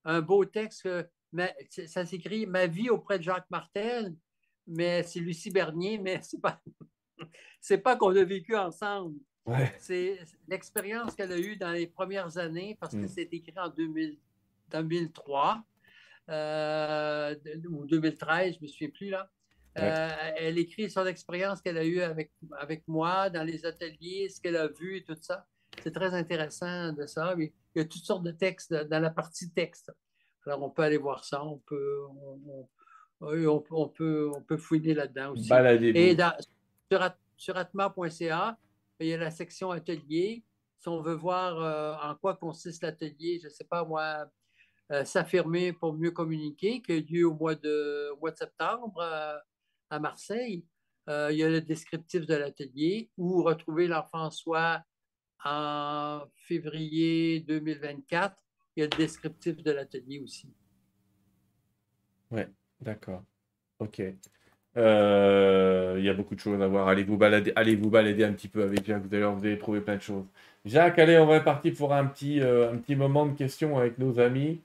un 0.06 0.22
beau 0.22 0.46
texte, 0.46 0.88
ça 1.88 2.06
s'écrit 2.06 2.46
Ma 2.46 2.68
vie 2.68 2.90
auprès 2.90 3.18
de 3.18 3.24
Jacques 3.24 3.50
Martel 3.50 4.16
mais 4.68 5.04
c'est 5.04 5.20
Lucie 5.20 5.52
Bernier, 5.52 5.98
mais 5.98 6.20
c'est 6.22 6.40
pas, 6.42 6.62
c'est 7.60 7.80
pas 7.80 7.96
qu'on 7.96 8.16
a 8.16 8.24
vécu 8.24 8.56
ensemble. 8.56 9.20
C'est 9.78 10.20
l'expérience 10.48 11.16
qu'elle 11.16 11.34
a 11.34 11.38
eue 11.38 11.58
dans 11.58 11.72
les 11.72 11.88
premières 11.88 12.38
années, 12.38 12.78
parce 12.80 12.94
que 12.94 13.02
mm. 13.02 13.10
c'est 13.10 13.34
écrit 13.34 13.54
en 13.58 13.68
2003 13.70 15.62
euh, 16.30 17.36
ou 17.70 17.86
2013, 17.86 18.54
je 18.54 18.60
ne 18.60 18.64
me 18.64 18.68
souviens 18.68 18.90
plus 18.90 19.10
là. 19.10 19.30
Euh, 19.80 20.10
elle 20.38 20.60
écrit 20.60 20.90
son 20.90 21.06
expérience 21.08 21.62
qu'elle 21.62 21.78
a 21.78 21.86
eue 21.86 22.02
avec, 22.02 22.32
avec 22.60 22.84
moi 22.88 23.30
dans 23.30 23.44
les 23.44 23.66
ateliers, 23.66 24.30
ce 24.30 24.40
qu'elle 24.40 24.56
a 24.56 24.68
vu 24.68 24.98
et 24.98 25.04
tout 25.04 25.18
ça. 25.20 25.48
C'est 25.82 25.94
très 25.94 26.14
intéressant 26.14 26.94
de 26.94 27.08
ça. 27.08 27.34
il 27.38 27.52
y 27.76 27.80
a 27.80 27.86
toutes 27.86 28.04
sortes 28.04 28.24
de 28.24 28.32
textes 28.32 28.74
dans 28.74 29.00
la 29.00 29.10
partie 29.10 29.52
texte. 29.52 29.92
Alors, 30.46 30.62
on 30.62 30.70
peut 30.70 30.84
aller 30.84 30.98
voir 30.98 31.24
ça. 31.24 31.44
On 31.44 31.58
peut, 31.58 32.02
on, 33.20 33.88
peut, 33.88 34.30
on 34.36 34.42
peut 34.42 34.58
fouiller 34.58 34.94
là-dedans 34.94 35.32
aussi. 35.32 35.50
Et 35.96 36.16
sur, 37.38 37.58
atma.ca, 37.58 38.58
il 39.00 39.08
y 39.08 39.14
a 39.14 39.18
la 39.18 39.32
section 39.32 39.72
atelier. 39.72 40.44
Si 40.78 40.88
on 40.90 41.02
veut 41.02 41.16
voir 41.16 41.60
euh, 41.60 42.12
en 42.12 42.16
quoi 42.16 42.36
consiste 42.36 42.84
l'atelier, 42.84 43.40
je 43.42 43.48
ne 43.48 43.52
sais 43.52 43.64
pas 43.64 43.84
moi, 43.84 44.30
s'affirmer 45.06 45.74
pour 45.74 45.94
mieux 45.94 46.12
communiquer, 46.12 46.82
qui 46.82 46.92
a 46.92 47.00
lieu 47.00 47.26
au 47.26 47.34
mois 47.34 47.56
de, 47.56 48.14
mois 48.20 48.30
de 48.30 48.38
septembre 48.38 49.02
à 49.94 50.00
Marseille. 50.00 50.66
il 51.08 51.36
y 51.36 51.44
a 51.44 51.50
le 51.50 51.62
descriptif 51.62 52.26
de 52.26 52.36
l'atelier 52.36 53.10
ou 53.18 53.44
retrouver 53.44 53.88
l'enfant 53.88 54.30
soi 54.32 54.84
en 55.46 56.22
février 56.36 57.42
2024. 57.42 58.36
Il 58.76 58.80
y 58.82 58.84
a 58.84 58.90
le 58.90 58.98
descriptif 58.98 59.62
de 59.62 59.72
l'atelier 59.72 60.20
aussi. 60.20 60.52
Oui, 62.32 62.42
d'accord. 62.82 63.24
OK. 63.80 64.02
Euh, 64.76 65.96
il 66.00 66.06
y 66.06 66.10
a 66.10 66.14
beaucoup 66.14 66.34
de 66.34 66.40
choses 66.40 66.62
à 66.62 66.68
voir. 66.68 66.88
Allez 66.88 67.04
vous 67.04 67.18
balader, 67.18 67.54
allez 67.56 67.76
vous 67.76 67.90
balader 67.90 68.24
un 68.24 68.34
petit 68.34 68.48
peu 68.48 68.64
avec 68.64 68.86
Jacques. 68.86 69.04
Allez, 69.12 69.24
vous 69.24 69.46
allez 69.46 69.60
trouver 69.60 69.82
plein 69.82 69.98
de 69.98 70.02
choses. 70.02 70.26
Jacques, 70.66 70.98
allez, 70.98 71.18
on 71.20 71.28
va 71.28 71.40
partir 71.42 71.74
pour 71.76 71.94
un 71.94 72.06
petit, 72.06 72.42
euh, 72.42 72.72
un 72.72 72.78
petit 72.78 72.96
moment 72.96 73.26
de 73.26 73.38
questions 73.38 73.78
avec 73.78 74.00
nos 74.00 74.20
amis. 74.20 74.62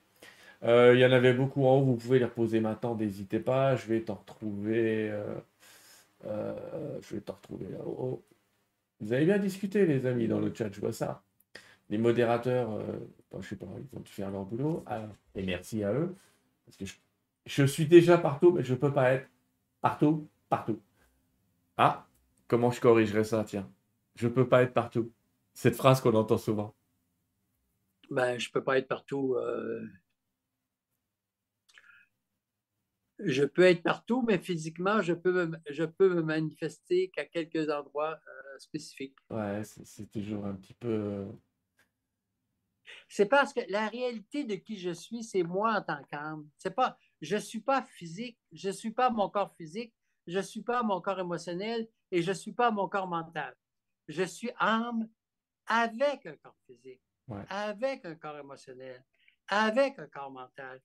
Euh, 0.65 0.95
il 0.95 1.01
y 1.01 1.07
en 1.07 1.13
avait 1.13 1.35
beaucoup 1.35 1.65
en 1.67 1.77
haut. 1.79 1.85
Vous 1.85 1.97
pouvez 1.97 2.19
les 2.19 2.25
reposer 2.25 2.61
maintenant. 2.61 2.97
N'hésitez 2.97 3.41
pas. 3.41 3.77
Je 3.77 3.87
vais 3.87 4.01
t'en 4.01 4.15
retrouver. 4.15 5.13
je 6.25 7.15
vais 7.15 7.21
t'en 7.21 7.35
retrouver 7.35 7.69
là-haut. 7.71 8.23
Vous 9.01 9.13
avez 9.13 9.25
bien 9.25 9.39
discuté, 9.39 9.87
les 9.87 10.07
amis, 10.07 10.27
dans 10.27 10.41
le 10.41 10.53
chat. 10.53 10.73
Je 10.73 10.81
vois 10.81 10.93
ça. 10.93 11.23
Les 11.91 11.99
modérateurs, 11.99 12.81
je 13.39 13.49
sais 13.49 13.57
pas, 13.57 13.67
ils 13.79 13.97
vont 13.97 14.05
faire 14.05 14.31
leur 14.31 14.45
boulot. 14.45 14.85
Et 15.35 15.43
merci 15.43 15.85
à 15.85 15.93
eux. 15.93 16.15
Parce 16.67 16.77
que 16.77 16.85
je, 17.47 17.65
suis 17.65 17.87
déjà 17.87 18.19
partout, 18.19 18.53
mais 18.53 18.63
je 18.63 18.75
ne 18.75 18.79
peux 18.79 18.93
pas 18.93 19.13
être 19.13 19.29
Partout, 19.81 20.29
partout. 20.49 20.81
Ah, 21.77 22.07
comment 22.49 22.71
je 22.71 22.81
corrigerais 22.81 23.25
ça, 23.25 23.45
tiens? 23.45 23.71
Je 24.17 24.27
ne 24.27 24.33
peux 24.33 24.49
pas 24.49 24.63
être 24.63 24.75
partout. 24.75 25.13
Cette 25.55 25.77
phrase 25.77 26.01
qu'on 26.01 26.15
entend 26.15 26.39
souvent. 26.39 26.75
Ben, 28.11 28.39
je 28.39 28.51
peux 28.51 28.63
pas 28.63 28.79
être 28.79 28.89
partout. 28.89 29.35
Euh. 29.35 29.87
Je 33.19 33.45
peux 33.45 33.63
être 33.63 33.83
partout, 33.83 34.23
mais 34.23 34.39
physiquement, 34.39 35.03
je 35.03 35.13
peux 35.13 35.47
me, 35.47 35.59
je 35.69 35.85
peux 35.85 36.15
me 36.15 36.23
manifester 36.23 37.11
qu'à 37.11 37.25
quelques 37.25 37.69
endroits 37.69 38.19
euh, 38.29 38.59
spécifiques. 38.59 39.17
Ouais, 39.31 39.63
c'est 39.65 40.11
toujours 40.11 40.47
un 40.47 40.55
petit 40.55 40.75
peu. 40.75 40.89
Euh. 40.89 41.33
C'est 43.09 43.27
parce 43.27 43.53
que 43.53 43.61
la 43.69 43.89
réalité 43.89 44.45
de 44.45 44.55
qui 44.55 44.79
je 44.79 44.91
suis, 44.91 45.25
c'est 45.25 45.43
moi 45.43 45.75
en 45.75 45.83
tant 45.83 46.03
qu'âme. 46.05 46.49
C'est 46.59 46.75
pas, 46.75 46.99
je 47.21 47.37
ne 47.37 47.41
suis 47.41 47.61
pas 47.61 47.83
physique, 47.83 48.39
je 48.53 48.69
ne 48.69 48.73
suis 48.73 48.93
pas 48.93 49.11
mon 49.11 49.29
corps 49.29 49.55
physique, 49.57 49.95
je 50.27 50.39
ne 50.39 50.43
suis 50.43 50.63
pas 50.63 50.83
mon 50.83 51.01
corps 51.01 51.19
émotionnel 51.19 51.89
et 52.11 52.23
je 52.23 52.31
ne 52.31 52.37
suis 52.37 52.53
pas 52.53 52.71
mon 52.71 52.89
corps 52.89 53.09
mental. 53.09 53.55
Je 54.07 54.23
suis 54.23 54.51
âme 54.59 55.09
avec 55.67 56.25
un 56.27 56.37
corps 56.37 56.57
physique, 56.67 57.03
avec 57.49 58.05
un 58.05 58.15
corps 58.15 58.39
émotionnel, 58.39 59.05
avec 59.49 59.99
un 59.99 60.07
corps 60.07 60.31
mental. 60.31 60.81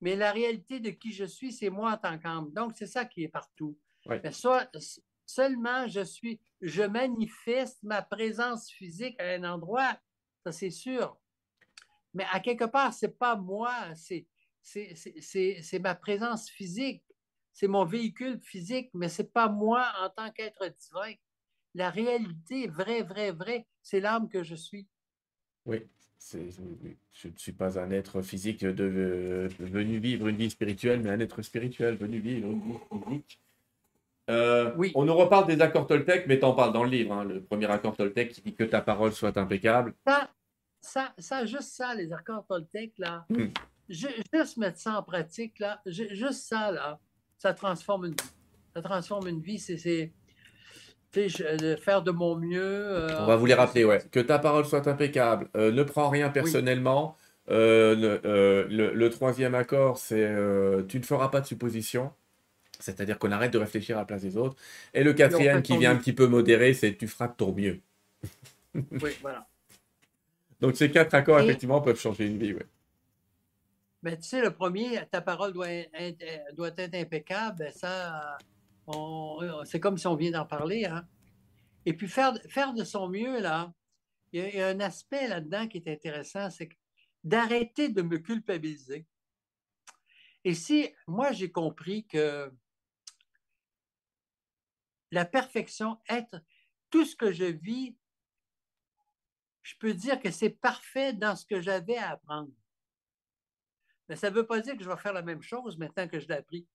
Mais 0.00 0.16
la 0.16 0.32
réalité 0.32 0.80
de 0.80 0.90
qui 0.90 1.12
je 1.12 1.24
suis, 1.24 1.52
c'est 1.52 1.70
moi 1.70 1.92
en 1.92 1.96
tant 1.98 2.18
qu'âme. 2.18 2.50
Donc, 2.52 2.72
c'est 2.74 2.86
ça 2.86 3.04
qui 3.04 3.22
est 3.24 3.28
partout. 3.28 3.78
Mais 4.06 4.32
soit, 4.32 4.70
seulement 5.26 5.86
je 5.86 6.00
suis, 6.02 6.40
je 6.60 6.82
manifeste 6.82 7.82
ma 7.82 8.02
présence 8.02 8.70
physique 8.70 9.20
à 9.20 9.26
un 9.34 9.44
endroit, 9.44 9.98
ça 10.44 10.52
c'est 10.52 10.70
sûr. 10.70 11.16
Mais 12.14 12.24
à 12.32 12.40
quelque 12.40 12.64
part, 12.64 12.92
ce 12.92 13.06
n'est 13.06 13.12
pas 13.12 13.36
moi, 13.36 13.94
c'est 13.94 14.26
c'est 14.62 15.78
ma 15.80 15.94
présence 15.94 16.50
physique, 16.50 17.04
c'est 17.52 17.68
mon 17.68 17.84
véhicule 17.84 18.40
physique, 18.42 18.90
mais 18.94 19.08
ce 19.08 19.22
n'est 19.22 19.28
pas 19.28 19.48
moi 19.48 19.86
en 20.00 20.10
tant 20.10 20.30
qu'être 20.30 20.66
divin. 20.66 21.14
La 21.74 21.90
réalité, 21.90 22.66
vrai, 22.66 23.02
vrai, 23.02 23.30
vrai, 23.30 23.66
c'est 23.82 24.00
l'âme 24.00 24.28
que 24.28 24.42
je 24.42 24.56
suis. 24.56 24.88
Oui, 25.64 25.88
je 26.20 27.28
ne 27.28 27.32
suis 27.36 27.52
pas 27.52 27.78
un 27.78 27.90
être 27.90 28.22
physique 28.22 28.64
de, 28.64 29.48
venu 29.58 29.98
vivre 29.98 30.28
une 30.28 30.36
vie 30.36 30.50
spirituelle, 30.50 31.00
mais 31.00 31.10
un 31.10 31.20
être 31.20 31.42
spirituel 31.42 31.96
venu 31.96 32.18
vivre 32.18 32.48
une 32.48 32.60
vie 32.60 32.78
physique. 32.90 33.40
Euh, 34.28 34.72
oui. 34.76 34.92
On 34.94 35.04
nous 35.04 35.14
reparle 35.14 35.46
des 35.46 35.60
accords 35.60 35.86
Toltec, 35.86 36.26
mais 36.28 36.38
tu 36.38 36.44
en 36.44 36.52
parles 36.52 36.72
dans 36.72 36.84
le 36.84 36.90
livre. 36.90 37.12
Hein, 37.12 37.24
le 37.24 37.42
premier 37.42 37.66
accord 37.66 37.96
Toltec 37.96 38.30
qui 38.30 38.42
dit 38.42 38.54
que 38.54 38.64
ta 38.64 38.80
parole 38.80 39.12
soit 39.12 39.36
impeccable. 39.36 39.94
Ça, 40.06 40.30
ça, 40.80 41.12
ça 41.18 41.46
juste 41.46 41.72
ça, 41.72 41.94
les 41.94 42.12
accords 42.12 42.46
Toltec, 42.46 42.92
là. 42.98 43.24
Hmm 43.28 43.48
juste 43.90 44.56
mettre 44.56 44.78
ça 44.78 44.98
en 44.98 45.02
pratique, 45.02 45.58
là, 45.58 45.80
juste 45.86 46.48
ça, 46.48 46.70
là, 46.70 46.98
ça 47.36 47.52
transforme 47.52 48.06
une 48.06 48.12
vie. 48.12 48.30
Ça 48.74 48.82
transforme 48.82 49.26
une 49.26 49.40
vie, 49.40 49.58
c'est 49.58 50.12
faire 51.12 52.02
de 52.02 52.10
mon 52.10 52.36
mieux. 52.36 52.62
Euh, 52.62 53.20
On 53.20 53.26
va 53.26 53.36
vous 53.36 53.46
les 53.46 53.54
rappeler, 53.54 53.84
ouais. 53.84 54.02
Que 54.10 54.20
ta 54.20 54.38
parole 54.38 54.64
soit 54.64 54.86
impeccable. 54.86 55.48
Euh, 55.56 55.72
ne 55.72 55.82
prends 55.82 56.08
rien 56.08 56.30
personnellement. 56.30 57.16
Euh, 57.50 58.68
le, 58.68 59.08
troisième 59.08 59.54
accord, 59.54 59.98
c'est 59.98 60.28
tu 60.88 60.98
ne 60.98 61.04
feras 61.04 61.28
pas 61.28 61.40
de 61.40 61.46
suppositions. 61.46 62.12
C'est-à-dire 62.78 63.18
qu'on 63.18 63.30
arrête 63.30 63.52
de 63.52 63.58
réfléchir 63.58 63.96
à 63.96 64.00
la 64.00 64.06
place 64.06 64.22
des 64.22 64.36
autres. 64.38 64.56
Et 64.94 65.04
le 65.04 65.12
quatrième, 65.12 65.62
qui 65.62 65.76
vient 65.76 65.90
un 65.90 65.96
petit 65.96 66.14
peu 66.14 66.26
modérer, 66.26 66.72
c'est 66.72 66.96
tu 66.96 67.08
feras 67.08 67.28
de 67.28 67.34
ton 67.34 67.52
mieux. 67.52 67.80
oui, 68.74 69.16
voilà. 69.20 69.46
Donc 70.60 70.76
ces 70.76 70.90
quatre 70.90 71.14
accords, 71.14 71.40
effectivement, 71.40 71.80
peuvent 71.80 71.98
changer 71.98 72.26
une 72.26 72.38
vie. 72.38 72.54
Ouais. 72.54 72.66
Mais 74.02 74.16
tu 74.16 74.22
sais, 74.22 74.40
le 74.40 74.50
premier, 74.50 75.00
ta 75.10 75.20
parole 75.20 75.52
doit 75.52 75.68
être, 75.68 76.24
doit 76.54 76.70
être 76.76 76.94
impeccable, 76.94 77.58
ben, 77.58 77.72
ça, 77.74 78.38
c'est 79.64 79.80
comme 79.80 79.98
si 79.98 80.06
on 80.06 80.16
vient 80.16 80.30
d'en 80.30 80.46
parler. 80.46 80.84
Hein? 80.84 81.06
Et 81.86 81.94
puis 81.94 82.08
faire, 82.08 82.34
faire 82.48 82.74
de 82.74 82.84
son 82.84 83.08
mieux, 83.08 83.40
là, 83.40 83.72
il 84.32 84.54
y, 84.54 84.60
a, 84.60 84.68
un 84.68 84.80
aspect 84.80 85.26
là-dedans 85.28 85.66
qui 85.68 85.78
est 85.78 85.88
intéressant, 85.88 86.50
c'est 86.50 86.68
d'arrêter 87.24 87.88
de 87.88 88.02
me 88.02 88.18
culpabiliser. 88.18 89.06
Et 90.44 90.54
si 90.54 90.88
moi 91.06 91.32
j'ai 91.32 91.50
compris 91.50 92.06
que 92.06 92.52
la 95.10 95.24
perfection, 95.24 95.98
être 96.08 96.40
tout 96.88 97.04
ce 97.04 97.16
que 97.16 97.32
je 97.32 97.44
vis, 97.44 97.96
je 99.62 99.74
peux 99.78 99.92
dire 99.92 100.20
que 100.20 100.30
c'est 100.30 100.50
parfait 100.50 101.12
dans 101.12 101.36
ce 101.36 101.44
que 101.44 101.60
j'avais 101.60 101.96
à 101.96 102.10
apprendre. 102.10 102.52
Mais 104.08 104.16
ça 104.16 104.30
ne 104.30 104.34
veut 104.34 104.46
pas 104.46 104.60
dire 104.60 104.76
que 104.76 104.82
je 104.82 104.88
vais 104.88 104.96
faire 104.96 105.12
la 105.12 105.22
même 105.22 105.42
chose 105.42 105.78
maintenant 105.78 106.08
que 106.08 106.18
je 106.18 106.26
l'ai 106.28 106.36
appris. 106.36 106.66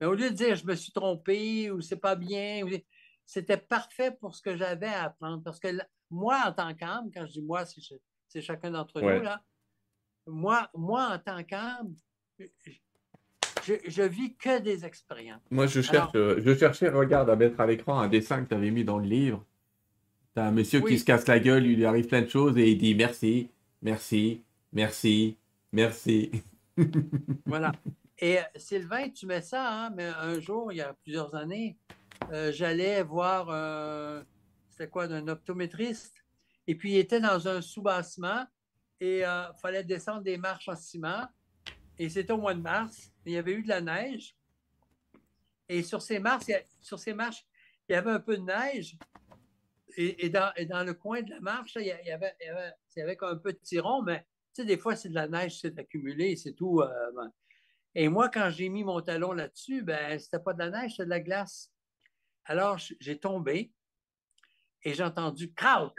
Mais 0.00 0.06
au 0.06 0.14
lieu 0.14 0.30
de 0.30 0.34
dire 0.34 0.56
je 0.56 0.66
me 0.66 0.74
suis 0.74 0.92
trompé 0.92 1.70
ou 1.70 1.80
c'est 1.80 2.00
pas 2.00 2.16
bien, 2.16 2.62
c'était 3.24 3.56
parfait 3.56 4.10
pour 4.20 4.34
ce 4.34 4.42
que 4.42 4.56
j'avais 4.56 4.88
à 4.88 5.04
apprendre. 5.04 5.42
Parce 5.42 5.60
que 5.60 5.68
moi, 6.10 6.42
en 6.46 6.52
tant 6.52 6.74
qu'âme, 6.74 7.10
quand 7.12 7.26
je 7.26 7.32
dis 7.32 7.42
moi, 7.42 7.64
c'est 8.28 8.42
chacun 8.42 8.70
d'entre 8.70 9.00
nous, 9.00 9.22
là, 9.22 9.42
moi, 10.26 10.68
moi, 10.74 11.14
en 11.14 11.18
tant 11.18 11.42
qu'âme, 11.44 11.94
je, 13.64 13.74
je, 13.86 14.02
vis 14.02 14.34
que 14.36 14.60
des 14.60 14.84
expériences. 14.84 15.40
Moi, 15.50 15.66
je, 15.66 15.80
cherche, 15.80 16.12
je 16.14 16.54
cherchais, 16.56 16.88
regarde, 16.88 17.30
à 17.30 17.36
mettre 17.36 17.60
à 17.60 17.66
l'écran 17.66 18.00
un 18.00 18.08
dessin 18.08 18.42
que 18.42 18.48
tu 18.48 18.54
avais 18.54 18.70
mis 18.70 18.84
dans 18.84 18.98
le 18.98 19.06
livre. 19.06 19.44
Tu 20.34 20.40
as 20.40 20.46
un 20.46 20.50
monsieur 20.50 20.80
qui 20.80 20.98
se 20.98 21.04
casse 21.04 21.26
la 21.28 21.38
gueule, 21.38 21.64
il 21.66 21.76
lui 21.76 21.84
arrive 21.84 22.08
plein 22.08 22.22
de 22.22 22.28
choses 22.28 22.58
et 22.58 22.70
il 22.70 22.78
dit 22.78 22.94
merci, 22.94 23.48
merci, 23.82 24.42
merci, 24.72 25.36
Merci. 25.74 26.30
voilà. 27.46 27.72
Et 28.24 28.38
euh, 28.38 28.42
Sylvain, 28.56 29.10
tu 29.10 29.26
mets 29.26 29.42
ça, 29.42 29.70
hein, 29.70 29.90
mais 29.90 30.06
un 30.06 30.40
jour, 30.40 30.72
il 30.72 30.76
y 30.76 30.80
a 30.80 30.94
plusieurs 30.94 31.34
années, 31.34 31.76
euh, 32.32 32.50
j'allais 32.52 33.02
voir, 33.02 33.50
euh, 33.50 34.22
c'était 34.70 34.88
quoi, 34.88 35.04
un 35.12 35.28
optométriste, 35.28 36.24
et 36.66 36.74
puis 36.74 36.92
il 36.92 36.96
était 36.96 37.20
dans 37.20 37.46
un 37.46 37.60
sous-bassement 37.60 38.46
et 38.98 39.18
il 39.18 39.50
fallait 39.60 39.84
descendre 39.84 40.22
des 40.22 40.38
marches 40.38 40.70
en 40.70 40.74
ciment. 40.74 41.28
Et 41.98 42.08
c'était 42.08 42.32
au 42.32 42.38
mois 42.38 42.54
de 42.54 42.62
mars, 42.62 43.12
il 43.26 43.32
y 43.32 43.36
avait 43.36 43.52
eu 43.52 43.62
de 43.62 43.68
la 43.68 43.82
neige. 43.82 44.34
Et 45.68 45.82
sur 45.82 46.00
ces 46.00 46.18
marches, 46.18 46.44
il 46.48 46.54
y, 46.54 46.64
sur 46.80 46.98
ces 46.98 47.12
marches, 47.12 47.44
il 47.86 47.92
y 47.92 47.94
avait 47.94 48.12
un 48.12 48.20
peu 48.20 48.38
de 48.38 48.42
neige. 48.42 48.96
Et, 49.98 50.30
dans, 50.30 50.50
le 50.56 50.94
coin 50.94 51.20
de 51.20 51.28
la 51.28 51.40
marche, 51.40 51.76
il, 51.76 51.84
y 51.84 51.90
avait, 51.90 52.34
il, 52.40 52.46
y 52.96 53.02
avait, 53.02 53.18
un 53.20 53.36
peu 53.36 53.52
de 53.52 53.58
tiron, 53.58 54.00
mais 54.00 54.20
tu 54.54 54.62
sais, 54.62 54.64
des 54.64 54.78
fois, 54.78 54.96
c'est 54.96 55.10
de 55.10 55.14
la 55.14 55.28
neige, 55.28 55.60
c'est 55.60 55.78
accumulé, 55.78 56.36
c'est 56.36 56.54
tout. 56.54 56.82
Ben. 57.14 57.30
Et 57.94 58.08
moi, 58.08 58.28
quand 58.28 58.50
j'ai 58.50 58.68
mis 58.68 58.82
mon 58.82 59.00
talon 59.00 59.32
là-dessus, 59.32 59.82
ben, 59.82 60.18
c'était 60.18 60.40
pas 60.40 60.52
de 60.52 60.58
la 60.58 60.70
neige, 60.70 60.92
c'était 60.92 61.04
de 61.04 61.10
la 61.10 61.20
glace. 61.20 61.72
Alors, 62.44 62.78
j'ai 62.78 63.18
tombé 63.18 63.72
et 64.82 64.94
j'ai 64.94 65.04
entendu 65.04 65.52
crack. 65.52 65.94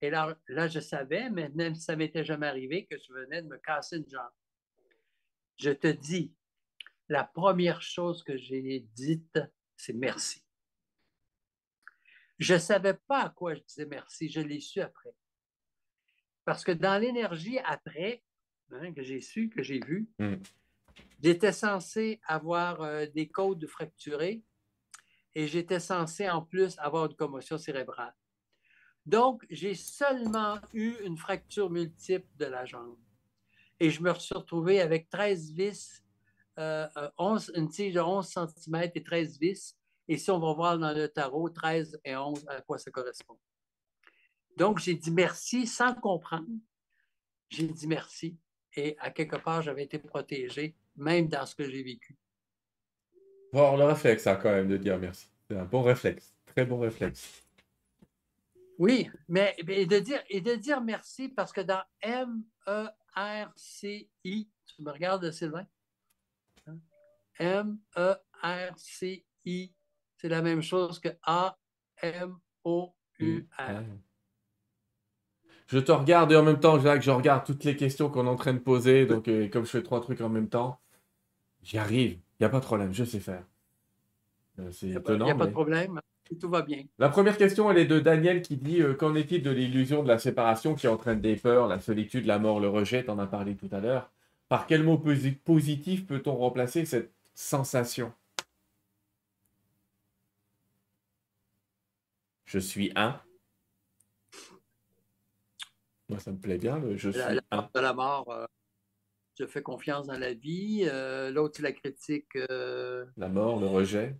Et 0.00 0.10
là, 0.10 0.36
là, 0.48 0.68
je 0.68 0.80
savais, 0.80 1.30
mais 1.30 1.48
même 1.50 1.74
si 1.74 1.82
ça 1.82 1.96
m'était 1.96 2.24
jamais 2.24 2.46
arrivé, 2.46 2.86
que 2.86 2.96
je 2.98 3.12
venais 3.12 3.42
de 3.42 3.48
me 3.48 3.58
casser 3.58 3.96
une 3.96 4.08
jambe. 4.08 4.30
Je 5.56 5.70
te 5.70 5.86
dis, 5.86 6.34
la 7.08 7.24
première 7.24 7.82
chose 7.82 8.22
que 8.22 8.36
j'ai 8.36 8.80
dite, 8.94 9.38
c'est 9.76 9.92
merci. 9.92 10.44
Je 12.38 12.54
ne 12.54 12.58
savais 12.58 12.94
pas 12.94 13.22
à 13.22 13.30
quoi 13.30 13.54
je 13.54 13.60
disais 13.62 13.86
merci, 13.86 14.28
je 14.28 14.40
l'ai 14.40 14.60
su 14.60 14.80
après. 14.80 15.14
Parce 16.44 16.64
que 16.64 16.72
dans 16.72 17.00
l'énergie 17.00 17.58
après, 17.60 18.22
hein, 18.72 18.92
que 18.92 19.02
j'ai 19.02 19.20
su, 19.20 19.48
que 19.48 19.62
j'ai 19.62 19.80
vu, 19.80 20.08
hmm. 20.18 20.36
j'étais 21.22 21.52
censé 21.52 22.20
avoir 22.26 22.82
euh, 22.82 23.06
des 23.06 23.28
côtes 23.28 23.66
fracturées 23.66 24.42
et 25.34 25.46
j'étais 25.46 25.80
censé 25.80 26.28
en 26.28 26.42
plus 26.42 26.78
avoir 26.78 27.06
une 27.06 27.16
commotion 27.16 27.58
cérébrale. 27.58 28.14
Donc, 29.06 29.44
j'ai 29.50 29.74
seulement 29.74 30.58
eu 30.72 30.94
une 31.04 31.18
fracture 31.18 31.70
multiple 31.70 32.26
de 32.38 32.46
la 32.46 32.64
jambe. 32.64 32.96
Et 33.80 33.90
je 33.90 34.02
me 34.02 34.14
suis 34.14 34.34
retrouvé 34.34 34.80
avec 34.80 35.10
13 35.10 35.52
vis, 35.52 36.02
euh, 36.58 36.88
11, 37.18 37.52
une 37.56 37.68
tige 37.68 37.94
de 37.94 38.00
11 38.00 38.26
cm 38.26 38.90
et 38.94 39.02
13 39.02 39.38
vis. 39.38 39.76
Et 40.08 40.16
si 40.16 40.30
on 40.30 40.38
va 40.38 40.52
voir 40.54 40.78
dans 40.78 40.92
le 40.92 41.08
tarot, 41.08 41.50
13 41.50 42.00
et 42.04 42.16
11, 42.16 42.46
à 42.48 42.60
quoi 42.62 42.78
ça 42.78 42.90
correspond? 42.90 43.38
Donc, 44.56 44.78
j'ai 44.78 44.94
dit 44.94 45.10
merci 45.10 45.66
sans 45.66 45.94
comprendre. 45.94 46.46
J'ai 47.50 47.66
dit 47.66 47.86
merci. 47.86 48.38
Et 48.76 48.96
à 48.98 49.10
quelque 49.10 49.36
part, 49.36 49.62
j'avais 49.62 49.84
été 49.84 49.98
protégé, 49.98 50.74
même 50.96 51.28
dans 51.28 51.46
ce 51.46 51.54
que 51.54 51.68
j'ai 51.68 51.82
vécu. 51.82 52.16
Bon, 53.52 53.76
le 53.76 53.84
réflexe, 53.84 54.24
ça, 54.24 54.34
quand 54.36 54.50
même, 54.50 54.68
de 54.68 54.76
dire 54.76 54.98
merci. 54.98 55.28
C'est 55.48 55.56
un 55.56 55.64
bon 55.64 55.82
réflexe. 55.82 56.34
Très 56.46 56.64
bon 56.64 56.80
réflexe. 56.80 57.44
Oui, 58.78 59.08
mais, 59.28 59.54
de, 59.62 59.98
dire, 60.00 60.22
et 60.28 60.40
de 60.40 60.56
dire 60.56 60.80
merci 60.80 61.28
parce 61.28 61.52
que 61.52 61.60
dans 61.60 61.82
M-E-R-C-I, 62.00 62.48
tu 64.66 64.82
me 64.82 64.90
regardes, 64.90 65.30
Sylvain? 65.30 65.66
Hein? 66.66 66.80
M-E-R-C-I, 67.38 68.12
c'est 70.16 70.28
la 70.28 70.42
même 70.42 70.62
chose 70.62 70.98
que 70.98 71.10
A-M-O-U-R. 71.22 72.34
Je 75.66 75.78
te 75.78 75.92
regarde 75.92 76.30
et 76.32 76.36
en 76.36 76.42
même 76.42 76.60
temps, 76.60 76.78
Jacques, 76.78 77.02
je 77.02 77.10
regarde 77.10 77.44
toutes 77.44 77.64
les 77.64 77.76
questions 77.76 78.10
qu'on 78.10 78.26
est 78.26 78.30
en 78.30 78.36
train 78.36 78.52
de 78.52 78.58
poser. 78.58 79.06
Donc, 79.06 79.28
euh, 79.28 79.48
comme 79.48 79.64
je 79.64 79.70
fais 79.70 79.82
trois 79.82 80.00
trucs 80.00 80.20
en 80.20 80.28
même 80.28 80.48
temps, 80.48 80.78
j'y 81.62 81.78
arrive. 81.78 82.12
Il 82.12 82.42
n'y 82.42 82.46
a 82.46 82.50
pas 82.50 82.60
de 82.60 82.64
problème, 82.64 82.92
je 82.92 83.04
sais 83.04 83.20
faire. 83.20 83.44
Euh, 84.58 84.70
c'est 84.72 84.88
étonnant. 84.88 85.24
Il 85.24 85.28
n'y 85.28 85.32
a 85.32 85.36
pas 85.36 85.46
de 85.46 85.52
problème. 85.52 86.00
Tout 86.40 86.48
va 86.48 86.62
bien. 86.62 86.84
La 86.98 87.08
première 87.10 87.36
question, 87.36 87.70
elle 87.70 87.78
est 87.78 87.86
de 87.86 88.00
Daniel 88.00 88.42
qui 88.42 88.56
dit 88.56 88.80
euh, 88.80 88.94
Qu'en 88.94 89.14
est-il 89.14 89.42
de 89.42 89.50
l'illusion 89.50 90.02
de 90.02 90.08
la 90.08 90.18
séparation 90.18 90.74
qui 90.74 90.88
entraîne 90.88 91.20
des 91.20 91.36
peurs, 91.36 91.68
la 91.68 91.80
solitude, 91.80 92.26
la 92.26 92.38
mort, 92.38 92.60
le 92.60 92.68
rejet? 92.68 93.04
Tu 93.04 93.10
en 93.10 93.18
as 93.18 93.26
parlé 93.26 93.54
tout 93.56 93.68
à 93.72 93.80
l'heure. 93.80 94.10
Par 94.48 94.66
quel 94.66 94.82
mot 94.82 94.98
positif 94.98 96.06
peut-on 96.06 96.34
remplacer 96.34 96.84
cette 96.84 97.12
sensation? 97.34 98.12
Je 102.44 102.58
suis 102.58 102.92
un. 102.94 103.20
Moi, 106.08 106.18
ça 106.18 106.32
me 106.32 106.38
plaît 106.38 106.58
bien, 106.58 106.82
je 106.96 107.10
suis 107.10 107.18
la. 107.18 107.34
De 107.74 107.80
la 107.80 107.92
mort, 107.94 108.30
euh, 108.30 108.46
je 109.38 109.46
fais 109.46 109.62
confiance 109.62 110.06
dans 110.06 110.18
la 110.18 110.34
vie. 110.34 110.86
Euh, 110.86 111.30
l'autre, 111.30 111.56
c'est 111.56 111.62
la 111.62 111.72
critique. 111.72 112.34
La 112.36 113.28
mort, 113.28 113.60
le 113.60 113.66
rejet 113.66 114.16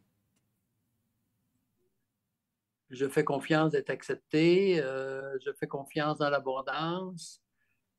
je 2.95 3.09
fais 3.09 3.25
confiance 3.25 3.73
d'être 3.73 3.91
accepté, 3.91 4.81
euh, 4.83 5.37
je 5.45 5.53
fais 5.53 5.67
confiance 5.67 6.19
dans 6.19 6.31
l'abondance, 6.31 7.43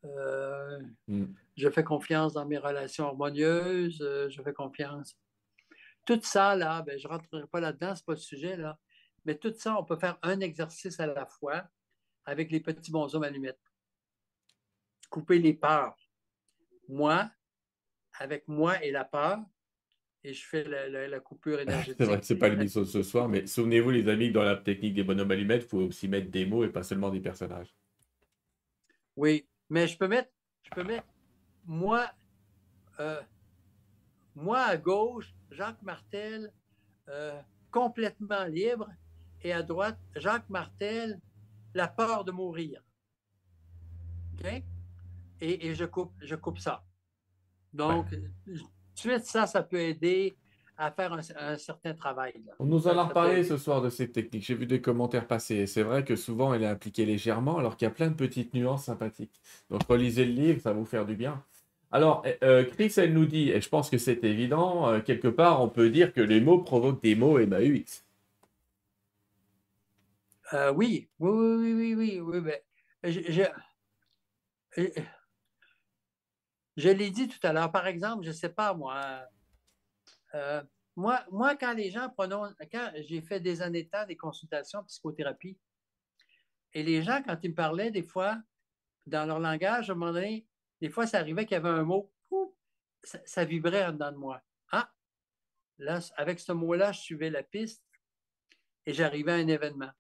euh, 0.06 0.80
mm. 1.08 1.26
je 1.58 1.70
fais 1.70 1.84
confiance 1.84 2.34
dans 2.34 2.46
mes 2.46 2.58
relations 2.58 3.08
harmonieuses, 3.08 4.02
euh, 4.02 4.30
je 4.30 4.42
fais 4.42 4.54
confiance. 4.54 5.18
Tout 6.06 6.20
ça, 6.22 6.56
là, 6.56 6.82
ben, 6.84 6.98
je 6.98 7.08
ne 7.08 7.14
rentrerai 7.14 7.48
pas 7.48 7.60
là-dedans, 7.60 7.96
ce 7.96 8.02
n'est 8.02 8.06
pas 8.06 8.14
le 8.14 8.20
sujet, 8.20 8.58
là, 8.58 8.78
mais 9.26 9.36
tout 9.36 9.54
ça, 9.58 9.78
on 9.78 9.84
peut 9.84 9.98
faire 9.98 10.18
un 10.22 10.40
exercice 10.40 11.00
à 11.00 11.08
la 11.08 11.26
fois 11.26 11.64
avec 12.26 12.52
les 12.52 12.60
petits 12.60 12.92
bonshommes 12.92 13.24
allumettes. 13.24 13.60
Couper 15.16 15.40
les 15.40 15.54
peurs. 15.54 15.96
Moi, 16.90 17.32
avec 18.20 18.50
moi 18.50 18.84
et 18.84 18.92
la 18.92 19.06
peur, 19.06 19.40
et 20.26 20.34
je 20.34 20.46
fais 20.46 20.66
la, 20.66 21.20
coupure 21.22 21.62
énergétique. 21.62 21.96
c'est 22.00 22.06
vrai 22.06 22.20
que 22.20 22.26
ce 22.26 22.34
n'est 22.34 22.40
pas 22.40 22.50
l'émission 22.50 22.82
de 22.82 22.86
ce 22.86 23.02
soir, 23.02 23.30
mais 23.30 23.48
souvenez-vous, 23.48 23.92
les 23.92 24.10
amis, 24.10 24.28
que 24.28 24.34
dans 24.34 24.44
la 24.44 24.58
technique 24.58 24.94
des 24.94 25.06
bonhommes 25.06 25.32
allumettes, 25.32 25.64
il 25.64 25.70
faut 25.70 25.80
aussi 25.80 26.10
mettre 26.10 26.30
des 26.30 26.46
mots 26.46 26.66
et 26.66 26.68
pas 26.68 26.84
seulement 26.84 27.12
des 27.12 27.22
personnages. 27.22 27.74
Oui, 29.16 29.48
mais 29.70 29.88
je 29.88 29.98
peux 29.98 30.10
mettre, 30.10 30.30
je 30.64 30.72
peux 30.72 30.84
mettre 30.84 31.08
moi, 31.64 32.12
euh, 33.00 33.22
moi 34.36 34.64
à 34.64 34.76
gauche, 34.76 35.34
Jacques 35.50 35.82
Martel, 35.82 36.52
euh, 37.08 37.40
complètement 37.72 38.44
libre, 38.44 38.90
et 39.44 39.54
à 39.54 39.64
droite, 39.64 39.98
Jacques 40.18 40.50
Martel, 40.50 41.22
la 41.74 41.88
peur 41.88 42.26
de 42.26 42.34
mourir. 42.34 42.84
OK? 44.34 44.62
Et, 45.42 45.76
je, 45.76 45.86
coupe, 45.86 46.14
je 46.22 46.36
coupe 46.36 46.60
ça. 46.60 46.84
Donc, 47.74 48.08
suite, 48.96 49.26
ça, 49.26 49.46
ça 49.48 49.64
peut 49.64 49.80
aider 49.80 50.38
à 50.78 50.92
faire 50.92 51.14
un, 51.14 51.58
certain 51.58 51.94
travail. 51.94 52.34
On 52.60 52.66
nous 52.66 52.88
en 52.88 52.98
a 52.98 53.06
parlé 53.06 53.44
ce 53.44 53.58
soir 53.58 53.82
de 53.82 53.90
cette 53.90 54.12
technique. 54.12 54.44
J'ai 54.44 54.56
vu 54.56 54.66
des 54.66 54.82
commentaires 54.82 55.28
passer. 55.28 55.68
C'est 55.68 55.84
vrai 55.84 56.04
que 56.04 56.16
souvent, 56.16 56.54
elle 56.54 56.64
est 56.64 56.68
appliquée 56.68 57.06
légèrement, 57.06 57.58
alors 57.58 57.78
qu'il 57.78 57.86
y 57.86 57.92
a 57.92 57.94
plein 57.94 58.10
de 58.10 58.16
petites 58.16 58.54
nuances 58.54 58.86
sympathiques. 58.86 59.40
Donc, 59.70 59.84
relisez 59.88 60.26
le 60.26 60.34
livre, 60.34 60.62
ça 60.62 60.74
va 60.74 60.80
vous 60.80 60.86
faire 60.86 61.06
du 61.06 61.16
bien. 61.16 61.44
Alors, 61.92 62.24
eh, 62.26 62.38
euh, 62.44 62.66
Chris, 62.66 62.94
elle 62.98 63.14
nous 63.14 63.26
dit, 63.26 63.52
et 63.52 63.62
je 63.62 63.70
pense 63.70 63.90
que 63.90 63.98
c'est 63.98 64.24
évident, 64.24 64.90
euh, 64.90 65.00
quelque 65.00 65.30
part, 65.30 65.62
on 65.62 65.70
peut 65.70 65.90
dire 65.90 66.12
que 66.12 66.22
les 66.22 66.42
mots 66.42 66.60
provoquent 66.60 67.02
des 67.02 67.16
mots 67.16 67.40
et 67.40 67.46
UX. 67.46 68.04
Euh, 70.54 70.74
oui, 70.74 71.08
oui, 71.20 71.32
oui, 71.32 71.74
oui, 71.74 71.96
oui, 71.96 72.20
oui, 72.20 72.42
mais 72.42 72.64
je, 73.04 73.22
je 73.32 73.44
l'ai 76.76 77.10
dit 77.10 77.28
tout 77.28 77.40
à 77.44 77.54
l'heure. 77.54 77.72
Par 77.72 77.88
exemple, 77.88 78.24
je 78.24 78.30
ne 78.30 78.34
sais 78.34 78.50
pas, 78.50 78.74
moi, 78.74 79.26
euh, 80.34 80.64
moi, 80.96 81.24
moi, 81.32 81.56
quand 81.56 81.74
les 81.74 81.92
gens 81.92 82.10
prononcent, 82.10 82.56
quand 82.72 82.92
j'ai 82.96 83.22
fait 83.22 83.40
des 83.40 83.62
années 83.62 83.84
de 83.84 83.90
temps 83.90 84.06
des 84.06 84.18
consultations 84.18 84.84
psychothérapie, 84.84 85.58
et 86.74 86.84
les 86.84 87.02
gens, 87.02 87.22
quand 87.24 87.38
ils 87.42 87.52
me 87.52 87.56
parlaient, 87.56 87.92
des 87.92 88.04
fois, 88.04 88.38
dans 89.06 89.26
leur 89.26 89.40
langage, 89.40 89.90
à 89.90 89.94
un 89.94 89.96
moment 89.96 90.12
donné, 90.12 90.46
des 90.82 90.90
fois, 90.90 91.08
ça 91.08 91.20
arrivait 91.20 91.46
qu'il 91.46 91.56
y 91.56 91.58
avait 91.58 91.70
un 91.70 91.84
mot, 91.84 92.12
ça, 93.04 93.46
vibrait 93.46 93.86
en 93.86 93.94
dedans 93.94 94.12
de 94.12 94.18
moi. 94.18 94.42
Ah, 94.72 94.92
là, 95.78 96.00
avec 96.18 96.40
ce 96.40 96.52
mot-là, 96.52 96.92
je 96.92 97.00
suivais 97.00 97.30
la 97.30 97.44
piste 97.44 97.84
et 98.86 98.94
j'arrivais 98.94 99.32
à 99.32 99.36
un 99.36 99.48
événement. 99.48 99.92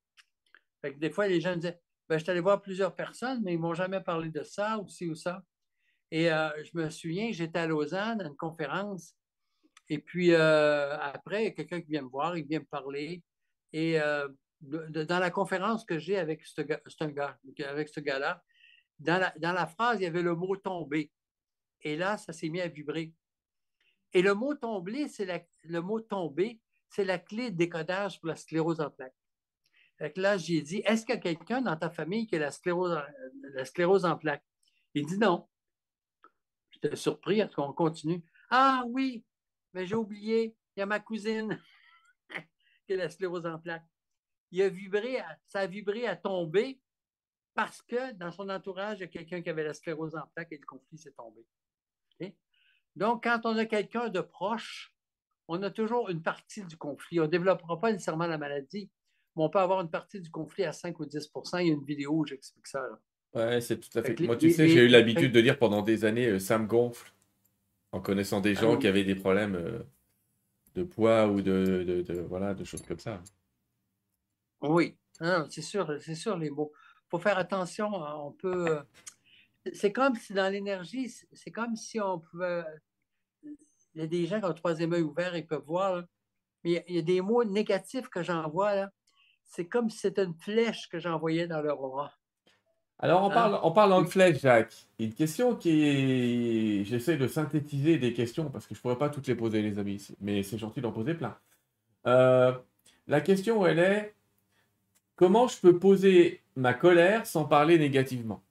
des 0.83 1.09
fois, 1.09 1.27
les 1.27 1.39
gens 1.39 1.51
me 1.51 1.55
disaient, 1.57 1.81
ben, 2.09 2.17
je 2.17 2.23
suis 2.23 2.31
allé 2.31 2.39
voir 2.39 2.61
plusieurs 2.61 2.95
personnes, 2.95 3.41
mais 3.43 3.53
ils 3.53 3.57
ne 3.57 3.61
m'ont 3.61 3.73
jamais 3.73 4.01
parlé 4.01 4.29
de 4.29 4.43
ça 4.43 4.77
ou 4.77 4.87
ci 4.87 5.07
ou 5.07 5.15
ça. 5.15 5.43
Et 6.11 6.31
euh, 6.31 6.49
je 6.63 6.77
me 6.77 6.89
souviens, 6.89 7.31
j'étais 7.31 7.59
à 7.59 7.67
Lausanne 7.67 8.21
à 8.21 8.25
une 8.25 8.35
conférence. 8.35 9.15
Et 9.89 9.99
puis 9.99 10.33
euh, 10.33 10.97
après, 10.97 11.53
quelqu'un 11.53 11.81
qui 11.81 11.91
vient 11.91 12.03
me 12.03 12.09
voir, 12.09 12.37
il 12.37 12.45
vient 12.45 12.59
me 12.59 12.65
parler. 12.65 13.23
Et 13.73 13.99
euh, 13.99 14.27
dans 14.61 15.19
la 15.19 15.31
conférence 15.31 15.85
que 15.85 15.99
j'ai 15.99 16.17
avec 16.17 16.45
ce, 16.45 16.61
gars-là, 16.61 18.43
dans 18.99 19.19
la, 19.19 19.53
la 19.53 19.67
phrase, 19.67 19.99
il 19.99 20.03
y 20.03 20.07
avait 20.07 20.21
le 20.21 20.35
mot 20.35 20.55
tomber. 20.55 21.11
Et 21.81 21.95
là, 21.95 22.17
ça 22.17 22.33
s'est 22.33 22.49
mis 22.49 22.61
à 22.61 22.67
vibrer. 22.67 23.13
Et 24.13 24.21
le 24.21 24.33
mot 24.33 24.55
tomber, 24.55 25.07
c'est 25.07 25.27
le 25.63 25.81
mot 25.81 25.99
tomber, 25.99 26.61
c'est 26.89 27.03
la 27.03 27.19
clé 27.19 27.51
de 27.51 27.57
décodage 27.57 28.19
pour 28.19 28.29
la 28.29 28.35
sclérose 28.37 28.79
en 28.79 28.89
plaques. 28.89 29.13
là, 30.15 30.37
j'ai 30.37 30.61
dit, 30.61 30.81
est-ce 30.85 31.05
qu'il 31.05 31.15
y 31.15 31.17
a 31.17 31.21
quelqu'un 31.21 31.61
dans 31.61 31.75
ta 31.75 31.89
famille 31.89 32.25
qui 32.25 32.37
a 32.37 32.39
la 32.39 32.51
sclérose, 32.51 32.97
la 33.53 33.65
sclérose 33.65 34.05
en 34.05 34.17
plaques? 34.17 34.45
Il 34.93 35.05
dit 35.05 35.17
non. 35.17 35.45
J'étais 36.85 36.97
surpris, 36.97 37.39
est-ce 37.39 37.55
qu'on 37.55 37.73
continue? 37.73 38.23
Ah 38.51 38.83
oui, 38.87 39.25
mais 39.73 39.87
j'ai 39.87 39.95
oublié, 39.95 40.55
il 40.75 40.79
y 40.79 40.83
a 40.83 40.85
ma 40.85 40.99
cousine 40.99 41.59
qui 42.85 42.93
a 42.93 42.97
la 42.97 43.09
sclérose 43.09 43.47
en 43.47 43.57
plaques. 43.57 43.87
Il 44.51 44.61
a 44.61 44.69
vibré, 44.69 45.17
ça 45.47 45.61
a 45.61 45.65
vibré 45.65 46.05
à 46.05 46.15
tomber 46.15 46.79
parce 47.55 47.81
que 47.81 48.11
dans 48.13 48.31
son 48.31 48.49
entourage, 48.49 48.99
il 48.99 49.01
y 49.01 49.05
a 49.05 49.07
quelqu'un 49.07 49.41
qui 49.41 49.49
avait 49.49 49.63
la 49.63 49.73
sclérose 49.73 50.15
en 50.15 50.27
plaques 50.35 50.51
et 50.51 50.59
le 50.59 50.65
conflit 50.67 50.99
s'est 50.99 51.13
tombé. 51.13 51.43
Donc, 52.95 53.23
quand 53.23 53.41
on 53.45 53.57
a 53.57 53.65
quelqu'un 53.65 54.09
de 54.09 54.21
proche, 54.21 54.95
on 55.47 55.63
a 55.63 55.71
toujours 55.71 56.09
une 56.09 56.21
partie 56.21 56.63
du 56.63 56.77
conflit. 56.77 57.19
On 57.19 57.23
ne 57.23 57.27
développera 57.27 57.81
pas 57.81 57.91
nécessairement 57.91 58.27
la 58.27 58.37
maladie, 58.37 58.91
mais 59.35 59.43
on 59.43 59.49
peut 59.49 59.59
avoir 59.59 59.81
une 59.81 59.89
partie 59.89 60.21
du 60.21 60.29
conflit 60.29 60.65
à 60.65 60.71
5 60.71 60.99
ou 60.99 61.05
10% 61.05 61.61
Il 61.61 61.67
y 61.67 61.71
a 61.71 61.73
une 61.73 61.83
vidéo 61.83 62.11
où 62.11 62.25
j'explique 62.27 62.67
ça. 62.67 62.87
Ouais, 63.35 63.59
c'est 63.59 63.77
tout 63.79 63.99
à 63.99 64.01
fait. 64.01 64.17
Moi, 64.21 64.37
tu 64.37 64.49
sais, 64.49 64.69
j'ai 64.69 64.85
eu 64.85 64.87
l'habitude 64.87 65.33
de 65.33 65.41
dire 65.41 65.59
pendant 65.59 65.81
des 65.81 66.05
années, 66.05 66.27
euh, 66.27 66.39
ça 66.39 66.57
me 66.57 66.65
gonfle, 66.65 67.13
en 67.91 67.99
connaissant 67.99 68.39
des 68.39 68.57
ah 68.57 68.61
gens 68.61 68.77
qui 68.77 68.87
avaient 68.87 69.03
des 69.03 69.15
problèmes 69.15 69.55
euh, 69.55 69.79
de 70.73 70.83
poids 70.83 71.27
ou 71.27 71.41
de, 71.41 72.03
de, 72.07 72.21
voilà, 72.21 72.53
de 72.53 72.63
choses 72.63 72.81
comme 72.83 72.99
ça. 72.99 73.21
Oui, 74.61 74.95
c'est 75.49 75.61
sûr, 75.61 75.97
c'est 75.99 76.15
sûr, 76.15 76.37
les 76.37 76.49
mots. 76.49 76.71
Il 76.73 77.09
faut 77.09 77.19
faire 77.19 77.37
attention, 77.37 77.93
hein, 78.03 78.15
on 78.17 78.31
peut. 78.31 78.69
Euh, 78.69 78.81
c'est 79.73 79.91
comme 79.91 80.15
si 80.15 80.33
dans 80.33 80.51
l'énergie, 80.51 81.13
c'est 81.33 81.51
comme 81.51 81.75
si 81.75 81.99
on 81.99 82.19
pouvait. 82.19 82.63
Il 83.43 84.01
y 84.01 84.03
a 84.03 84.07
des 84.07 84.25
gens 84.25 84.39
qui 84.39 84.45
ont 84.45 84.49
le 84.49 84.55
troisième 84.55 84.93
œil 84.93 85.01
ouvert, 85.01 85.35
ils 85.35 85.45
peuvent 85.45 85.63
voir, 85.65 86.03
mais 86.63 86.83
il 86.87 86.95
y 86.95 86.99
a 86.99 87.01
des 87.01 87.21
mots 87.21 87.43
négatifs 87.43 88.07
que 88.07 88.23
j'envoie, 88.23 88.75
là. 88.75 88.91
C'est 89.43 89.67
comme 89.67 89.89
si 89.89 89.99
c'était 89.99 90.23
une 90.23 90.33
flèche 90.33 90.87
que 90.89 90.99
j'envoyais 90.99 91.47
dans 91.47 91.61
leur 91.61 91.81
aura. 91.81 92.11
Alors, 92.99 93.23
on 93.23 93.29
parle, 93.29 93.59
on 93.61 93.71
parle 93.71 93.93
en 93.93 94.05
flèche, 94.05 94.39
Jacques. 94.39 94.87
Une 94.99 95.13
question 95.13 95.55
qui 95.55 95.83
est. 95.83 96.83
J'essaie 96.85 97.17
de 97.17 97.27
synthétiser 97.27 97.97
des 97.97 98.13
questions 98.13 98.49
parce 98.49 98.67
que 98.67 98.73
je 98.73 98.79
ne 98.79 98.81
pourrais 98.81 98.97
pas 98.97 99.09
toutes 99.09 99.27
les 99.27 99.35
poser, 99.35 99.61
les 99.61 99.79
amis, 99.79 100.07
mais 100.21 100.43
c'est 100.43 100.57
gentil 100.57 100.81
d'en 100.81 100.91
poser 100.91 101.13
plein. 101.13 101.37
Euh, 102.07 102.53
la 103.07 103.21
question, 103.21 103.65
elle 103.65 103.79
est 103.79 104.15
comment 105.15 105.47
je 105.47 105.59
peux 105.59 105.77
poser 105.77 106.41
ma 106.55 106.73
colère 106.73 107.25
sans 107.25 107.45
parler 107.45 107.77
négativement? 107.77 108.43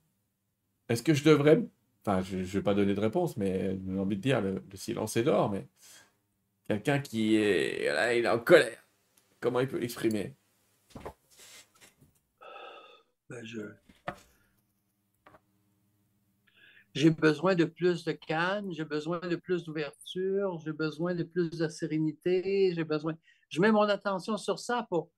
Est-ce 0.88 1.02
que 1.02 1.14
je 1.14 1.24
devrais. 1.24 1.62
Enfin, 2.06 2.20
je 2.20 2.36
ne 2.36 2.42
vais 2.42 2.62
pas 2.62 2.74
donner 2.74 2.94
de 2.94 3.00
réponse, 3.00 3.38
mais 3.38 3.78
j'ai 3.86 3.98
envie 3.98 4.16
de 4.16 4.20
dire 4.20 4.42
le, 4.42 4.62
silence 4.74 5.16
est 5.16 5.22
d'or, 5.22 5.50
mais 5.50 5.66
quelqu'un 6.68 6.98
qui 6.98 7.36
est. 7.36 7.86
Là, 7.86 8.14
il 8.14 8.26
est 8.26 8.28
en 8.28 8.38
colère. 8.38 8.84
Comment 9.40 9.60
il 9.60 9.68
peut 9.68 9.78
l'exprimer? 9.78 10.34
Ben, 13.30 13.42
je... 13.42 13.60
J'ai 16.94 17.10
besoin 17.10 17.56
de 17.56 17.64
plus 17.64 18.04
de 18.04 18.12
calme, 18.12 18.72
j'ai 18.72 18.84
besoin 18.84 19.18
de 19.18 19.36
plus 19.36 19.64
d'ouverture, 19.64 20.58
j'ai 20.60 20.72
besoin 20.72 21.14
de 21.14 21.24
plus 21.24 21.50
de 21.50 21.68
sérénité, 21.68 22.72
j'ai 22.74 22.84
besoin. 22.84 23.14
Je 23.48 23.60
mets 23.60 23.72
mon 23.72 23.82
attention 23.82 24.36
sur 24.36 24.58
ça 24.60 24.86
pour. 24.88 25.10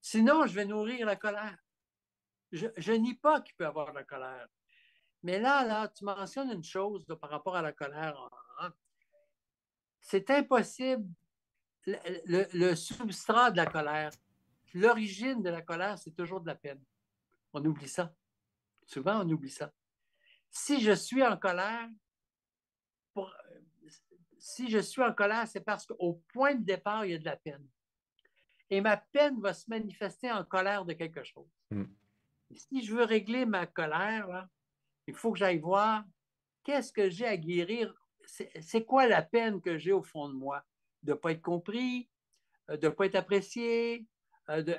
Sinon, 0.00 0.46
je 0.46 0.54
vais 0.54 0.66
nourrir 0.66 1.06
la 1.06 1.16
colère. 1.16 1.56
Je, 2.50 2.66
je 2.76 2.92
nie 2.92 3.14
pas 3.14 3.40
qu'il 3.40 3.54
peut 3.54 3.64
y 3.64 3.66
avoir 3.66 3.90
de 3.90 3.96
la 3.96 4.04
colère. 4.04 4.46
Mais 5.22 5.38
là, 5.38 5.64
là, 5.64 5.88
tu 5.88 6.04
mentionnes 6.04 6.50
une 6.50 6.64
chose 6.64 7.06
par 7.20 7.30
rapport 7.30 7.56
à 7.56 7.62
la 7.62 7.72
colère. 7.72 8.16
Hein. 8.60 8.72
C'est 10.00 10.28
impossible. 10.30 11.08
le, 11.86 12.74
substrat 12.74 13.50
de 13.52 13.56
la 13.56 13.66
colère, 13.66 14.10
l'origine 14.74 15.42
de 15.42 15.50
la 15.50 15.62
colère, 15.62 15.98
c'est 15.98 16.14
toujours 16.14 16.40
de 16.40 16.46
la 16.46 16.56
peine. 16.56 16.82
On 17.52 17.64
oublie 17.64 17.88
ça. 17.88 18.12
Souvent, 18.84 19.24
on 19.24 19.30
oublie 19.30 19.50
ça. 19.50 19.72
Si 20.52 20.80
je 20.82 20.92
suis 20.92 21.24
en 21.24 21.36
colère, 21.36 21.88
pour, 23.14 23.34
si 24.38 24.70
je 24.70 24.78
suis 24.78 25.02
en 25.02 25.12
colère, 25.12 25.48
c'est 25.48 25.62
parce 25.62 25.86
qu'au 25.86 26.22
point 26.32 26.54
de 26.54 26.64
départ, 26.64 27.06
il 27.06 27.12
y 27.12 27.14
a 27.14 27.18
de 27.18 27.24
la 27.24 27.36
peine. 27.36 27.66
Et 28.68 28.80
ma 28.80 28.96
peine 28.96 29.40
va 29.40 29.54
se 29.54 29.68
manifester 29.68 30.30
en 30.30 30.44
colère 30.44 30.84
de 30.84 30.92
quelque 30.92 31.24
chose. 31.24 31.48
Hmm. 31.70 31.84
Si 32.54 32.84
je 32.84 32.94
veux 32.94 33.04
régler 33.04 33.46
ma 33.46 33.66
colère, 33.66 34.46
il 35.06 35.14
faut 35.14 35.32
que 35.32 35.38
j'aille 35.38 35.58
voir 35.58 36.04
qu'est-ce 36.64 36.92
que 36.92 37.08
j'ai 37.08 37.26
à 37.26 37.36
guérir. 37.36 37.94
C'est 38.26 38.84
quoi 38.84 39.06
la 39.06 39.22
peine 39.22 39.60
que 39.60 39.78
j'ai 39.78 39.92
au 39.92 40.02
fond 40.02 40.28
de 40.28 40.34
moi? 40.34 40.62
De 41.02 41.12
ne 41.12 41.16
pas 41.16 41.32
être 41.32 41.42
compris, 41.42 42.08
euh, 42.70 42.76
de 42.76 42.88
ne 42.88 42.92
pas 42.92 43.06
être 43.06 43.16
apprécié. 43.16 44.06
Euh, 44.50 44.62
de... 44.62 44.76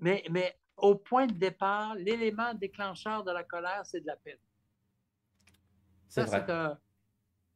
Mais, 0.00 0.24
mais 0.30 0.58
au 0.76 0.94
point 0.94 1.26
de 1.26 1.34
départ, 1.34 1.94
l'élément 1.96 2.54
déclencheur 2.54 3.24
de 3.24 3.32
la 3.32 3.44
colère, 3.44 3.84
c'est 3.84 4.00
de 4.00 4.06
la 4.06 4.16
peine. 4.16 4.38
Ça, 6.08 6.26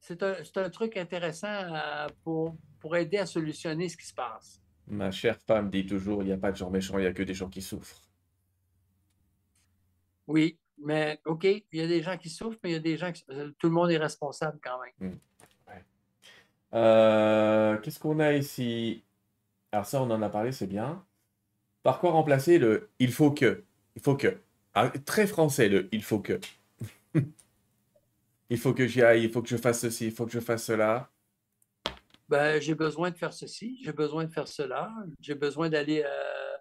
c'est 0.00 0.22
un, 0.22 0.34
un, 0.62 0.70
truc 0.70 0.96
intéressant 0.96 1.48
euh, 1.48 2.06
pour, 2.24 2.56
pour 2.78 2.96
aider 2.96 3.18
à 3.18 3.26
solutionner 3.26 3.88
ce 3.88 3.96
qui 3.96 4.06
se 4.06 4.14
passe. 4.14 4.60
Ma 4.86 5.10
chère 5.10 5.38
femme 5.40 5.70
dit 5.70 5.86
toujours, 5.86 6.22
il 6.22 6.26
n'y 6.26 6.32
a 6.32 6.38
pas 6.38 6.50
de 6.50 6.56
gens 6.56 6.70
méchants, 6.70 6.98
il 6.98 7.02
n'y 7.02 7.06
a 7.06 7.12
que 7.12 7.22
des 7.22 7.34
gens 7.34 7.48
qui 7.48 7.62
souffrent. 7.62 8.02
Oui, 10.26 10.58
mais 10.78 11.20
OK, 11.24 11.44
il 11.44 11.64
y 11.72 11.80
a 11.80 11.86
des 11.86 12.02
gens 12.02 12.16
qui 12.16 12.30
souffrent, 12.30 12.58
mais 12.62 12.70
il 12.70 12.72
y 12.72 12.76
a 12.76 12.80
des 12.80 12.96
gens 12.96 13.12
qui... 13.12 13.24
Tout 13.58 13.66
le 13.68 13.72
monde 13.72 13.90
est 13.90 13.98
responsable 13.98 14.58
quand 14.62 14.78
même. 14.80 15.10
Hmm. 15.12 15.18
Euh, 16.74 17.76
qu'est-ce 17.78 17.98
qu'on 17.98 18.20
a 18.20 18.32
ici? 18.34 19.02
Alors 19.72 19.86
ça, 19.86 20.02
on 20.02 20.10
en 20.10 20.22
a 20.22 20.28
parlé, 20.28 20.52
c'est 20.52 20.66
bien. 20.66 21.04
Par 21.82 22.00
quoi 22.00 22.12
remplacer 22.12 22.58
le 22.58 22.90
il 22.98 23.12
faut 23.12 23.30
que? 23.30 23.64
Il 23.96 24.02
faut 24.02 24.16
que. 24.16 24.38
Ah, 24.74 24.90
très 25.04 25.26
français, 25.26 25.68
le 25.68 25.88
il 25.92 26.02
faut 26.02 26.20
que. 26.20 26.38
il 28.50 28.58
faut 28.58 28.74
que 28.74 28.86
j'y 28.86 29.00
aille, 29.00 29.24
il 29.24 29.30
faut 29.30 29.40
que 29.40 29.48
je 29.48 29.56
fasse 29.56 29.80
ceci, 29.80 30.06
il 30.06 30.12
faut 30.12 30.26
que 30.26 30.32
je 30.32 30.40
fasse 30.40 30.64
cela. 30.64 31.10
Ben, 32.28 32.60
j'ai 32.60 32.74
besoin 32.74 33.10
de 33.10 33.16
faire 33.16 33.32
ceci, 33.32 33.80
j'ai 33.82 33.92
besoin 33.92 34.24
de 34.24 34.30
faire 34.30 34.46
cela, 34.46 34.92
j'ai 35.20 35.34
besoin 35.34 35.68
d'aller 35.68 36.02
euh, 36.04 36.56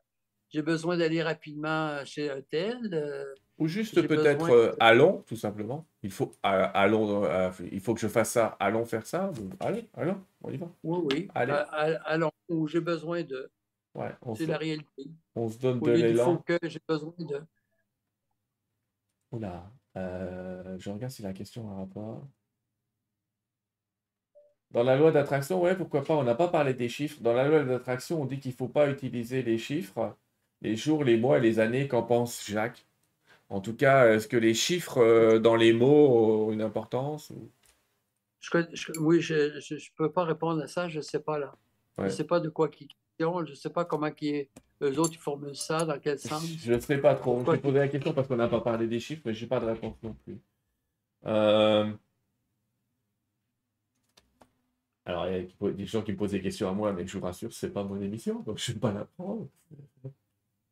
j'ai 0.49 0.61
besoin 0.61 0.97
d'aller 0.97 1.21
rapidement 1.21 2.03
chez 2.05 2.29
un 2.29 2.41
tel. 2.41 2.91
Euh, 2.93 3.25
Ou 3.57 3.67
juste 3.67 4.07
peut-être 4.07 4.49
euh, 4.49 4.71
allons, 4.79 5.23
tout 5.27 5.35
simplement. 5.35 5.87
Il 6.01 6.11
faut, 6.11 6.31
allons, 6.43 7.27
il 7.71 7.79
faut 7.81 7.93
que 7.93 7.99
je 7.99 8.07
fasse 8.07 8.31
ça, 8.31 8.57
allons 8.59 8.85
faire 8.85 9.05
ça. 9.05 9.31
Allez, 9.59 9.87
allons, 9.93 10.23
on 10.41 10.51
y 10.51 10.57
va. 10.57 10.71
Oui, 10.83 10.99
oui. 11.11 11.27
Allez. 11.35 11.53
allons, 12.05 12.31
ou 12.49 12.67
j'ai 12.67 12.81
besoin 12.81 13.23
de. 13.23 13.51
Ouais, 13.95 14.15
c'est 14.35 14.45
la 14.45 14.57
réalité. 14.57 15.11
On 15.35 15.49
se 15.49 15.57
donne 15.57 15.79
de 15.79 15.91
l'élan. 15.91 16.31
Il 16.31 16.35
faut 16.37 16.43
que 16.43 16.57
j'ai 16.63 16.81
besoin 16.87 17.13
de. 17.19 17.41
Oula, 19.31 19.71
euh, 19.97 20.77
je 20.79 20.89
regarde 20.89 21.11
si 21.11 21.21
la 21.21 21.33
question 21.33 21.69
a 21.71 21.75
rapport. 21.75 22.27
Dans 24.71 24.83
la 24.83 24.95
loi 24.95 25.11
d'attraction, 25.11 25.61
ouais, 25.61 25.75
pourquoi 25.75 26.03
pas, 26.03 26.15
on 26.15 26.23
n'a 26.23 26.35
pas 26.35 26.47
parlé 26.47 26.73
des 26.73 26.89
chiffres. 26.89 27.21
Dans 27.21 27.33
la 27.33 27.47
loi 27.47 27.63
d'attraction, 27.63 28.21
on 28.21 28.25
dit 28.25 28.39
qu'il 28.39 28.51
ne 28.51 28.57
faut 28.57 28.67
pas 28.67 28.89
utiliser 28.89 29.41
les 29.41 29.57
chiffres, 29.57 30.15
les 30.61 30.75
jours, 30.75 31.03
les 31.03 31.17
mois 31.17 31.39
et 31.39 31.41
les 31.41 31.59
années. 31.59 31.87
Qu'en 31.87 32.03
pense 32.03 32.45
Jacques 32.45 32.85
En 33.49 33.61
tout 33.61 33.75
cas, 33.75 34.13
est-ce 34.13 34.27
que 34.27 34.37
les 34.37 34.53
chiffres 34.53 34.99
euh, 34.99 35.39
dans 35.39 35.55
les 35.55 35.73
mots 35.73 36.47
ont 36.47 36.51
une 36.51 36.61
importance 36.61 37.33
Oui, 38.99 39.21
je 39.21 39.33
ne 39.73 39.95
peux 39.95 40.11
pas 40.11 40.23
répondre 40.23 40.61
à 40.61 40.67
ça, 40.67 40.87
je 40.87 40.97
ne 40.97 41.03
sais 41.03 41.19
pas 41.19 41.39
là. 41.39 41.55
Je 41.97 42.03
ne 42.03 42.09
sais 42.09 42.23
pas 42.23 42.39
de 42.39 42.49
quoi 42.49 42.69
qui 42.69 42.87
je 43.19 43.51
ne 43.51 43.55
sais 43.55 43.69
pas 43.69 43.85
comment 43.85 44.11
qui 44.11 44.47
eux 44.81 44.99
autres 44.99 45.13
ils 45.13 45.19
formulent 45.19 45.55
ça, 45.55 45.85
dans 45.85 45.99
quel 45.99 46.19
sens. 46.19 46.45
Je 46.45 46.73
ne 46.73 46.79
sais 46.79 46.97
pas 46.97 47.15
trop. 47.15 47.43
je 47.45 47.51
vais 47.51 47.57
poser 47.57 47.79
la 47.79 47.87
question 47.87 48.13
parce 48.13 48.27
qu'on 48.27 48.37
n'a 48.37 48.47
pas 48.47 48.61
parlé 48.61 48.87
des 48.87 48.99
chiffres, 48.99 49.21
mais 49.25 49.33
je 49.33 49.43
n'ai 49.43 49.49
pas 49.49 49.59
de 49.59 49.65
réponse 49.65 49.95
non 50.03 50.13
plus. 50.13 50.39
Euh, 51.25 51.91
alors, 55.05 55.27
il 55.27 55.49
y 55.49 55.65
a 55.65 55.71
des 55.71 55.85
gens 55.85 56.01
qui 56.01 56.11
me 56.13 56.17
posent 56.17 56.31
des 56.31 56.41
questions 56.41 56.69
à 56.69 56.73
moi, 56.73 56.93
mais 56.93 57.05
je 57.05 57.17
vous 57.17 57.23
rassure, 57.23 57.51
ce 57.51 57.65
n'est 57.65 57.71
pas 57.71 57.83
mon 57.83 57.99
émission, 58.01 58.39
donc 58.41 58.57
je 58.57 58.71
ne 58.71 58.75
vais 58.75 58.79
pas 58.79 58.93
la 58.93 59.05
prendre. 59.05 59.49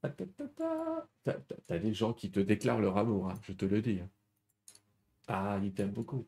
Tu 0.03 1.73
as 1.73 1.79
des 1.79 1.93
gens 1.93 2.13
qui 2.13 2.31
te 2.31 2.39
déclarent 2.39 2.79
leur 2.79 2.97
amour, 2.97 3.29
hein, 3.29 3.33
je 3.41 3.51
te 3.51 3.65
le 3.65 3.81
dis. 3.81 3.99
Hein. 3.99 4.09
Ah, 5.27 5.59
ils 5.61 5.73
t'aiment 5.73 5.91
beaucoup. 5.91 6.25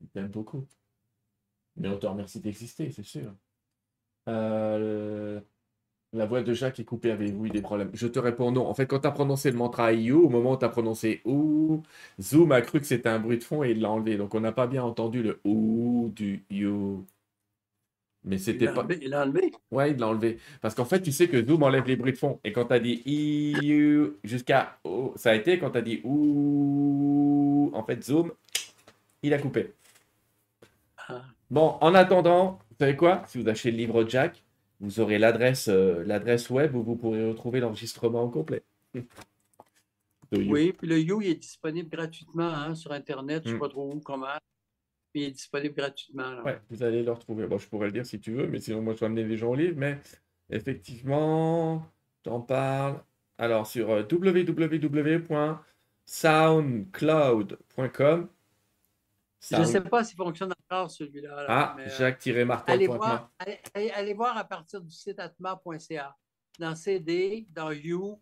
Ils 0.00 0.08
t'aiment 0.08 0.28
beaucoup. 0.28 0.66
Mais 1.76 1.88
on 1.88 1.98
te 1.98 2.06
remercie 2.06 2.40
d'exister, 2.40 2.90
c'est 2.90 3.02
sûr. 3.02 3.34
Euh, 4.28 5.40
la 6.12 6.26
voix 6.26 6.42
de 6.42 6.52
Jacques 6.52 6.78
est 6.80 6.84
coupée. 6.84 7.10
Avez-vous 7.10 7.46
eu 7.46 7.50
des 7.50 7.62
problèmes? 7.62 7.90
Je 7.94 8.06
te 8.06 8.18
réponds 8.18 8.52
non. 8.52 8.66
En 8.66 8.74
fait, 8.74 8.86
quand 8.86 9.00
tu 9.00 9.06
as 9.06 9.12
prononcé 9.12 9.50
le 9.50 9.56
mantra 9.56 9.92
You, 9.92 10.26
au 10.26 10.28
moment 10.28 10.52
où 10.52 10.56
tu 10.58 10.64
as 10.64 10.68
prononcé 10.68 11.22
OU, 11.24 11.82
Zoom 12.20 12.52
a 12.52 12.60
cru 12.60 12.80
que 12.80 12.86
c'était 12.86 13.08
un 13.08 13.18
bruit 13.18 13.38
de 13.38 13.44
fond 13.44 13.64
et 13.64 13.70
il 13.70 13.80
l'a 13.80 13.90
enlevé. 13.90 14.16
Donc, 14.16 14.34
on 14.34 14.40
n'a 14.40 14.52
pas 14.52 14.66
bien 14.66 14.82
entendu 14.82 15.22
le 15.22 15.40
OU 15.44 16.12
du 16.14 16.44
You. 16.50 17.06
Mais 18.24 18.38
c'était 18.38 18.72
pas. 18.72 18.86
il 19.00 19.10
l'a 19.10 19.22
enlevé? 19.22 19.52
Ouais, 19.70 19.90
il 19.90 19.96
l'a 19.96 20.08
enlevé. 20.08 20.38
Parce 20.60 20.74
qu'en 20.74 20.84
fait, 20.84 21.00
tu 21.00 21.10
sais 21.10 21.28
que 21.28 21.44
Zoom 21.44 21.62
enlève 21.62 21.86
les 21.86 21.96
bruits 21.96 22.12
de 22.12 22.18
fond. 22.18 22.38
Et 22.44 22.52
quand 22.52 22.66
tu 22.66 22.74
as 22.74 22.78
dit 22.78 23.02
You 23.06 24.16
jusqu'à 24.22 24.78
O, 24.84 25.12
ça 25.16 25.30
a 25.30 25.34
été 25.34 25.58
quand 25.58 25.70
tu 25.70 25.78
as 25.78 25.82
dit 25.82 26.00
OU. 26.04 27.70
En 27.74 27.82
fait, 27.84 28.02
Zoom, 28.04 28.32
il 29.22 29.34
a 29.34 29.38
coupé. 29.38 29.72
Ah. 31.08 31.22
Bon, 31.50 31.76
en 31.80 31.94
attendant, 31.94 32.60
savez 32.82 32.96
quoi 32.96 33.22
Si 33.26 33.40
vous 33.40 33.48
achetez 33.48 33.70
le 33.70 33.76
livre 33.76 34.08
Jack, 34.08 34.42
vous 34.80 34.98
aurez 34.98 35.18
l'adresse 35.18 35.68
euh, 35.68 36.02
l'adresse 36.04 36.50
web 36.50 36.74
où 36.74 36.82
vous 36.82 36.96
pourrez 36.96 37.28
retrouver 37.28 37.60
l'enregistrement 37.60 38.28
complet. 38.28 38.64
oui, 40.32 40.72
puis 40.72 40.88
le 40.88 40.98
You 40.98 41.22
est 41.22 41.36
disponible 41.36 41.88
gratuitement 41.88 42.48
hein, 42.48 42.74
sur 42.74 42.90
Internet, 42.92 43.42
je 43.44 43.50
ne 43.50 43.52
sais 43.52 43.56
mm. 43.56 43.60
pas 43.60 43.68
trop 43.68 43.92
où, 43.92 44.00
comment. 44.00 44.26
Il 45.14 45.24
est 45.24 45.30
disponible 45.30 45.74
gratuitement. 45.74 46.42
Vous 46.70 46.82
allez 46.82 47.02
le 47.02 47.12
retrouver. 47.12 47.46
Bon, 47.46 47.58
je 47.58 47.68
pourrais 47.68 47.86
le 47.86 47.92
dire 47.92 48.06
si 48.06 48.18
tu 48.18 48.32
veux, 48.32 48.48
mais 48.48 48.58
sinon, 48.60 48.80
moi, 48.80 48.94
je 48.94 49.00
vais 49.00 49.06
amener 49.06 49.24
les 49.24 49.36
gens 49.36 49.50
au 49.50 49.54
livre. 49.54 49.74
Mais 49.76 49.98
effectivement, 50.50 51.86
t'en 52.22 52.40
parles. 52.40 52.98
Alors, 53.36 53.66
sur 53.66 53.90
euh, 53.90 54.02
je 59.50 59.56
ne 59.56 59.64
sais 59.64 59.80
pas 59.80 60.04
s'il 60.04 60.16
fonctionne 60.16 60.52
encore 60.64 60.90
celui-là. 60.90 61.44
Ah, 61.48 61.76
euh, 61.78 61.88
Jacques-Martin. 61.98 62.72
Allez 62.72 62.86
voir, 62.86 63.32
allez, 63.94 64.14
voir 64.14 64.36
à 64.36 64.44
partir 64.44 64.80
du 64.80 64.90
site 64.90 65.18
atma.ca. 65.18 66.16
Dans 66.58 66.74
CD, 66.74 67.46
dans 67.50 67.70
You, 67.72 68.20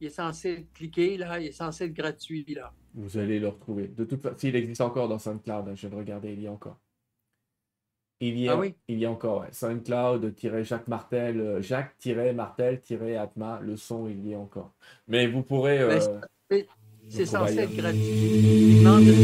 il 0.00 0.06
est 0.08 0.10
censé 0.10 0.66
cliquer, 0.74 1.16
là, 1.18 1.38
il 1.38 1.48
est 1.48 1.52
censé 1.52 1.84
être 1.84 1.92
gratuit, 1.92 2.44
là. 2.54 2.72
Vous 2.94 3.18
allez 3.18 3.38
le 3.38 3.48
retrouver. 3.48 3.88
De 3.88 4.04
toute 4.04 4.22
façon, 4.22 4.48
il 4.48 4.56
existe 4.56 4.80
encore 4.80 5.08
dans 5.08 5.18
SoundCloud, 5.18 5.68
hein, 5.68 5.74
je 5.74 5.82
viens 5.82 5.90
de 5.90 5.96
regarder, 5.96 6.32
il 6.32 6.42
y 6.42 6.46
a 6.46 6.52
encore. 6.52 6.80
Il 8.22 8.38
y 8.38 8.48
a, 8.48 8.52
ah 8.52 8.56
oui? 8.58 8.74
il 8.88 8.98
y 8.98 9.06
a 9.06 9.10
encore, 9.10 9.42
ouais. 9.42 9.52
SoundCloud-Jacques 9.52 10.88
Martel, 10.88 11.40
euh, 11.40 11.62
Jacques-Martel-Atma, 11.62 13.60
le 13.62 13.76
son, 13.76 14.08
il 14.08 14.26
y 14.26 14.32
est 14.32 14.36
encore. 14.36 14.74
Mais 15.06 15.26
vous 15.26 15.42
pourrez. 15.42 15.80
Euh, 15.80 16.00
c'est 17.10 17.26
censé 17.26 17.58
être 17.58 17.74
gratuit. 17.74 18.80
Non, 18.82 18.98
c'est 19.04 19.20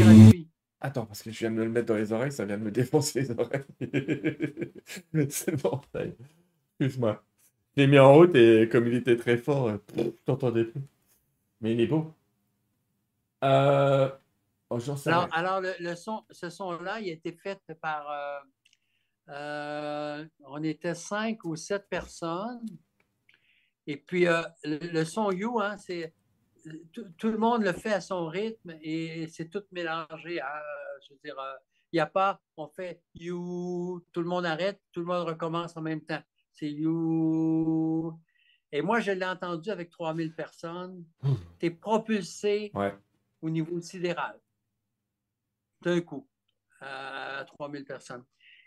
gratuit. 0.00 0.48
Attends, 0.80 1.06
parce 1.06 1.22
que 1.22 1.30
je 1.32 1.38
viens 1.40 1.50
de 1.50 1.56
me 1.56 1.64
le 1.64 1.70
mettre 1.70 1.86
dans 1.86 1.96
les 1.96 2.12
oreilles, 2.12 2.30
ça 2.30 2.44
vient 2.44 2.58
de 2.58 2.62
me 2.62 2.70
défoncer 2.70 3.22
les 3.22 3.30
oreilles. 3.32 3.64
c'est 5.30 5.60
bon, 5.60 5.80
ça 5.92 6.04
y 6.04 6.08
est. 6.08 6.16
Excuse-moi. 6.78 7.22
Je 7.76 7.82
l'ai 7.82 7.88
mis 7.88 7.98
en 7.98 8.14
route 8.14 8.34
et 8.36 8.68
comme 8.70 8.86
il 8.86 8.94
était 8.94 9.16
très 9.16 9.38
fort, 9.38 9.72
je 9.96 10.02
t'entendais 10.24 10.64
plus. 10.64 10.82
Mais 11.60 11.72
il 11.72 11.80
est 11.80 11.86
beau. 11.86 12.14
Euh... 13.44 14.08
Oh, 14.70 14.78
alors, 15.06 15.28
alors 15.32 15.62
le, 15.62 15.94
son, 15.94 16.24
ce 16.30 16.50
son-là, 16.50 17.00
il 17.00 17.08
a 17.08 17.12
été 17.12 17.32
fait 17.32 17.58
par. 17.80 18.10
Euh, 18.10 18.38
euh, 19.30 20.26
on 20.44 20.62
était 20.62 20.94
cinq 20.94 21.44
ou 21.44 21.56
sept 21.56 21.88
personnes 21.88 22.60
Et 23.88 23.96
puis, 23.96 24.26
le, 24.64 25.04
son 25.04 25.32
You, 25.32 25.60
hein, 25.60 25.78
c'est 25.78 26.12
tout, 26.92 27.30
le 27.30 27.38
monde 27.38 27.62
le 27.62 27.72
fait 27.72 27.94
à 27.94 28.02
son 28.02 28.26
rythme 28.26 28.76
et 28.82 29.26
c'est 29.28 29.48
tout 29.48 29.62
mélangé. 29.72 30.40
je 31.08 31.14
veux 31.14 31.20
dire, 31.24 31.36
il 31.90 31.96
n'y 31.96 32.00
a 32.00 32.06
pas, 32.06 32.38
on 32.58 32.68
fait 32.68 33.02
You, 33.14 34.04
tout 34.12 34.20
le 34.20 34.28
monde 34.28 34.44
arrête, 34.44 34.78
tout 34.92 35.00
le 35.00 35.06
monde 35.06 35.26
recommence 35.26 35.74
en 35.74 35.80
même 35.80 36.02
temps. 36.02 36.22
C'est 36.52 36.70
You. 36.70 38.12
Et 38.70 38.82
moi, 38.82 39.00
je 39.00 39.12
l'ai 39.12 39.24
entendu 39.24 39.70
avec 39.70 39.88
3000 39.88 40.34
personnes. 40.34 41.06
Tu 41.58 41.66
es 41.66 41.70
propulsé 41.70 42.70
au 43.40 43.48
niveau 43.48 43.80
sidéral. 43.80 44.38
D'un 45.80 46.02
coup, 46.02 46.28
à 46.82 47.42
3000 47.46 47.86
personnes. 47.86 48.24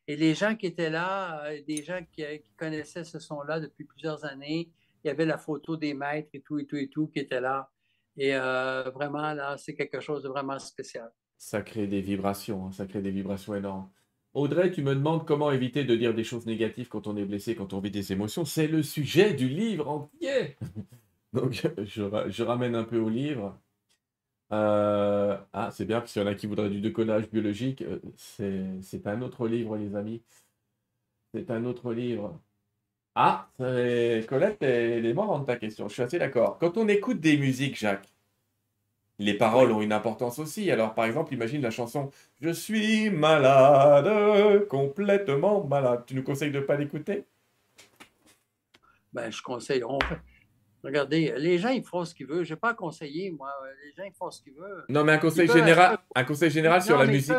Et 0.08 0.16
les 0.16 0.34
gens 0.34 0.56
qui 0.56 0.66
étaient 0.66 0.90
là, 0.90 1.46
euh, 1.46 1.62
des 1.68 1.84
gens 1.84 2.04
qui, 2.12 2.24
connaissaient 2.58 3.04
ce 3.04 3.20
son-là 3.20 3.60
depuis 3.60 3.86
plusieurs 3.86 4.26
années, 4.26 4.72
il 5.04 5.08
y 5.08 5.12
avait 5.12 5.26
la 5.26 5.38
photo 5.38 5.78
des 5.78 5.94
maîtres 5.94 6.30
et 6.34 6.42
tout, 6.42 6.60
et 6.60 6.66
tout, 6.66 6.78
et 6.78 6.90
tout 6.90 7.08
qui 7.08 7.20
étaient 7.20 7.42
là. 7.42 7.70
Et 8.18 8.36
euh, 8.36 8.90
vraiment, 8.92 9.34
là, 9.34 9.58
c'est 9.58 9.76
quelque 9.76 10.00
chose 10.00 10.24
de 10.24 10.30
vraiment 10.30 10.60
spécial. 10.60 11.12
Ça 11.38 11.62
crée 11.62 11.88
des 11.88 12.02
vibrations, 12.02 12.68
hein. 12.68 12.72
ça 12.72 12.86
crée 12.86 13.02
des 13.02 13.12
vibrations 13.12 13.56
énormes. 13.56 13.90
Audrey, 14.34 14.72
tu 14.72 14.82
me 14.82 14.96
demandes 14.96 15.26
comment 15.26 15.52
éviter 15.52 15.84
de 15.84 15.96
dire 15.96 16.14
des 16.14 16.24
choses 16.24 16.46
négatives 16.46 16.88
quand 16.88 17.08
on 17.08 17.18
est 17.18 17.26
blessé, 17.26 17.56
quand 17.56 17.74
on 17.74 17.80
vit 17.80 17.92
des 17.92 18.14
émotions. 18.14 18.46
C'est 18.46 18.68
le 18.68 18.82
sujet 18.82 19.34
du 19.34 19.50
livre 19.50 19.90
entier. 19.90 20.58
Donc, 21.34 21.68
je, 21.78 22.44
ramène 22.44 22.76
un 22.76 22.84
peu 22.84 22.98
au 22.98 23.10
livre. 23.10 23.60
Euh, 24.54 25.38
ah, 25.54 25.72
c'est 25.72 25.86
bien, 25.86 26.00
parce 26.00 26.14
qu'il 26.14 26.22
y 26.22 26.26
en 26.26 26.28
a 26.28 26.36
qui 26.36 26.48
voudraient 26.48 26.70
du 26.70 26.82
décollage 26.82 27.30
biologique. 27.30 27.82
Euh, 27.82 28.00
c'est 28.84 29.08
un 29.08 29.22
autre 29.22 29.48
livre, 29.48 29.78
les 29.78 29.96
amis. 29.96 30.24
C'est 31.34 31.52
un 31.52 31.66
autre 31.66 31.94
livre. 31.94 32.40
Ah, 33.16 33.50
Colette, 33.58 34.64
elle 34.64 35.06
est 35.06 35.14
marrante 35.14 35.46
ta 35.46 35.58
question. 35.58 35.88
Je 35.88 35.94
suis 35.94 36.04
assez 36.04 36.20
d'accord. 36.20 36.58
Quand 36.60 36.78
on 36.78 36.88
écoute 36.88 37.20
des 37.20 37.38
musiques, 37.38 37.78
Jacques, 37.78 38.08
les 39.20 39.34
paroles 39.34 39.72
ont 39.72 39.82
une 39.82 39.94
importance 39.94 40.40
aussi. 40.40 40.72
Alors, 40.72 40.96
par 40.96 41.06
exemple, 41.06 41.34
imagine 41.34 41.62
la 41.62 41.72
chanson 41.72 42.10
Je 42.40 42.50
suis 42.50 43.10
malade, 43.10 44.68
complètement 44.68 45.64
malade. 45.66 46.04
Tu 46.08 46.16
nous 46.16 46.24
conseilles 46.24 46.52
de 46.52 46.60
ne 46.60 46.64
pas 46.64 46.78
l'écouter? 46.78 47.26
Ben, 49.14 49.30
je 49.30 49.42
conseille. 49.42 49.84
Regardez, 50.84 51.34
les 51.38 51.60
gens, 51.60 51.70
ils 51.70 51.84
font 51.84 52.06
ce 52.06 52.16
qu'ils 52.16 52.26
veulent. 52.26 52.46
Je 52.46 52.54
n'ai 52.54 52.60
pas 52.60 52.74
conseillé, 52.74 53.30
moi. 53.30 53.52
Les 53.84 53.92
gens, 53.92 54.04
ils 54.08 54.14
font 54.14 54.32
ce 54.32 54.42
qu'ils 54.42 54.54
veulent. 54.54 54.86
Non, 54.90 55.04
mais 55.04 55.12
un 55.12 55.18
conseil 55.18 55.48
général, 55.48 56.00
un 56.16 56.24
conseil 56.24 56.50
général 56.50 56.82
sur 56.82 56.98
la 56.98 57.06
musique. 57.06 57.36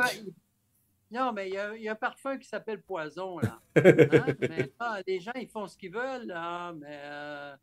Non, 1.13 1.33
mais 1.33 1.49
il 1.49 1.55
y, 1.55 1.89
a, 1.89 1.93
un 1.93 1.95
parfum 1.95 2.39
qui 2.39 2.49
s'appelle 2.49 2.83
Poison, 2.83 3.39
là. 3.39 3.61
Hein? 4.81 5.01
les 5.07 5.21
gens, 5.21 5.33
ils 5.37 5.49
font 5.49 5.67
ce 5.67 5.77
qu'ils 5.77 5.93
veulent, 5.93 6.27
là. 6.27 6.73
Mais 6.73 7.01
euh, 7.05 7.55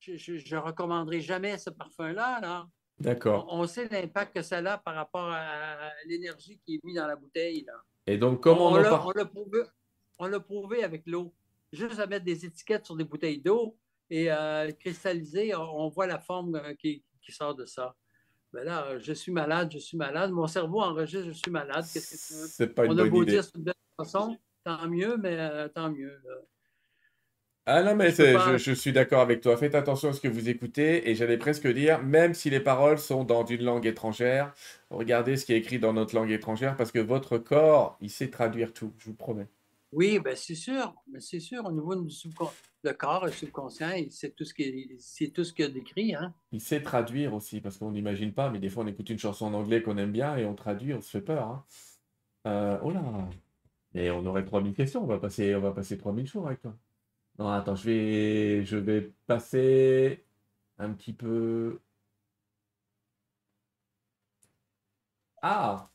je 0.00 0.54
ne 0.54 0.60
recommanderai 0.60 1.20
jamais 1.20 1.56
ce 1.56 1.70
parfum-là, 1.70 2.40
là. 2.40 2.66
D'accord. 2.98 3.46
On, 3.50 3.66
sait 3.66 3.88
l'impact 3.88 4.34
que 4.34 4.42
ça 4.42 4.58
a 4.58 4.78
par 4.78 4.94
rapport 4.94 5.30
à 5.30 5.90
l'énergie 6.06 6.58
qui 6.64 6.76
est 6.76 6.84
mise 6.84 6.96
dans 6.96 7.06
la 7.06 7.14
bouteille. 7.14 7.62
Là. 7.64 7.74
Et 8.06 8.18
donc, 8.18 8.42
comment 8.42 8.68
on, 8.68 8.72
on 8.72 9.10
l'a 9.10 9.24
prouvé, 9.26 9.62
on 10.18 10.40
prouvé 10.40 10.82
avec 10.82 11.06
l'eau. 11.06 11.32
Juste 11.72 12.00
à 12.00 12.06
mettre 12.06 12.24
des 12.24 12.44
étiquettes 12.44 12.86
sur 12.86 12.96
des 12.96 13.04
bouteilles 13.04 13.40
d'eau 13.40 13.76
et 14.08 14.32
euh, 14.32 14.70
cristalliser, 14.72 15.54
on, 15.54 15.88
voit 15.88 16.06
la 16.06 16.18
forme 16.18 16.54
euh, 16.54 16.74
qui, 16.74 17.04
qui, 17.20 17.32
sort 17.32 17.54
de 17.54 17.66
ça. 17.66 17.94
Ben 18.52 18.64
là, 18.64 18.98
je 18.98 19.12
suis 19.12 19.32
malade, 19.32 19.70
je 19.72 19.78
suis 19.78 19.96
malade. 19.96 20.30
Mon 20.30 20.46
cerveau 20.46 20.80
enregistre, 20.80 21.26
je 21.28 21.32
suis 21.32 21.50
malade. 21.50 21.84
Qu'est-ce 21.92 22.10
que 22.10 22.34
tu 22.34 22.40
veux? 22.40 22.46
C'est 22.48 22.68
pas 22.68 22.86
une 22.86 22.92
on 22.92 22.98
a 22.98 23.04
beau 23.04 23.24
dire 23.24 23.44
de 23.54 23.72
façon, 23.98 24.36
tant 24.64 24.88
mieux, 24.88 25.16
mais 25.16 25.36
euh, 25.38 25.68
tant 25.68 25.90
mieux. 25.90 26.20
Ah 27.68 27.82
non, 27.82 27.96
mais 27.96 28.12
je, 28.12 28.72
suis 28.72 28.92
d'accord 28.92 29.20
avec 29.20 29.40
toi. 29.40 29.56
Faites 29.56 29.74
attention 29.74 30.10
à 30.10 30.12
ce 30.12 30.20
que 30.20 30.28
vous 30.28 30.48
écoutez. 30.48 31.10
Et 31.10 31.16
j'allais 31.16 31.36
presque 31.36 31.66
dire, 31.66 32.00
même 32.00 32.32
si 32.32 32.48
les 32.48 32.60
paroles 32.60 32.98
sont 32.98 33.24
dans 33.24 33.44
une 33.44 33.64
langue 33.64 33.86
étrangère, 33.86 34.54
regardez 34.90 35.36
ce 35.36 35.44
qui 35.44 35.52
est 35.52 35.56
écrit 35.56 35.80
dans 35.80 35.92
notre 35.92 36.14
langue 36.14 36.30
étrangère 36.30 36.76
parce 36.76 36.92
que 36.92 37.00
votre 37.00 37.38
corps, 37.38 37.98
il 38.00 38.08
sait 38.08 38.30
traduire 38.30 38.72
tout, 38.72 38.92
je 38.98 39.06
vous 39.06 39.14
promets. 39.14 39.48
Oui, 39.90 40.20
ben 40.20 40.36
c'est 40.36 40.54
sûr. 40.54 40.94
C'est 41.18 41.40
sûr. 41.40 41.64
Au 41.64 41.72
niveau 41.72 41.96
du 41.96 42.08
le 42.86 42.94
corps, 42.94 43.26
le 43.26 43.32
subconscient, 43.32 43.92
qui 43.92 44.10
c'est 44.10 44.30
tout 44.30 44.44
ce 44.44 45.52
qu'il 45.52 45.64
a 45.64 45.68
décrit. 45.68 46.14
Hein? 46.14 46.34
Il 46.52 46.60
sait 46.60 46.82
traduire 46.82 47.34
aussi 47.34 47.60
parce 47.60 47.76
qu'on 47.78 47.90
n'imagine 47.90 48.32
pas, 48.32 48.50
mais 48.50 48.58
des 48.58 48.68
fois 48.68 48.84
on 48.84 48.86
écoute 48.86 49.10
une 49.10 49.18
chanson 49.18 49.46
en 49.46 49.54
anglais 49.54 49.82
qu'on 49.82 49.98
aime 49.98 50.12
bien 50.12 50.36
et 50.36 50.44
on 50.44 50.54
traduit, 50.54 50.94
on 50.94 51.00
se 51.00 51.10
fait 51.10 51.20
peur. 51.20 51.48
Hein. 51.48 51.64
Euh, 52.46 52.78
oh 52.82 52.90
là 52.90 53.02
Et 53.94 54.10
on 54.10 54.24
aurait 54.26 54.44
3000 54.44 54.74
questions. 54.74 55.02
On 55.02 55.06
va 55.06 55.18
passer, 55.18 55.54
on 55.54 55.60
va 55.60 55.72
passer 55.72 55.98
3000 55.98 56.26
jours 56.26 56.46
avec 56.46 56.60
toi. 56.60 56.74
Non, 57.38 57.48
attends, 57.50 57.76
je 57.76 57.86
vais, 57.90 58.64
je 58.64 58.76
vais 58.76 59.12
passer 59.26 60.24
un 60.78 60.92
petit 60.92 61.12
peu. 61.12 61.80
Ah! 65.42 65.88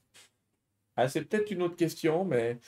Ah, 0.95 1.07
c'est 1.07 1.23
peut-être 1.25 1.51
une 1.51 1.61
autre 1.63 1.75
question, 1.75 2.25
mais 2.25 2.59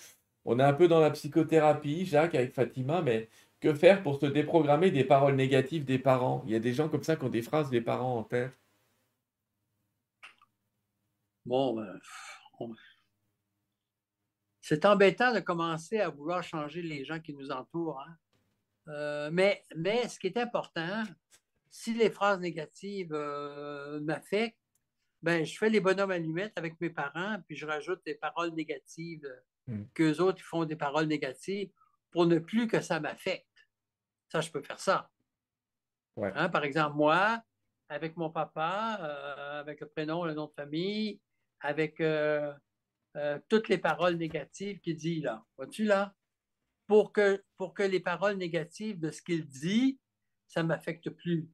on 0.45 0.59
est 0.59 0.63
un 0.63 0.73
peu 0.73 0.87
dans 0.87 0.99
la 0.99 1.11
psychothérapie, 1.11 2.05
Jacques, 2.05 2.35
avec 2.35 2.53
Fatima, 2.53 3.01
mais 3.01 3.29
que 3.63 3.73
faire 3.73 4.03
pour 4.03 4.19
se 4.19 4.25
déprogrammer 4.25 4.91
des 4.91 5.05
paroles 5.05 5.35
négatives 5.35 5.85
des 5.85 5.97
parents? 5.97 6.43
Il 6.45 6.51
y 6.51 6.55
a 6.55 6.59
des 6.59 6.73
gens 6.73 6.89
comme 6.89 7.03
ça 7.03 7.15
qui 7.15 7.23
ont 7.23 7.29
des 7.29 7.41
phrases 7.41 7.69
des 7.69 7.79
parents 7.79 8.17
en 8.17 8.23
tête. 8.23 8.51
Bon, 11.45 11.73
ben, 11.73 11.99
c'est 14.61 14.83
embêtant 14.85 15.33
de 15.33 15.39
commencer 15.39 15.99
à 15.99 16.09
vouloir 16.09 16.43
changer 16.43 16.81
les 16.81 17.05
gens 17.05 17.21
qui 17.21 17.33
nous 17.33 17.51
entourent. 17.51 18.01
Hein? 18.01 18.17
Euh, 18.89 19.29
mais, 19.31 19.63
mais 19.77 20.09
ce 20.09 20.19
qui 20.19 20.27
est 20.27 20.37
important, 20.37 21.03
si 21.71 21.93
les 21.93 22.09
phrases 22.09 22.39
négatives 22.39 23.13
euh, 23.13 24.01
m'affectent, 24.01 24.59
ben, 25.21 25.45
je 25.45 25.57
fais 25.57 25.69
les 25.69 25.79
bonhommes 25.79 26.11
allumettes 26.11 26.57
avec 26.57 26.79
mes 26.81 26.89
parents, 26.89 27.37
puis 27.47 27.55
je 27.55 27.65
rajoute 27.65 28.01
des 28.05 28.15
paroles 28.15 28.51
négatives, 28.51 29.25
mm. 29.67 29.83
qu'eux 29.93 30.19
autres 30.19 30.39
ils 30.39 30.49
font 30.49 30.65
des 30.65 30.75
paroles 30.75 31.07
négatives 31.07 31.71
pour 32.11 32.25
ne 32.25 32.39
plus 32.39 32.67
que 32.67 32.81
ça 32.81 32.99
m'affecte. 32.99 33.52
Ça, 34.33 34.41
je 34.41 34.51
peux 34.51 34.61
faire 34.61 34.79
ça. 34.79 35.09
Hein, 36.17 36.49
par 36.49 36.63
exemple, 36.63 36.97
moi, 36.97 37.41
avec 37.87 38.17
mon 38.17 38.31
papa, 38.31 38.99
euh, 39.01 39.59
avec 39.59 39.79
le 39.79 39.87
prénom, 39.87 40.25
le 40.25 40.33
nom 40.33 40.47
de 40.47 40.53
famille, 40.53 41.19
avec 41.61 42.01
toutes 43.47 43.69
les 43.69 43.77
paroles 43.77 44.15
négatives 44.15 44.79
qu'il 44.79 44.95
dit 44.95 45.21
là. 45.21 45.45
Vois-tu 45.55 45.85
là? 45.85 46.13
pour 46.87 47.11
que, 47.11 47.41
pour 47.57 47.73
que 47.73 47.83
les 47.83 47.99
paroles 47.99 48.37
négatives 48.37 48.99
de 48.99 49.11
ce 49.11 49.21
qu'il 49.21 49.47
dit, 49.47 49.97
ça 50.47 50.63
ne 50.63 50.67
m'affecte 50.67 51.09
plus. 51.09 51.47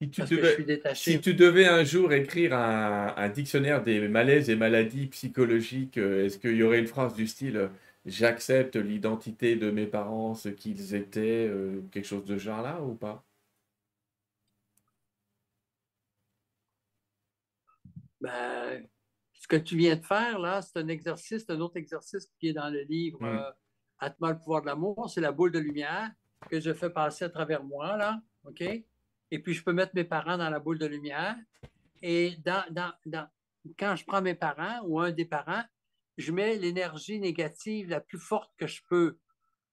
Si 0.00 0.10
tu, 0.10 0.22
devais, 0.22 0.94
si 0.94 1.20
tu 1.20 1.34
devais 1.34 1.66
un 1.66 1.84
jour 1.84 2.12
écrire 2.12 2.52
un, 2.52 3.28
dictionnaire 3.28 3.82
des 3.82 4.06
malaises 4.08 4.50
et 4.50 4.56
maladies 4.56 5.06
psychologiques, 5.06 5.98
euh, 5.98 6.26
est-ce 6.26 6.38
qu'il 6.38 6.56
y 6.56 6.62
aurait 6.62 6.80
une 6.80 6.86
phrase 6.86 7.14
du 7.14 7.26
style 7.26 7.56
euh, 7.56 7.68
J'accepte 8.06 8.76
l'identité 8.76 9.56
de 9.56 9.70
mes 9.70 9.86
parents, 9.86 10.34
ce 10.34 10.50
qu'ils 10.50 10.94
étaient, 10.94 11.46
euh, 11.48 11.82
quelque 11.90 12.04
chose 12.04 12.24
de 12.26 12.36
genre 12.36 12.62
là 12.62 12.80
ou 12.82 12.94
pas? 12.94 13.24
Ben, 18.20 18.86
Ce 19.32 19.48
que 19.48 19.56
tu 19.56 19.76
viens 19.76 19.96
de 19.96 20.04
faire 20.04 20.38
là, 20.38 20.62
c'est 20.62 20.78
un 20.78 20.88
exercice, 20.88 21.44
un 21.48 21.60
autre 21.60 21.76
exercice 21.76 22.26
qui 22.38 22.48
est 22.48 22.52
dans 22.52 22.70
le 22.70 22.82
livre. 22.82 23.22
Hmm. 23.22 23.52
Atma, 23.98 24.30
le 24.32 24.38
pouvoir 24.38 24.62
de 24.62 24.66
l'amour, 24.66 25.10
c'est 25.10 25.20
la 25.20 25.32
boule 25.32 25.52
de 25.52 25.58
lumière 25.58 26.10
que 26.50 26.60
je 26.60 26.74
fais 26.74 26.90
passer 26.90 27.24
à 27.24 27.30
travers 27.30 27.64
moi, 27.64 27.96
là, 27.96 28.20
OK? 28.44 28.62
Et 29.30 29.38
puis, 29.38 29.54
je 29.54 29.64
peux 29.64 29.72
mettre 29.72 29.92
mes 29.94 30.04
parents 30.04 30.36
dans 30.36 30.50
la 30.50 30.58
boule 30.58 30.78
de 30.78 30.86
lumière. 30.86 31.36
Et 32.02 32.36
dans, 32.44 32.92
quand 33.78 33.96
je 33.96 34.04
prends 34.04 34.20
mes 34.20 34.34
parents 34.34 34.80
ou 34.84 35.00
un 35.00 35.10
des 35.10 35.24
parents, 35.24 35.62
je 36.16 36.32
mets 36.32 36.56
l'énergie 36.56 37.18
négative 37.18 37.88
la 37.88 38.00
plus 38.00 38.18
forte 38.18 38.50
que 38.56 38.66
je 38.66 38.82
peux, 38.88 39.18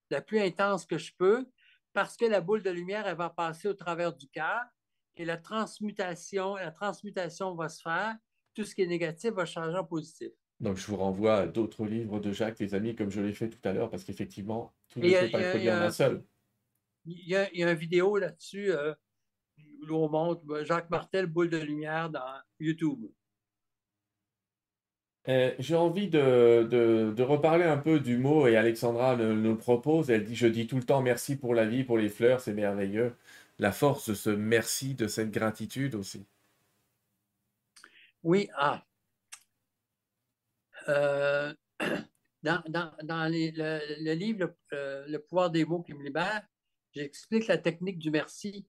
la 0.10 0.22
plus 0.22 0.40
intense 0.40 0.86
que 0.86 0.98
je 0.98 1.12
peux, 1.18 1.46
parce 1.94 2.18
que 2.18 2.26
la 2.26 2.42
boule 2.42 2.64
de 2.64 2.70
lumière, 2.70 3.08
elle 3.08 3.18
va 3.18 3.30
passer 3.30 3.68
au 3.68 3.74
travers 3.74 4.14
du 4.14 4.28
cœur 4.30 4.62
et 5.16 5.26
la 5.26 5.38
transmutation, 5.38 6.56
la 6.56 6.72
transmutation 6.72 7.56
va 7.56 7.70
se 7.70 7.82
faire. 7.82 8.16
Tout 8.54 8.66
ce 8.66 8.76
qui 8.76 8.82
est 8.82 8.88
négatif 8.88 9.32
va 9.32 9.46
changer 9.46 9.78
en 9.78 9.86
positif. 9.86 10.32
Donc, 10.60 10.78
je 10.78 10.86
vous 10.88 10.98
renvoie 10.98 11.38
à 11.38 11.48
d'autres 11.48 11.86
livres 11.86 12.20
de 12.20 12.32
Jacques, 12.32 12.60
les 12.60 12.76
amis, 12.76 12.96
comme 12.96 13.10
je 13.10 13.22
l'ai 13.22 13.34
fait 13.34 13.50
tout 13.50 13.68
à 13.68 13.74
l'heure, 13.74 13.90
parce 13.90 14.04
qu'effectivement, 14.04 14.74
tout 14.90 15.00
ne 15.00 15.06
peut 15.06 15.32
pas 15.32 15.40
être 15.40 15.70
en 15.70 15.82
un 15.82 15.92
seul. 15.92 16.24
Il 17.06 17.28
y, 17.28 17.36
a, 17.36 17.52
une 17.52 17.74
vidéo 17.74 18.18
là-dessus 18.18 18.72
euh, 18.72 18.94
où 19.90 19.96
on 19.96 20.10
montre 20.10 20.44
ben, 20.46 20.64
Jacques 20.64 20.90
Martel, 20.90 21.26
boule 21.26 21.50
de 21.50 21.58
lumière 21.58 22.12
dans 22.12 22.42
YouTube. 22.60 23.06
Euh, 25.27 25.53
j'ai 25.60 25.76
envie 25.76 26.10
de, 26.10 27.22
reparler 27.22 27.65
un 27.65 27.77
peu 27.77 27.99
du 27.99 28.18
mot, 28.18 28.48
et 28.48 28.57
Alexandra 28.57 29.15
nous, 29.15 29.56
propose, 29.56 30.10
elle 30.10 30.23
dit, 30.23 30.35
je 30.35 30.48
dis 30.48 30.68
tout 30.68 30.77
le 30.77 30.84
temps 30.84 31.02
merci 31.02 31.35
pour 31.35 31.53
la 31.53 31.65
vie, 31.65 31.84
pour 31.84 31.98
les 31.98 32.10
fleurs, 32.10 32.41
c'est 32.41 32.53
merveilleux. 32.53 33.15
La 33.60 33.72
force 33.72 34.10
de 34.10 34.15
ce 34.15 34.30
merci, 34.31 34.95
de 34.95 35.07
cette 35.07 35.31
gratitude 35.31 35.93
aussi. 35.95 36.26
Oui, 38.23 38.49
ah, 38.56 38.84
euh, 40.89 41.53
dans, 42.43 42.64
le, 42.68 44.14
livre 44.14 44.53
le, 44.72 45.18
pouvoir 45.18 45.52
des 45.52 45.65
mots 45.65 45.81
qui 45.84 45.93
me 45.93 46.03
libère, 46.03 46.41
j'explique 46.93 47.48
la 47.48 47.57
technique 47.57 47.99
du 47.99 48.10
merci. 48.10 48.65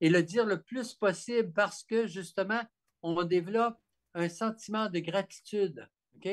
et 0.00 0.10
le 0.10 0.22
dire 0.22 0.44
le 0.46 0.62
plus 0.62 0.94
possible 0.94 1.52
parce 1.52 1.82
que 1.82 2.06
justement, 2.06 2.62
on 3.02 3.24
développe 3.24 3.78
un 4.14 4.28
sentiment 4.28 4.88
de 4.88 5.00
gratitude. 5.00 5.88
OK? 6.16 6.28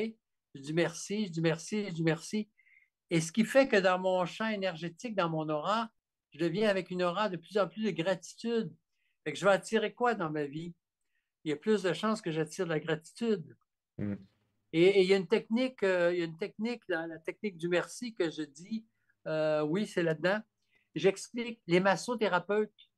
Je 0.54 0.60
dis 0.60 0.74
merci, 0.74 1.26
je 1.26 1.32
dis 1.32 1.40
merci, 1.40 1.86
je 1.86 1.92
dis 1.92 2.02
merci. 2.02 2.48
Et 3.10 3.20
ce 3.20 3.32
qui 3.32 3.44
fait 3.44 3.68
que 3.68 3.76
dans 3.76 3.98
mon 3.98 4.24
champ 4.24 4.48
énergétique, 4.48 5.14
dans 5.14 5.28
mon 5.28 5.48
aura, 5.48 5.90
je 6.32 6.38
deviens 6.38 6.68
avec 6.68 6.90
une 6.90 7.02
aura 7.02 7.28
de 7.28 7.36
plus 7.36 7.58
en 7.58 7.68
plus 7.68 7.84
de 7.84 7.90
gratitude. 7.90 8.72
Fait 9.24 9.32
que 9.32 9.38
je 9.38 9.44
vais 9.44 9.52
attirer 9.52 9.92
quoi 9.92 10.14
dans 10.14 10.30
ma 10.30 10.44
vie? 10.44 10.74
Il 11.44 11.50
y 11.50 11.52
a 11.52 11.56
plus 11.56 11.82
de 11.82 11.92
chances 11.92 12.22
que 12.22 12.30
j'attire 12.30 12.64
de 12.64 12.70
la 12.70 12.80
gratitude. 12.80 13.56
Mm. 13.98 14.14
Et, 14.72 15.02
il 15.02 15.08
y 15.08 15.14
a 15.14 15.16
une 15.16 15.28
technique, 15.28 15.82
euh, 15.82 16.12
il 16.12 16.18
y 16.18 16.22
a 16.22 16.24
une 16.24 16.36
technique, 16.36 16.82
la 16.88 17.18
technique 17.18 17.56
du 17.56 17.68
merci 17.68 18.12
que 18.14 18.30
je 18.30 18.42
dis, 18.42 18.84
euh, 19.26 19.62
oui, 19.62 19.86
c'est 19.86 20.02
là-dedans. 20.02 20.40
J'explique 20.94 21.60
les 21.66 21.80
massothérapeutes. 21.80 22.90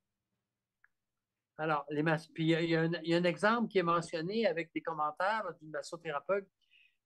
Alors, 1.58 1.86
les 1.90 2.02
puis 2.34 2.52
il 2.52 2.70
y, 2.70 2.76
a, 2.76 2.82
un, 2.82 3.24
exemple 3.24 3.68
qui 3.68 3.78
est 3.78 3.82
mentionné 3.82 4.46
avec 4.46 4.72
des 4.74 4.82
commentaires 4.82 5.44
du 5.60 5.68
massothérapeute. 5.68 6.46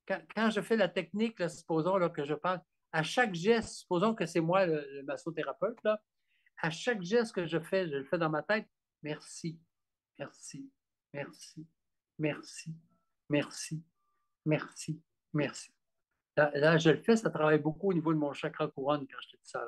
Quand, 0.07 0.49
je 0.49 0.61
fais 0.61 0.75
la 0.75 0.89
technique, 0.89 1.49
supposons 1.49 2.09
que 2.09 2.25
je 2.25 2.33
parle, 2.33 2.61
à 2.91 3.03
chaque 3.03 3.33
geste, 3.33 3.69
supposons 3.79 4.13
que 4.13 4.25
c'est 4.25 4.41
moi 4.41 4.65
le, 4.65 5.03
massothérapeute, 5.03 5.79
à 6.57 6.69
chaque 6.69 7.01
geste 7.01 7.33
que 7.33 7.45
je 7.45 7.59
fais, 7.59 7.87
je 7.87 7.97
le 7.97 8.03
fais 8.03 8.17
dans 8.17 8.29
ma 8.29 8.43
tête, 8.43 8.67
merci, 9.01 9.59
merci, 10.19 10.69
merci, 11.13 11.65
merci, 12.19 12.75
merci, 13.29 13.83
merci, 14.45 15.01
merci. 15.33 15.71
Là, 16.37 16.77
je 16.77 16.89
le 16.91 17.01
fais, 17.01 17.15
ça 17.15 17.29
travaille 17.29 17.59
beaucoup 17.59 17.89
au 17.89 17.93
niveau 17.93 18.13
de 18.13 18.19
mon 18.19 18.33
chakra 18.33 18.67
couronne 18.67 19.07
quand 19.07 19.19
je 19.21 19.29
te 19.29 19.35
dis 19.37 19.49
ça. 19.49 19.63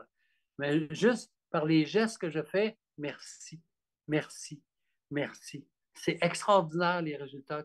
Mais 0.57 0.93
juste 0.93 1.34
par 1.49 1.65
les 1.65 1.85
gestes 1.85 2.18
que 2.18 2.30
je 2.30 2.41
fais, 2.41 2.77
merci, 2.97 3.61
merci, 4.07 4.61
merci. 5.10 5.68
C'est 5.93 6.18
extraordinaire 6.22 7.01
les 7.01 7.15
résultats. 7.15 7.60
Et 7.60 7.64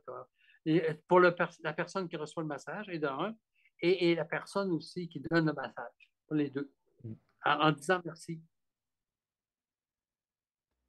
pour 1.06 1.20
le, 1.20 1.34
la 1.62 1.72
personne 1.72 2.08
qui 2.08 2.16
reçoit 2.16 2.42
le 2.42 2.48
massage, 2.48 2.88
et 2.88 3.00
et, 3.80 4.10
et, 4.10 4.14
la 4.16 4.24
personne 4.24 4.72
aussi 4.72 5.08
qui 5.08 5.20
donne 5.20 5.46
le 5.46 5.52
massage, 5.52 6.10
pour 6.26 6.36
les 6.36 6.50
deux, 6.50 6.72
mm. 7.04 7.12
en, 7.44 7.72
disant 7.72 8.00
merci. 8.04 8.42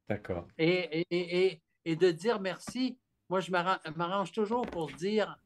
D'accord. 0.08 0.48
Et, 0.58 1.06
et, 1.10 1.62
et, 1.84 1.96
de 1.96 2.10
dire 2.10 2.40
merci, 2.40 2.98
moi, 3.28 3.38
je 3.38 3.52
m'arrange 3.52 4.32
toujours 4.32 4.62
pour 4.62 4.90
dire, 4.90 5.38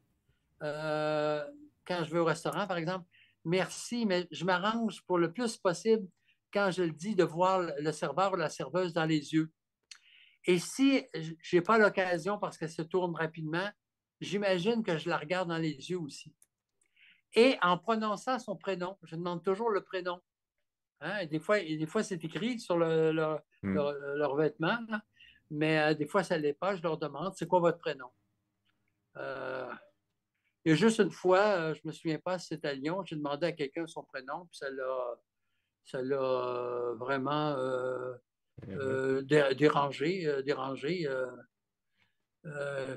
euh, 0.62 1.44
quand 1.86 2.02
je 2.02 2.10
vais 2.10 2.18
au 2.18 2.24
restaurant, 2.24 2.66
par 2.66 2.78
exemple, 2.78 3.06
merci, 3.44 4.06
mais 4.06 4.26
je 4.30 4.46
m'arrange 4.46 5.02
pour 5.02 5.18
le 5.18 5.32
plus 5.32 5.58
possible 5.58 6.08
quand 6.50 6.70
je 6.70 6.84
le 6.84 6.92
dis 6.92 7.14
de 7.14 7.24
voir 7.24 7.60
le 7.60 7.92
serveur 7.92 8.32
ou 8.32 8.36
la 8.36 8.48
serveuse 8.48 8.94
dans 8.94 9.04
les 9.04 9.34
yeux. 9.34 9.52
Et 10.46 10.58
si 10.58 11.04
je 11.14 11.56
n'ai 11.56 11.62
pas 11.62 11.78
l'occasion 11.78 12.38
parce 12.38 12.56
qu'elle 12.56 12.70
se 12.70 12.82
tourne 12.82 13.14
rapidement, 13.14 13.68
j'imagine 14.24 14.82
que 14.82 14.96
je 14.96 15.08
la 15.08 15.18
regarde 15.18 15.48
dans 15.48 15.58
les 15.58 15.90
yeux 15.90 15.98
aussi. 15.98 16.34
Et 17.34 17.56
en 17.62 17.78
prononçant 17.78 18.38
son 18.38 18.56
prénom, 18.56 18.96
je 19.02 19.16
demande 19.16 19.42
toujours 19.42 19.70
le 19.70 19.82
prénom. 19.82 20.20
Hein, 21.00 21.26
des 21.26 21.40
fois, 21.40 21.58
des 21.60 21.86
fois 21.86 22.02
c'est 22.02 22.22
écrit 22.24 22.60
sur 22.60 22.78
le, 22.78 23.12
leur, 23.12 23.42
hmm. 23.62 24.36
vêtement, 24.36 24.78
mais 25.50 25.78
euh, 25.78 25.94
des 25.94 26.06
fois, 26.06 26.22
ça 26.22 26.36
ne 26.36 26.42
l'est 26.42 26.54
pas. 26.54 26.74
Je 26.76 26.82
leur 26.82 26.98
demande 26.98 27.34
c'est 27.36 27.46
quoi 27.46 27.60
votre 27.60 27.78
prénom? 27.78 28.08
Euh, 29.16 29.70
il 30.64 30.70
y 30.70 30.72
a 30.72 30.76
juste 30.76 30.98
une 30.98 31.10
fois, 31.10 31.40
euh, 31.40 31.74
je 31.74 31.80
ne 31.84 31.88
me 31.88 31.92
souviens 31.92 32.18
pas 32.18 32.38
si 32.38 32.48
c'était 32.48 32.68
à 32.68 32.74
Lyon, 32.74 33.04
j'ai 33.04 33.16
demandé 33.16 33.46
à 33.46 33.52
quelqu'un 33.52 33.86
son 33.86 34.02
prénom, 34.02 34.46
puis 34.46 34.56
ça 34.56 34.70
l'a, 34.70 35.20
ça 35.84 36.02
l'a 36.02 36.94
vraiment 36.96 37.54
dérangé, 39.52 40.42
dérangé 40.42 41.06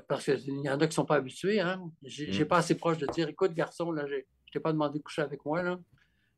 parce 0.06 0.24
qu'il 0.24 0.60
y 0.60 0.68
en 0.68 0.74
a 0.74 0.78
qui 0.78 0.88
ne 0.88 0.92
sont 0.92 1.04
pas 1.04 1.16
habitués. 1.16 1.60
Hein. 1.60 1.90
Je 2.02 2.24
n'ai 2.24 2.44
hmm. 2.44 2.48
pas 2.48 2.58
assez 2.58 2.76
proche 2.76 2.98
de 2.98 3.06
dire 3.06 3.28
écoute, 3.28 3.54
garçon, 3.54 3.90
là, 3.92 4.06
je 4.06 4.14
ne 4.16 4.20
t'ai 4.52 4.60
pas 4.60 4.72
demandé 4.72 4.98
de 4.98 5.04
coucher 5.04 5.22
avec 5.22 5.44
moi. 5.44 5.62
Là. 5.62 5.78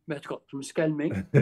Mais 0.07 0.16
en 0.16 0.20
tout 0.20 0.35
cas, 0.35 0.41
je 0.47 0.57
me 0.57 0.62
suis 0.62 0.74
calmé. 0.74 1.11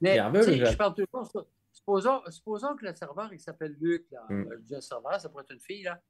Mais 0.00 0.16
je 0.16 0.76
parle 0.76 0.94
toujours. 0.94 1.46
Supposons, 1.72 2.22
supposons 2.30 2.74
que 2.76 2.86
le 2.86 2.94
serveur, 2.94 3.32
il 3.32 3.40
s'appelle 3.40 3.76
Luc. 3.80 4.06
Là. 4.10 4.24
Hmm. 4.28 4.46
Je 4.50 4.62
dis 4.62 4.74
un 4.74 4.80
serveur, 4.80 5.20
ça 5.20 5.28
pourrait 5.28 5.44
être 5.44 5.52
une 5.52 5.60
fille. 5.60 5.82
Là. 5.82 6.00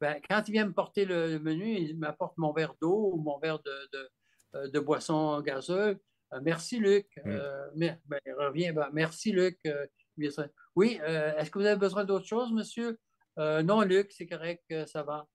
Ben, 0.00 0.20
quand 0.28 0.42
il 0.46 0.52
vient 0.52 0.66
me 0.66 0.72
porter 0.72 1.04
le 1.04 1.38
menu, 1.38 1.76
il 1.76 1.98
m'apporte 1.98 2.36
mon 2.36 2.52
verre 2.52 2.74
d'eau 2.80 3.12
ou 3.14 3.16
mon 3.16 3.38
verre 3.38 3.58
de, 3.60 3.88
de, 3.92 4.10
euh, 4.54 4.68
de 4.68 4.80
boisson 4.80 5.40
gazeuse. 5.40 5.96
Euh, 6.32 6.40
merci, 6.42 6.78
Luc. 6.78 7.06
Hmm. 7.24 7.30
Euh, 7.30 7.68
ben, 7.74 8.20
il 8.26 8.32
revient. 8.34 8.72
Ben, 8.72 8.88
merci, 8.92 9.32
Luc. 9.32 9.58
Oui, 10.74 11.00
est-ce 11.04 11.50
que 11.50 11.58
vous 11.58 11.66
avez 11.66 11.78
besoin 11.78 12.04
d'autre 12.04 12.26
chose, 12.26 12.52
monsieur? 12.52 12.98
non, 13.36 13.82
Luc, 13.82 14.12
c'est 14.12 14.26
correct, 14.26 14.62
ça 14.86 15.02
va. 15.02 15.26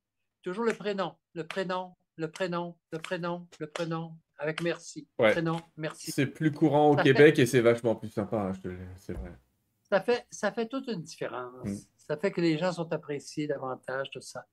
Toujours 0.41 0.63
le 0.63 0.73
prénom, 0.73 1.15
le 1.35 1.45
prénom, 1.45 1.95
le 2.17 2.29
prénom, 2.29 2.75
le 2.91 2.99
prénom, 2.99 3.47
le 3.59 3.67
prénom, 3.67 4.17
avec 4.37 4.61
merci. 4.61 5.07
Prénom, 5.17 5.61
merci. 5.77 6.11
C'est 6.11 6.25
plus 6.25 6.51
courant 6.51 6.91
au 6.91 6.95
Québec 6.95 7.37
et 7.39 7.45
c'est 7.45 7.61
vachement 7.61 7.95
plus 7.95 8.09
sympa, 8.09 8.37
hein, 8.37 8.51
c'est 8.97 9.13
vrai. 9.13 9.37
Ça 9.83 10.01
fait, 10.01 10.25
ça 10.31 10.51
fait 10.51 10.67
toute 10.67 10.87
une 10.87 11.01
différence. 11.01 11.67
Hmm. 11.67 11.77
Ça 11.97 12.17
fait 12.17 12.31
que 12.31 12.41
les 12.41 12.57
gens 12.57 12.71
sont 12.71 12.91
appréciés 12.93 13.45
davantage, 13.47 14.09
tout 14.11 14.21
ça. 14.21 14.45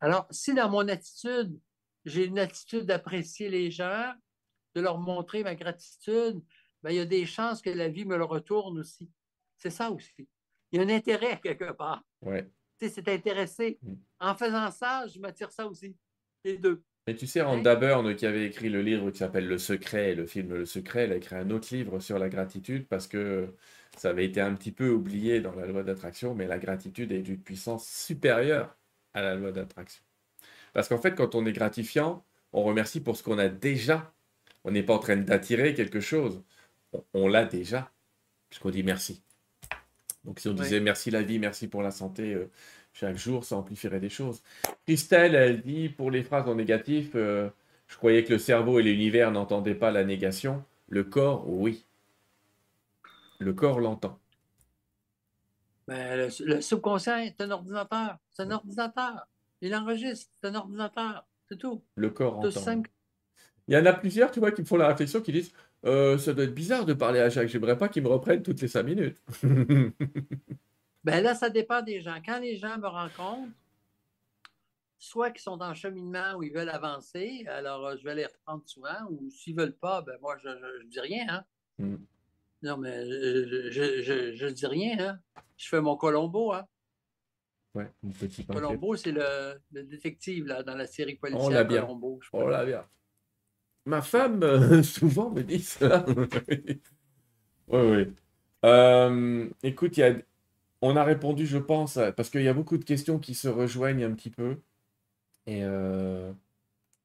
Alors, 0.00 0.26
si 0.30 0.54
dans 0.54 0.68
mon 0.68 0.86
attitude, 0.88 1.58
j'ai 2.04 2.26
une 2.26 2.38
attitude 2.38 2.84
d'apprécier 2.84 3.48
les 3.48 3.70
gens, 3.70 4.12
de 4.74 4.80
leur 4.80 4.98
montrer 4.98 5.42
ma 5.42 5.54
gratitude, 5.54 6.42
bien, 6.82 6.92
il 6.92 6.96
y 6.96 7.00
a 7.00 7.06
des 7.06 7.26
chances 7.26 7.62
que 7.62 7.70
la 7.70 7.88
vie 7.88 8.04
me 8.04 8.16
le 8.16 8.24
retourne 8.24 8.78
aussi. 8.78 9.10
C'est 9.64 9.70
ça 9.70 9.90
aussi. 9.90 10.28
Il 10.70 10.78
y 10.78 10.82
a 10.82 10.86
un 10.86 10.88
intérêt 10.88 11.40
quelque 11.42 11.72
part. 11.72 12.02
Ouais. 12.22 12.48
C'est 12.78 13.08
intéressé. 13.08 13.78
Hmm. 13.82 13.94
En 14.20 14.34
faisant 14.34 14.70
ça, 14.70 15.06
je 15.06 15.18
m'attire 15.18 15.50
ça 15.50 15.66
aussi. 15.66 15.96
Les 16.44 16.58
deux. 16.58 16.82
Mais 17.06 17.14
tu 17.14 17.26
sais, 17.26 17.40
Randa 17.40 17.76
Byrne, 17.76 18.14
qui 18.14 18.26
avait 18.26 18.46
écrit 18.46 18.68
le 18.68 18.82
livre 18.82 19.10
qui 19.10 19.18
s'appelle 19.18 19.46
Le 19.46 19.58
Secret, 19.58 20.12
et 20.12 20.14
le 20.14 20.26
film 20.26 20.54
Le 20.54 20.66
Secret, 20.66 21.04
elle 21.04 21.12
a 21.12 21.16
écrit 21.16 21.36
un 21.36 21.50
autre 21.50 21.68
livre 21.74 22.00
sur 22.00 22.18
la 22.18 22.28
gratitude 22.28 22.86
parce 22.88 23.06
que 23.06 23.54
ça 23.96 24.10
avait 24.10 24.24
été 24.24 24.40
un 24.40 24.54
petit 24.54 24.72
peu 24.72 24.90
oublié 24.90 25.40
dans 25.40 25.54
la 25.54 25.66
loi 25.66 25.82
d'attraction, 25.82 26.34
mais 26.34 26.46
la 26.46 26.58
gratitude 26.58 27.12
est 27.12 27.22
d'une 27.22 27.40
puissance 27.40 27.86
supérieure 27.86 28.76
à 29.12 29.22
la 29.22 29.34
loi 29.34 29.52
d'attraction. 29.52 30.02
Parce 30.72 30.88
qu'en 30.88 30.98
fait, 30.98 31.14
quand 31.14 31.34
on 31.34 31.46
est 31.46 31.52
gratifiant, 31.52 32.24
on 32.52 32.62
remercie 32.64 33.00
pour 33.00 33.16
ce 33.16 33.22
qu'on 33.22 33.38
a 33.38 33.48
déjà. 33.48 34.12
On 34.64 34.70
n'est 34.70 34.82
pas 34.82 34.94
en 34.94 34.98
train 34.98 35.16
d'attirer 35.16 35.74
quelque 35.74 36.00
chose. 36.00 36.42
On, 37.12 37.28
l'a 37.28 37.44
déjà, 37.44 37.92
puisqu'on 38.48 38.70
dit 38.70 38.82
merci. 38.82 39.22
Donc 40.24 40.40
si 40.40 40.48
on 40.48 40.54
disait 40.54 40.80
merci 40.80 41.10
la 41.10 41.22
vie, 41.22 41.38
merci 41.38 41.68
pour 41.68 41.82
la 41.82 41.90
santé, 41.90 42.34
euh, 42.34 42.50
chaque 42.92 43.16
jour, 43.16 43.44
ça 43.44 43.56
amplifierait 43.56 44.00
des 44.00 44.08
choses. 44.08 44.42
Christelle, 44.86 45.34
elle 45.34 45.60
dit, 45.60 45.88
pour 45.88 46.10
les 46.10 46.22
phrases 46.22 46.48
en 46.48 46.54
négatif, 46.54 47.10
euh, 47.14 47.50
je 47.88 47.96
croyais 47.96 48.24
que 48.24 48.32
le 48.32 48.38
cerveau 48.38 48.78
et 48.78 48.82
l'univers 48.82 49.30
n'entendaient 49.32 49.74
pas 49.74 49.90
la 49.90 50.04
négation. 50.04 50.64
Le 50.88 51.04
corps, 51.04 51.48
oui. 51.48 51.84
Le 53.38 53.52
corps 53.52 53.80
l'entend. 53.80 54.18
Ben, 55.86 56.30
le, 56.40 56.60
subconscient 56.60 57.16
est 57.16 57.40
un 57.40 57.50
ordinateur. 57.50 58.18
C'est 58.30 58.42
un 58.42 58.50
ordinateur. 58.52 59.26
Il 59.60 59.74
enregistre. 59.74 60.30
C'est 60.40 60.48
un 60.48 60.54
ordinateur. 60.54 61.26
C'est 61.48 61.58
tout. 61.58 61.82
Le 61.96 62.10
corps 62.10 62.38
entend. 62.38 62.82
Il 63.66 63.74
y 63.74 63.76
en 63.76 63.86
a 63.86 63.92
plusieurs, 63.92 64.30
tu 64.30 64.40
vois, 64.40 64.52
qui 64.52 64.60
me 64.60 64.66
font 64.66 64.76
la 64.76 64.88
réflexion, 64.88 65.20
qui 65.20 65.32
disent 65.32 65.52
euh, 65.84 66.18
Ça 66.18 66.32
doit 66.32 66.44
être 66.44 66.54
bizarre 66.54 66.84
de 66.84 66.94
parler 66.94 67.20
à 67.20 67.28
Jacques. 67.28 67.48
J'aimerais 67.48 67.78
pas 67.78 67.88
qu'il 67.88 68.02
me 68.02 68.08
reprenne 68.08 68.42
toutes 68.42 68.60
les 68.60 68.68
cinq 68.68 68.84
minutes. 68.84 69.22
ben 69.42 71.20
là, 71.22 71.34
ça 71.34 71.50
dépend 71.50 71.82
des 71.82 72.00
gens. 72.00 72.20
Quand 72.24 72.38
les 72.40 72.56
gens 72.56 72.78
me 72.78 72.86
rencontrent, 72.86 73.52
soit 74.98 75.30
qu'ils 75.30 75.42
sont 75.42 75.60
en 75.60 75.74
cheminement 75.74 76.34
ou 76.36 76.42
ils 76.42 76.52
veulent 76.52 76.70
avancer, 76.70 77.44
alors 77.48 77.86
euh, 77.86 77.96
je 77.98 78.04
vais 78.04 78.14
les 78.14 78.26
reprendre 78.26 78.62
souvent, 78.66 79.06
ou 79.10 79.30
s'ils 79.30 79.54
ne 79.54 79.62
veulent 79.62 79.76
pas, 79.76 80.02
ben 80.02 80.16
moi, 80.20 80.36
je 80.42 80.48
ne 80.48 80.88
dis 80.88 81.00
rien. 81.00 81.26
Hein? 81.28 81.44
Hmm. 81.78 81.96
Non, 82.62 82.78
mais 82.78 83.04
je 83.04 84.44
ne 84.44 84.50
dis 84.50 84.66
rien. 84.66 84.96
Hein? 84.98 85.18
Je 85.56 85.68
fais 85.68 85.80
mon 85.80 85.96
Colombo. 85.96 86.52
Hein? 86.52 86.66
Ouais, 87.74 87.92
mon 88.02 88.12
petit 88.12 88.46
Colombo, 88.46 88.96
c'est 88.96 89.12
le, 89.12 89.60
détective 89.70 90.46
là, 90.46 90.62
dans 90.62 90.76
la 90.76 90.86
série 90.86 91.16
policière 91.16 91.44
On 91.44 91.50
l'a 91.50 91.64
bien. 91.64 91.82
Colombo. 91.82 92.20
On 92.32 92.46
l'a 92.46 92.64
bien. 92.64 92.84
Ma 93.86 94.02
femme, 94.02 94.42
euh, 94.42 94.82
souvent, 94.82 95.30
me 95.30 95.42
dit 95.42 95.60
ça. 95.60 96.04
oui, 96.48 96.80
oui. 97.68 98.12
Euh, 98.64 99.48
écoute, 99.62 99.96
y 99.96 100.02
a... 100.02 100.14
on 100.80 100.96
a 100.96 101.04
répondu, 101.04 101.46
je 101.46 101.58
pense, 101.58 101.98
parce 102.16 102.30
qu'il 102.30 102.42
y 102.42 102.48
a 102.48 102.54
beaucoup 102.54 102.78
de 102.78 102.84
questions 102.84 103.18
qui 103.18 103.34
se 103.34 103.48
rejoignent 103.48 104.04
un 104.04 104.12
petit 104.12 104.30
peu. 104.30 104.56
Et 105.46 105.60
euh, 105.62 106.32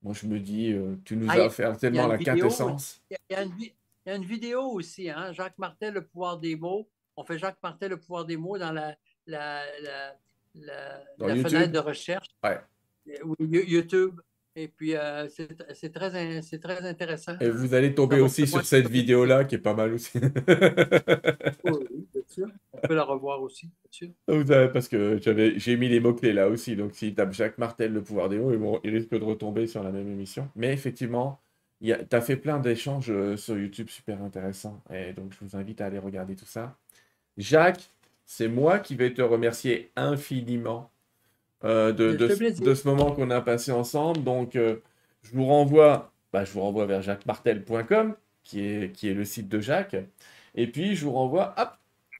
moi, 0.01 0.13
je 0.13 0.25
me 0.25 0.39
dis, 0.39 0.73
tu 1.03 1.17
nous 1.17 1.27
ah, 1.29 1.45
as 1.45 1.49
fait 1.49 1.71
tellement 1.77 2.07
la 2.07 2.17
quintessence. 2.17 3.01
Il 3.09 3.17
y, 3.29 3.35
a 3.35 3.43
une, 3.43 3.51
il 3.59 3.73
y 4.05 4.09
a 4.09 4.15
une 4.15 4.23
vidéo 4.23 4.61
aussi, 4.61 5.09
hein? 5.09 5.33
Jacques 5.33 5.57
Martel, 5.57 5.95
le 5.95 6.05
pouvoir 6.05 6.37
des 6.37 6.55
mots. 6.55 6.87
On 7.17 7.25
fait 7.25 7.37
Jacques 7.37 7.61
Martel, 7.61 7.89
le 7.89 7.97
pouvoir 7.97 8.23
des 8.23 8.37
mots 8.37 8.57
dans 8.57 8.71
la, 8.71 8.95
la, 9.27 9.63
la, 9.81 10.15
la, 11.17 11.35
fenêtre 11.35 11.73
de 11.73 11.79
recherche. 11.79 12.29
Ouais. 12.41 12.61
YouTube. 13.39 14.21
Et 14.61 14.67
puis, 14.67 14.93
euh, 14.93 15.25
c'est 15.29 15.93
très, 15.93 16.09
très 16.59 16.85
intéressant. 16.85 17.39
Et 17.39 17.49
vous 17.49 17.73
allez 17.73 17.95
tomber 17.95 18.19
aussi 18.19 18.45
sur 18.45 18.65
cette 18.65 18.89
vidéo-là, 18.89 19.45
qui 19.45 19.55
est 19.55 19.59
pas 19.59 19.73
mal 19.73 19.93
aussi. 19.93 20.17
oui, 21.63 22.05
bien 22.13 22.21
sûr. 22.27 22.47
On 22.73 22.81
peut 22.85 22.93
la 22.93 23.05
revoir 23.05 23.41
aussi, 23.41 23.67
bien 23.67 23.89
sûr. 23.89 24.09
Vous 24.27 24.51
avez, 24.51 24.67
parce 24.67 24.89
que 24.89 25.17
j'ai 25.55 25.77
mis 25.77 25.87
les 25.87 26.01
mots-clés 26.01 26.33
là 26.33 26.49
aussi. 26.49 26.75
Donc, 26.75 26.93
s'il 26.93 27.15
tape 27.15 27.31
Jacques 27.31 27.57
Martel, 27.57 27.93
le 27.93 28.03
pouvoir 28.03 28.27
des 28.27 28.37
mots, 28.37 28.81
il 28.83 28.93
risque 28.93 29.11
de 29.11 29.23
retomber 29.23 29.65
sur 29.65 29.81
la 29.81 29.93
même 29.93 30.09
émission. 30.09 30.49
Mais 30.57 30.73
effectivement, 30.73 31.39
tu 31.81 31.93
as 31.93 32.21
fait 32.21 32.35
plein 32.35 32.59
d'échanges 32.59 33.11
euh, 33.11 33.37
sur 33.37 33.57
YouTube 33.57 33.87
super 33.87 34.21
intéressants. 34.21 34.83
Et 34.93 35.13
donc, 35.13 35.31
je 35.31 35.37
vous 35.39 35.55
invite 35.55 35.79
à 35.79 35.85
aller 35.85 35.99
regarder 35.99 36.35
tout 36.35 36.45
ça. 36.45 36.75
Jacques, 37.37 37.89
c'est 38.25 38.49
moi 38.49 38.79
qui 38.79 38.95
vais 38.95 39.13
te 39.13 39.21
remercier 39.21 39.89
infiniment 39.95 40.91
euh, 41.63 41.91
de, 41.91 42.13
de, 42.13 42.73
ce 42.73 42.87
moment 42.87 43.11
qu'on 43.11 43.29
a 43.31 43.41
passé 43.41 43.71
ensemble. 43.71 44.23
Donc, 44.23 44.55
euh, 44.55 44.77
je 45.23 45.31
vous 45.33 45.45
renvoie, 45.45 46.13
bah, 46.31 46.45
je 46.45 46.51
vous 46.51 46.61
renvoie 46.61 46.85
vers 46.85 47.01
jacquesmartel.com, 47.01 48.15
qui 48.43 48.61
est, 48.61 48.95
qui 48.95 49.09
est 49.09 49.13
le 49.13 49.25
site 49.25 49.49
de 49.49 49.59
Jacques. 49.59 49.97
Et 50.55 50.67
puis, 50.67 50.95
je 50.95 51.05
vous 51.05 51.11
renvoie 51.11 51.53
hop, 51.57 51.71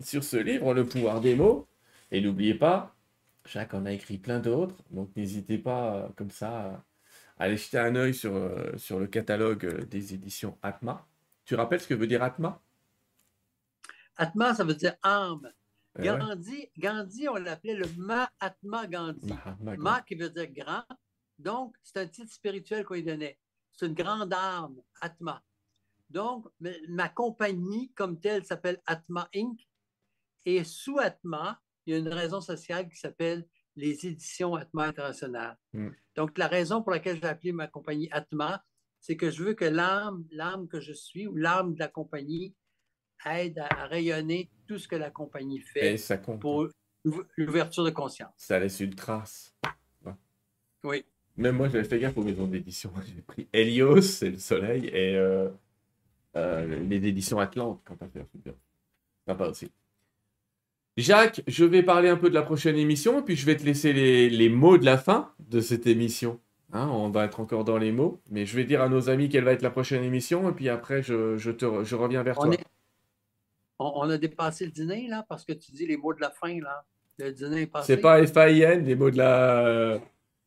sur 0.02 0.24
ce 0.24 0.38
livre, 0.38 0.74
Le 0.74 0.86
pouvoir 0.86 1.22
des 1.22 1.36
mots. 1.36 1.68
Et 2.12 2.22
n'oubliez 2.22 2.56
pas, 2.56 2.96
Jacques 3.46 3.74
en 3.74 3.86
a 3.86 3.92
écrit 3.92 4.18
plein 4.18 4.40
d'autres. 4.40 4.76
Donc, 4.92 5.10
n'hésitez 5.16 5.58
pas, 5.58 5.96
euh, 5.96 6.08
comme 6.16 6.32
ça, 6.32 6.84
à 7.38 7.44
aller 7.46 7.58
jeter 7.58 7.78
un 7.78 7.96
œil 7.96 8.14
sur, 8.14 8.34
sur 8.78 9.00
le 9.00 9.08
catalogue 9.08 9.86
des 9.88 10.14
éditions 10.14 10.58
Atma. 10.62 11.08
Tu 11.46 11.56
rappelles 11.56 11.82
ce 11.82 11.88
que 11.88 11.94
veut 11.94 12.08
dire 12.08 12.24
Atma? 12.24 12.62
Atma, 14.18 14.54
ça 14.54 14.66
veut 14.66 14.76
dire 14.76 14.96
âme. 15.02 15.50
Eh 16.00 16.06
Gandhi, 16.06 16.70
Gandhi, 16.78 17.28
on 17.28 17.36
l'appelait 17.36 17.76
le 17.76 17.88
Mahatma 17.98 18.88
Gandhi. 18.88 19.34
Ma 19.60 20.02
qui 20.02 20.16
veut 20.16 20.30
dire 20.30 20.52
grand. 20.52 20.84
Donc, 21.38 21.76
c'est 21.84 22.00
un 22.00 22.08
titre 22.08 22.32
spirituel 22.32 22.84
qu'on 22.86 22.96
lui 22.96 23.04
donnait. 23.04 23.40
C'est 23.72 23.86
une 23.86 23.94
grande 23.94 24.34
âme, 24.34 24.82
Atma. 25.02 25.44
Donc, 26.10 26.48
ma 26.90 27.10
compagnie 27.10 27.92
comme 27.94 28.20
telle 28.20 28.46
s'appelle 28.46 28.82
Atma 28.86 29.30
Inc. 29.36 29.60
Et 30.46 30.64
sous 30.64 31.00
Atma, 31.00 31.62
il 31.86 31.94
y 31.94 31.96
a 31.96 32.00
une 32.00 32.10
raison 32.10 32.42
sociale 32.42 32.90
qui 32.90 32.98
s'appelle 32.98 33.48
les 33.76 34.06
éditions 34.06 34.56
Atma 34.56 34.86
International. 34.86 35.58
Hmm. 35.74 35.92
Donc, 36.16 36.38
la 36.38 36.48
raison 36.48 36.82
pour 36.82 36.92
laquelle 36.92 37.18
j'ai 37.18 37.28
appelé 37.28 37.52
ma 37.52 37.68
compagnie 37.68 38.10
Atma, 38.12 38.64
c'est 39.00 39.16
que 39.16 39.32
je 39.32 39.44
veux 39.44 39.54
que 39.54 39.66
l'âme, 39.66 40.26
l'âme 40.32 40.68
que 40.68 40.82
je 40.82 40.92
suis 40.92 41.28
ou 41.28 41.36
l'âme 41.36 41.74
de 41.74 41.80
la 41.80 41.88
compagnie 41.88 42.56
aide 43.26 43.60
à, 43.60 43.86
rayonner 43.86 44.50
tout 44.68 44.78
ce 44.78 44.88
que 44.88 44.96
la 44.96 45.10
compagnie 45.10 45.60
fait 45.60 45.96
pour 46.40 46.68
l'ouverture 47.38 47.84
de 47.84 47.90
conscience. 47.90 48.34
Ça 48.38 48.60
laisse 48.60 48.80
une 48.80 48.96
trace. 48.96 49.56
Oui. 50.84 51.04
Même 51.38 51.56
moi, 51.56 51.70
j'avais 51.70 51.84
fait 51.84 52.00
gaffe 52.00 52.18
aux 52.18 52.24
maisons 52.24 52.48
d'édition. 52.48 52.92
J'ai 53.08 53.22
pris 53.22 53.48
Helios, 53.54 54.02
c'est 54.02 54.30
le 54.30 54.38
soleil, 54.38 54.88
et 54.88 55.16
euh, 55.16 55.50
euh, 56.36 56.80
les 56.84 57.08
éditions 57.08 57.40
Atlante, 57.40 57.82
quand 57.86 58.02
à 58.02 58.08
faire. 58.08 58.26
bien. 58.34 58.54
Sympa 59.26 59.48
aussi. 59.48 59.72
Jacques, 60.98 61.42
je 61.48 61.64
vais 61.64 61.82
parler 61.82 62.10
un 62.10 62.18
peu 62.18 62.30
de 62.30 62.34
la 62.34 62.42
prochaine 62.42 62.76
émission, 62.76 63.22
puis 63.24 63.38
je 63.38 63.46
vais 63.46 63.56
te 63.56 63.64
laisser 63.64 63.94
les, 63.94 64.50
mots 64.50 64.78
de 64.78 64.84
la 64.84 64.98
fin 64.98 65.32
de 65.40 65.62
cette 65.62 65.88
émission. 65.88 66.40
Hein, 66.74 66.90
on 66.90 67.10
va 67.10 67.26
être 67.26 67.40
encore 67.40 67.64
dans 67.64 67.78
les 67.78 67.94
mots, 67.94 68.20
mais 68.30 68.46
je 68.46 68.56
vais 68.56 68.66
dire 68.66 68.82
à 68.82 68.90
nos 68.90 69.10
amis 69.10 69.30
quelle 69.30 69.46
va 69.46 69.54
être 69.54 69.62
la 69.62 69.72
prochaine 69.72 70.04
émission, 70.04 70.50
et 70.50 70.52
puis 70.52 70.68
après, 70.68 71.02
je, 71.02 71.52
te, 71.52 71.84
je 71.84 71.96
reviens 71.96 72.22
vers 72.22 72.36
toi 72.36 72.50
on, 73.80 74.10
a 74.10 74.18
dépassé 74.18 74.66
le 74.66 74.72
dîner, 74.72 75.08
là, 75.08 75.26
parce 75.28 75.46
que 75.46 75.54
tu 75.54 75.72
dis 75.72 75.88
les 75.88 75.98
mots 75.98 76.14
de 76.14 76.22
la 76.22 76.30
fin, 76.30 76.60
là. 76.60 76.86
Le 77.18 77.32
dîner 77.32 77.62
est 77.62 77.68
passé. 77.68 77.96
C'est 77.96 78.02
pas 78.02 78.26
FAIN, 78.26 78.80
les 78.80 78.96
mots 78.96 79.12
de 79.12 79.18
la. 79.18 80.00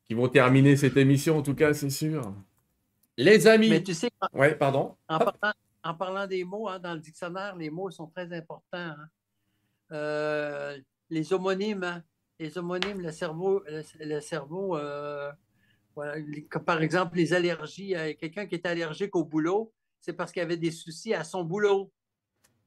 qui 0.05 0.15
vont 0.15 0.29
terminer 0.29 0.77
cette 0.77 0.97
émission, 0.97 1.39
en 1.39 1.43
tout 1.43 1.55
cas, 1.55 1.75
c'est 1.75 1.91
sûr. 1.91 2.35
Les 3.17 3.47
amis. 3.47 3.69
Mais 3.69 3.83
tu 3.83 3.95
sais. 3.95 4.11
Ouais, 4.33 4.55
pardon. 4.55 4.97
En 5.85 5.95
parlant, 5.95 6.27
des 6.27 6.45
mots, 6.45 6.69
hein, 6.69 6.79
dans 6.79 6.95
le 6.95 7.01
dictionnaire, 7.01 7.57
les 7.57 7.69
mots 7.69 7.91
sont 7.91 8.07
très 8.07 8.33
importants. 8.33 8.63
Hein. 8.73 9.09
Euh, 9.91 10.79
les 11.11 11.33
homonymes, 11.33 11.83
hein. 11.83 12.03
les 12.39 12.57
homonymes, 12.57 13.01
le 13.01 13.11
cerveau, 13.11 13.63
le, 14.01 14.21
cerveau 14.21 14.77
euh, 14.77 15.31
par 16.65 16.81
exemple, 16.81 17.17
les 17.17 17.35
allergies. 17.35 17.95
Quelqu'un 18.19 18.47
qui 18.47 18.55
est 18.55 18.65
allergique 18.65 19.15
au 19.17 19.25
boulot, 19.25 19.73
c'est 20.01 20.13
parce 20.13 20.33
qu'il 20.33 20.41
avait 20.41 20.57
des 20.57 20.71
soucis 20.71 21.13
à 21.13 21.25
son 21.25 21.45
boulot. 21.45 21.91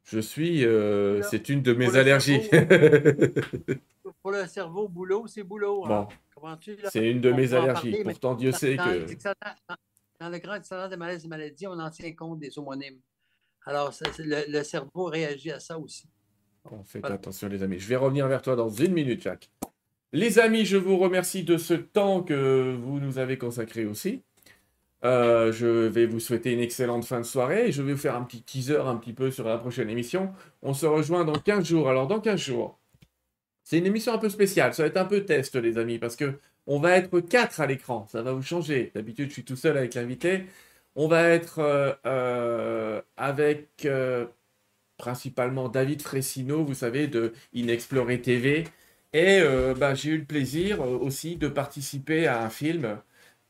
Je 0.05 0.19
suis. 0.19 0.63
Euh, 0.63 1.21
c'est 1.23 1.49
une 1.49 1.61
de 1.61 1.73
mes 1.73 1.95
allergies. 1.95 2.41
pour 4.21 4.31
le 4.31 4.45
cerveau, 4.45 4.87
boulot, 4.87 5.25
c'est 5.27 5.43
boulot. 5.43 5.85
Hein? 5.85 6.07
C'est 6.91 7.09
une 7.09 7.21
de 7.21 7.31
mes 7.31 7.53
allergies. 7.53 7.97
Pourtant, 8.03 8.35
Dieu 8.35 8.51
sait 8.51 8.77
que. 8.77 9.05
Dans, 10.19 10.29
le 10.29 10.37
grand 10.37 10.55
dictionnaire 10.55 10.89
des 10.89 10.95
malaises 10.95 11.25
et 11.25 11.27
maladies, 11.27 11.67
on 11.67 11.77
en 11.77 11.89
tient 11.89 12.13
compte 12.13 12.39
des 12.39 12.57
homonymes. 12.57 12.99
Alors, 13.65 13.91
le, 14.19 14.63
cerveau 14.63 15.05
réagit 15.05 15.51
à 15.51 15.59
ça 15.59 15.77
aussi. 15.77 16.07
faites 16.85 17.03
attention, 17.05 17.49
les 17.49 17.63
amis. 17.63 17.79
Je 17.79 17.87
vais 17.87 17.95
revenir 17.95 18.27
vers 18.27 18.41
toi 18.41 18.55
dans 18.55 18.69
une 18.69 18.93
minute, 18.93 19.21
Jacques. 19.21 19.49
Les 20.13 20.39
amis, 20.39 20.65
je 20.65 20.77
vous 20.77 20.97
remercie 20.97 21.43
de 21.43 21.57
ce 21.57 21.73
temps 21.73 22.23
que 22.23 22.77
vous 22.79 22.99
nous 22.99 23.17
avez 23.17 23.37
consacré 23.37 23.85
aussi. 23.85 24.23
Euh, 25.03 25.51
je 25.51 25.67
vais 25.67 26.05
vous 26.05 26.19
souhaiter 26.19 26.51
une 26.51 26.59
excellente 26.61 27.05
fin 27.05 27.19
de 27.19 27.25
soirée 27.25 27.67
et 27.67 27.71
je 27.71 27.81
vais 27.83 27.93
vous 27.93 27.99
faire 27.99 28.15
un 28.15 28.23
petit 28.23 28.41
teaser 28.41 28.79
un 28.79 28.95
petit 28.95 29.13
peu 29.13 29.29
sur 29.29 29.47
la 29.47 29.57
prochaine 29.57 29.89
émission. 29.89 30.31
On 30.61 30.73
se 30.73 30.85
rejoint 30.85 31.25
dans 31.25 31.37
15 31.37 31.65
jours. 31.65 31.89
Alors, 31.89 32.07
dans 32.07 32.19
15 32.19 32.39
jours, 32.39 32.79
c'est 33.63 33.77
une 33.77 33.85
émission 33.85 34.13
un 34.13 34.17
peu 34.17 34.29
spéciale. 34.29 34.73
Ça 34.73 34.83
va 34.83 34.87
être 34.89 34.97
un 34.97 35.05
peu 35.05 35.25
test, 35.25 35.55
les 35.55 35.77
amis, 35.77 35.99
parce 35.99 36.15
que 36.15 36.39
on 36.67 36.79
va 36.79 36.97
être 36.97 37.19
quatre 37.19 37.61
à 37.61 37.67
l'écran. 37.67 38.07
Ça 38.11 38.21
va 38.23 38.33
vous 38.33 38.41
changer. 38.41 38.91
D'habitude, 38.95 39.29
je 39.29 39.33
suis 39.33 39.43
tout 39.43 39.55
seul 39.55 39.77
avec 39.77 39.93
l'invité. 39.95 40.45
On 40.95 41.07
va 41.07 41.29
être 41.29 41.59
euh, 41.59 41.93
euh, 42.05 43.01
avec 43.17 43.87
principalement 44.97 45.69
David 45.69 46.01
Fressino, 46.01 46.63
vous 46.63 46.73
savez, 46.73 47.07
de 47.07 47.33
Inexploré 47.53 48.21
TV. 48.21 48.65
Et 49.13 49.41
bah, 49.77 49.93
j'ai 49.95 50.11
eu 50.11 50.17
le 50.19 50.25
plaisir 50.25 50.81
aussi 50.81 51.37
de 51.37 51.47
participer 51.47 52.27
à 52.27 52.43
un 52.43 52.49
film 52.49 52.97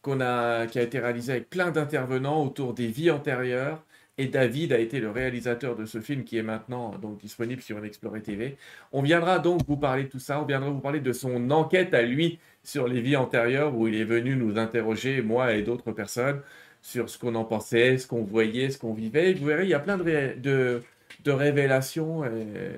qui 0.05 0.79
a 0.79 0.81
été 0.81 0.99
réalisé 0.99 1.31
avec 1.33 1.49
plein 1.49 1.71
d'intervenants 1.71 2.43
autour 2.43 2.73
des 2.73 2.87
vies 2.87 3.11
antérieures. 3.11 3.83
Et 4.17 4.27
David 4.27 4.71
a 4.71 4.79
été 4.79 5.01
le 5.01 5.11
réalisateur 5.11 5.75
de 5.75 5.85
ce 5.85 5.99
film 5.99 6.23
qui 6.23 6.37
est 6.37 6.43
maintenant 6.43 6.91
donc 6.97 7.17
disponible 7.17 7.61
sur 7.61 7.83
Explorer 7.83 8.21
TV. 8.21 8.57
On 8.93 9.01
viendra 9.01 9.39
donc 9.39 9.61
vous 9.67 9.75
parler 9.75 10.03
de 10.03 10.09
tout 10.09 10.19
ça. 10.19 10.41
On 10.41 10.45
viendra 10.45 10.69
vous 10.69 10.79
parler 10.79 11.01
de 11.01 11.11
son 11.11 11.51
enquête 11.51 11.93
à 11.93 12.01
lui 12.01 12.39
sur 12.63 12.87
les 12.87 13.01
vies 13.01 13.17
antérieures 13.17 13.75
où 13.75 13.87
il 13.87 13.95
est 13.95 14.05
venu 14.05 14.37
nous 14.37 14.57
interroger, 14.57 15.21
moi 15.21 15.53
et 15.53 15.63
d'autres 15.63 15.91
personnes, 15.91 16.41
sur 16.81 17.09
ce 17.09 17.17
qu'on 17.19 17.35
en 17.35 17.43
pensait, 17.43 17.97
ce 17.97 18.07
qu'on 18.07 18.23
voyait, 18.23 18.69
ce 18.69 18.77
qu'on 18.77 18.93
vivait. 18.93 19.33
vous 19.33 19.45
verrez, 19.47 19.63
il 19.63 19.69
y 19.69 19.73
a 19.73 19.79
plein 19.79 19.97
de, 19.97 20.35
de, 20.41 21.31
révélations 21.31 22.23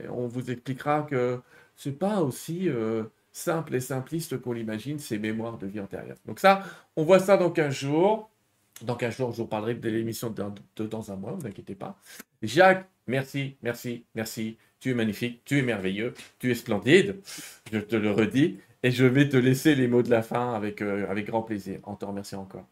on 0.10 0.28
vous 0.28 0.50
expliquera 0.50 1.04
que 1.04 1.40
c'est 1.76 1.98
pas 2.00 2.22
aussi 2.22 2.68
euh, 2.70 3.04
simple 3.38 3.76
et 3.76 3.80
simpliste 3.80 4.42
qu'on 4.42 4.52
l'imagine, 4.52 5.00
ces 5.00 5.20
mémoires 5.20 5.58
de 5.58 5.68
vie 5.68 5.80
antérieure. 5.80 6.18
Donc 6.26 6.40
ça, 6.40 6.64
on 6.96 7.04
voit 7.04 7.20
ça 7.20 7.38
dans 7.38 7.52
15 7.52 7.74
jours. 7.74 8.30
Dans 8.82 8.96
15 8.96 9.18
jours, 9.18 9.32
je 9.32 9.38
vous 9.38 9.48
parlerai 9.48 9.76
de 9.76 9.90
l'émission 9.90 10.30
de, 10.30 10.84
dans 10.84 11.12
un 11.12 11.16
mois, 11.16 11.32
ne 11.32 11.38
vous 11.38 11.48
inquiétez 11.48 11.76
pas. 11.76 12.00
Jacques, 12.42 12.88
merci, 13.08 13.58
merci, 13.62 14.06
merci. 14.14 14.58
Tu 14.80 14.92
es 14.92 14.94
magnifique, 14.94 15.42
tu 15.46 15.58
es 15.58 15.62
merveilleux, 15.64 16.14
tu 16.38 16.52
es 16.52 16.56
splendide, 16.56 17.20
je 17.72 17.80
te 17.80 17.96
le 17.96 18.12
redis. 18.12 18.60
Et 18.84 18.92
je 18.92 19.06
vais 19.06 19.28
te 19.28 19.38
laisser 19.38 19.74
les 19.74 19.88
mots 19.88 20.04
de 20.04 20.12
la 20.12 20.22
fin 20.22 20.54
avec, 20.54 20.82
euh, 20.82 21.12
grand 21.24 21.42
plaisir. 21.42 21.80
En 21.84 21.96
te 21.96 22.06
remerciant 22.06 22.42
encore. 22.42 22.66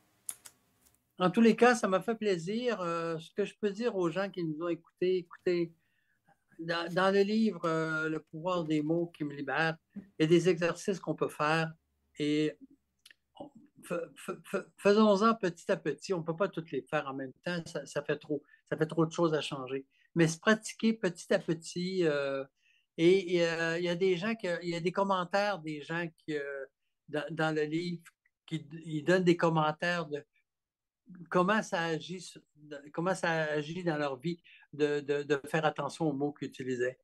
En 1.17 1.31
tous 1.31 1.41
les 1.41 1.55
cas, 1.55 1.73
ça 1.73 1.87
m'a 1.87 2.01
fait 2.01 2.15
plaisir. 2.15 2.79
Euh, 2.81 3.17
ce 3.17 3.31
que 3.31 3.45
je 3.45 3.55
peux 3.59 3.71
dire 3.71 3.95
aux 3.95 4.09
gens 4.09 4.29
qui 4.29 4.43
nous 4.43 4.63
ont 4.63 4.67
écoutés, 4.67 5.17
écoutez, 5.17 5.71
dans, 6.59 7.13
le 7.13 7.21
livre 7.21 7.65
euh, 7.65 8.09
Le 8.09 8.19
pouvoir 8.19 8.63
des 8.63 8.81
mots 8.81 9.07
qui 9.07 9.23
me 9.23 9.33
libèrent, 9.33 9.77
il 9.95 10.03
y 10.19 10.23
a 10.23 10.27
des 10.27 10.49
exercices 10.49 10.99
qu'on 10.99 11.15
peut 11.15 11.29
faire 11.29 11.71
et 12.19 12.57
faisons-en 14.77 15.35
petit 15.35 15.71
à 15.71 15.77
petit. 15.77 16.13
On 16.13 16.19
ne 16.19 16.23
peut 16.23 16.35
pas 16.35 16.47
toutes 16.47 16.71
les 16.71 16.81
faire 16.81 17.07
en 17.07 17.13
même 17.13 17.33
temps, 17.43 17.61
ça, 17.65 18.03
fait 18.03 18.17
trop, 18.17 18.41
ça 18.69 18.77
fait 18.77 18.87
trop 18.87 19.05
de 19.05 19.11
choses 19.11 19.33
à 19.33 19.41
changer. 19.41 19.85
Mais 20.15 20.27
se 20.27 20.39
pratiquer 20.39 20.93
petit 20.93 21.31
à 21.33 21.39
petit. 21.39 22.03
Euh, 22.05 22.43
et 22.97 23.45
euh, 23.45 23.77
il 23.77 23.83
y 23.83 23.89
a 23.89 23.95
des 23.95 24.15
gens 24.15 24.33
qui, 24.35 24.47
il 24.63 24.69
y 24.69 24.75
a 24.75 24.79
des 24.79 24.91
commentaires 24.91 25.59
des 25.59 25.81
gens 25.81 26.07
qui, 26.25 26.37
dans, 27.09 27.53
le 27.53 27.63
livre 27.63 28.03
qui 28.45 28.65
ils 28.85 29.03
donnent 29.03 29.23
des 29.23 29.37
commentaires 29.37 30.05
de 30.05 30.23
comment 31.29 31.61
ça 31.61 31.81
agit, 31.81 32.23
dans 33.83 33.97
leur 33.97 34.17
vie 34.17 34.41
de, 34.73 35.41
faire 35.47 35.65
attention 35.65 36.09
aux 36.09 36.13
mots 36.13 36.33
qu'ils 36.33 36.49
utilisaient? 36.49 36.97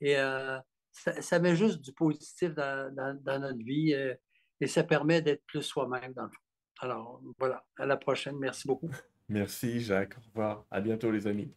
Et 0.00 0.18
euh, 0.18 0.58
ça, 0.92 1.38
met 1.38 1.56
juste 1.56 1.80
du 1.80 1.92
positif 1.92 2.54
dans, 2.54 2.92
notre 3.24 3.64
vie 3.64 3.94
euh, 3.94 4.14
et 4.60 4.66
ça 4.66 4.84
permet 4.84 5.22
d'être 5.22 5.44
plus 5.46 5.62
soi-même 5.62 6.12
dans 6.12 6.24
le 6.24 6.30
fond. 6.30 6.40
Alors 6.80 7.22
voilà, 7.38 7.64
à 7.78 7.86
la 7.86 7.96
prochaine. 7.96 8.36
Merci 8.38 8.66
beaucoup. 8.66 8.90
Merci 9.28 9.80
Jacques. 9.80 10.16
Au 10.18 10.28
revoir. 10.28 10.66
À 10.70 10.80
bientôt 10.80 11.10
les 11.10 11.26
amis. 11.26 11.52